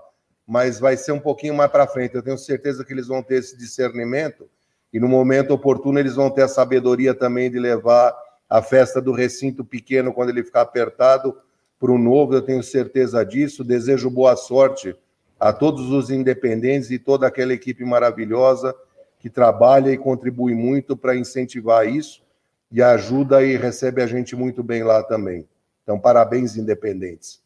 mas 0.51 0.81
vai 0.81 0.97
ser 0.97 1.13
um 1.13 1.21
pouquinho 1.21 1.55
mais 1.55 1.71
para 1.71 1.87
frente. 1.87 2.17
Eu 2.17 2.23
tenho 2.25 2.37
certeza 2.37 2.85
que 2.85 2.93
eles 2.93 3.07
vão 3.07 3.23
ter 3.23 3.37
esse 3.37 3.57
discernimento 3.57 4.51
e 4.93 4.99
no 4.99 5.07
momento 5.07 5.53
oportuno 5.53 5.97
eles 6.01 6.17
vão 6.17 6.29
ter 6.29 6.43
a 6.43 6.49
sabedoria 6.49 7.15
também 7.15 7.49
de 7.49 7.57
levar 7.57 8.13
a 8.49 8.61
festa 8.61 9.01
do 9.01 9.13
recinto 9.13 9.65
pequeno 9.65 10.13
quando 10.13 10.31
ele 10.31 10.43
ficar 10.43 10.63
apertado 10.63 11.39
para 11.79 11.93
o 11.93 11.97
novo. 11.97 12.35
Eu 12.35 12.43
tenho 12.43 12.65
certeza 12.65 13.25
disso. 13.25 13.63
Desejo 13.63 14.11
boa 14.11 14.35
sorte 14.35 14.97
a 15.39 15.53
todos 15.53 15.89
os 15.89 16.11
independentes 16.11 16.91
e 16.91 16.99
toda 16.99 17.29
aquela 17.29 17.53
equipe 17.53 17.85
maravilhosa 17.85 18.75
que 19.21 19.31
trabalha 19.31 19.93
e 19.93 19.97
contribui 19.97 20.53
muito 20.53 20.97
para 20.97 21.15
incentivar 21.15 21.87
isso. 21.87 22.25
e 22.73 22.83
ajuda 22.83 23.45
e 23.45 23.57
recebe 23.57 24.03
a 24.03 24.07
gente 24.07 24.35
muito 24.35 24.65
bem 24.65 24.83
lá 24.83 25.03
também. 25.05 25.49
Então, 25.85 25.99
parabéns, 25.99 26.57
independentes. 26.57 27.41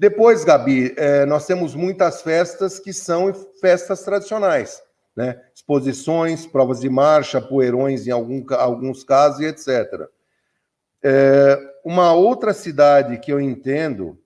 Depois, 0.00 0.44
Gabi, 0.44 0.94
é, 0.96 1.26
nós 1.26 1.44
temos 1.44 1.74
muitas 1.74 2.22
festas 2.22 2.78
que 2.78 2.90
são 2.90 3.34
festas 3.60 4.02
tradicionais, 4.02 4.82
né? 5.14 5.38
Exposições, 5.54 6.46
provas 6.46 6.80
de 6.80 6.88
marcha, 6.88 7.38
poeirões 7.38 8.06
em 8.06 8.10
algum, 8.10 8.42
alguns 8.54 9.04
casos 9.04 9.40
e 9.40 9.44
etc. 9.44 10.08
É, 11.02 11.58
uma 11.84 12.14
outra 12.14 12.54
cidade 12.54 13.18
que 13.18 13.30
eu 13.30 13.38
entendo 13.38 14.18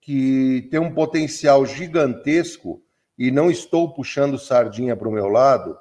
que 0.00 0.66
tem 0.70 0.80
um 0.80 0.94
potencial 0.94 1.66
gigantesco 1.66 2.82
e 3.18 3.30
não 3.30 3.50
estou 3.50 3.92
puxando 3.92 4.38
sardinha 4.38 4.96
para 4.96 5.06
o 5.06 5.12
meu 5.12 5.28
lado 5.28 5.76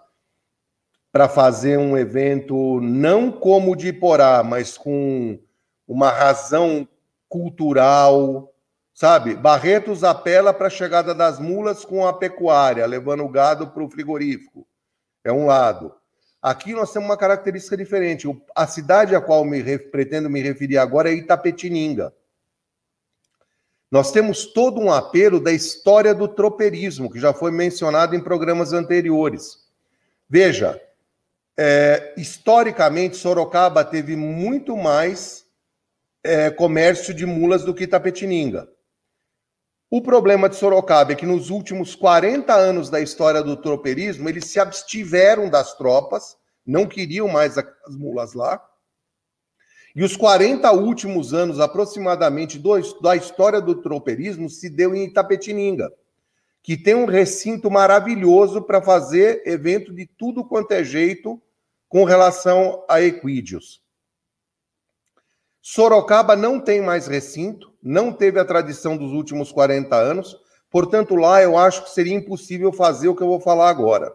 para 1.14 1.30
fazer 1.30 1.78
um 1.80 1.98
evento 1.98 2.82
não 2.82 3.32
como 3.32 3.74
de 3.74 3.88
Iporá, 3.88 4.44
mas 4.44 4.78
com 4.78 5.40
uma 5.88 6.10
razão 6.10 6.86
cultural, 7.30 8.48
sabe? 8.99 9.34
Barretos 9.34 10.03
apela 10.03 10.53
para 10.53 10.67
a 10.67 10.69
chegada 10.69 11.15
das 11.15 11.39
mulas 11.39 11.85
com 11.85 12.05
a 12.05 12.11
pecuária, 12.11 12.85
levando 12.85 13.23
o 13.23 13.30
gado 13.30 13.67
para 13.67 13.81
o 13.81 13.89
frigorífico. 13.89 14.67
É 15.23 15.31
um 15.31 15.45
lado. 15.45 15.95
Aqui 16.41 16.73
nós 16.73 16.91
temos 16.91 17.07
uma 17.07 17.15
característica 17.15 17.77
diferente. 17.77 18.27
A 18.53 18.67
cidade 18.67 19.15
a 19.15 19.21
qual 19.21 19.45
me 19.45 19.80
pretendo 19.80 20.30
me 20.30 20.41
referir 20.41 20.77
agora 20.77 21.09
é 21.09 21.13
Itapetininga. 21.13 22.13
Nós 23.89 24.11
temos 24.11 24.47
todo 24.47 24.81
um 24.81 24.91
apelo 24.91 25.39
da 25.39 25.53
história 25.53 26.13
do 26.13 26.27
tropeirismo, 26.27 27.09
que 27.09 27.21
já 27.21 27.34
foi 27.34 27.51
mencionado 27.51 28.17
em 28.17 28.19
programas 28.21 28.73
anteriores. 28.73 29.59
Veja, 30.30 30.77
é, 31.57 32.15
historicamente, 32.17 33.15
Sorocaba 33.15 33.85
teve 33.85 34.17
muito 34.17 34.76
mais 34.76 35.45
é, 36.21 36.49
comércio 36.49 37.13
de 37.13 37.26
mulas 37.26 37.63
do 37.63 37.73
que 37.73 37.85
Itapetininga. 37.85 38.67
O 39.91 40.03
problema 40.03 40.48
de 40.48 40.56
Sorocaba 40.56 41.14
é 41.14 41.16
que 41.16 41.26
nos 41.26 41.49
últimos 41.49 41.95
40 41.95 42.53
anos 42.53 42.91
da 42.91 43.02
história 43.02 43.41
do 43.41 43.57
tropeirismo, 43.57 44.30
eles 44.30 44.45
se 44.45 44.60
abstiveram 44.60 45.49
das 45.49 45.76
tropas, 45.76 46.38
não 46.64 46.86
queriam 46.86 47.28
mais 47.28 47.57
as 47.57 47.95
mulas 47.95 48.34
lá. 48.36 48.64
E 49.95 50.03
os 50.03 50.16
40 50.16 50.72
últimos 50.74 51.34
anos, 51.34 51.60
aproximadamente, 51.60 52.60
do, 52.60 52.80
da 53.02 53.16
história 53.16 53.60
do 53.60 53.82
tropeirismo 53.82 54.48
se 54.48 54.70
deu 54.70 54.94
em 54.94 55.06
Itapetininga, 55.06 55.91
que 56.61 56.78
tem 56.78 56.94
um 56.94 57.06
recinto 57.06 57.72
maravilhoso 57.72 58.61
para 58.61 58.84
fazer 58.84 59.41
evento 59.48 59.91
de 59.91 60.06
tudo 60.06 60.45
quanto 60.45 60.72
é 60.72 60.84
jeito 60.84 61.41
com 61.88 62.03
relação 62.03 62.86
a 62.88 63.02
equídeos. 63.02 63.82
Sorocaba 65.61 66.36
não 66.36 66.60
tem 66.60 66.81
mais 66.81 67.07
recinto, 67.07 67.73
não 67.84 68.11
teve 68.11 68.40
a 68.40 68.45
tradição 68.45 68.95
dos 68.95 69.11
últimos 69.11 69.52
40 69.52 69.95
anos, 69.95 70.38
portanto, 70.69 71.15
lá 71.15 71.41
eu 71.41 71.57
acho 71.57 71.84
que 71.84 71.91
seria 71.91 72.15
impossível 72.15 72.72
fazer 72.72 73.07
o 73.10 73.15
que 73.15 73.22
eu 73.22 73.27
vou 73.27 73.40
falar 73.40 73.69
agora. 73.69 74.14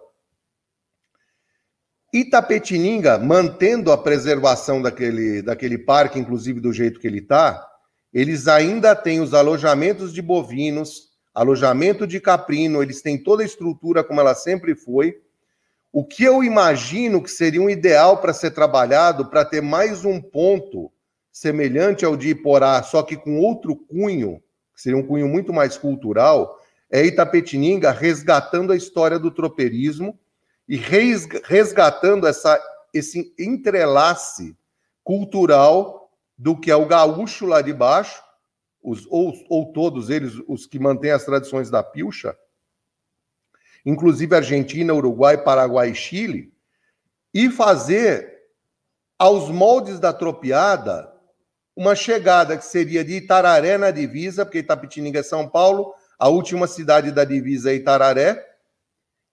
Itapetininga, 2.12 3.18
mantendo 3.18 3.90
a 3.90 3.98
preservação 3.98 4.80
daquele, 4.80 5.42
daquele 5.42 5.76
parque, 5.76 6.18
inclusive 6.18 6.60
do 6.60 6.72
jeito 6.72 7.00
que 7.00 7.06
ele 7.06 7.18
está, 7.18 7.66
eles 8.12 8.46
ainda 8.46 8.94
têm 8.94 9.20
os 9.20 9.34
alojamentos 9.34 10.14
de 10.14 10.22
bovinos, 10.22 11.08
alojamento 11.34 12.06
de 12.06 12.20
caprino, 12.20 12.80
eles 12.80 13.02
têm 13.02 13.18
toda 13.18 13.42
a 13.42 13.46
estrutura 13.46 14.04
como 14.04 14.20
ela 14.20 14.36
sempre 14.36 14.76
foi. 14.76 15.20
O 15.92 16.04
que 16.04 16.22
eu 16.22 16.44
imagino 16.44 17.20
que 17.20 17.30
seria 17.30 17.60
um 17.60 17.68
ideal 17.68 18.18
para 18.18 18.32
ser 18.32 18.52
trabalhado, 18.52 19.26
para 19.26 19.44
ter 19.44 19.60
mais 19.60 20.04
um 20.04 20.20
ponto 20.20 20.92
semelhante 21.34 22.04
ao 22.04 22.16
de 22.16 22.28
Iporá, 22.28 22.80
só 22.84 23.02
que 23.02 23.16
com 23.16 23.40
outro 23.40 23.74
cunho, 23.74 24.40
que 24.72 24.80
seria 24.80 24.96
um 24.96 25.04
cunho 25.04 25.26
muito 25.26 25.52
mais 25.52 25.76
cultural, 25.76 26.60
é 26.88 27.04
Itapetininga 27.04 27.90
resgatando 27.90 28.72
a 28.72 28.76
história 28.76 29.18
do 29.18 29.32
tropeirismo 29.32 30.16
e 30.68 30.76
resgatando 30.76 32.28
essa, 32.28 32.62
esse 32.94 33.34
entrelace 33.36 34.56
cultural 35.02 36.08
do 36.38 36.56
que 36.56 36.70
é 36.70 36.76
o 36.76 36.86
gaúcho 36.86 37.46
lá 37.46 37.60
de 37.60 37.72
baixo, 37.72 38.22
os, 38.80 39.04
ou, 39.10 39.34
ou 39.50 39.72
todos 39.72 40.10
eles, 40.10 40.34
os 40.46 40.66
que 40.66 40.78
mantêm 40.78 41.10
as 41.10 41.24
tradições 41.24 41.68
da 41.68 41.82
pilcha, 41.82 42.36
inclusive 43.84 44.36
Argentina, 44.36 44.94
Uruguai, 44.94 45.42
Paraguai 45.42 45.90
e 45.90 45.94
Chile, 45.96 46.54
e 47.32 47.50
fazer 47.50 48.38
aos 49.18 49.50
moldes 49.50 49.98
da 49.98 50.12
tropiada 50.12 51.12
uma 51.76 51.94
chegada 51.94 52.56
que 52.56 52.64
seria 52.64 53.04
de 53.04 53.14
Itararé 53.14 53.76
na 53.76 53.90
divisa, 53.90 54.44
porque 54.44 54.58
Itapetininga 54.58 55.20
é 55.20 55.22
São 55.22 55.48
Paulo, 55.48 55.94
a 56.18 56.28
última 56.28 56.66
cidade 56.66 57.10
da 57.10 57.24
divisa 57.24 57.70
é 57.70 57.74
Itararé. 57.74 58.44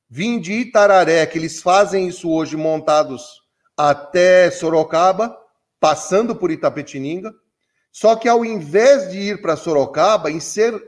Vim 0.09 0.39
de 0.39 0.53
Itararé, 0.53 1.25
que 1.25 1.37
eles 1.37 1.61
fazem 1.61 2.07
isso 2.07 2.29
hoje 2.29 2.57
montados 2.57 3.41
até 3.77 4.49
Sorocaba, 4.51 5.37
passando 5.79 6.35
por 6.35 6.51
Itapetininga. 6.51 7.33
Só 7.91 8.15
que 8.15 8.27
ao 8.27 8.43
invés 8.43 9.11
de 9.11 9.19
ir 9.19 9.41
para 9.41 9.55
Sorocaba, 9.55 10.29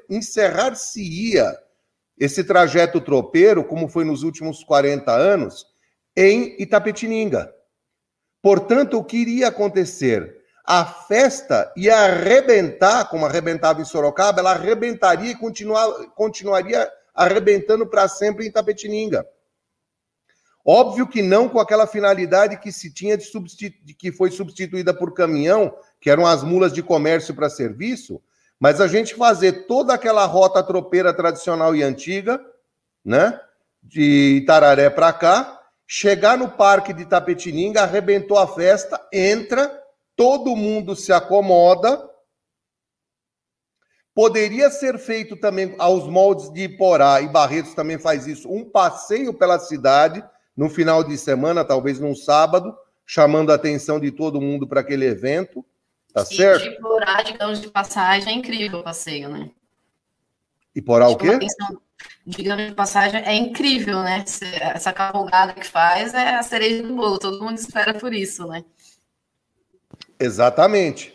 encerrar-se-ia 0.09 1.57
esse 2.17 2.43
trajeto 2.43 2.99
tropeiro, 3.01 3.63
como 3.63 3.87
foi 3.87 4.03
nos 4.03 4.23
últimos 4.23 4.63
40 4.63 5.11
anos, 5.11 5.65
em 6.15 6.55
Itapetininga. 6.61 7.53
Portanto, 8.41 8.97
o 8.97 9.03
que 9.03 9.17
iria 9.17 9.47
acontecer? 9.47 10.42
A 10.63 10.85
festa 10.85 11.71
ia 11.75 11.97
arrebentar, 11.97 13.09
como 13.09 13.25
arrebentava 13.25 13.81
em 13.81 13.85
Sorocaba, 13.85 14.39
ela 14.39 14.51
arrebentaria 14.51 15.31
e 15.31 15.35
continuar, 15.35 15.89
continuaria 16.15 16.89
arrebentando 17.13 17.85
para 17.85 18.07
sempre 18.07 18.47
em 18.47 18.51
Tapetininga. 18.51 19.27
Óbvio 20.65 21.05
que 21.05 21.21
não 21.21 21.49
com 21.49 21.59
aquela 21.59 21.85
finalidade 21.85 22.57
que 22.57 22.71
se 22.71 22.89
tinha 22.93 23.17
de, 23.17 23.25
de 23.83 23.93
que 23.93 24.13
foi 24.13 24.31
substituída 24.31 24.93
por 24.93 25.13
caminhão, 25.13 25.75
que 25.99 26.09
eram 26.09 26.25
as 26.25 26.41
mulas 26.41 26.71
de 26.71 26.81
comércio 26.81 27.35
para 27.35 27.49
serviço, 27.49 28.21
mas 28.57 28.79
a 28.79 28.87
gente 28.87 29.15
fazer 29.15 29.67
toda 29.67 29.93
aquela 29.93 30.25
rota 30.25 30.63
tropeira 30.63 31.13
tradicional 31.13 31.75
e 31.75 31.83
antiga, 31.83 32.39
né, 33.03 33.37
de 33.81 34.37
Itararé 34.41 34.89
para 34.89 35.11
cá, 35.11 35.59
chegar 35.85 36.37
no 36.37 36.49
parque 36.49 36.93
de 36.93 37.05
Tapetininga, 37.05 37.81
arrebentou 37.81 38.39
a 38.39 38.47
festa, 38.47 39.05
entra 39.11 39.82
todo 40.15 40.55
mundo 40.55 40.95
se 40.95 41.11
acomoda. 41.11 42.09
Poderia 44.13 44.69
ser 44.69 44.99
feito 44.99 45.35
também 45.35 45.75
aos 45.79 46.07
moldes 46.07 46.51
de 46.51 46.65
Iporá, 46.65 47.19
e 47.21 47.27
Barretos 47.27 47.73
também 47.73 47.97
faz 47.97 48.27
isso, 48.27 48.47
um 48.47 48.63
passeio 48.63 49.33
pela 49.33 49.57
cidade 49.57 50.23
no 50.55 50.69
final 50.69 51.03
de 51.03 51.17
semana, 51.17 51.65
talvez 51.65 51.99
num 51.99 52.15
sábado, 52.15 52.77
chamando 53.05 53.51
a 53.51 53.55
atenção 53.55 53.99
de 53.99 54.11
todo 54.11 54.39
mundo 54.39 54.67
para 54.67 54.81
aquele 54.81 55.05
evento. 55.05 55.65
Tá 56.13 56.23
Sim, 56.23 56.35
certo? 56.35 56.65
Iporá, 56.65 57.23
digamos 57.23 57.59
de 57.59 57.71
passagem, 57.71 58.35
é 58.35 58.37
incrível 58.37 58.79
o 58.79 58.83
passeio, 58.83 59.29
né? 59.29 59.49
Iporá 60.75 61.07
o 61.07 61.17
quê? 61.17 61.29
Atenção, 61.29 61.81
digamos 62.23 62.67
de 62.67 62.75
passagem, 62.75 63.23
é 63.23 63.33
incrível, 63.33 64.03
né? 64.03 64.23
Essa 64.75 64.93
cavalgada 64.93 65.53
que 65.53 65.65
faz 65.65 66.13
é 66.13 66.35
a 66.35 66.43
cereja 66.43 66.83
do 66.83 66.95
bolo, 66.95 67.17
todo 67.17 67.43
mundo 67.43 67.57
espera 67.57 67.95
por 67.95 68.13
isso, 68.13 68.45
né? 68.47 68.63
Exatamente, 70.19 71.13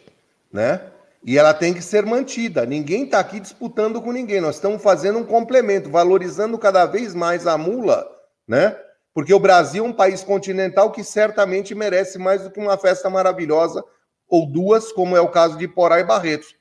né? 0.52 0.82
E 1.24 1.36
ela 1.36 1.52
tem 1.52 1.74
que 1.74 1.82
ser 1.82 2.06
mantida. 2.06 2.64
Ninguém 2.64 3.04
está 3.04 3.18
aqui 3.18 3.40
disputando 3.40 4.00
com 4.00 4.12
ninguém. 4.12 4.40
Nós 4.40 4.56
estamos 4.56 4.82
fazendo 4.82 5.18
um 5.18 5.24
complemento, 5.24 5.90
valorizando 5.90 6.56
cada 6.58 6.86
vez 6.86 7.14
mais 7.14 7.46
a 7.46 7.58
mula, 7.58 8.06
né? 8.46 8.76
Porque 9.12 9.34
o 9.34 9.40
Brasil 9.40 9.84
é 9.84 9.88
um 9.88 9.92
país 9.92 10.22
continental 10.22 10.92
que 10.92 11.02
certamente 11.02 11.74
merece 11.74 12.18
mais 12.18 12.42
do 12.42 12.50
que 12.50 12.60
uma 12.60 12.78
festa 12.78 13.10
maravilhosa 13.10 13.84
ou 14.28 14.46
duas, 14.46 14.92
como 14.92 15.16
é 15.16 15.20
o 15.20 15.30
caso 15.30 15.58
de 15.58 15.66
Porá 15.66 15.98
e 16.00 16.04
Barretos. 16.04 16.54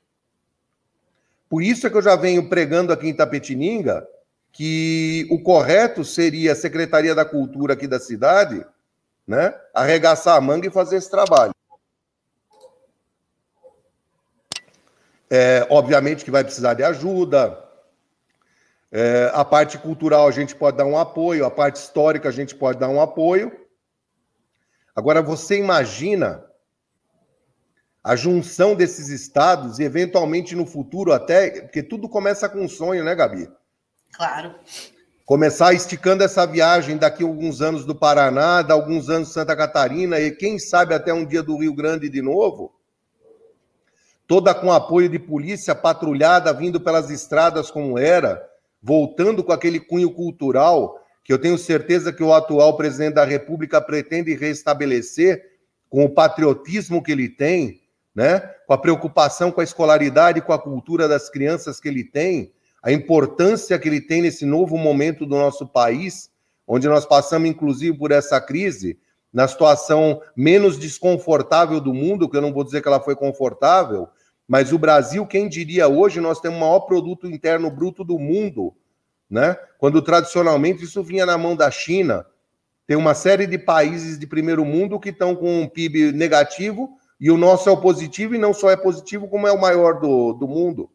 Por 1.49 1.61
isso 1.61 1.85
é 1.85 1.89
que 1.89 1.98
eu 1.98 2.02
já 2.02 2.15
venho 2.15 2.49
pregando 2.49 2.91
aqui 2.91 3.10
em 3.10 3.14
Tapetininga 3.14 4.07
que 4.52 5.27
o 5.30 5.41
correto 5.41 6.03
seria 6.03 6.53
a 6.53 6.56
Secretaria 6.56 7.14
da 7.14 7.23
Cultura 7.23 7.73
aqui 7.73 7.88
da 7.88 7.99
cidade, 7.99 8.65
né, 9.27 9.53
arregaçar 9.73 10.35
a 10.35 10.41
manga 10.41 10.68
e 10.68 10.72
fazer 10.72 10.98
esse 10.98 11.11
trabalho. 11.11 11.53
É, 15.30 15.68
obviamente 15.70 16.24
que 16.24 16.32
vai 16.32 16.44
precisar 16.44 16.74
de 16.74 16.84
ajuda. 16.84 17.64
É, 18.91 19.30
a 19.34 19.44
parte 19.44 19.78
cultural 19.78 20.28
a 20.28 20.32
gente 20.32 20.56
pode 20.56 20.78
dar 20.78 20.86
um 20.86 20.98
apoio, 20.98 21.45
a 21.45 21.52
parte 21.52 21.76
histórica 21.76 22.30
a 22.30 22.32
gente 22.32 22.56
pode 22.56 22.80
dar 22.80 22.88
um 22.88 23.02
apoio. 23.02 23.52
Agora, 24.95 25.22
você 25.22 25.60
imagina 25.60 26.44
a 28.04 28.16
junção 28.16 28.74
desses 28.74 29.10
estados 29.10 29.80
e, 29.80 29.84
eventualmente, 29.84 30.56
no 30.56 30.66
futuro, 30.66 31.12
até. 31.12 31.62
Porque 31.62 31.84
tudo 31.84 32.08
começa 32.08 32.48
com 32.48 32.62
um 32.62 32.70
sonho, 32.70 33.04
né, 33.04 33.14
Gabi? 33.14 33.49
Claro. 34.14 34.56
começar 35.26 35.74
esticando 35.74 36.24
essa 36.24 36.48
viagem 36.48 36.98
daqui 36.98 37.22
a 37.22 37.28
alguns 37.28 37.62
anos 37.62 37.86
do 37.86 37.94
Paraná, 37.94 38.62
daqui 38.62 38.72
alguns 38.72 39.10
anos 39.10 39.34
Santa 39.34 39.56
Catarina 39.56 40.20
e 40.20 40.32
quem 40.32 40.58
sabe 40.58 40.94
até 40.94 41.14
um 41.14 41.26
dia 41.26 41.44
do 41.44 41.58
Rio 41.58 41.76
Grande 41.76 42.10
de 42.10 42.22
novo, 42.22 42.74
toda 44.28 44.54
com 44.54 44.72
apoio 44.72 45.08
de 45.08 45.18
polícia 45.18 45.74
patrulhada 45.74 46.54
vindo 46.54 46.80
pelas 46.80 47.10
estradas 47.10 47.72
como 47.72 47.98
era, 47.98 48.45
voltando 48.84 49.44
com 49.44 49.54
aquele 49.54 49.80
cunho 49.80 50.12
cultural 50.12 51.02
que 51.24 51.34
eu 51.34 51.40
tenho 51.40 51.58
certeza 51.58 52.14
que 52.14 52.24
o 52.24 52.34
atual 52.34 52.78
presidente 52.78 53.16
da 53.16 53.26
República 53.26 53.82
pretende 53.82 54.34
restabelecer 54.36 55.44
com 55.90 56.06
o 56.06 56.10
patriotismo 56.10 57.04
que 57.04 57.12
ele 57.12 57.28
tem, 57.28 57.82
né? 58.16 58.40
Com 58.66 58.74
a 58.74 58.78
preocupação 58.78 59.52
com 59.52 59.62
a 59.62 59.64
escolaridade, 59.64 60.41
com 60.41 60.54
a 60.54 60.60
cultura 60.60 61.08
das 61.08 61.30
crianças 61.30 61.80
que 61.80 61.88
ele 61.88 62.04
tem, 62.04 62.54
a 62.82 62.91
importância 62.91 63.78
que 63.78 63.88
ele 63.88 63.99
tem 63.99 64.22
nesse 64.22 64.45
novo 64.45 64.78
momento 64.78 65.26
do 65.26 65.36
nosso 65.36 65.68
país, 65.68 66.30
onde 66.66 66.88
nós 66.88 67.06
passamos 67.06 67.49
inclusive 67.49 67.98
por 67.98 68.12
essa 68.12 68.40
crise, 68.40 68.98
na 69.32 69.48
situação 69.48 70.22
menos 70.36 70.78
desconfortável 70.78 71.82
do 71.82 71.94
mundo, 71.94 72.30
que 72.30 72.38
eu 72.38 72.41
não 72.41 72.54
vou 72.54 72.64
dizer 72.64 72.82
que 72.82 72.88
ela 72.88 73.02
foi 73.02 73.16
confortável, 73.16 74.08
mas 74.48 74.72
o 74.72 74.80
Brasil, 74.80 75.26
quem 75.26 75.49
diria 75.49 75.88
hoje, 75.88 76.22
nós 76.22 76.40
temos 76.40 76.57
o 76.57 76.61
maior 76.61 76.82
produto 76.82 77.28
interno 77.28 77.69
bruto 77.69 78.03
do 78.03 78.18
mundo 78.18 78.74
né? 79.30 79.57
Quando 79.78 80.02
tradicionalmente 80.02 80.84
isso 80.84 81.03
vinha 81.03 81.26
na 81.26 81.38
mão 81.38 81.56
da 81.56 81.69
China, 81.69 82.26
tem 82.86 82.95
uma 82.95 83.14
série 83.14 83.45
de 83.45 83.57
países 83.57 84.18
de 84.18 84.26
primeiro 84.26 84.64
mundo 84.64 84.99
que 84.99 85.10
estão 85.10 85.36
com 85.36 85.61
um 85.61 85.68
PIB 85.68 86.14
negativo 86.14 86.98
e 87.19 87.30
o 87.30 87.38
nosso 87.38 87.68
é 87.68 87.72
o 87.72 87.82
positivo 87.82 88.36
e 88.36 88.38
não 88.38 88.53
só 88.53 88.69
é 88.69 88.78
positivo, 88.78 89.28
como 89.28 89.48
é 89.48 89.52
o 89.52 89.60
maior 89.60 89.99
do, 89.99 90.34
do 90.34 90.48
mundo. 90.48 90.90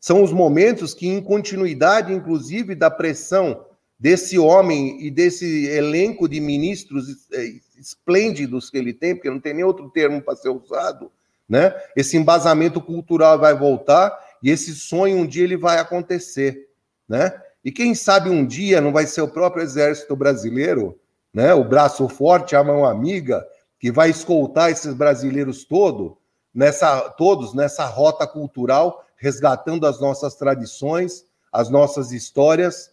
São 0.00 0.22
os 0.22 0.32
momentos 0.32 0.94
que, 0.94 1.06
em 1.06 1.20
continuidade, 1.20 2.12
inclusive, 2.12 2.74
da 2.74 2.90
pressão 2.90 3.66
desse 3.98 4.38
homem 4.38 5.00
e 5.04 5.10
desse 5.10 5.66
elenco 5.66 6.28
de 6.28 6.40
ministros 6.40 7.28
é, 7.32 7.52
esplêndidos 7.78 8.70
que 8.70 8.78
ele 8.78 8.92
tem, 8.92 9.14
porque 9.14 9.30
não 9.30 9.38
tem 9.38 9.54
nem 9.54 9.64
outro 9.64 9.90
termo 9.90 10.20
para 10.20 10.34
ser 10.34 10.48
usado, 10.48 11.12
né? 11.52 11.72
Esse 11.94 12.16
embasamento 12.16 12.80
cultural 12.80 13.38
vai 13.38 13.54
voltar 13.54 14.18
e 14.42 14.50
esse 14.50 14.74
sonho 14.74 15.18
um 15.18 15.26
dia 15.26 15.44
ele 15.44 15.56
vai 15.56 15.78
acontecer 15.78 16.72
né? 17.12 17.38
E 17.62 17.70
quem 17.70 17.94
sabe 17.94 18.30
um 18.30 18.46
dia 18.46 18.80
não 18.80 18.90
vai 18.90 19.06
ser 19.06 19.20
o 19.20 19.28
próprio 19.28 19.62
exército 19.62 20.16
brasileiro, 20.16 20.98
né? 21.32 21.52
O 21.52 21.62
braço 21.62 22.08
forte, 22.08 22.56
a 22.56 22.64
mão 22.64 22.86
amiga, 22.86 23.46
que 23.78 23.92
vai 23.92 24.08
escoltar 24.08 24.70
esses 24.70 24.94
brasileiros 24.94 25.64
todo, 25.64 26.16
nessa, 26.54 27.00
todos 27.10 27.52
nessa 27.52 27.84
rota 27.84 28.26
cultural, 28.26 29.04
resgatando 29.16 29.86
as 29.86 30.00
nossas 30.00 30.34
tradições, 30.34 31.24
as 31.52 31.68
nossas 31.68 32.12
histórias, 32.12 32.90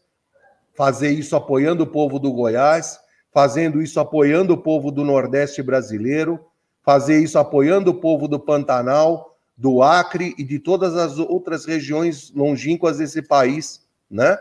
fazer 0.76 1.11
isso 1.11 1.36
apoiando 1.36 1.84
o 1.84 1.88
povo 1.88 2.19
do 2.19 2.31
Goiás, 2.34 2.99
fazendo 3.31 3.81
isso 3.81 4.02
apoiando 4.02 4.53
o 4.53 4.57
povo 4.57 4.91
do 4.91 5.06
Nordeste 5.06 5.64
brasileiro, 5.64 6.45
fazer 6.84 7.19
isso 7.19 7.38
apoiando 7.38 7.91
o 7.91 7.99
povo 7.99 8.27
do 8.27 8.39
Pantanal, 8.39 9.38
do 9.57 9.81
Acre 9.81 10.34
e 10.38 10.43
de 10.43 10.60
todas 10.60 10.95
as 10.95 11.19
outras 11.19 11.65
regiões 11.65 12.31
longínquas 12.34 12.97
desse 12.97 13.22
país 13.22 13.88
né? 14.10 14.38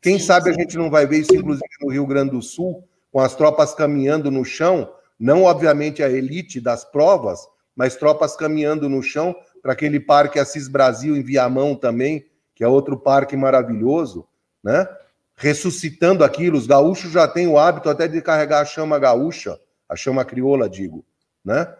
Quem 0.00 0.18
sabe 0.18 0.50
a 0.50 0.52
gente 0.52 0.76
não 0.76 0.90
vai 0.90 1.06
ver 1.06 1.18
isso, 1.18 1.34
inclusive, 1.34 1.68
no 1.80 1.90
Rio 1.90 2.06
Grande 2.06 2.32
do 2.32 2.42
Sul, 2.42 2.84
com 3.12 3.20
as 3.20 3.34
tropas 3.34 3.74
caminhando 3.74 4.30
no 4.30 4.44
chão, 4.44 4.92
não 5.18 5.44
obviamente 5.44 6.02
a 6.02 6.10
elite 6.10 6.60
das 6.60 6.84
provas, 6.84 7.40
mas 7.74 7.96
tropas 7.96 8.36
caminhando 8.36 8.88
no 8.88 9.02
chão 9.02 9.34
para 9.62 9.72
aquele 9.72 10.00
parque 10.00 10.38
Assis 10.38 10.68
Brasil 10.68 11.16
em 11.16 11.22
Viamão 11.22 11.74
também, 11.74 12.26
que 12.54 12.64
é 12.64 12.68
outro 12.68 12.96
parque 12.96 13.36
maravilhoso, 13.36 14.26
né? 14.62 14.88
Ressuscitando 15.36 16.24
aquilo, 16.24 16.58
os 16.58 16.66
gaúchos 16.66 17.12
já 17.12 17.28
têm 17.28 17.46
o 17.46 17.58
hábito 17.58 17.88
até 17.88 18.08
de 18.08 18.20
carregar 18.20 18.60
a 18.60 18.64
chama 18.64 18.98
gaúcha, 18.98 19.58
a 19.88 19.94
chama 19.94 20.24
crioula, 20.24 20.68
digo, 20.68 21.04
né? 21.48 21.74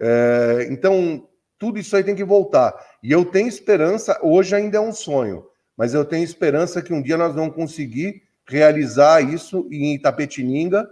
É, 0.00 0.68
então, 0.70 1.28
tudo 1.58 1.78
isso 1.78 1.94
aí 1.96 2.04
tem 2.04 2.14
que 2.14 2.24
voltar. 2.24 2.74
E 3.02 3.10
eu 3.10 3.24
tenho 3.24 3.48
esperança, 3.48 4.18
hoje 4.22 4.54
ainda 4.54 4.78
é 4.78 4.80
um 4.80 4.92
sonho, 4.92 5.44
mas 5.76 5.92
eu 5.92 6.04
tenho 6.04 6.24
esperança 6.24 6.80
que 6.80 6.92
um 6.94 7.02
dia 7.02 7.16
nós 7.16 7.34
vamos 7.34 7.54
conseguir 7.54 8.22
realizar 8.46 9.20
isso 9.20 9.68
em 9.70 9.94
Itapetininga 9.94 10.88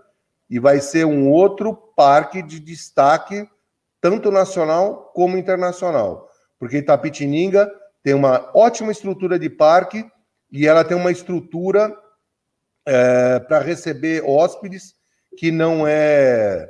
e 0.51 0.59
vai 0.59 0.81
ser 0.81 1.07
um 1.07 1.31
outro 1.31 1.75
parque 1.75 2.43
de 2.43 2.59
destaque, 2.59 3.49
tanto 4.01 4.31
nacional 4.31 5.13
como 5.15 5.39
internacional. 5.39 6.29
Porque 6.59 6.79
Itapetininga 6.79 7.71
tem 8.03 8.15
uma 8.15 8.51
ótima 8.53 8.91
estrutura 8.91 9.39
de 9.39 9.49
parque 9.49 10.05
e 10.51 10.67
ela 10.67 10.85
tem 10.85 10.97
uma 10.97 11.13
estrutura 11.13 11.95
é, 12.85 13.39
para 13.41 13.61
receber 13.61 14.25
hóspedes 14.25 14.95
que 15.37 15.51
não 15.51 15.87
é 15.87 16.69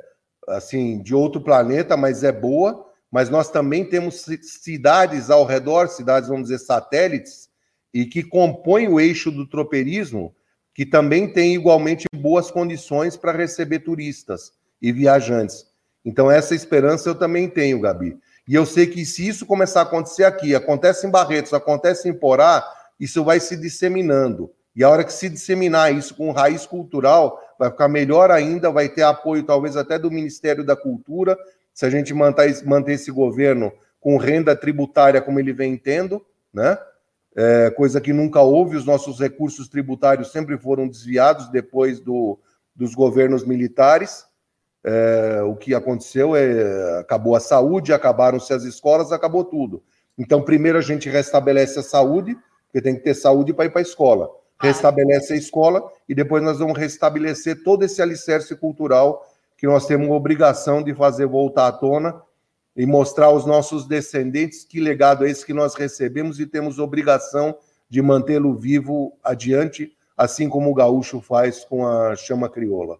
assim 0.49 1.01
de 1.01 1.15
outro 1.15 1.41
planeta, 1.41 1.95
mas 1.95 2.23
é 2.23 2.31
boa. 2.31 2.85
Mas 3.11 3.29
nós 3.29 3.49
também 3.49 3.83
temos 3.83 4.25
cidades 4.41 5.29
ao 5.29 5.43
redor, 5.43 5.87
cidades, 5.87 6.29
vamos 6.29 6.49
dizer, 6.49 6.59
satélites, 6.59 7.49
e 7.93 8.05
que 8.05 8.21
compõe 8.21 8.87
o 8.87 8.99
eixo 8.99 9.31
do 9.31 9.47
tropeirismo, 9.47 10.35
que 10.75 10.85
também 10.85 11.31
tem 11.33 11.55
igualmente 11.55 12.05
boas 12.15 12.51
condições 12.51 13.17
para 13.17 13.31
receber 13.31 13.79
turistas 13.79 14.51
e 14.81 14.91
viajantes. 14.91 15.65
Então, 16.05 16.29
essa 16.29 16.53
esperança 16.53 17.09
eu 17.09 17.15
também 17.15 17.49
tenho, 17.49 17.81
Gabi. 17.81 18.17
E 18.47 18.55
eu 18.55 18.65
sei 18.65 18.87
que 18.87 19.05
se 19.05 19.27
isso 19.27 19.45
começar 19.45 19.81
a 19.81 19.83
acontecer 19.83 20.23
aqui, 20.23 20.55
acontece 20.55 21.05
em 21.05 21.11
Barretos, 21.11 21.53
acontece 21.53 22.07
em 22.07 22.13
Porá, 22.13 22.63
isso 22.99 23.23
vai 23.23 23.39
se 23.39 23.57
disseminando. 23.57 24.51
E 24.75 24.83
a 24.83 24.89
hora 24.89 25.03
que 25.03 25.13
se 25.13 25.29
disseminar 25.29 25.93
isso 25.93 26.15
com 26.15 26.31
raiz 26.31 26.65
cultural, 26.65 27.39
vai 27.59 27.69
ficar 27.69 27.87
melhor 27.87 28.31
ainda, 28.31 28.71
vai 28.71 28.89
ter 28.89 29.03
apoio 29.03 29.43
talvez 29.43 29.77
até 29.77 29.99
do 29.99 30.09
Ministério 30.09 30.63
da 30.63 30.75
Cultura, 30.75 31.37
se 31.73 31.85
a 31.85 31.89
gente 31.89 32.13
manter, 32.13 32.65
manter 32.65 32.93
esse 32.93 33.11
governo 33.11 33.71
com 33.99 34.17
renda 34.17 34.55
tributária 34.55 35.21
como 35.21 35.39
ele 35.39 35.53
vem 35.53 35.77
tendo, 35.77 36.25
né? 36.51 36.77
é, 37.35 37.69
coisa 37.71 38.01
que 38.01 38.13
nunca 38.13 38.41
houve. 38.41 38.75
Os 38.75 38.85
nossos 38.85 39.19
recursos 39.19 39.67
tributários 39.67 40.31
sempre 40.31 40.57
foram 40.57 40.87
desviados 40.87 41.49
depois 41.49 41.99
do, 41.99 42.39
dos 42.75 42.93
governos 42.93 43.45
militares. 43.45 44.25
É, 44.83 45.41
o 45.43 45.55
que 45.55 45.73
aconteceu 45.75 46.35
é 46.35 46.99
acabou 46.99 47.35
a 47.35 47.39
saúde, 47.39 47.93
acabaram-se 47.93 48.53
as 48.53 48.63
escolas, 48.63 49.11
acabou 49.11 49.43
tudo. 49.43 49.83
Então, 50.17 50.41
primeiro 50.41 50.77
a 50.77 50.81
gente 50.81 51.09
restabelece 51.09 51.79
a 51.79 51.83
saúde, 51.83 52.37
porque 52.65 52.81
tem 52.81 52.95
que 52.95 53.03
ter 53.03 53.13
saúde 53.13 53.53
para 53.53 53.65
ir 53.65 53.69
para 53.69 53.79
a 53.79 53.83
escola. 53.83 54.29
Restabelece 54.61 55.33
a 55.33 55.37
escola 55.37 55.91
e 56.07 56.13
depois 56.13 56.43
nós 56.43 56.59
vamos 56.59 56.77
restabelecer 56.77 57.63
todo 57.63 57.83
esse 57.83 58.01
alicerce 58.01 58.55
cultural 58.55 59.25
que 59.57 59.67
nós 59.67 59.85
temos 59.85 60.09
obrigação 60.09 60.83
de 60.83 60.93
fazer 60.93 61.25
voltar 61.25 61.67
à 61.67 61.71
tona 61.71 62.21
e 62.75 62.85
mostrar 62.85 63.27
aos 63.27 63.45
nossos 63.45 63.85
descendentes 63.85 64.63
que 64.63 64.79
legado 64.79 65.25
é 65.25 65.29
esse 65.29 65.45
que 65.45 65.53
nós 65.53 65.75
recebemos 65.75 66.39
e 66.39 66.45
temos 66.45 66.79
obrigação 66.79 67.57
de 67.89 68.01
mantê-lo 68.01 68.55
vivo 68.55 69.17
adiante, 69.23 69.95
assim 70.15 70.47
como 70.47 70.69
o 70.69 70.73
gaúcho 70.73 71.19
faz 71.19 71.65
com 71.65 71.87
a 71.87 72.15
chama 72.15 72.49
crioula. 72.49 72.97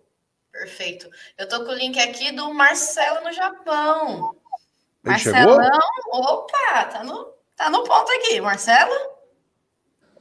Perfeito. 0.52 1.10
Eu 1.38 1.48
tô 1.48 1.64
com 1.64 1.72
o 1.72 1.76
link 1.76 1.98
aqui 1.99 2.31
do 2.31 2.53
Marcelo 2.53 3.23
no 3.23 3.31
Japão. 3.31 4.36
Ele 5.06 5.14
Marcelão, 5.14 5.64
chegou? 5.64 6.22
opa, 6.22 6.86
tá 6.86 7.03
no, 7.03 7.34
tá 7.56 7.69
no 7.69 7.84
ponto 7.84 8.11
aqui, 8.14 8.41
Marcelo. 8.41 8.94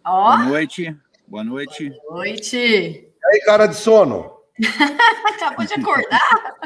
Ó. 0.05 0.37
Boa 0.37 0.45
noite. 0.45 0.97
Boa 1.29 1.45
noite. 1.45 1.91
Boa 1.91 2.15
noite. 2.15 2.57
E 2.57 3.13
aí, 3.23 3.41
cara 3.45 3.67
de 3.67 3.75
sono? 3.75 4.41
Acabou 5.37 5.67
de 5.67 5.75
acordar? 5.75 6.59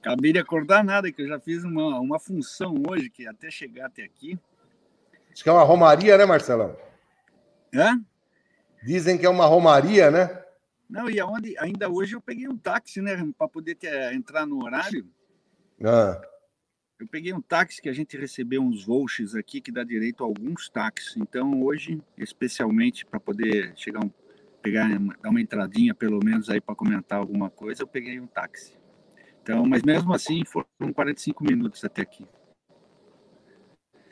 Acabei 0.00 0.32
de 0.32 0.38
acordar 0.38 0.84
nada, 0.84 1.10
que 1.10 1.22
eu 1.22 1.26
já 1.26 1.40
fiz 1.40 1.64
uma, 1.64 1.98
uma 1.98 2.20
função 2.20 2.80
hoje, 2.88 3.10
que 3.10 3.26
até 3.26 3.50
chegar 3.50 3.86
até 3.86 4.04
aqui. 4.04 4.38
Acho 5.32 5.42
que 5.42 5.48
é 5.48 5.52
uma 5.52 5.64
romaria, 5.64 6.16
né, 6.16 6.24
Marcelão? 6.24 6.76
Hã? 7.74 8.00
Dizem 8.80 9.18
que 9.18 9.26
é 9.26 9.28
uma 9.28 9.46
romaria, 9.46 10.08
né? 10.08 10.40
Não, 10.88 11.10
e 11.10 11.18
aonde, 11.18 11.58
ainda 11.58 11.90
hoje 11.90 12.14
eu 12.14 12.20
peguei 12.20 12.46
um 12.46 12.56
táxi, 12.56 13.02
né, 13.02 13.16
para 13.36 13.48
poder 13.48 13.74
ter, 13.74 14.14
entrar 14.14 14.46
no 14.46 14.64
horário. 14.64 15.04
Ah. 15.84 16.20
Eu 17.02 17.08
peguei 17.08 17.32
um 17.32 17.40
táxi 17.40 17.82
que 17.82 17.88
a 17.88 17.92
gente 17.92 18.16
recebeu 18.16 18.62
uns 18.62 18.84
vouchers 18.84 19.34
aqui 19.34 19.60
que 19.60 19.72
dá 19.72 19.82
direito 19.82 20.22
a 20.22 20.26
alguns 20.26 20.68
táxis. 20.68 21.16
Então, 21.16 21.60
hoje, 21.60 22.00
especialmente 22.16 23.04
para 23.04 23.18
poder 23.18 23.72
chegar 23.74 24.04
um, 24.04 24.10
pegar 24.62 24.88
dar 25.20 25.30
uma 25.30 25.40
entradinha 25.40 25.96
pelo 25.96 26.20
menos 26.24 26.48
aí 26.48 26.60
para 26.60 26.76
comentar 26.76 27.18
alguma 27.18 27.50
coisa, 27.50 27.82
eu 27.82 27.88
peguei 27.88 28.20
um 28.20 28.26
táxi. 28.28 28.78
Então, 29.42 29.66
mas 29.66 29.82
mesmo 29.82 30.14
assim, 30.14 30.44
foram 30.44 30.92
45 30.94 31.42
minutos 31.42 31.84
até 31.84 32.02
aqui. 32.02 32.24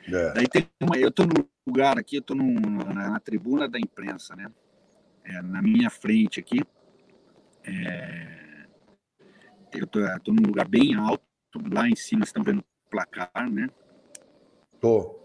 É. 0.05 0.33
Daí 0.33 0.47
tem 0.49 0.67
uma, 0.83 0.97
eu 0.97 1.07
estou 1.07 1.25
no 1.25 1.49
lugar 1.65 1.97
aqui, 1.97 2.17
eu 2.17 2.21
estou 2.21 2.35
na, 2.35 2.93
na, 2.93 3.19
tribuna 3.21 3.69
da 3.69 3.79
imprensa, 3.79 4.35
né? 4.35 4.51
É, 5.23 5.41
na 5.41 5.61
minha 5.61 5.89
frente 5.89 6.41
aqui. 6.41 6.59
É, 7.63 8.67
eu 9.75 9.85
estou 9.85 10.33
num 10.33 10.45
lugar 10.45 10.67
bem 10.67 10.93
alto, 10.95 11.23
lá 11.71 11.87
em 11.87 11.95
cima 11.95 12.25
estão 12.25 12.43
vendo 12.43 12.61
placar, 12.91 13.49
né? 13.49 13.69
Tô. 14.81 15.17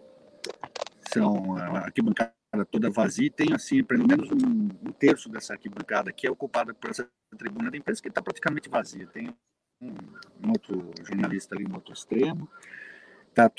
São 1.12 1.56
arquibancadas 1.56 2.36
toda 2.70 2.88
vazia 2.88 3.26
e 3.26 3.30
tem, 3.30 3.52
assim, 3.52 3.82
pelo 3.82 4.06
menos 4.06 4.30
um, 4.30 4.68
um 4.88 4.92
terço 4.92 5.28
dessa 5.28 5.54
arquibancada 5.54 6.10
aqui 6.10 6.26
é 6.26 6.30
ocupada 6.30 6.72
por 6.72 6.90
essa 6.90 7.08
tribuna 7.36 7.70
da 7.70 7.76
imprensa 7.76 8.00
que 8.00 8.08
está 8.08 8.22
praticamente 8.22 8.68
vazia. 8.68 9.06
Tem 9.08 9.28
um, 9.82 9.88
um, 9.88 10.50
outro 10.50 10.90
jornalista 11.04 11.54
ali 11.54 11.64
no 11.64 11.74
outro 11.74 11.92
extremo, 11.92 12.48
tá 13.34 13.50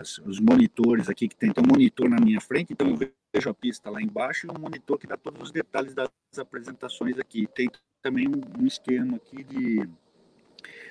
as, 0.00 0.18
os 0.18 0.40
monitores 0.40 1.08
aqui 1.08 1.28
que 1.28 1.36
tem, 1.36 1.50
um 1.50 1.68
monitor 1.68 2.08
na 2.08 2.16
minha 2.16 2.40
frente, 2.40 2.72
então 2.72 2.88
eu 2.88 2.96
vejo 2.96 3.50
a 3.50 3.54
pista 3.54 3.90
lá 3.90 4.02
embaixo 4.02 4.46
e 4.46 4.50
um 4.50 4.60
monitor 4.60 4.98
que 4.98 5.06
dá 5.06 5.16
todos 5.16 5.40
os 5.42 5.52
detalhes 5.52 5.94
das 5.94 6.10
apresentações 6.38 7.18
aqui. 7.18 7.46
Tem 7.54 7.70
também 8.02 8.26
um, 8.26 8.62
um 8.62 8.66
esquema 8.66 9.16
aqui 9.16 9.44
de 9.44 9.88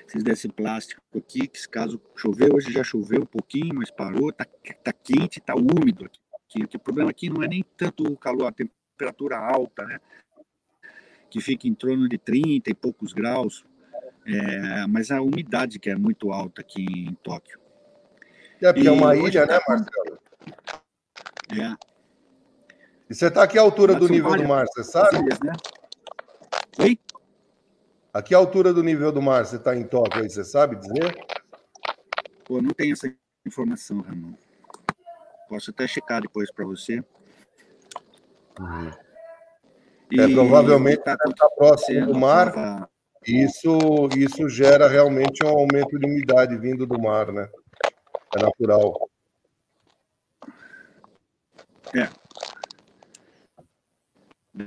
esses 0.08 0.24
desse 0.24 0.48
plástico 0.48 1.02
aqui, 1.16 1.48
que 1.48 1.68
caso 1.68 2.02
chover, 2.16 2.54
hoje 2.54 2.72
já 2.72 2.84
choveu 2.84 3.22
um 3.22 3.26
pouquinho, 3.26 3.76
mas 3.76 3.92
parou, 3.92 4.32
tá, 4.32 4.46
tá 4.84 4.94
quente, 4.94 5.42
tá 5.42 5.54
úmido 5.54 6.06
aqui. 6.06 6.64
O 6.76 6.80
problema 6.80 7.10
aqui 7.10 7.30
não 7.30 7.44
é 7.44 7.48
nem 7.48 7.64
tanto 7.76 8.04
o 8.04 8.18
calor, 8.18 8.48
a 8.48 8.52
temperatura 8.52 9.38
alta, 9.38 9.84
né? 9.86 10.00
Que 11.30 11.42
fica 11.42 11.68
em 11.68 11.74
torno 11.74 12.08
de 12.08 12.18
30 12.18 12.70
e 12.70 12.74
poucos 12.74 13.12
graus, 13.12 13.66
é, 14.26 14.88
mas 14.88 15.12
a 15.12 15.22
umidade 15.22 15.78
que 15.78 15.90
é 15.90 15.96
muito 15.96 16.32
alta 16.32 16.62
aqui 16.62 16.86
em 16.86 17.14
Tóquio. 17.16 17.60
É, 18.62 18.72
porque 18.72 18.88
é 18.88 18.92
uma 18.92 19.16
ilha, 19.16 19.46
né, 19.46 19.60
Marcelo? 19.68 20.20
É. 21.52 21.76
E 23.10 23.14
você 23.14 23.28
está 23.28 23.44
aqui 23.44 23.58
à 23.58 23.62
altura 23.62 23.96
do 23.96 24.08
nível 24.08 24.36
do 24.36 24.48
mar, 24.48 24.66
você 24.68 24.84
sabe? 24.84 25.18
Ilhas, 25.18 25.40
né? 25.42 25.54
Oi? 26.80 26.98
A 28.18 28.22
que 28.24 28.34
altura 28.34 28.74
do 28.74 28.82
nível 28.82 29.12
do 29.12 29.22
mar 29.22 29.46
você 29.46 29.58
está 29.58 29.76
em 29.76 29.84
Tóquio 29.84 30.24
aí, 30.24 30.28
você 30.28 30.44
sabe 30.44 30.76
dizer? 30.76 31.16
Pô, 32.46 32.60
não 32.60 32.72
tenho 32.72 32.94
essa 32.94 33.14
informação, 33.46 34.02
Ramon. 34.02 34.34
Posso 35.48 35.70
até 35.70 35.88
checar 35.88 36.24
depois 36.24 36.52
para 36.52 36.66
você. 36.66 37.04
Uhum. 38.60 38.92
É, 40.20 40.34
provavelmente 40.34 40.98
está 40.98 41.16
tá 41.16 41.50
próximo 41.56 42.08
do 42.08 42.16
mar. 42.16 42.90
Isso, 43.24 44.10
isso 44.18 44.50
gera 44.50 44.88
realmente 44.88 45.46
um 45.46 45.50
aumento 45.50 46.00
de 46.00 46.08
umidade 46.08 46.58
vindo 46.58 46.88
do 46.88 47.00
mar, 47.00 47.32
né? 47.32 47.48
É 48.36 48.42
natural. 48.42 49.12
É. 51.94 52.10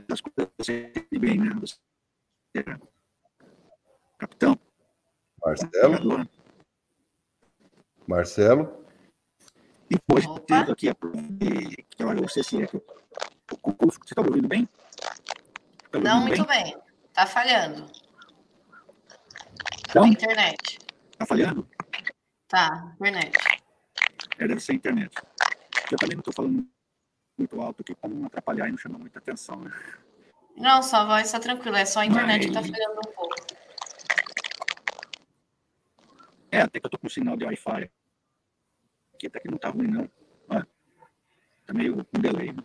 As 0.09 0.21
coisas 0.21 1.01
bem, 1.11 1.37
né? 1.37 1.51
Capitão. 4.21 4.61
Marcelo. 5.43 6.29
Marcelo. 8.07 8.85
E 9.89 9.95
depois, 9.95 10.27
tendo 10.47 10.73
aqui 10.73 10.91
a 10.91 10.95
que 10.95 12.05
olha, 12.05 12.21
você 12.21 12.45
se 12.45 12.63
é 12.63 12.67
que 12.67 12.77
você 12.77 14.13
está 14.13 14.21
ouvindo 14.21 14.47
bem? 14.47 14.67
Tá 14.67 15.99
ouvindo 15.99 16.05
Não 16.05 16.21
muito 16.21 16.47
bem. 16.47 16.77
Está 17.09 17.27
falhando. 17.27 17.91
Então, 19.89 20.05
a 20.05 20.09
internet. 20.09 20.79
Está 21.13 21.27
falhando? 21.27 21.67
Tá, 22.47 22.95
internet. 23.01 23.39
É, 24.39 24.47
deve 24.47 24.61
ser 24.61 24.73
a 24.73 24.75
internet. 24.75 25.17
Eu 25.91 25.99
também 25.99 26.17
não 26.17 26.21
estou 26.21 26.35
falando 26.35 26.69
muito 27.39 27.61
alto 27.61 27.81
aqui 27.81 27.95
para 27.95 28.11
não 28.11 28.27
atrapalhar 28.27 28.69
e 28.69 28.71
não 28.73 28.79
chamar 28.79 28.99
muita 28.99 29.19
atenção, 29.19 29.57
né? 29.57 29.73
Não, 30.57 30.83
sua 30.83 31.07
voz 31.07 31.27
está 31.27 31.41
tranquila, 31.41 31.81
é 31.81 31.87
só 31.87 32.01
a 32.01 32.07
internet 32.07 32.47
Mas... 32.47 32.53
que 32.53 32.59
está 32.59 32.61
falhando 32.61 33.01
um 33.01 33.13
pouco. 33.13 33.50
É, 36.51 36.61
até 36.63 36.81
que 36.81 36.87
eu 36.87 36.91
tô 36.91 36.99
com 36.99 37.09
sinal 37.09 37.37
de 37.37 37.45
Wi-Fi. 37.45 37.91
Aqui 39.15 39.27
até 39.27 39.41
que 39.41 39.51
não 39.51 39.59
tá 39.59 39.69
ruim, 39.69 39.87
não. 39.87 40.11
Olha, 40.49 40.67
tá 41.67 41.73
meio 41.73 42.05
com 42.05 42.21
delay, 42.21 42.53
né? 42.53 42.65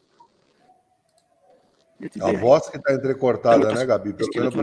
A 2.21 2.31
voz 2.33 2.69
que 2.69 2.77
tá 2.79 2.93
entrecortada, 2.93 3.71
né, 3.73 3.85
Gabi? 3.85 4.13
Pelo 4.13 4.29
menos 4.33 4.55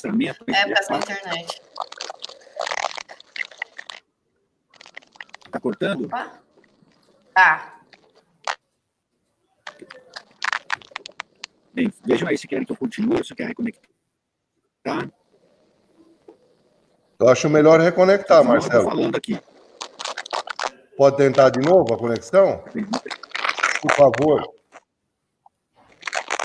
pra 0.00 0.12
mim. 0.12 0.26
É, 0.26 0.30
é 0.30 0.34
por 0.34 0.46
causa 0.46 0.88
da 0.88 0.98
internet. 0.98 1.62
Tá 5.50 5.58
cortando? 5.58 6.04
Opa. 6.04 6.40
Tá. 7.34 7.80
Bem, 11.72 11.92
vejam 12.04 12.28
aí 12.28 12.38
se 12.38 12.46
querem 12.46 12.64
que 12.64 12.72
eu 12.72 12.76
continue 12.76 13.16
ou 13.16 13.24
se 13.24 13.34
quer 13.34 13.48
reconectar. 13.48 13.90
Tá? 14.82 15.10
Eu 17.20 17.28
acho 17.28 17.50
melhor 17.50 17.78
reconectar, 17.78 18.42
Marcelo. 18.42 18.88
falando 18.88 19.14
aqui. 19.14 19.38
Pode 20.96 21.18
tentar 21.18 21.50
de 21.50 21.60
novo 21.60 21.92
a 21.92 21.98
conexão? 21.98 22.64
Por 23.82 23.92
favor. 23.92 24.54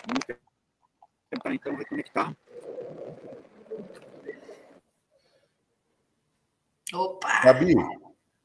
Vamos 0.06 0.26
tentar 1.30 1.54
então 1.54 1.76
reconectar. 1.78 2.36
Opa! 6.94 7.42
Gabi, 7.46 7.74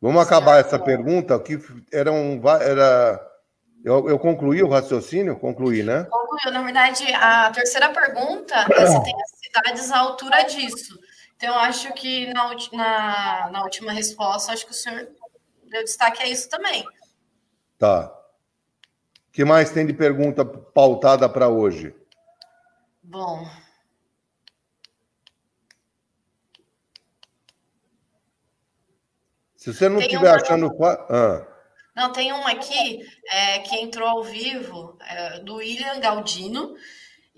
vamos 0.00 0.22
acabar 0.22 0.60
essa 0.60 0.78
pergunta. 0.78 1.36
Que 1.40 1.58
era 1.92 2.12
um, 2.12 2.40
era, 2.60 3.20
eu, 3.84 4.08
eu 4.08 4.18
concluí 4.20 4.62
o 4.62 4.68
raciocínio? 4.68 5.36
Concluí, 5.36 5.82
né? 5.82 6.04
Concluiu. 6.04 6.52
Na 6.52 6.62
verdade, 6.62 7.12
a 7.12 7.50
terceira 7.50 7.90
pergunta 7.90 8.54
é 8.54 8.86
se 8.86 9.02
tem 9.02 9.14
as 9.20 9.30
cidades 9.40 9.90
à 9.90 9.98
altura 9.98 10.42
disso. 10.44 10.96
Então, 11.42 11.58
acho 11.58 11.90
que 11.94 12.26
na, 12.34 12.54
na, 12.70 13.50
na 13.50 13.62
última 13.62 13.92
resposta, 13.92 14.52
acho 14.52 14.66
que 14.66 14.72
o 14.72 14.74
senhor 14.74 15.08
deu 15.70 15.82
destaque 15.82 16.22
a 16.22 16.26
isso 16.26 16.50
também. 16.50 16.84
Tá. 17.78 18.14
O 19.26 19.32
que 19.32 19.42
mais 19.42 19.70
tem 19.70 19.86
de 19.86 19.94
pergunta 19.94 20.44
pautada 20.44 21.26
para 21.30 21.48
hoje? 21.48 21.94
Bom. 23.02 23.48
Se 29.56 29.72
você 29.72 29.88
não 29.88 29.98
estiver 29.98 30.34
achando. 30.34 30.70
Ah. 31.08 31.46
Não, 31.96 32.12
tem 32.12 32.32
uma 32.32 32.50
aqui 32.50 33.00
é, 33.30 33.60
que 33.60 33.76
entrou 33.76 34.06
ao 34.06 34.22
vivo, 34.22 34.98
é, 35.08 35.38
do 35.38 35.54
William 35.54 36.00
Galdino. 36.00 36.76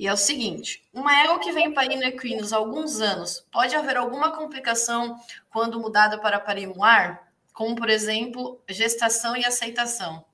E 0.03 0.09
é 0.09 0.12
o 0.12 0.16
seguinte: 0.16 0.83
uma 0.93 1.16
égua 1.23 1.39
que 1.39 1.53
vem 1.53 1.73
parindo 1.73 2.03
equinos 2.03 2.53
há 2.53 2.57
alguns 2.57 3.01
anos, 3.01 3.47
pode 3.53 3.77
haver 3.77 3.97
alguma 3.97 4.33
complicação 4.33 5.16
quando 5.49 5.79
mudada 5.79 6.19
para 6.19 6.41
parimuar? 6.41 7.33
Como, 7.53 7.77
por 7.77 7.89
exemplo, 7.89 8.61
gestação 8.69 9.37
e 9.37 9.45
aceitação. 9.45 10.24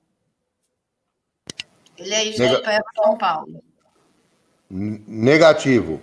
Ele 1.95 2.15
é 2.15 2.31
de 2.31 2.39
Nega... 2.39 2.83
São 2.95 3.15
Paulo. 3.15 3.63
Negativo. 4.71 6.01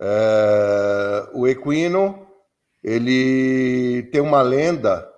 É... 0.00 1.28
o 1.34 1.46
equino, 1.46 2.26
ele 2.82 4.02
tem 4.10 4.20
uma 4.20 4.42
lenda 4.42 5.08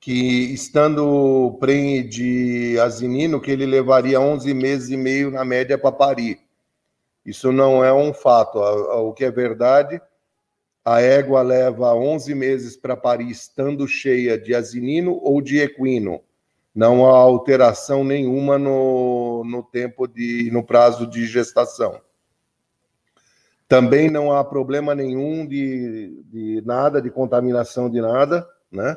que, 0.00 0.52
estando 0.52 1.56
prenhe 1.60 2.02
de 2.02 2.76
asinino, 2.80 3.40
que 3.40 3.52
ele 3.52 3.66
levaria 3.66 4.20
11 4.20 4.52
meses 4.52 4.90
e 4.90 4.96
meio 4.96 5.30
na 5.30 5.44
média 5.44 5.78
para 5.78 5.92
parir. 5.92 6.45
Isso 7.26 7.50
não 7.50 7.84
é 7.84 7.92
um 7.92 8.14
fato. 8.14 8.60
O 8.60 9.12
que 9.12 9.24
é 9.24 9.30
verdade, 9.32 10.00
a 10.84 11.00
égua 11.00 11.42
leva 11.42 11.92
11 11.92 12.32
meses 12.36 12.76
para 12.76 12.96
parir 12.96 13.28
estando 13.28 13.88
cheia 13.88 14.38
de 14.38 14.54
asinino 14.54 15.18
ou 15.20 15.42
de 15.42 15.58
equino. 15.58 16.22
Não 16.72 17.04
há 17.04 17.18
alteração 17.18 18.04
nenhuma 18.04 18.56
no, 18.56 19.42
no 19.44 19.60
tempo 19.64 20.06
de 20.06 20.50
no 20.52 20.62
prazo 20.62 21.04
de 21.04 21.26
gestação. 21.26 22.00
Também 23.66 24.08
não 24.08 24.30
há 24.30 24.44
problema 24.44 24.94
nenhum 24.94 25.44
de, 25.44 26.22
de 26.26 26.62
nada, 26.64 27.02
de 27.02 27.10
contaminação 27.10 27.90
de 27.90 28.00
nada, 28.00 28.48
né? 28.70 28.96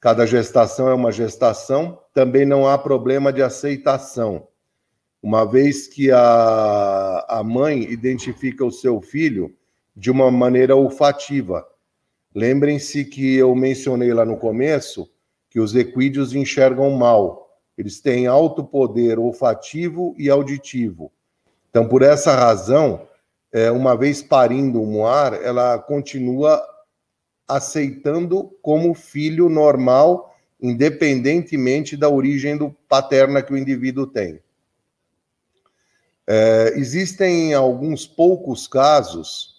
Cada 0.00 0.26
gestação 0.26 0.88
é 0.88 0.94
uma 0.94 1.12
gestação. 1.12 2.02
Também 2.12 2.44
não 2.44 2.66
há 2.66 2.76
problema 2.76 3.32
de 3.32 3.42
aceitação 3.42 4.48
uma 5.26 5.44
vez 5.44 5.88
que 5.88 6.08
a, 6.12 7.26
a 7.28 7.42
mãe 7.42 7.82
identifica 7.82 8.64
o 8.64 8.70
seu 8.70 9.00
filho 9.00 9.52
de 9.96 10.08
uma 10.08 10.30
maneira 10.30 10.76
olfativa. 10.76 11.66
Lembrem-se 12.32 13.04
que 13.04 13.34
eu 13.34 13.52
mencionei 13.52 14.14
lá 14.14 14.24
no 14.24 14.36
começo 14.36 15.10
que 15.50 15.58
os 15.58 15.74
equídeos 15.74 16.32
enxergam 16.32 16.92
mal. 16.92 17.58
Eles 17.76 18.00
têm 18.00 18.28
alto 18.28 18.62
poder 18.62 19.18
olfativo 19.18 20.14
e 20.16 20.30
auditivo. 20.30 21.10
Então, 21.70 21.88
por 21.88 22.02
essa 22.02 22.32
razão, 22.32 23.08
é, 23.50 23.68
uma 23.68 23.96
vez 23.96 24.22
parindo 24.22 24.80
o 24.80 24.86
moar, 24.86 25.34
ela 25.42 25.76
continua 25.76 26.62
aceitando 27.48 28.56
como 28.62 28.94
filho 28.94 29.48
normal, 29.48 30.32
independentemente 30.62 31.96
da 31.96 32.08
origem 32.08 32.56
do 32.56 32.70
paterna 32.88 33.42
que 33.42 33.52
o 33.52 33.58
indivíduo 33.58 34.06
tem. 34.06 34.40
É, 36.26 36.72
existem 36.76 37.54
alguns 37.54 38.06
poucos 38.06 38.66
casos 38.66 39.56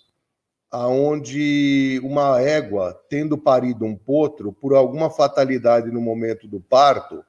aonde 0.70 2.00
uma 2.04 2.42
égua, 2.42 3.00
tendo 3.10 3.38
parido 3.38 3.86
um 3.86 3.96
potro, 3.96 4.52
por 4.52 4.74
alguma 4.76 5.10
fatalidade 5.10 5.90
no 5.90 6.02
momento 6.02 6.48
do 6.48 6.60
parto, 6.60 7.24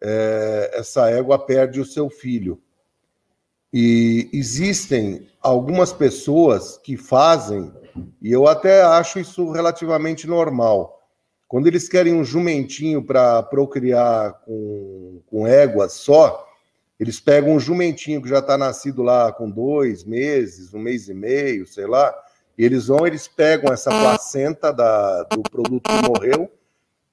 é, 0.00 0.72
essa 0.74 1.10
égua 1.10 1.38
perde 1.38 1.80
o 1.80 1.84
seu 1.84 2.10
filho. 2.10 2.60
E 3.72 4.28
existem 4.32 5.26
algumas 5.40 5.92
pessoas 5.92 6.78
que 6.78 6.96
fazem, 6.96 7.72
e 8.20 8.30
eu 8.30 8.46
até 8.46 8.82
acho 8.82 9.18
isso 9.18 9.50
relativamente 9.50 10.26
normal. 10.26 11.08
Quando 11.46 11.66
eles 11.66 11.88
querem 11.88 12.14
um 12.14 12.24
jumentinho 12.24 13.02
para 13.02 13.42
procriar 13.42 14.42
com, 14.44 15.22
com 15.26 15.46
égua 15.46 15.88
só, 15.88 16.47
eles 16.98 17.20
pegam 17.20 17.52
um 17.52 17.60
jumentinho 17.60 18.20
que 18.20 18.28
já 18.28 18.40
está 18.40 18.58
nascido 18.58 19.02
lá 19.02 19.32
com 19.32 19.48
dois 19.48 20.04
meses, 20.04 20.74
um 20.74 20.80
mês 20.80 21.08
e 21.08 21.14
meio, 21.14 21.66
sei 21.66 21.86
lá, 21.86 22.14
e 22.56 22.64
eles 22.64 22.88
vão, 22.88 23.06
eles 23.06 23.28
pegam 23.28 23.72
essa 23.72 23.90
placenta 23.90 24.72
da, 24.72 25.22
do 25.24 25.42
produto 25.42 25.88
que 25.88 26.08
morreu, 26.08 26.50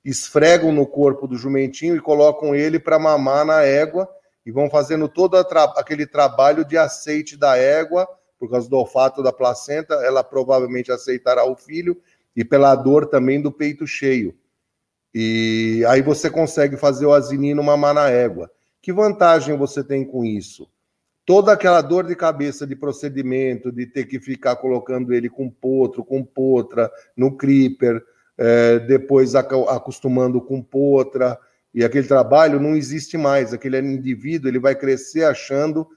esfregam 0.03 0.71
no 0.71 0.87
corpo 0.87 1.27
do 1.27 1.37
jumentinho 1.37 1.95
e 1.95 2.01
colocam 2.01 2.55
ele 2.55 2.79
para 2.79 2.97
mamar 2.97 3.45
na 3.45 3.61
égua 3.61 4.09
e 4.43 4.51
vão 4.51 4.69
fazendo 4.69 5.07
todo 5.07 5.37
aquele 5.37 6.07
trabalho 6.07 6.65
de 6.65 6.77
aceite 6.77 7.37
da 7.37 7.57
égua, 7.57 8.07
por 8.39 8.49
causa 8.49 8.69
do 8.69 8.75
olfato 8.75 9.23
da 9.23 9.31
placenta, 9.31 9.95
ela 10.03 10.23
provavelmente 10.23 10.91
aceitará 10.91 11.45
o 11.45 11.55
filho 11.55 11.99
e 12.35 12.43
pela 12.43 12.75
dor 12.75 13.07
também 13.07 13.41
do 13.41 13.51
peito 13.51 13.87
cheio. 13.87 14.35
E 15.13 15.83
aí 15.87 16.01
você 16.01 16.29
consegue 16.29 16.75
fazer 16.75 17.05
o 17.05 17.13
asinino 17.13 17.63
mamar 17.63 17.93
na 17.93 18.09
égua. 18.09 18.51
Que 18.85 18.93
vantagem 18.93 19.57
você 19.57 19.83
tem 19.83 20.05
com 20.05 20.23
isso? 20.23 20.69
Toda 21.25 21.51
aquela 21.51 21.81
dor 21.81 22.05
de 22.05 22.15
cabeça 22.15 22.67
de 22.67 22.75
procedimento, 22.75 23.71
de 23.71 23.87
ter 23.87 24.05
que 24.05 24.19
ficar 24.19 24.57
colocando 24.57 25.11
ele 25.11 25.27
com 25.27 25.49
potro, 25.49 26.05
com 26.05 26.23
potra, 26.23 26.91
no 27.17 27.35
creeper, 27.35 27.99
é, 28.37 28.77
depois 28.77 29.33
acostumando 29.33 30.39
com 30.39 30.61
potra, 30.61 31.35
e 31.73 31.83
aquele 31.83 32.07
trabalho 32.07 32.59
não 32.59 32.75
existe 32.75 33.17
mais. 33.17 33.55
Aquele 33.55 33.79
indivíduo 33.79 34.51
ele 34.51 34.59
vai 34.59 34.75
crescer 34.75 35.23
achando 35.23 35.87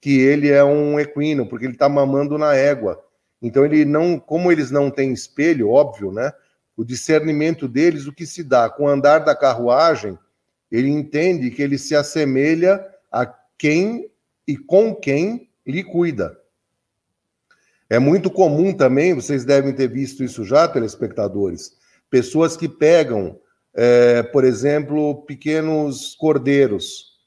que 0.00 0.18
ele 0.18 0.48
é 0.48 0.64
um 0.64 0.98
equino, 0.98 1.46
porque 1.46 1.66
ele 1.66 1.74
está 1.74 1.86
mamando 1.86 2.38
na 2.38 2.54
égua. 2.54 2.98
Então 3.42 3.62
ele 3.62 3.84
não, 3.84 4.18
como 4.18 4.50
eles 4.50 4.70
não 4.70 4.90
têm 4.90 5.12
espelho, 5.12 5.68
óbvio, 5.68 6.10
né? 6.10 6.32
O 6.74 6.82
discernimento 6.82 7.68
deles, 7.68 8.06
o 8.06 8.12
que 8.12 8.24
se 8.24 8.42
dá 8.42 8.70
com 8.70 8.84
o 8.84 8.88
andar 8.88 9.18
da 9.18 9.36
carruagem, 9.36 10.18
ele 10.70 10.88
entende 10.88 11.50
que 11.50 11.62
ele 11.62 11.78
se 11.78 11.96
assemelha 11.96 12.84
a 13.10 13.26
quem 13.56 14.10
e 14.46 14.56
com 14.56 14.94
quem 14.94 15.48
lhe 15.66 15.82
cuida. 15.82 16.38
É 17.90 17.98
muito 17.98 18.30
comum 18.30 18.72
também, 18.72 19.14
vocês 19.14 19.44
devem 19.44 19.74
ter 19.74 19.88
visto 19.88 20.22
isso 20.22 20.44
já, 20.44 20.68
telespectadores, 20.68 21.72
pessoas 22.10 22.56
que 22.56 22.68
pegam, 22.68 23.40
é, 23.74 24.22
por 24.22 24.44
exemplo, 24.44 25.22
pequenos 25.22 26.14
cordeiros, 26.14 27.18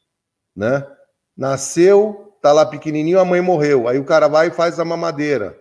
né? 0.56 0.86
Nasceu, 1.36 2.36
tá 2.42 2.52
lá 2.52 2.66
pequenininho, 2.66 3.20
a 3.20 3.26
mãe 3.26 3.42
morreu. 3.42 3.88
Aí 3.88 3.98
o 3.98 4.06
cara 4.06 4.28
vai 4.28 4.50
e 4.50 4.52
faz 4.52 4.80
a 4.80 4.86
mamadeira. 4.86 5.58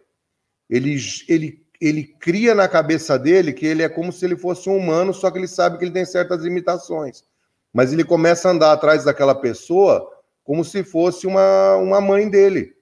Ele, 0.68 0.96
ele 1.28 1.60
ele 1.80 2.04
cria 2.04 2.54
na 2.54 2.68
cabeça 2.68 3.18
dele 3.18 3.54
que 3.54 3.64
ele 3.64 3.82
é 3.82 3.88
como 3.88 4.12
se 4.12 4.22
ele 4.26 4.36
fosse 4.36 4.68
um 4.68 4.76
humano, 4.76 5.14
só 5.14 5.30
que 5.30 5.38
ele 5.38 5.48
sabe 5.48 5.78
que 5.78 5.84
ele 5.84 5.92
tem 5.92 6.04
certas 6.04 6.42
limitações 6.42 7.24
mas 7.72 7.92
ele 7.92 8.04
começa 8.04 8.48
a 8.48 8.52
andar 8.52 8.72
atrás 8.72 9.04
daquela 9.04 9.34
pessoa 9.34 10.08
como 10.42 10.64
se 10.64 10.82
fosse 10.82 11.26
uma, 11.26 11.76
uma 11.76 12.00
mãe 12.00 12.28
dele, 12.28 12.74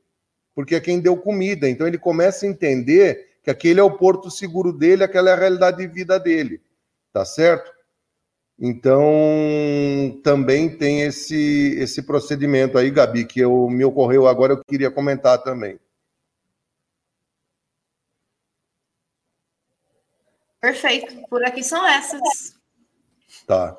porque 0.54 0.74
é 0.74 0.80
quem 0.80 1.00
deu 1.00 1.16
comida. 1.16 1.68
Então 1.68 1.86
ele 1.86 1.98
começa 1.98 2.46
a 2.46 2.48
entender 2.48 3.38
que 3.42 3.50
aquele 3.50 3.80
é 3.80 3.82
o 3.82 3.96
porto 3.96 4.30
seguro 4.30 4.72
dele, 4.72 5.04
aquela 5.04 5.30
é 5.30 5.32
a 5.32 5.36
realidade 5.36 5.78
de 5.78 5.86
vida 5.86 6.18
dele, 6.18 6.62
tá 7.12 7.24
certo? 7.24 7.70
Então 8.58 10.20
também 10.24 10.76
tem 10.76 11.02
esse 11.02 11.76
esse 11.78 12.02
procedimento 12.02 12.76
aí, 12.76 12.90
Gabi, 12.90 13.24
que 13.24 13.38
eu, 13.38 13.68
me 13.68 13.84
ocorreu 13.84 14.26
agora, 14.26 14.54
eu 14.54 14.64
queria 14.64 14.90
comentar 14.90 15.38
também. 15.42 15.78
Perfeito. 20.60 21.28
Por 21.28 21.44
aqui 21.44 21.62
são 21.62 21.86
essas. 21.86 22.58
Tá. 23.46 23.78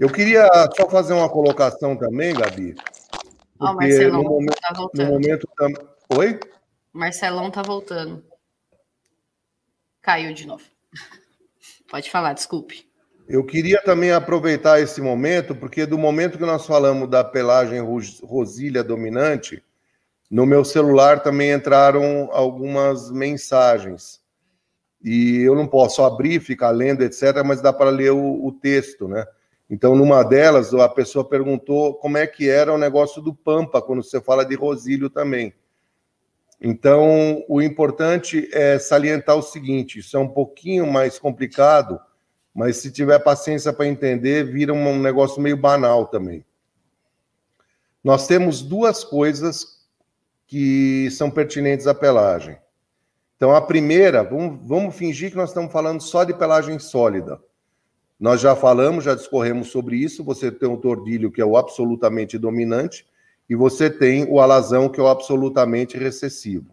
Eu 0.00 0.08
queria 0.10 0.48
só 0.74 0.88
fazer 0.88 1.12
uma 1.12 1.28
colocação 1.28 1.94
também, 1.94 2.32
Gabi. 2.32 2.74
Ó, 3.60 3.70
oh, 3.70 3.74
Marcelão 3.74 4.22
no 4.22 4.30
momento, 4.30 4.58
tá 4.58 4.72
voltando. 4.74 5.06
No 5.06 5.12
momento 5.12 5.48
tam... 5.54 5.72
Oi? 6.16 6.40
Marcelão 6.90 7.50
tá 7.50 7.60
voltando. 7.60 8.24
Caiu 10.00 10.32
de 10.32 10.46
novo. 10.46 10.64
Pode 11.90 12.10
falar, 12.10 12.32
desculpe. 12.32 12.88
Eu 13.28 13.44
queria 13.44 13.82
também 13.82 14.10
aproveitar 14.10 14.80
esse 14.80 15.02
momento, 15.02 15.54
porque 15.54 15.84
do 15.84 15.98
momento 15.98 16.38
que 16.38 16.46
nós 16.46 16.66
falamos 16.66 17.06
da 17.06 17.22
pelagem 17.22 17.78
rosilha 18.24 18.82
dominante, 18.82 19.62
no 20.30 20.46
meu 20.46 20.64
celular 20.64 21.22
também 21.22 21.52
entraram 21.52 22.30
algumas 22.32 23.10
mensagens. 23.10 24.18
E 25.04 25.42
eu 25.42 25.54
não 25.54 25.66
posso 25.66 26.02
abrir, 26.02 26.40
ficar 26.40 26.70
lendo, 26.70 27.02
etc., 27.02 27.44
mas 27.44 27.60
dá 27.60 27.70
para 27.70 27.90
ler 27.90 28.12
o, 28.12 28.46
o 28.46 28.50
texto, 28.50 29.06
né? 29.06 29.26
Então, 29.70 29.94
numa 29.94 30.24
delas, 30.24 30.74
a 30.74 30.88
pessoa 30.88 31.24
perguntou 31.24 31.94
como 31.94 32.18
é 32.18 32.26
que 32.26 32.50
era 32.50 32.74
o 32.74 32.78
negócio 32.78 33.22
do 33.22 33.32
Pampa, 33.32 33.80
quando 33.80 34.02
você 34.02 34.20
fala 34.20 34.44
de 34.44 34.56
Rosílio 34.56 35.08
também. 35.08 35.54
Então, 36.60 37.44
o 37.48 37.62
importante 37.62 38.50
é 38.52 38.80
salientar 38.80 39.36
o 39.36 39.42
seguinte: 39.42 40.00
isso 40.00 40.16
é 40.16 40.20
um 40.20 40.28
pouquinho 40.28 40.88
mais 40.88 41.20
complicado, 41.20 42.00
mas 42.52 42.78
se 42.78 42.90
tiver 42.90 43.20
paciência 43.20 43.72
para 43.72 43.86
entender, 43.86 44.42
vira 44.42 44.74
um 44.74 45.00
negócio 45.00 45.40
meio 45.40 45.56
banal 45.56 46.06
também. 46.06 46.44
Nós 48.02 48.26
temos 48.26 48.62
duas 48.62 49.04
coisas 49.04 49.86
que 50.48 51.08
são 51.12 51.30
pertinentes 51.30 51.86
à 51.86 51.94
pelagem. 51.94 52.58
Então, 53.36 53.54
a 53.54 53.62
primeira, 53.62 54.24
vamos, 54.24 54.58
vamos 54.66 54.96
fingir 54.96 55.30
que 55.30 55.36
nós 55.36 55.50
estamos 55.50 55.70
falando 55.70 56.00
só 56.00 56.24
de 56.24 56.34
pelagem 56.34 56.78
sólida. 56.80 57.40
Nós 58.20 58.40
já 58.40 58.54
falamos, 58.54 59.04
já 59.04 59.14
discorremos 59.14 59.68
sobre 59.68 59.96
isso. 59.96 60.22
Você 60.24 60.52
tem 60.52 60.68
o 60.68 60.76
tordilho, 60.76 61.32
que 61.32 61.40
é 61.40 61.44
o 61.44 61.56
absolutamente 61.56 62.36
dominante, 62.36 63.06
e 63.48 63.56
você 63.56 63.88
tem 63.88 64.26
o 64.28 64.38
alazão, 64.38 64.90
que 64.90 65.00
é 65.00 65.02
o 65.02 65.08
absolutamente 65.08 65.96
recessivo. 65.96 66.66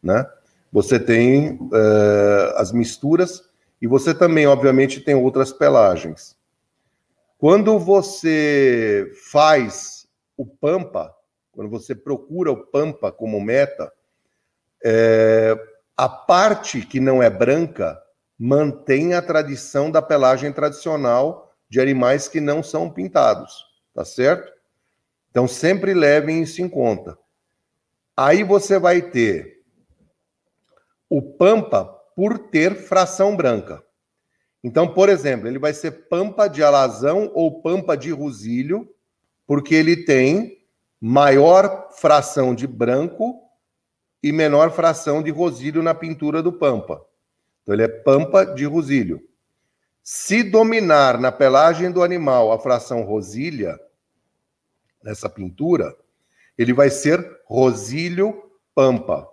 Né? 0.00 0.24
Você 0.72 1.00
tem 1.00 1.54
uh, 1.54 2.56
as 2.56 2.70
misturas, 2.70 3.50
e 3.80 3.86
você 3.88 4.14
também, 4.14 4.46
obviamente, 4.46 5.00
tem 5.00 5.16
outras 5.16 5.52
pelagens. 5.52 6.36
Quando 7.36 7.76
você 7.80 9.10
faz 9.32 10.06
o 10.36 10.46
Pampa, 10.46 11.12
quando 11.50 11.68
você 11.68 11.92
procura 11.92 12.52
o 12.52 12.64
Pampa 12.64 13.10
como 13.10 13.40
meta, 13.40 13.92
é, 14.84 15.58
a 15.96 16.08
parte 16.08 16.86
que 16.86 17.00
não 17.00 17.20
é 17.20 17.28
branca 17.28 18.00
mantém 18.44 19.14
a 19.14 19.22
tradição 19.22 19.88
da 19.88 20.02
pelagem 20.02 20.52
tradicional 20.52 21.54
de 21.70 21.80
animais 21.80 22.26
que 22.26 22.40
não 22.40 22.60
são 22.60 22.90
pintados, 22.90 23.64
tá 23.94 24.04
certo? 24.04 24.52
Então 25.30 25.46
sempre 25.46 25.94
levem 25.94 26.42
isso 26.42 26.60
em 26.60 26.68
conta. 26.68 27.16
Aí 28.16 28.42
você 28.42 28.80
vai 28.80 29.00
ter 29.00 29.62
o 31.08 31.22
pampa 31.22 31.84
por 32.16 32.36
ter 32.36 32.74
fração 32.74 33.36
branca. 33.36 33.80
Então, 34.64 34.92
por 34.92 35.08
exemplo, 35.08 35.46
ele 35.46 35.60
vai 35.60 35.72
ser 35.72 36.08
pampa 36.08 36.48
de 36.48 36.64
alazão 36.64 37.30
ou 37.34 37.62
pampa 37.62 37.96
de 37.96 38.10
rusílio, 38.10 38.92
porque 39.46 39.72
ele 39.72 40.04
tem 40.04 40.66
maior 41.00 41.90
fração 41.92 42.56
de 42.56 42.66
branco 42.66 43.40
e 44.20 44.32
menor 44.32 44.72
fração 44.72 45.22
de 45.22 45.30
rosílio 45.30 45.80
na 45.80 45.94
pintura 45.94 46.42
do 46.42 46.52
pampa. 46.52 47.06
Então, 47.62 47.74
ele 47.74 47.82
é 47.82 47.88
pampa 47.88 48.44
de 48.44 48.64
rosílio. 48.64 49.26
Se 50.02 50.42
dominar 50.42 51.18
na 51.20 51.30
pelagem 51.30 51.90
do 51.90 52.02
animal 52.02 52.52
a 52.52 52.58
fração 52.58 53.02
rosília, 53.02 53.78
nessa 55.02 55.28
pintura, 55.28 55.96
ele 56.58 56.72
vai 56.72 56.90
ser 56.90 57.40
rosílio 57.46 58.50
pampa. 58.74 59.28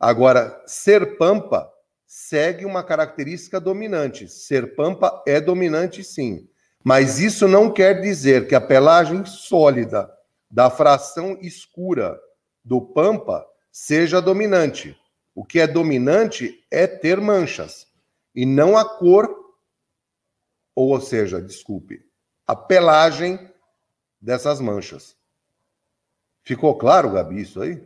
Agora, 0.00 0.62
ser 0.66 1.16
pampa 1.16 1.70
segue 2.06 2.64
uma 2.64 2.82
característica 2.82 3.60
dominante. 3.60 4.28
Ser 4.28 4.74
pampa 4.74 5.22
é 5.26 5.40
dominante, 5.40 6.02
sim. 6.04 6.48
Mas 6.82 7.18
isso 7.18 7.48
não 7.48 7.72
quer 7.72 8.00
dizer 8.00 8.46
que 8.46 8.54
a 8.54 8.60
pelagem 8.60 9.24
sólida 9.24 10.10
da 10.50 10.70
fração 10.70 11.36
escura 11.40 12.20
do 12.64 12.80
pampa 12.80 13.46
seja 13.72 14.20
dominante. 14.20 14.96
O 15.34 15.44
que 15.44 15.60
é 15.60 15.66
dominante 15.66 16.64
é 16.70 16.86
ter 16.86 17.20
manchas 17.20 17.86
e 18.34 18.46
não 18.46 18.76
a 18.76 18.84
cor, 18.98 19.28
ou 20.74 21.00
seja, 21.00 21.40
desculpe, 21.40 22.04
a 22.46 22.54
pelagem 22.54 23.50
dessas 24.20 24.60
manchas. 24.60 25.16
Ficou 26.42 26.76
claro, 26.76 27.10
Gabi, 27.10 27.40
isso 27.40 27.60
aí? 27.60 27.82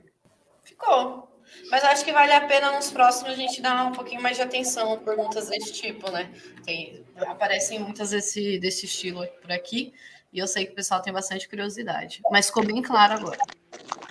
Ficou. 0.65 1.29
Mas 1.71 1.85
acho 1.85 2.05
que 2.05 2.13
vale 2.13 2.33
a 2.33 2.47
pena 2.47 2.73
nos 2.73 2.91
próximos 2.91 3.33
a 3.33 3.37
gente 3.37 3.61
dar 3.61 3.87
um 3.87 3.93
pouquinho 3.93 4.23
mais 4.23 4.37
de 4.37 4.43
atenção 4.43 4.93
a 4.93 4.97
perguntas 4.99 5.49
desse 5.49 5.73
tipo, 5.73 6.11
né? 6.11 6.31
Tem, 6.65 7.05
aparecem 7.17 7.79
muitas 7.79 8.11
desse, 8.11 8.59
desse 8.59 8.87
estilo 8.87 9.27
por 9.41 9.53
aqui. 9.53 9.93
E 10.33 10.39
eu 10.39 10.47
sei 10.47 10.67
que 10.67 10.73
o 10.73 10.75
pessoal 10.75 11.01
tem 11.01 11.13
bastante 11.13 11.49
curiosidade. 11.49 12.21
Mas 12.31 12.47
ficou 12.47 12.65
bem 12.65 12.83
claro 12.83 13.15
agora. 13.15 13.39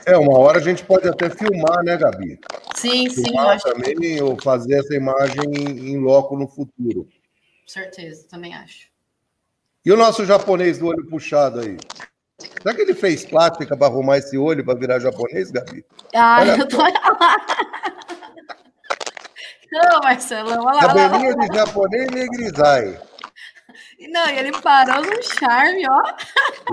É, 0.07 0.17
uma 0.17 0.39
hora 0.39 0.57
a 0.57 0.61
gente 0.61 0.85
pode 0.85 1.05
até 1.05 1.29
filmar, 1.29 1.83
né, 1.83 1.97
Gabi? 1.97 2.39
Sim, 2.77 3.09
filmar 3.09 3.59
sim. 3.59 3.69
também, 3.69 4.21
ou 4.21 4.41
fazer 4.41 4.79
essa 4.79 4.95
imagem 4.95 5.43
em 5.53 5.97
loco 5.97 6.37
no 6.37 6.47
futuro. 6.47 7.03
Com 7.03 7.67
certeza, 7.67 8.25
também 8.29 8.55
acho. 8.55 8.87
E 9.85 9.91
o 9.91 9.97
nosso 9.97 10.25
japonês 10.25 10.77
do 10.79 10.87
olho 10.87 11.05
puxado 11.09 11.59
aí? 11.59 11.77
Será 12.61 12.73
que 12.73 12.83
ele 12.83 12.93
fez 12.93 13.25
plástica 13.25 13.75
para 13.75 13.87
arrumar 13.87 14.19
esse 14.19 14.37
olho 14.37 14.63
para 14.63 14.79
virar 14.79 14.99
japonês, 14.99 15.51
Gabi? 15.51 15.85
Ah, 16.15 16.37
Olha 16.39 16.57
eu 16.57 16.67
tô. 16.69 16.77
Não, 19.69 19.99
Marcelo, 20.01 20.51
olha 20.51 20.61
lá. 20.61 20.79
Cabelinho 20.79 21.35
de 21.37 21.47
japonês 21.53 22.07
grisalho. 22.29 22.97
Não, 23.99 24.29
e 24.29 24.37
ele 24.37 24.51
parou 24.61 25.03
no 25.03 25.23
charme, 25.23 25.83
ó. 25.89 26.15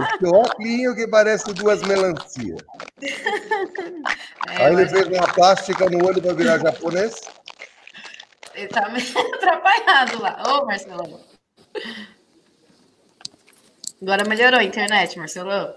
Esse 0.02 0.26
óculos 0.26 0.94
que 0.94 1.08
parece 1.08 1.54
duas 1.54 1.82
melancias. 1.82 2.60
É, 4.48 4.66
Aí 4.66 4.74
ele 4.74 4.88
fez 4.88 5.06
uma 5.06 5.32
plástica 5.32 5.88
no 5.88 6.06
olho 6.06 6.20
para 6.20 6.34
virar 6.34 6.58
japonês. 6.58 7.20
Ele 8.54 8.68
tá 8.68 8.88
meio 8.90 9.06
atrapalhado 9.34 10.20
lá. 10.20 10.42
Ô, 10.46 10.66
Marcelo. 10.66 11.20
Agora 14.02 14.28
melhorou 14.28 14.60
a 14.60 14.64
internet, 14.64 15.18
Marcelo. 15.18 15.74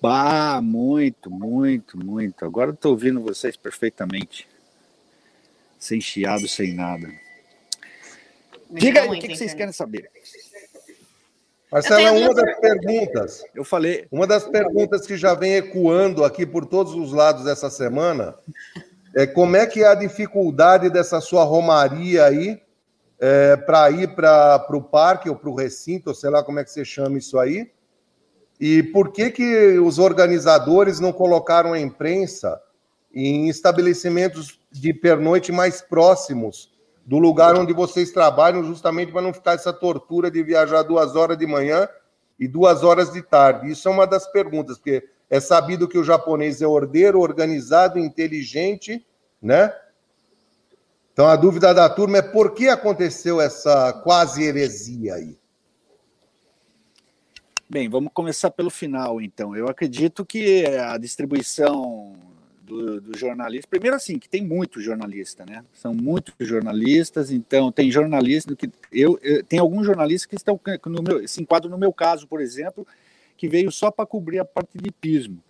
Bah, 0.00 0.60
muito, 0.62 1.30
muito, 1.30 1.98
muito. 2.02 2.42
Agora 2.42 2.70
eu 2.70 2.76
tô 2.76 2.90
ouvindo 2.90 3.20
vocês 3.20 3.54
perfeitamente. 3.54 4.48
Sem 5.78 6.00
chiado, 6.00 6.48
sem 6.48 6.74
nada. 6.74 7.06
Diga 8.72 9.02
aí, 9.02 9.08
o 9.08 9.12
que, 9.20 9.28
que 9.28 9.36
vocês 9.36 9.54
querem 9.54 9.72
saber? 9.72 10.10
Marcelo, 11.70 12.00
é 12.00 12.10
uma 12.10 12.34
das 12.34 12.58
perguntas. 12.58 13.44
Eu 13.54 13.64
falei. 13.64 14.06
Uma 14.10 14.26
das 14.26 14.44
perguntas 14.44 15.06
que 15.06 15.16
já 15.16 15.34
vem 15.34 15.54
ecoando 15.54 16.24
aqui 16.24 16.44
por 16.44 16.66
todos 16.66 16.94
os 16.94 17.12
lados 17.12 17.46
essa 17.46 17.70
semana 17.70 18.34
é 19.14 19.26
como 19.26 19.56
é 19.56 19.66
que 19.66 19.82
é 19.82 19.86
a 19.86 19.94
dificuldade 19.94 20.90
dessa 20.90 21.20
sua 21.20 21.44
romaria 21.44 22.24
aí 22.24 22.60
é, 23.20 23.56
para 23.56 23.90
ir 23.90 24.14
para 24.14 24.66
o 24.70 24.82
parque 24.82 25.28
ou 25.28 25.36
para 25.36 25.50
o 25.50 25.54
recinto, 25.54 26.10
ou 26.10 26.14
sei 26.14 26.30
lá 26.30 26.42
como 26.42 26.58
é 26.58 26.64
que 26.64 26.70
você 26.70 26.84
chama 26.84 27.18
isso 27.18 27.38
aí. 27.38 27.70
E 28.58 28.82
por 28.82 29.12
que, 29.12 29.30
que 29.30 29.78
os 29.78 29.98
organizadores 29.98 31.00
não 31.00 31.12
colocaram 31.12 31.72
a 31.72 31.80
imprensa 31.80 32.60
em 33.14 33.48
estabelecimentos 33.48 34.60
de 34.70 34.92
pernoite 34.92 35.50
mais 35.50 35.80
próximos 35.80 36.70
do 37.10 37.18
lugar 37.18 37.56
onde 37.56 37.72
vocês 37.72 38.12
trabalham, 38.12 38.62
justamente 38.62 39.10
para 39.10 39.20
não 39.20 39.34
ficar 39.34 39.54
essa 39.54 39.72
tortura 39.72 40.30
de 40.30 40.44
viajar 40.44 40.84
duas 40.84 41.16
horas 41.16 41.36
de 41.36 41.44
manhã 41.44 41.88
e 42.38 42.46
duas 42.46 42.84
horas 42.84 43.12
de 43.12 43.20
tarde. 43.20 43.68
Isso 43.68 43.88
é 43.88 43.90
uma 43.90 44.06
das 44.06 44.30
perguntas, 44.30 44.78
porque 44.78 45.02
é 45.28 45.40
sabido 45.40 45.88
que 45.88 45.98
o 45.98 46.04
japonês 46.04 46.62
é 46.62 46.68
ordeiro, 46.68 47.18
organizado, 47.18 47.98
inteligente, 47.98 49.04
né? 49.42 49.74
Então 51.12 51.26
a 51.26 51.34
dúvida 51.34 51.74
da 51.74 51.90
turma 51.90 52.18
é 52.18 52.22
por 52.22 52.54
que 52.54 52.68
aconteceu 52.68 53.40
essa 53.40 53.92
quase 54.04 54.44
heresia 54.44 55.14
aí? 55.16 55.36
Bem, 57.68 57.88
vamos 57.88 58.12
começar 58.14 58.52
pelo 58.52 58.70
final, 58.70 59.20
então. 59.20 59.56
Eu 59.56 59.66
acredito 59.66 60.24
que 60.24 60.64
a 60.64 60.96
distribuição 60.96 62.29
do, 62.70 63.00
do 63.00 63.18
jornalista. 63.18 63.66
Primeiro, 63.68 63.96
assim, 63.96 64.18
que 64.18 64.28
tem 64.28 64.42
muito 64.42 64.80
jornalista, 64.80 65.44
né? 65.44 65.64
São 65.72 65.92
muitos 65.92 66.34
jornalistas, 66.46 67.30
então 67.30 67.72
tem 67.72 67.90
jornalista 67.90 68.54
que. 68.54 68.70
Eu, 68.92 69.18
eu 69.22 69.42
tem 69.42 69.58
alguns 69.58 69.84
jornalistas 69.84 70.26
que 70.26 70.36
estão 70.36 70.58
no 70.86 71.02
meu, 71.02 71.26
se 71.26 71.42
enquadram 71.42 71.70
no 71.70 71.78
meu 71.78 71.92
caso, 71.92 72.28
por 72.28 72.40
exemplo, 72.40 72.86
que 73.36 73.48
veio 73.48 73.72
só 73.72 73.90
para 73.90 74.06
cobrir 74.06 74.38
a 74.38 74.44
parte 74.44 74.78
de 74.78 74.92
pismo. 74.92 75.42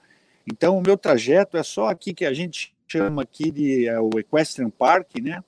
Então, 0.51 0.79
o 0.79 0.83
meu 0.83 0.97
trajeto 0.97 1.57
é 1.57 1.63
só 1.63 1.89
aqui 1.89 2.15
que 2.15 2.25
a 2.25 2.33
gente 2.33 2.75
chama 2.89 3.23
aqui 3.23 3.51
de 3.51 3.87
é, 3.87 4.01
o 4.01 4.11
Equestrian 4.19 4.71
Park, 4.71 5.17
né? 5.21 5.45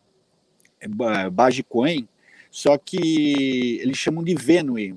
É, 0.78 1.30
Bajicoen, 1.30 2.06
só 2.50 2.76
que 2.76 3.78
eles 3.80 3.96
chamam 3.96 4.22
de 4.22 4.34
Venue. 4.34 4.94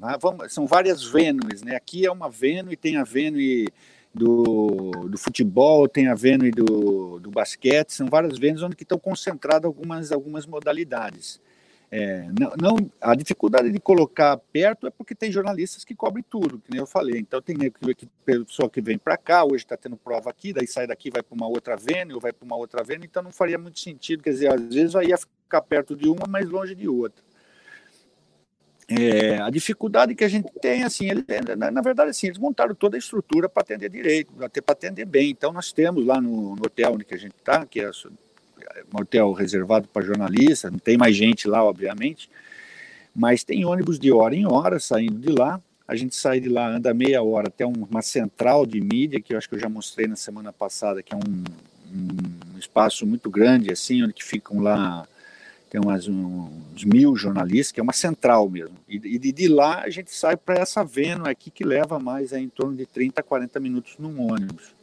São 0.49 0.67
várias 0.67 1.03
Venues, 1.03 1.61
né? 1.63 1.75
Aqui 1.75 2.05
é 2.05 2.11
uma 2.11 2.29
Venue, 2.29 2.75
tem 2.75 2.97
a 2.97 3.03
Venue 3.03 3.67
do, 4.15 4.91
do 5.09 5.17
futebol, 5.17 5.89
tem 5.89 6.07
a 6.07 6.15
Vênus 6.15 6.51
do, 6.51 7.19
do 7.19 7.29
basquete, 7.29 7.91
são 7.91 8.07
várias 8.07 8.39
Vênus 8.39 8.63
onde 8.63 8.75
estão 8.79 8.97
concentradas 8.97 9.65
algumas, 9.65 10.11
algumas 10.11 10.45
modalidades. 10.45 11.41
É, 11.91 12.27
não, 12.39 12.51
não, 12.59 12.91
a 12.99 13.13
dificuldade 13.13 13.71
de 13.71 13.79
colocar 13.79 14.37
perto 14.51 14.87
é 14.87 14.89
porque 14.89 15.13
tem 15.13 15.31
jornalistas 15.31 15.83
que 15.83 15.93
cobrem 15.93 16.23
tudo, 16.27 16.59
que 16.59 16.71
nem 16.71 16.79
eu 16.79 16.87
falei. 16.87 17.19
Então 17.19 17.41
tem 17.41 17.55
pessoa 18.25 18.69
que 18.69 18.81
vem 18.81 18.97
para 18.97 19.17
cá, 19.17 19.43
hoje 19.43 19.65
está 19.65 19.75
tendo 19.75 19.97
prova 19.97 20.29
aqui, 20.29 20.53
daí 20.53 20.65
sai 20.65 20.87
daqui 20.87 21.11
vai 21.11 21.21
para 21.21 21.35
uma 21.35 21.47
outra 21.47 21.75
Vênus, 21.75 22.15
ou 22.15 22.21
vai 22.21 22.31
para 22.31 22.45
uma 22.45 22.55
outra 22.55 22.83
Vênus, 22.83 23.05
então 23.05 23.21
não 23.21 23.31
faria 23.31 23.57
muito 23.57 23.79
sentido. 23.79 24.23
Quer 24.23 24.31
dizer, 24.31 24.53
às 24.53 24.73
vezes 24.73 24.93
vai 24.93 25.07
ia 25.07 25.17
ficar 25.17 25.61
perto 25.61 25.95
de 25.95 26.07
uma, 26.07 26.25
mas 26.27 26.49
longe 26.49 26.73
de 26.73 26.87
outra. 26.87 27.24
É, 28.87 29.39
a 29.41 29.49
dificuldade 29.49 30.13
que 30.13 30.23
a 30.23 30.27
gente 30.27 30.47
tem, 30.61 30.83
assim, 30.83 31.09
ele, 31.09 31.25
na, 31.57 31.71
na, 31.71 31.81
verdade, 31.81 32.11
assim, 32.11 32.27
eles 32.27 32.37
montaram 32.37 32.75
toda 32.75 32.95
a 32.95 32.99
estrutura 32.99 33.49
para 33.49 33.61
atender 33.63 33.89
direito, 33.89 34.31
até 34.43 34.61
para 34.61 34.73
atender 34.73 35.05
bem. 35.05 35.31
Então, 35.31 35.51
nós 35.51 35.71
temos 35.71 36.05
lá 36.05 36.21
no, 36.21 36.55
no 36.55 36.65
hotel 36.65 36.93
onde 36.93 37.05
a 37.09 37.17
gente 37.17 37.33
está, 37.35 37.65
que 37.65 37.81
é 37.81 37.89
um 37.89 39.01
hotel 39.01 39.31
reservado 39.33 39.87
para 39.87 40.05
jornalistas, 40.05 40.71
não 40.71 40.77
tem 40.77 40.97
mais 40.97 41.15
gente 41.15 41.47
lá, 41.47 41.63
obviamente, 41.63 42.29
mas 43.15 43.43
tem 43.43 43.65
ônibus 43.65 43.97
de 43.97 44.11
hora 44.11 44.35
em 44.35 44.45
hora 44.45 44.79
saindo 44.79 45.17
de 45.17 45.31
lá. 45.31 45.59
A 45.87 45.95
gente 45.95 46.15
sai 46.15 46.39
de 46.39 46.49
lá, 46.49 46.67
anda 46.67 46.93
meia 46.93 47.23
hora 47.23 47.47
até 47.47 47.65
uma 47.65 48.01
central 48.01 48.65
de 48.65 48.81
mídia, 48.81 49.21
que 49.21 49.33
eu 49.33 49.37
acho 49.37 49.47
que 49.47 49.55
eu 49.55 49.59
já 49.59 49.69
mostrei 49.69 50.07
na 50.07 50.15
semana 50.15 50.51
passada, 50.51 51.01
que 51.01 51.13
é 51.13 51.17
um, 51.17 51.43
um 52.53 52.57
espaço 52.59 53.05
muito 53.05 53.29
grande, 53.29 53.71
assim, 53.71 54.03
onde 54.03 54.23
ficam 54.23 54.59
lá 54.59 55.07
tem 55.75 55.81
umas, 55.83 56.07
uns 56.07 56.85
mil 56.85 57.17
jornalistas, 57.17 57.73
que 57.73 57.81
é 57.81 57.83
uma 57.83 57.91
central 57.91 58.49
mesmo. 58.49 58.77
E, 58.87 58.95
e 58.95 59.19
de, 59.19 59.47
lá 59.49 59.81
a 59.81 59.89
gente 59.89 60.13
sai 60.15 60.37
para 60.37 60.55
essa 60.55 60.85
Vênus 60.85 61.27
aqui, 61.27 61.51
que 61.51 61.65
leva 61.65 61.99
mais 61.99 62.31
é, 62.31 62.39
em 62.39 62.47
torno 62.47 62.77
de 62.77 62.85
30 62.85 63.19
a 63.19 63.23
40 63.23 63.59
minutos 63.59 63.97
num 63.99 64.31
ônibus. 64.31 64.73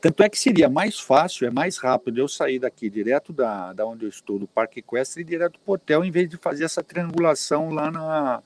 Tanto 0.00 0.22
é 0.22 0.28
que 0.28 0.38
seria 0.38 0.68
mais 0.68 1.00
fácil, 1.00 1.48
é 1.48 1.50
mais 1.50 1.78
rápido 1.78 2.18
eu 2.20 2.28
sair 2.28 2.60
daqui 2.60 2.88
direto 2.88 3.32
da, 3.32 3.72
da 3.72 3.84
onde 3.84 4.04
eu 4.04 4.08
estou, 4.08 4.38
do 4.38 4.46
Parque 4.46 4.78
Equestre, 4.78 5.22
e 5.22 5.24
direto 5.24 5.58
para 5.58 5.72
o 5.72 5.74
hotel, 5.74 6.04
em 6.04 6.12
vez 6.12 6.28
de 6.28 6.36
fazer 6.36 6.62
essa 6.62 6.84
triangulação 6.84 7.70
lá 7.70 7.90
na, 7.90 8.42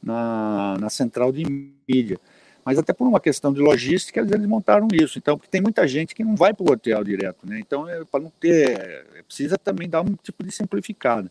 na, 0.00 0.76
na 0.78 0.88
central 0.88 1.32
de 1.32 1.44
mídia 1.88 2.20
mas 2.64 2.78
até 2.78 2.92
por 2.92 3.06
uma 3.06 3.20
questão 3.20 3.52
de 3.52 3.60
logística 3.60 4.20
eles 4.20 4.46
montaram 4.46 4.88
isso. 4.92 5.18
Então, 5.18 5.36
porque 5.36 5.50
tem 5.50 5.60
muita 5.60 5.86
gente 5.86 6.14
que 6.14 6.24
não 6.24 6.36
vai 6.36 6.54
para 6.54 6.64
o 6.64 6.72
hotel 6.72 7.02
direto, 7.02 7.46
né? 7.46 7.58
Então, 7.58 7.88
é, 7.88 8.04
para 8.04 8.20
não 8.20 8.32
ter, 8.40 8.78
é, 8.78 9.22
precisa 9.26 9.58
também 9.58 9.88
dar 9.88 10.02
um 10.02 10.14
tipo 10.22 10.44
de 10.44 10.52
simplificado. 10.52 11.30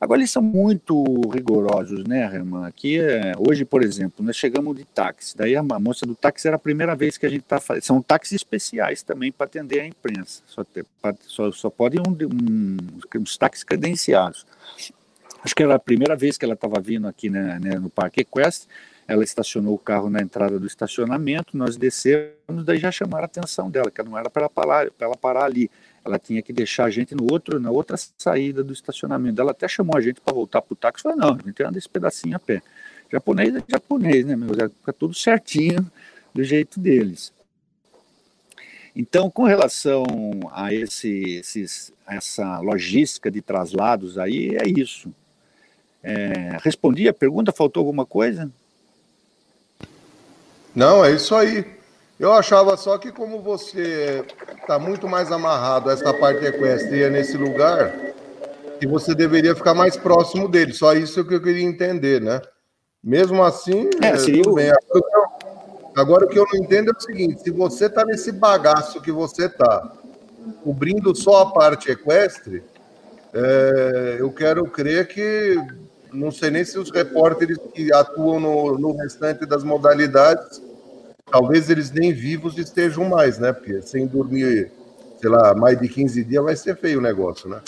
Agora, 0.00 0.18
eles 0.18 0.32
são 0.32 0.42
muito 0.42 1.04
rigorosos, 1.30 2.02
né, 2.04 2.24
Herman? 2.24 2.64
Aqui, 2.64 2.98
é, 2.98 3.34
hoje, 3.38 3.64
por 3.64 3.84
exemplo, 3.84 4.24
nós 4.24 4.34
chegamos 4.34 4.76
de 4.76 4.84
táxi. 4.84 5.36
Daí 5.36 5.54
a 5.54 5.62
moça 5.62 6.04
do 6.04 6.16
táxi 6.16 6.48
era 6.48 6.56
a 6.56 6.58
primeira 6.58 6.96
vez 6.96 7.16
que 7.16 7.24
a 7.24 7.28
gente 7.28 7.42
está 7.42 7.60
fazendo. 7.60 7.84
São 7.84 8.02
táxis 8.02 8.32
especiais 8.32 9.04
também 9.04 9.30
para 9.30 9.46
atender 9.46 9.78
a 9.78 9.86
imprensa. 9.86 10.42
Só, 10.48 10.64
ter, 10.64 10.84
pra, 11.00 11.14
só, 11.20 11.52
só 11.52 11.70
podem 11.70 12.00
um, 12.00 12.10
um, 12.10 13.20
uns 13.20 13.36
táxis 13.36 13.62
credenciados. 13.62 14.44
Acho 15.44 15.54
que 15.54 15.62
era 15.62 15.76
a 15.76 15.78
primeira 15.78 16.16
vez 16.16 16.36
que 16.36 16.44
ela 16.44 16.54
estava 16.54 16.80
vindo 16.80 17.06
aqui 17.06 17.30
né, 17.30 17.60
né, 17.62 17.78
no 17.78 17.88
Parque 17.88 18.22
Equestre 18.22 18.68
ela 19.06 19.24
estacionou 19.24 19.74
o 19.74 19.78
carro 19.78 20.08
na 20.08 20.20
entrada 20.20 20.58
do 20.58 20.66
estacionamento, 20.66 21.56
nós 21.56 21.76
descemos, 21.76 22.64
daí 22.64 22.78
já 22.78 22.90
chamaram 22.90 23.24
a 23.24 23.26
atenção 23.26 23.70
dela, 23.70 23.90
que 23.90 24.02
não 24.02 24.16
era 24.16 24.30
para 24.30 24.48
ela 24.56 24.90
ela 24.98 25.16
parar 25.16 25.44
ali. 25.44 25.70
Ela 26.04 26.18
tinha 26.18 26.42
que 26.42 26.52
deixar 26.52 26.84
a 26.84 26.90
gente 26.90 27.14
no 27.14 27.30
outro, 27.30 27.60
na 27.60 27.70
outra 27.70 27.96
saída 28.18 28.64
do 28.64 28.72
estacionamento. 28.72 29.40
Ela 29.40 29.52
até 29.52 29.68
chamou 29.68 29.96
a 29.96 30.00
gente 30.00 30.20
para 30.20 30.34
voltar 30.34 30.60
para 30.60 30.72
o 30.72 30.76
táxi. 30.76 31.02
Falou, 31.02 31.18
não, 31.18 31.34
a 31.34 31.46
gente 31.46 31.62
anda 31.62 31.78
esse 31.78 31.88
pedacinho 31.88 32.36
a 32.36 32.40
pé. 32.40 32.60
Japonês 33.10 33.54
é 33.54 33.62
japonês, 33.68 34.24
né, 34.24 34.34
meu? 34.34 34.48
Fica 34.48 34.92
tudo 34.92 35.14
certinho 35.14 35.88
do 36.34 36.42
jeito 36.42 36.80
deles. 36.80 37.32
Então, 38.94 39.30
com 39.30 39.44
relação 39.44 40.04
a 40.50 40.72
esse, 40.72 41.36
esses, 41.36 41.92
essa 42.06 42.58
logística 42.58 43.30
de 43.30 43.40
traslados 43.40 44.18
aí, 44.18 44.56
é 44.56 44.68
isso. 44.68 45.14
É, 46.02 46.58
respondi 46.62 47.08
a 47.08 47.14
pergunta, 47.14 47.52
faltou 47.52 47.80
alguma 47.80 48.04
coisa? 48.04 48.50
Não, 50.74 51.04
é 51.04 51.12
isso 51.12 51.34
aí. 51.34 51.64
Eu 52.18 52.32
achava 52.32 52.76
só 52.76 52.98
que 52.98 53.10
como 53.10 53.40
você 53.40 54.24
está 54.60 54.78
muito 54.78 55.08
mais 55.08 55.32
amarrado 55.32 55.90
a 55.90 55.92
essa 55.92 56.14
parte 56.14 56.44
equestre 56.44 57.08
nesse 57.10 57.36
lugar, 57.36 57.92
que 58.78 58.86
você 58.86 59.14
deveria 59.14 59.54
ficar 59.54 59.74
mais 59.74 59.96
próximo 59.96 60.48
dele. 60.48 60.72
Só 60.72 60.92
isso 60.92 61.24
que 61.24 61.34
eu 61.34 61.42
queria 61.42 61.64
entender, 61.64 62.20
né? 62.20 62.40
Mesmo 63.02 63.42
assim, 63.42 63.90
é, 64.02 64.08
é 64.08 64.16
tudo 64.16 64.54
bem. 64.54 64.72
Agora 65.96 66.24
o 66.24 66.28
que 66.28 66.38
eu 66.38 66.46
não 66.52 66.60
entendo 66.60 66.90
é 66.90 66.96
o 66.96 67.00
seguinte: 67.00 67.42
se 67.42 67.50
você 67.50 67.86
está 67.86 68.04
nesse 68.04 68.32
bagaço 68.32 69.00
que 69.02 69.12
você 69.12 69.46
está, 69.46 69.92
cobrindo 70.62 71.14
só 71.14 71.42
a 71.42 71.52
parte 71.52 71.90
equestre, 71.90 72.62
é, 73.34 74.16
eu 74.20 74.30
quero 74.32 74.64
crer 74.64 75.08
que 75.08 75.56
não 76.12 76.30
sei 76.30 76.50
nem 76.50 76.64
se 76.64 76.78
os 76.78 76.90
repórteres 76.90 77.58
que 77.74 77.92
atuam 77.92 78.38
no, 78.38 78.78
no 78.78 78.96
restante 78.96 79.46
das 79.46 79.64
modalidades, 79.64 80.62
talvez 81.30 81.70
eles 81.70 81.90
nem 81.90 82.12
vivos 82.12 82.58
estejam 82.58 83.04
mais, 83.08 83.38
né? 83.38 83.52
Porque 83.52 83.80
sem 83.82 84.06
dormir, 84.06 84.70
sei 85.20 85.30
lá, 85.30 85.54
mais 85.54 85.78
de 85.78 85.88
15 85.88 86.24
dias 86.24 86.44
vai 86.44 86.56
ser 86.56 86.76
feio 86.76 86.98
o 86.98 87.02
negócio, 87.02 87.48
né? 87.48 87.60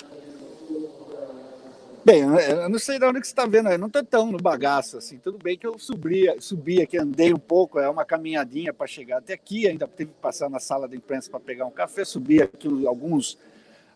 Bem, 2.04 2.20
eu 2.20 2.68
não 2.68 2.78
sei 2.78 2.98
de 2.98 3.06
onde 3.06 3.18
que 3.18 3.26
você 3.26 3.32
está 3.32 3.46
vendo, 3.46 3.70
eu 3.70 3.78
não 3.78 3.86
estou 3.86 4.04
tão 4.04 4.30
no 4.30 4.36
bagaço 4.36 4.98
assim. 4.98 5.16
Tudo 5.16 5.38
bem 5.42 5.56
que 5.56 5.66
eu 5.66 5.78
subi, 5.78 6.26
subi 6.38 6.82
aqui, 6.82 6.98
andei 6.98 7.32
um 7.32 7.38
pouco, 7.38 7.80
é 7.80 7.88
uma 7.88 8.04
caminhadinha 8.04 8.74
para 8.74 8.86
chegar 8.86 9.18
até 9.18 9.32
aqui, 9.32 9.66
ainda 9.66 9.88
teve 9.88 10.10
que 10.10 10.20
passar 10.20 10.50
na 10.50 10.60
sala 10.60 10.86
de 10.86 10.96
imprensa 10.96 11.30
para 11.30 11.40
pegar 11.40 11.64
um 11.64 11.70
café, 11.70 12.04
subi 12.04 12.42
aqui 12.42 12.68
alguns, 12.86 13.38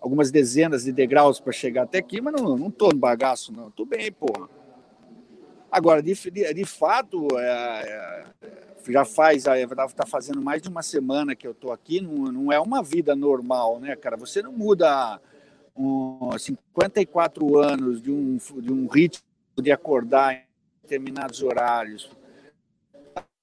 algumas 0.00 0.30
dezenas 0.30 0.84
de 0.84 0.92
degraus 0.92 1.40
para 1.40 1.52
chegar 1.52 1.82
até 1.82 1.98
aqui, 1.98 2.20
mas 2.20 2.34
não 2.40 2.68
estou 2.68 2.92
no 2.92 2.98
bagaço, 2.98 3.52
não. 3.52 3.68
Estou 3.68 3.86
bem, 3.86 4.10
porra. 4.12 4.48
Agora, 5.70 6.02
de, 6.02 6.14
de, 6.30 6.54
de 6.54 6.64
fato, 6.64 7.26
é, 7.38 8.24
é, 8.42 8.92
já 8.92 9.04
faz, 9.04 9.44
está 9.46 10.06
fazendo 10.06 10.40
mais 10.40 10.62
de 10.62 10.68
uma 10.68 10.82
semana 10.82 11.36
que 11.36 11.46
eu 11.46 11.52
estou 11.52 11.72
aqui, 11.72 12.00
não, 12.00 12.32
não 12.32 12.52
é 12.52 12.58
uma 12.58 12.82
vida 12.82 13.14
normal, 13.14 13.78
né, 13.78 13.94
cara? 13.94 14.16
Você 14.16 14.40
não 14.42 14.52
muda 14.52 15.20
um, 15.76 16.30
54 16.38 17.58
anos 17.58 18.00
de 18.00 18.10
um, 18.10 18.38
de 18.60 18.72
um 18.72 18.86
ritmo 18.86 19.22
de 19.60 19.70
acordar 19.70 20.34
em 20.34 20.42
determinados 20.82 21.42
horários 21.42 22.10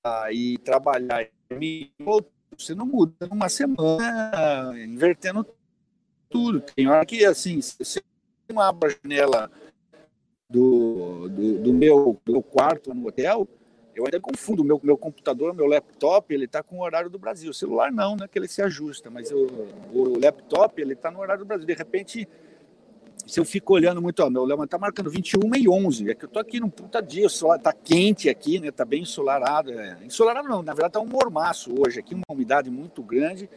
uh, 0.06 0.32
e 0.32 0.58
trabalhar, 0.60 1.28
você 2.58 2.74
não 2.74 2.86
muda 2.86 3.28
numa 3.30 3.50
semana, 3.50 4.74
invertendo 4.84 5.46
tudo. 6.36 6.60
Tem 6.60 6.86
hora 6.88 7.06
que, 7.06 7.24
assim, 7.24 7.62
se 7.62 8.04
eu 8.50 8.60
abro 8.60 8.90
a 8.90 8.96
janela 9.02 9.50
do, 10.50 11.30
do, 11.30 11.60
do 11.60 11.74
meu, 11.74 12.20
do 12.26 12.34
meu 12.34 12.44
quarto 12.44 12.94
no 12.94 13.08
hotel, 13.08 13.48
eu 13.96 14.04
ainda 14.04 14.20
confundo 14.20 14.62
meu 14.62 14.78
meu 14.84 14.98
computador, 14.98 15.54
meu 15.54 15.66
laptop, 15.66 16.34
ele 16.34 16.44
está 16.44 16.62
com 16.62 16.80
o 16.80 16.84
horário 16.84 17.10
do 17.10 17.18
Brasil. 17.18 17.52
O 17.52 17.54
celular 17.54 17.90
não, 17.90 18.18
né? 18.18 18.28
Que 18.28 18.38
ele 18.38 18.50
se 18.50 18.62
ajusta, 18.62 19.10
mas 19.10 19.32
o, 19.32 19.48
o 19.94 20.20
laptop 20.22 20.82
ele 20.82 20.92
está 20.92 21.10
no 21.10 21.20
horário 21.20 21.46
do 21.46 21.48
Brasil. 21.48 21.66
De 21.66 21.74
repente, 21.74 22.28
se 23.26 23.40
eu 23.40 23.46
fico 23.46 23.74
olhando 23.74 24.02
muito, 24.02 24.22
ó, 24.22 24.30
meu 24.30 24.44
lema 24.44 24.66
está 24.66 24.78
marcando 24.78 25.10
21 25.10 25.56
e 25.56 25.70
11. 25.70 26.12
É 26.12 26.16
que 26.16 26.26
eu 26.26 26.28
estou 26.28 26.42
aqui 26.42 26.60
num 26.60 26.70
puta 26.70 27.02
dia, 27.02 27.28
o 27.28 27.30
solar 27.30 27.58
está 27.58 27.72
quente 27.72 28.28
aqui, 28.28 28.60
né? 28.60 28.68
Está 28.68 28.84
bem 28.84 29.04
ensolarado. 29.04 29.72
É. 29.72 30.00
Ensolarado 30.04 30.50
não, 30.50 30.62
na 30.62 30.74
verdade 30.74 30.90
está 30.90 31.00
um 31.00 31.08
mormaço 31.08 31.74
hoje 31.80 31.98
aqui, 31.98 32.14
uma 32.14 32.24
umidade 32.30 32.70
muito 32.70 33.02
grande, 33.02 33.50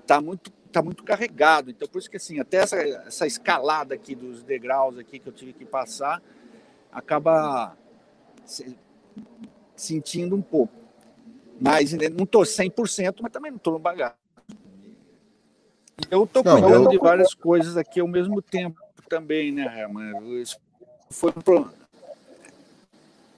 está 0.00 0.20
muito 0.20 0.50
tá 0.74 0.82
muito 0.82 1.04
carregado. 1.04 1.70
Então 1.70 1.88
por 1.88 1.98
isso 1.98 2.10
que 2.10 2.16
assim, 2.16 2.40
até 2.40 2.58
essa, 2.58 2.76
essa 2.76 3.26
escalada 3.26 3.94
aqui 3.94 4.14
dos 4.14 4.42
degraus 4.42 4.98
aqui 4.98 5.18
que 5.18 5.28
eu 5.28 5.32
tive 5.32 5.52
que 5.52 5.64
passar 5.64 6.22
acaba 6.92 7.76
sentindo 9.74 10.36
um 10.36 10.42
pouco. 10.42 10.72
Mas 11.60 11.92
não 11.92 12.24
estou 12.24 12.42
100%, 12.42 13.16
mas 13.20 13.32
também 13.32 13.50
não 13.50 13.58
estou 13.58 13.74
no 13.74 13.78
bagaço. 13.78 14.16
Eu 16.10 16.24
estou 16.24 16.42
cuidando 16.42 16.90
de 16.90 16.98
várias 16.98 17.32
coisas 17.34 17.76
aqui 17.76 18.00
ao 18.00 18.08
mesmo 18.08 18.42
tempo 18.42 18.80
também, 19.08 19.52
né, 19.52 19.64
Herman? 19.64 20.40
Isso 20.40 20.58
foi 21.10 21.30
um 21.30 21.40
problema. 21.40 21.72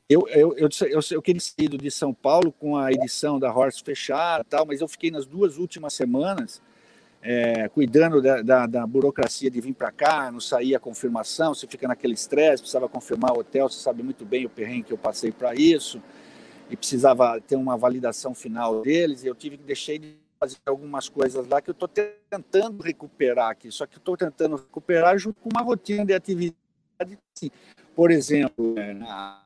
Eu, 0.08 0.26
eu, 0.28 0.56
eu, 0.56 0.68
eu, 0.88 1.00
eu 1.10 1.22
queria 1.22 1.42
ter 1.56 1.64
ido 1.64 1.76
de 1.76 1.90
São 1.90 2.14
Paulo 2.14 2.52
com 2.52 2.76
a 2.76 2.92
edição 2.92 3.38
da 3.40 3.52
Horse 3.52 3.82
fechada 3.82 4.44
tal, 4.44 4.64
mas 4.64 4.80
eu 4.80 4.86
fiquei 4.86 5.10
nas 5.10 5.26
duas 5.26 5.58
últimas 5.58 5.94
semanas 5.94 6.62
é, 7.28 7.68
cuidando 7.68 8.22
da, 8.22 8.40
da, 8.40 8.66
da, 8.66 8.86
burocracia 8.86 9.50
de 9.50 9.60
vir 9.60 9.74
para 9.74 9.90
cá, 9.90 10.30
não 10.30 10.38
saía 10.38 10.76
a 10.76 10.80
confirmação, 10.80 11.52
você 11.52 11.66
fica 11.66 11.88
naquele 11.88 12.14
estresse, 12.14 12.62
precisava 12.62 12.88
confirmar 12.88 13.32
o 13.32 13.40
hotel, 13.40 13.68
você 13.68 13.80
sabe 13.80 14.00
muito 14.00 14.24
bem 14.24 14.46
o 14.46 14.48
perrengue 14.48 14.84
que 14.84 14.92
eu 14.92 14.98
passei 14.98 15.32
para 15.32 15.52
isso 15.52 16.00
e 16.70 16.76
precisava 16.76 17.40
ter 17.40 17.56
uma 17.56 17.76
validação 17.76 18.32
final 18.32 18.80
deles, 18.80 19.24
e 19.24 19.26
eu 19.26 19.34
tive 19.34 19.56
que 19.56 19.64
deixar 19.64 19.98
de 19.98 20.14
fazer 20.38 20.56
algumas 20.66 21.08
coisas 21.08 21.48
lá 21.48 21.60
que 21.60 21.68
eu 21.68 21.72
estou 21.72 21.88
tentando 21.88 22.80
recuperar 22.80 23.50
aqui, 23.50 23.72
só 23.72 23.86
que 23.86 23.96
estou 23.96 24.16
tentando 24.16 24.54
recuperar 24.54 25.18
junto 25.18 25.40
com 25.40 25.48
uma 25.52 25.62
rotina 25.62 26.04
de 26.06 26.14
atividade. 26.14 26.56
Assim. 27.00 27.50
Por 27.94 28.12
exemplo, 28.12 28.78
é, 28.78 28.94
na, 28.94 29.42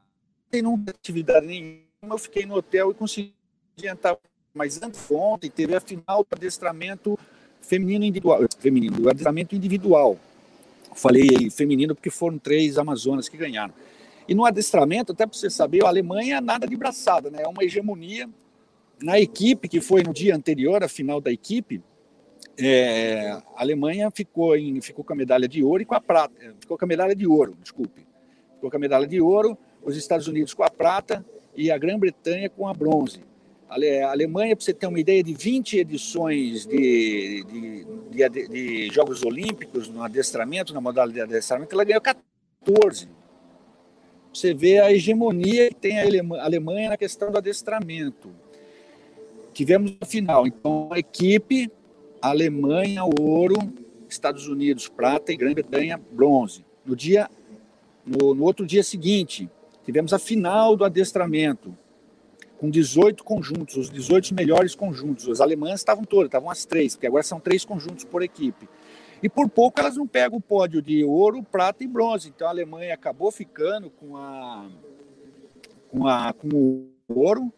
não 0.62 0.82
atividade 0.86 1.46
nenhuma, 1.46 1.86
eu 2.02 2.18
fiquei 2.18 2.44
no 2.44 2.56
hotel 2.56 2.90
e 2.90 2.94
consegui 2.94 3.34
adiantar. 3.78 4.18
Mas 4.52 4.82
antes 4.82 5.10
ontem 5.10 5.48
teve 5.48 5.74
a 5.74 5.80
final 5.80 6.24
do 6.24 6.36
adestramento 6.36 7.18
feminino 7.70 8.04
individual, 8.04 8.40
feminino, 8.58 8.96
do 8.96 9.08
adestramento 9.08 9.54
individual. 9.54 10.18
Falei 10.92 11.48
feminino 11.50 11.94
porque 11.94 12.10
foram 12.10 12.36
três 12.36 12.76
Amazonas 12.76 13.28
que 13.28 13.36
ganharam. 13.36 13.72
E 14.26 14.34
no 14.34 14.44
adestramento, 14.44 15.12
até 15.12 15.24
para 15.24 15.38
você 15.38 15.48
saber, 15.48 15.84
a 15.84 15.88
Alemanha 15.88 16.38
é 16.38 16.40
nada 16.40 16.66
de 16.66 16.76
braçada, 16.76 17.30
né? 17.30 17.42
É 17.42 17.48
uma 17.48 17.62
hegemonia 17.62 18.28
na 19.00 19.20
equipe 19.20 19.68
que 19.68 19.80
foi 19.80 20.02
no 20.02 20.12
dia 20.12 20.34
anterior, 20.34 20.82
a 20.82 20.88
final 20.88 21.20
da 21.20 21.30
equipe. 21.30 21.80
É, 22.58 23.30
a 23.30 23.62
Alemanha 23.62 24.10
ficou, 24.10 24.56
em, 24.56 24.80
ficou 24.80 25.04
com 25.04 25.12
a 25.12 25.16
medalha 25.16 25.46
de 25.46 25.62
ouro 25.62 25.82
e 25.82 25.86
com 25.86 25.94
a 25.94 26.00
prata. 26.00 26.34
É, 26.40 26.52
ficou 26.58 26.76
com 26.76 26.84
a 26.84 26.88
medalha 26.88 27.14
de 27.14 27.26
ouro, 27.26 27.56
desculpe. 27.62 28.04
Ficou 28.56 28.68
com 28.68 28.76
a 28.76 28.80
medalha 28.80 29.06
de 29.06 29.20
ouro, 29.20 29.56
os 29.80 29.96
Estados 29.96 30.26
Unidos 30.26 30.52
com 30.54 30.64
a 30.64 30.70
prata 30.70 31.24
e 31.54 31.70
a 31.70 31.78
Grã-Bretanha 31.78 32.50
com 32.50 32.66
a 32.66 32.74
bronze. 32.74 33.29
A 33.70 34.10
Alemanha, 34.10 34.56
para 34.56 34.64
você 34.64 34.74
ter 34.74 34.86
uma 34.86 34.98
ideia, 34.98 35.22
de 35.22 35.32
20 35.32 35.78
edições 35.78 36.66
de, 36.66 37.44
de, 37.44 38.28
de, 38.28 38.48
de 38.48 38.88
Jogos 38.92 39.22
Olímpicos 39.22 39.88
no 39.88 40.02
adestramento, 40.02 40.74
na 40.74 40.80
modalidade 40.80 41.28
de 41.28 41.34
adestramento, 41.36 41.74
ela 41.74 41.84
ganhou 41.84 42.00
14 42.00 43.08
você 44.32 44.54
vê 44.54 44.78
a 44.78 44.92
hegemonia 44.92 45.68
que 45.68 45.74
tem 45.74 45.98
a 45.98 46.44
Alemanha 46.44 46.90
na 46.90 46.96
questão 46.96 47.30
do 47.30 47.38
adestramento. 47.38 48.30
Tivemos 49.52 49.96
a 50.00 50.06
final, 50.06 50.46
então, 50.46 50.88
a 50.92 50.98
equipe, 50.98 51.70
Alemanha, 52.22 53.02
ouro, 53.04 53.56
Estados 54.08 54.46
Unidos, 54.46 54.88
prata 54.88 55.32
e 55.32 55.36
Grã-Bretanha, 55.36 56.00
bronze. 56.12 56.64
No 56.86 56.94
dia, 56.94 57.28
no, 58.06 58.34
no 58.34 58.44
outro 58.44 58.64
dia 58.64 58.84
seguinte, 58.84 59.50
tivemos 59.84 60.12
a 60.12 60.18
final 60.18 60.76
do 60.76 60.84
adestramento, 60.84 61.76
com 62.60 62.68
18 62.68 63.24
conjuntos, 63.24 63.74
os 63.78 63.88
18 63.88 64.34
melhores 64.34 64.74
conjuntos. 64.74 65.26
Os 65.26 65.40
alemães 65.40 65.80
estavam 65.80 66.04
todos, 66.04 66.26
estavam 66.26 66.50
as 66.50 66.66
três, 66.66 66.94
porque 66.94 67.06
agora 67.06 67.22
são 67.22 67.40
três 67.40 67.64
conjuntos 67.64 68.04
por 68.04 68.22
equipe. 68.22 68.68
E 69.22 69.30
por 69.30 69.48
pouco 69.48 69.80
elas 69.80 69.96
não 69.96 70.06
pegam 70.06 70.36
o 70.36 70.42
pódio 70.42 70.82
de 70.82 71.02
ouro, 71.02 71.42
prata 71.42 71.82
e 71.82 71.86
bronze. 71.86 72.28
Então 72.28 72.46
a 72.46 72.50
Alemanha 72.50 72.92
acabou 72.92 73.30
ficando 73.30 73.88
com 73.88 74.14
a 74.14 74.68
com, 75.88 76.06
a, 76.06 76.34
com 76.34 76.48
o 76.48 76.92
ouro, 77.08 77.50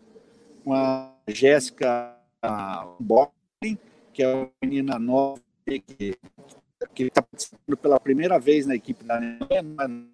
com 0.64 0.72
a 0.72 1.12
Jéssica 1.26 2.16
Bockling, 3.00 3.78
que 4.12 4.22
é 4.22 4.32
uma 4.32 4.50
menina 4.62 5.00
nova 5.00 5.40
que 5.66 6.16
está 7.04 7.22
participando 7.22 7.76
pela 7.76 7.98
primeira 7.98 8.38
vez 8.38 8.66
na 8.66 8.76
equipe 8.76 9.04
da 9.04 9.16
Alemanha, 9.16 10.08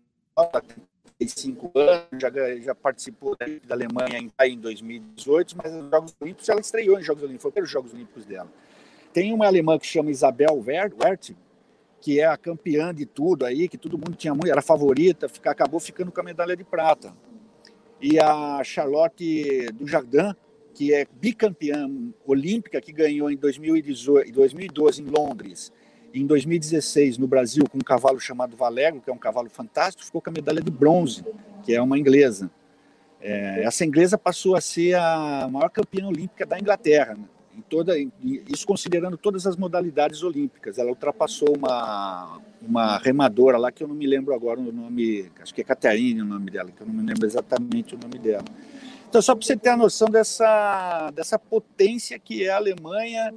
35 1.18 1.72
anos, 1.74 2.06
já, 2.20 2.30
já 2.60 2.74
participou 2.74 3.36
da, 3.36 3.74
Alemanha 3.74 4.18
em, 4.18 4.30
em 4.52 4.58
2018, 4.58 5.56
mas 5.56 5.72
nos 5.72 5.90
Jogos 5.90 6.14
Olímpicos 6.20 6.48
ela 6.48 6.60
estreou 6.60 6.98
em 6.98 7.02
Jogos 7.02 7.22
Olímpicos, 7.24 7.42
foi 7.42 7.52
pelos 7.52 7.70
Jogos 7.70 7.92
Olímpicos 7.92 8.24
dela. 8.24 8.48
Tem 9.12 9.32
uma 9.32 9.46
alemã 9.46 9.78
que 9.78 9.86
chama 9.86 10.10
Isabel 10.10 10.62
Wert, 10.64 11.32
que 12.00 12.20
é 12.20 12.26
a 12.26 12.36
campeã 12.36 12.94
de 12.94 13.04
tudo 13.04 13.44
aí, 13.44 13.68
que 13.68 13.76
todo 13.76 13.98
mundo 13.98 14.14
tinha 14.14 14.32
muito, 14.32 14.48
era 14.48 14.62
favorita, 14.62 15.28
fica, 15.28 15.50
acabou 15.50 15.80
ficando 15.80 16.12
com 16.12 16.20
a 16.20 16.24
medalha 16.24 16.56
de 16.56 16.62
prata. 16.62 17.12
E 18.00 18.20
a 18.20 18.62
Charlotte 18.62 19.72
do 19.72 19.88
Jardim, 19.88 20.32
que 20.72 20.94
é 20.94 21.04
bicampeã 21.20 21.90
olímpica, 22.24 22.80
que 22.80 22.92
ganhou 22.92 23.28
em 23.28 23.36
2018, 23.36 24.30
2012 24.30 25.02
em 25.02 25.06
Londres, 25.06 25.72
em 26.12 26.26
2016 26.26 27.18
no 27.18 27.26
Brasil 27.26 27.64
com 27.70 27.78
um 27.78 27.82
cavalo 27.82 28.18
chamado 28.18 28.56
Valego, 28.56 29.00
que 29.00 29.10
é 29.10 29.12
um 29.12 29.18
cavalo 29.18 29.48
fantástico, 29.48 30.04
ficou 30.04 30.20
com 30.20 30.30
a 30.30 30.32
medalha 30.32 30.62
de 30.62 30.70
bronze, 30.70 31.24
que 31.62 31.74
é 31.74 31.80
uma 31.80 31.98
inglesa. 31.98 32.50
É, 33.20 33.64
essa 33.64 33.84
inglesa 33.84 34.16
passou 34.16 34.54
a 34.54 34.60
ser 34.60 34.94
a 34.94 35.48
maior 35.50 35.68
campeã 35.70 36.06
olímpica 36.06 36.46
da 36.46 36.58
Inglaterra. 36.58 37.14
Né? 37.14 37.24
em 37.58 37.62
toda, 37.62 37.94
isso 38.22 38.64
considerando 38.64 39.16
todas 39.16 39.44
as 39.46 39.56
modalidades 39.56 40.22
olímpicas. 40.22 40.78
Ela 40.78 40.90
ultrapassou 40.90 41.56
uma, 41.56 42.40
uma 42.62 42.98
remadora 42.98 43.58
lá, 43.58 43.72
que 43.72 43.82
eu 43.82 43.88
não 43.88 43.96
me 43.96 44.06
lembro 44.06 44.32
agora 44.32 44.60
o 44.60 44.72
nome, 44.72 45.28
acho 45.42 45.52
que 45.52 45.60
é 45.60 45.64
Catarine 45.64 46.22
o 46.22 46.24
nome 46.24 46.52
dela, 46.52 46.70
que 46.70 46.80
eu 46.80 46.86
não 46.86 46.94
me 46.94 47.04
lembro 47.04 47.26
exatamente 47.26 47.96
o 47.96 47.98
nome 47.98 48.18
dela. 48.18 48.44
Então, 49.08 49.20
só 49.20 49.34
para 49.34 49.44
você 49.44 49.56
ter 49.56 49.70
a 49.70 49.76
noção 49.76 50.08
dessa, 50.08 51.10
dessa 51.12 51.38
potência 51.38 52.18
que 52.18 52.44
é 52.44 52.50
a 52.50 52.56
Alemanha 52.56 53.34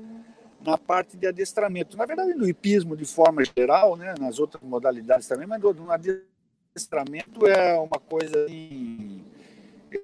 na 0.65 0.77
parte 0.77 1.17
de 1.17 1.27
adestramento. 1.27 1.97
Na 1.97 2.05
verdade, 2.05 2.33
no 2.33 2.47
hipismo 2.47 2.95
de 2.95 3.05
forma 3.05 3.43
geral, 3.57 3.95
né, 3.95 4.13
nas 4.19 4.39
outras 4.39 4.61
modalidades 4.63 5.27
também, 5.27 5.47
mas 5.47 5.61
no 5.61 5.91
adestramento 5.91 7.47
é 7.47 7.77
uma 7.79 7.99
coisa 7.99 8.45
assim, 8.45 9.23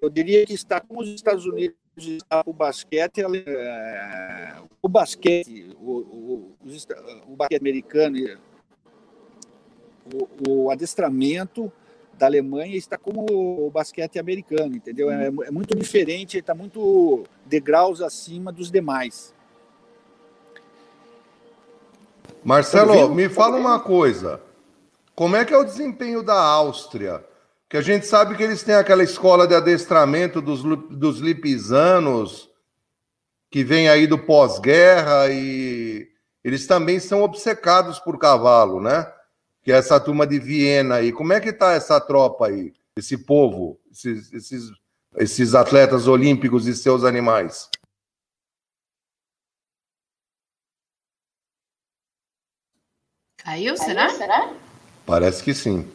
eu 0.02 0.10
diria 0.10 0.46
que 0.46 0.54
está 0.54 0.80
com 0.82 1.00
os 1.00 1.08
Estados 1.08 1.46
Unidos 1.46 1.76
o 2.46 2.54
basquete, 2.54 3.22
é, 3.22 4.56
o 4.82 4.88
basquete, 4.88 5.76
o, 5.80 5.92
o, 5.92 6.56
o, 7.28 7.36
basquete 7.36 7.60
americano, 7.60 8.40
o, 10.14 10.50
o 10.50 10.72
adestramento 10.72 11.72
da 12.18 12.28
Alemanha 12.28 12.76
está 12.76 12.98
como 12.98 13.26
o 13.30 13.72
basquete 13.72 14.20
americano, 14.20 14.76
entendeu? 14.76 15.10
É, 15.10 15.28
é 15.28 15.52
muito 15.52 15.76
diferente, 15.76 16.38
está 16.38 16.54
muito 16.54 17.24
degraus 17.46 18.02
acima 18.02 18.52
dos 18.52 18.72
demais. 18.72 19.34
Marcelo, 22.48 23.14
me 23.14 23.28
fala 23.28 23.58
uma 23.58 23.78
coisa. 23.78 24.40
Como 25.14 25.36
é 25.36 25.44
que 25.44 25.54
é 25.54 25.58
o 25.58 25.66
desempenho 25.66 26.24
da 26.24 26.40
Áustria? 26.40 27.22
Que 27.68 27.76
a 27.76 27.82
gente 27.82 28.08
sabe 28.08 28.38
que 28.38 28.44
eles 28.44 28.64
têm 28.64 28.76
aquela 28.76 29.04
escola 29.04 29.46
de 29.46 29.54
adestramento 29.54 30.42
dos, 30.42 30.64
dos 30.64 31.20
lipizanos, 31.20 32.50
que 33.52 33.66
vem 33.66 33.90
aí 33.90 34.08
do 34.08 34.18
pós-guerra, 34.18 35.28
e 35.30 36.08
eles 36.42 36.66
também 36.66 37.02
são 37.02 37.22
obcecados 37.22 38.00
por 38.00 38.18
cavalo, 38.18 38.80
né? 38.80 39.12
Que 39.62 39.74
é 39.74 39.76
essa 39.76 40.00
turma 40.00 40.26
de 40.26 40.40
Viena 40.40 40.96
aí. 40.96 41.12
Como 41.12 41.34
é 41.34 41.42
que 41.42 41.52
tá 41.52 41.74
essa 41.74 42.00
tropa 42.00 42.48
aí? 42.48 42.72
Esse 42.96 43.18
povo, 43.18 43.78
esses, 43.92 44.32
esses, 44.32 44.72
esses 45.18 45.54
atletas 45.54 46.08
olímpicos 46.08 46.66
e 46.66 46.74
seus 46.74 47.04
animais? 47.04 47.70
Caiu, 53.48 53.78
será? 53.78 54.10
será? 54.10 54.54
Parece 55.06 55.42
que 55.42 55.54
sim. 55.54 55.90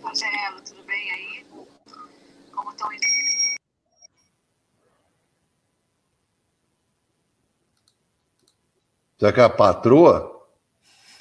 Marcelo, 0.00 0.62
tudo 0.62 0.82
bem 0.84 1.10
aí? 1.10 1.46
Como 2.50 2.70
estão? 2.70 2.88
Será 9.18 9.32
que 9.34 9.40
é 9.40 9.44
a 9.44 9.50
patroa? 9.50 10.48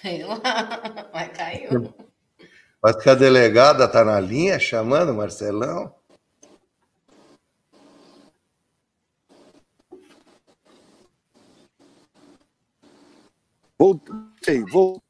Mas 1.13 1.37
caiu. 1.37 1.93
Acho 2.81 2.99
que 2.99 3.09
a 3.09 3.15
delegada 3.15 3.83
está 3.83 4.05
na 4.05 4.21
linha 4.21 4.57
chamando 4.57 5.13
Marcelão. 5.13 5.96
Voltei, 13.79 14.63
voltei, 14.65 15.01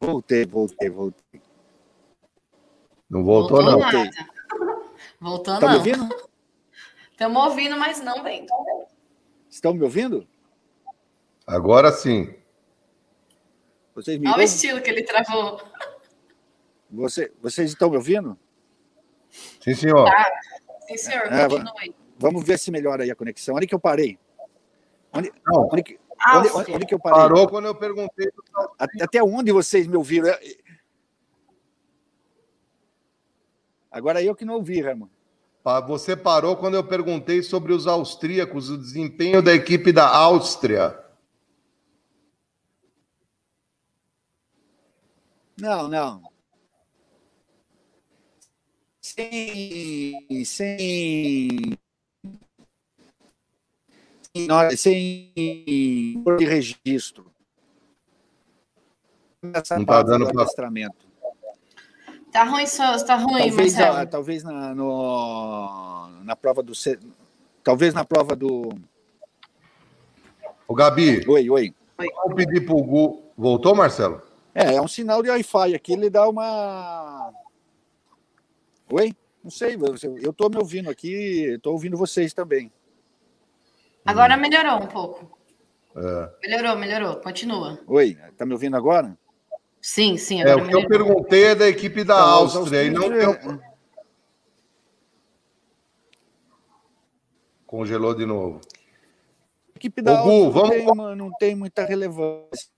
voltei, 0.00 0.46
voltei, 0.46 0.90
voltei. 0.90 1.42
Não 3.10 3.24
voltou, 3.24 3.62
voltou 3.62 3.62
não. 3.62 3.78
Nada. 3.78 4.10
Voltou 5.20 5.58
tá 5.58 5.60
não. 5.60 5.70
Me 5.70 5.76
ouvindo? 5.76 6.26
Estamos 7.10 7.42
ouvindo, 7.44 7.76
mas 7.76 8.00
não 8.00 8.22
vem. 8.22 8.46
Estão 9.50 9.74
me 9.74 9.82
ouvindo? 9.82 10.26
Agora 11.46 11.90
sim. 11.90 12.34
Vocês 13.94 14.18
me 14.18 14.28
Olha 14.28 14.38
o 14.38 14.42
estilo 14.42 14.80
que 14.82 14.90
ele 14.90 15.02
travou. 15.02 15.60
Você, 16.90 17.32
vocês 17.40 17.70
estão 17.70 17.90
me 17.90 17.96
ouvindo? 17.96 18.38
Sim, 19.60 19.74
senhor. 19.74 20.04
Tá. 20.04 20.40
Sim, 20.86 20.96
senhor. 20.96 21.32
É, 21.32 21.48
Continue. 21.48 21.96
Vamos 22.18 22.44
ver 22.44 22.58
se 22.58 22.70
melhora 22.70 23.02
aí 23.02 23.10
a 23.10 23.16
conexão. 23.16 23.56
Onde 23.56 23.66
que 23.66 23.74
eu 23.74 23.80
parei? 23.80 24.18
Onde, 25.12 25.32
onde, 25.50 25.82
que, 25.82 25.98
Onde, 26.34 26.72
onde, 26.74 26.86
que 26.86 26.94
eu 26.94 26.98
parei? 26.98 27.18
Parou 27.18 27.48
quando 27.48 27.66
eu 27.66 27.74
perguntei. 27.74 28.30
Até 29.00 29.22
onde 29.22 29.52
vocês 29.52 29.86
me 29.86 29.96
ouviram? 29.96 30.34
Agora 33.90 34.22
eu 34.22 34.34
que 34.34 34.44
não 34.44 34.54
ouvi, 34.54 34.80
Ramon. 34.80 35.08
Você 35.88 36.16
parou 36.16 36.56
quando 36.56 36.74
eu 36.74 36.84
perguntei 36.84 37.42
sobre 37.42 37.72
os 37.72 37.86
austríacos, 37.86 38.70
o 38.70 38.78
desempenho 38.78 39.42
da 39.42 39.52
equipe 39.52 39.90
da 39.92 40.08
Áustria. 40.08 40.96
Não, 45.58 45.88
não. 45.88 46.22
Sem, 49.00 50.44
sem 50.44 51.78
sem 54.76 55.32
de 55.34 56.44
registro. 56.44 57.32
Essa 59.52 59.74
não 59.74 59.82
está 59.82 60.02
dando 60.02 60.26
cadastramento. 60.26 61.06
Tá 62.32 62.44
ruim, 62.44 62.66
só, 62.66 62.98
tá 63.04 63.16
ruim, 63.16 63.48
talvez, 63.48 63.74
Marcelo. 63.74 63.96
A, 63.96 64.06
talvez 64.06 64.42
na, 64.42 64.74
no, 64.74 66.08
na 66.24 66.36
prova 66.36 66.62
do 66.62 66.72
talvez 67.62 67.94
na 67.94 68.04
prova 68.04 68.36
do 68.36 68.70
O 70.68 70.74
Gabi. 70.74 71.24
Oi, 71.26 71.48
oi. 71.48 71.74
Vou 71.96 72.34
pedir 72.34 72.66
para 72.66 72.74
o 72.74 72.82
Gu. 72.82 73.22
Voltou, 73.36 73.74
Marcelo? 73.74 74.20
É, 74.54 74.74
é 74.74 74.82
um 74.82 74.88
sinal 74.88 75.22
de 75.22 75.30
Wi-Fi 75.30 75.74
aqui, 75.74 75.92
ele 75.92 76.10
dá 76.10 76.28
uma 76.28 77.32
Oi? 78.90 79.14
Não 79.42 79.50
sei, 79.50 79.76
eu 80.22 80.30
estou 80.30 80.50
me 80.50 80.58
ouvindo 80.58 80.90
aqui, 80.90 81.54
estou 81.54 81.72
ouvindo 81.72 81.96
vocês 81.96 82.32
também. 82.32 82.70
Agora 84.06 84.36
melhorou 84.36 84.82
um 84.82 84.86
pouco. 84.86 85.38
É. 85.96 86.48
Melhorou, 86.48 86.76
melhorou. 86.76 87.16
Continua. 87.16 87.80
Oi, 87.86 88.16
tá 88.36 88.46
me 88.46 88.52
ouvindo 88.52 88.76
agora? 88.76 89.18
Sim, 89.80 90.16
sim. 90.16 90.42
é, 90.42 90.54
o 90.54 90.66
que 90.66 90.74
eu 90.74 90.86
perguntei 90.86 91.44
é 91.44 91.54
da 91.54 91.68
equipe 91.68 92.04
da 92.04 92.14
então, 92.14 92.28
Áustria 92.28 92.84
e 92.84 92.90
não. 92.90 93.04
É... 93.04 93.60
Congelou 97.66 98.14
de 98.14 98.26
novo. 98.26 98.60
A 99.74 99.76
equipe 99.76 100.02
da 100.02 100.18
Áustria 100.18 100.50
vamos... 100.50 100.96
não, 100.96 100.96
tem, 100.96 101.16
não 101.16 101.32
tem 101.32 101.54
muita 101.54 101.84
relevância. 101.84 102.70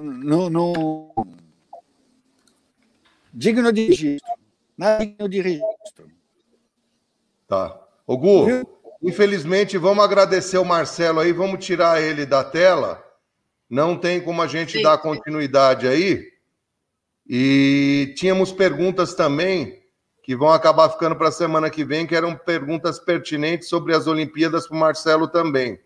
Não, 0.00 0.50
não... 0.50 1.12
Digno 3.32 3.72
de 3.72 3.86
registro. 3.88 4.32
Nada 4.76 5.04
digno 5.04 5.28
de 5.28 5.40
registro. 5.40 6.10
Tá. 7.46 7.80
Ô, 8.06 8.16
Gu, 8.16 8.44
Viu? 8.46 8.75
Infelizmente, 9.06 9.78
vamos 9.78 10.04
agradecer 10.04 10.58
o 10.58 10.64
Marcelo 10.64 11.20
aí, 11.20 11.32
vamos 11.32 11.64
tirar 11.64 12.02
ele 12.02 12.26
da 12.26 12.42
tela. 12.42 13.04
Não 13.70 13.96
tem 13.96 14.20
como 14.20 14.42
a 14.42 14.48
gente 14.48 14.78
Sim. 14.78 14.82
dar 14.82 14.98
continuidade 14.98 15.86
aí. 15.86 16.24
E 17.24 18.12
tínhamos 18.16 18.50
perguntas 18.50 19.14
também 19.14 19.80
que 20.24 20.34
vão 20.34 20.48
acabar 20.48 20.88
ficando 20.90 21.14
para 21.14 21.28
a 21.28 21.32
semana 21.32 21.70
que 21.70 21.84
vem, 21.84 22.04
que 22.04 22.16
eram 22.16 22.34
perguntas 22.34 22.98
pertinentes 22.98 23.68
sobre 23.68 23.94
as 23.94 24.08
Olimpíadas 24.08 24.66
para 24.66 24.76
o 24.76 24.80
Marcelo 24.80 25.28
também. 25.28 25.78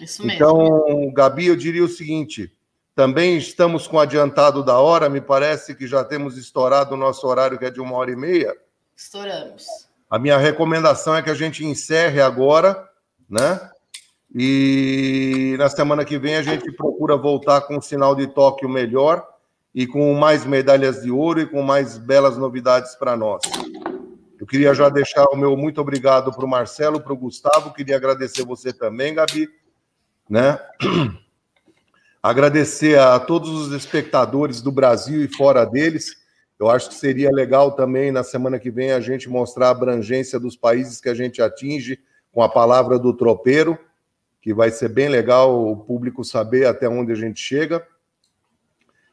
Isso 0.00 0.24
mesmo. 0.24 0.36
Então, 0.36 1.12
Gabi, 1.12 1.46
eu 1.46 1.56
diria 1.56 1.84
o 1.84 1.88
seguinte: 1.88 2.52
também 2.94 3.36
estamos 3.36 3.88
com 3.88 3.98
adiantado 3.98 4.62
da 4.62 4.78
hora, 4.78 5.08
me 5.08 5.20
parece 5.20 5.74
que 5.74 5.88
já 5.88 6.04
temos 6.04 6.38
estourado 6.38 6.94
o 6.94 6.98
nosso 6.98 7.26
horário, 7.26 7.58
que 7.58 7.64
é 7.64 7.70
de 7.70 7.80
uma 7.80 7.96
hora 7.96 8.12
e 8.12 8.16
meia. 8.16 8.56
Estouramos. 8.96 9.87
A 10.10 10.18
minha 10.18 10.38
recomendação 10.38 11.14
é 11.14 11.22
que 11.22 11.30
a 11.30 11.34
gente 11.34 11.64
encerre 11.64 12.20
agora, 12.20 12.88
né? 13.28 13.60
E 14.34 15.54
na 15.58 15.68
semana 15.68 16.04
que 16.04 16.18
vem 16.18 16.36
a 16.36 16.42
gente 16.42 16.70
procura 16.72 17.16
voltar 17.16 17.62
com 17.62 17.76
um 17.76 17.80
sinal 17.80 18.14
de 18.14 18.26
Tóquio 18.26 18.68
melhor 18.68 19.26
e 19.74 19.86
com 19.86 20.14
mais 20.14 20.44
medalhas 20.44 21.02
de 21.02 21.10
ouro 21.10 21.40
e 21.40 21.46
com 21.46 21.62
mais 21.62 21.98
belas 21.98 22.38
novidades 22.38 22.94
para 22.94 23.16
nós. 23.16 23.42
Eu 24.40 24.46
queria 24.46 24.72
já 24.72 24.88
deixar 24.88 25.24
o 25.26 25.36
meu 25.36 25.56
muito 25.56 25.80
obrigado 25.80 26.32
para 26.32 26.44
o 26.44 26.48
Marcelo, 26.48 27.00
para 27.00 27.12
o 27.12 27.16
Gustavo, 27.16 27.74
queria 27.74 27.96
agradecer 27.96 28.44
você 28.44 28.72
também, 28.72 29.14
Gabi, 29.14 29.48
né? 30.28 30.58
Agradecer 32.22 32.98
a 32.98 33.18
todos 33.20 33.48
os 33.48 33.72
espectadores 33.72 34.60
do 34.60 34.72
Brasil 34.72 35.22
e 35.22 35.28
fora 35.28 35.64
deles 35.64 36.16
eu 36.58 36.68
acho 36.68 36.88
que 36.88 36.94
seria 36.96 37.30
legal 37.30 37.72
também 37.72 38.10
na 38.10 38.24
semana 38.24 38.58
que 38.58 38.70
vem 38.70 38.90
a 38.90 39.00
gente 39.00 39.28
mostrar 39.28 39.68
a 39.68 39.70
abrangência 39.70 40.40
dos 40.40 40.56
países 40.56 41.00
que 41.00 41.08
a 41.08 41.14
gente 41.14 41.40
atinge 41.40 42.00
com 42.32 42.42
a 42.42 42.48
palavra 42.48 42.98
do 42.98 43.12
tropeiro, 43.12 43.78
que 44.40 44.52
vai 44.52 44.70
ser 44.70 44.88
bem 44.88 45.08
legal 45.08 45.70
o 45.70 45.76
público 45.76 46.24
saber 46.24 46.66
até 46.66 46.88
onde 46.88 47.12
a 47.12 47.14
gente 47.14 47.40
chega. 47.40 47.86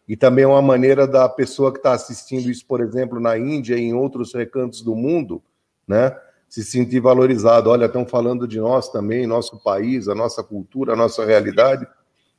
E 0.08 0.16
também 0.16 0.46
uma 0.46 0.62
maneira 0.62 1.08
da 1.08 1.28
pessoa 1.28 1.72
que 1.72 1.78
está 1.78 1.94
assistindo 1.94 2.50
isso, 2.50 2.66
por 2.66 2.82
exemplo, 2.82 3.20
na 3.20 3.38
Índia 3.38 3.76
e 3.76 3.82
em 3.82 3.94
outros 3.94 4.34
recantos 4.34 4.82
do 4.82 4.96
mundo, 4.96 5.42
né, 5.88 6.16
se 6.48 6.64
sentir 6.64 7.00
valorizado. 7.00 7.70
Olha, 7.70 7.86
estão 7.86 8.06
falando 8.06 8.48
de 8.48 8.60
nós 8.60 8.90
também, 8.90 9.26
nosso 9.26 9.62
país, 9.62 10.08
a 10.08 10.16
nossa 10.16 10.44
cultura, 10.44 10.94
a 10.94 10.96
nossa 10.96 11.26
realidade. 11.26 11.88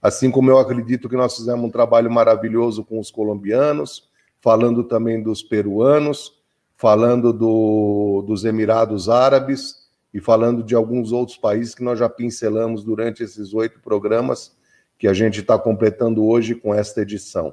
Assim 0.01 0.31
como 0.31 0.51
eu 0.51 0.59
acredito 0.59 1.09
que 1.09 1.17
nós 1.17 1.37
fizemos 1.37 1.65
um 1.65 1.71
trabalho 1.71 2.11
maravilhoso 2.11 2.85
com 2.85 3.01
os 3.01 3.11
colombianos, 3.11 4.09
falando 4.47 4.85
também 4.85 5.21
dos 5.21 5.43
peruanos, 5.43 6.33
falando 6.77 7.33
do, 7.33 8.23
dos 8.25 8.45
Emirados 8.45 9.09
Árabes 9.09 9.89
e 10.15 10.21
falando 10.21 10.63
de 10.63 10.73
alguns 10.73 11.11
outros 11.11 11.37
países 11.37 11.75
que 11.75 11.83
nós 11.83 11.99
já 11.99 12.09
pincelamos 12.09 12.85
durante 12.85 13.25
esses 13.25 13.53
oito 13.53 13.81
programas 13.81 14.57
que 15.01 15.09
a 15.09 15.13
gente 15.13 15.41
está 15.41 15.59
completando 15.59 16.25
hoje 16.25 16.55
com 16.55 16.73
esta 16.73 17.03
edição. 17.03 17.53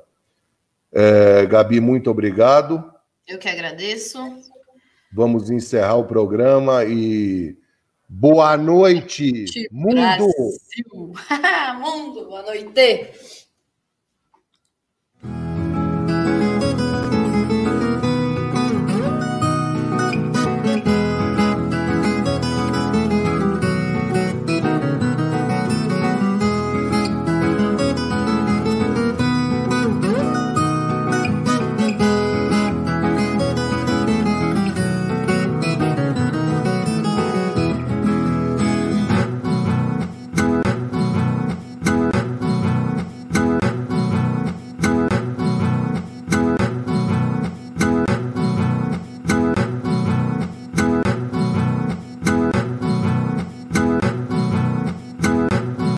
É, 0.91 1.47
Gabi, 1.47 1.79
muito 1.79 2.11
obrigado. 2.11 2.93
Eu 3.27 3.39
que 3.39 3.49
agradeço. 3.49 4.19
Vamos 5.11 5.49
encerrar 5.49 5.95
o 5.95 6.05
programa 6.05 6.85
e 6.85 7.57
boa 8.07 8.55
noite, 8.55 9.45
mundo. 9.71 9.97
mundo, 11.81 12.25
boa 12.27 12.43
noite. 12.43 13.42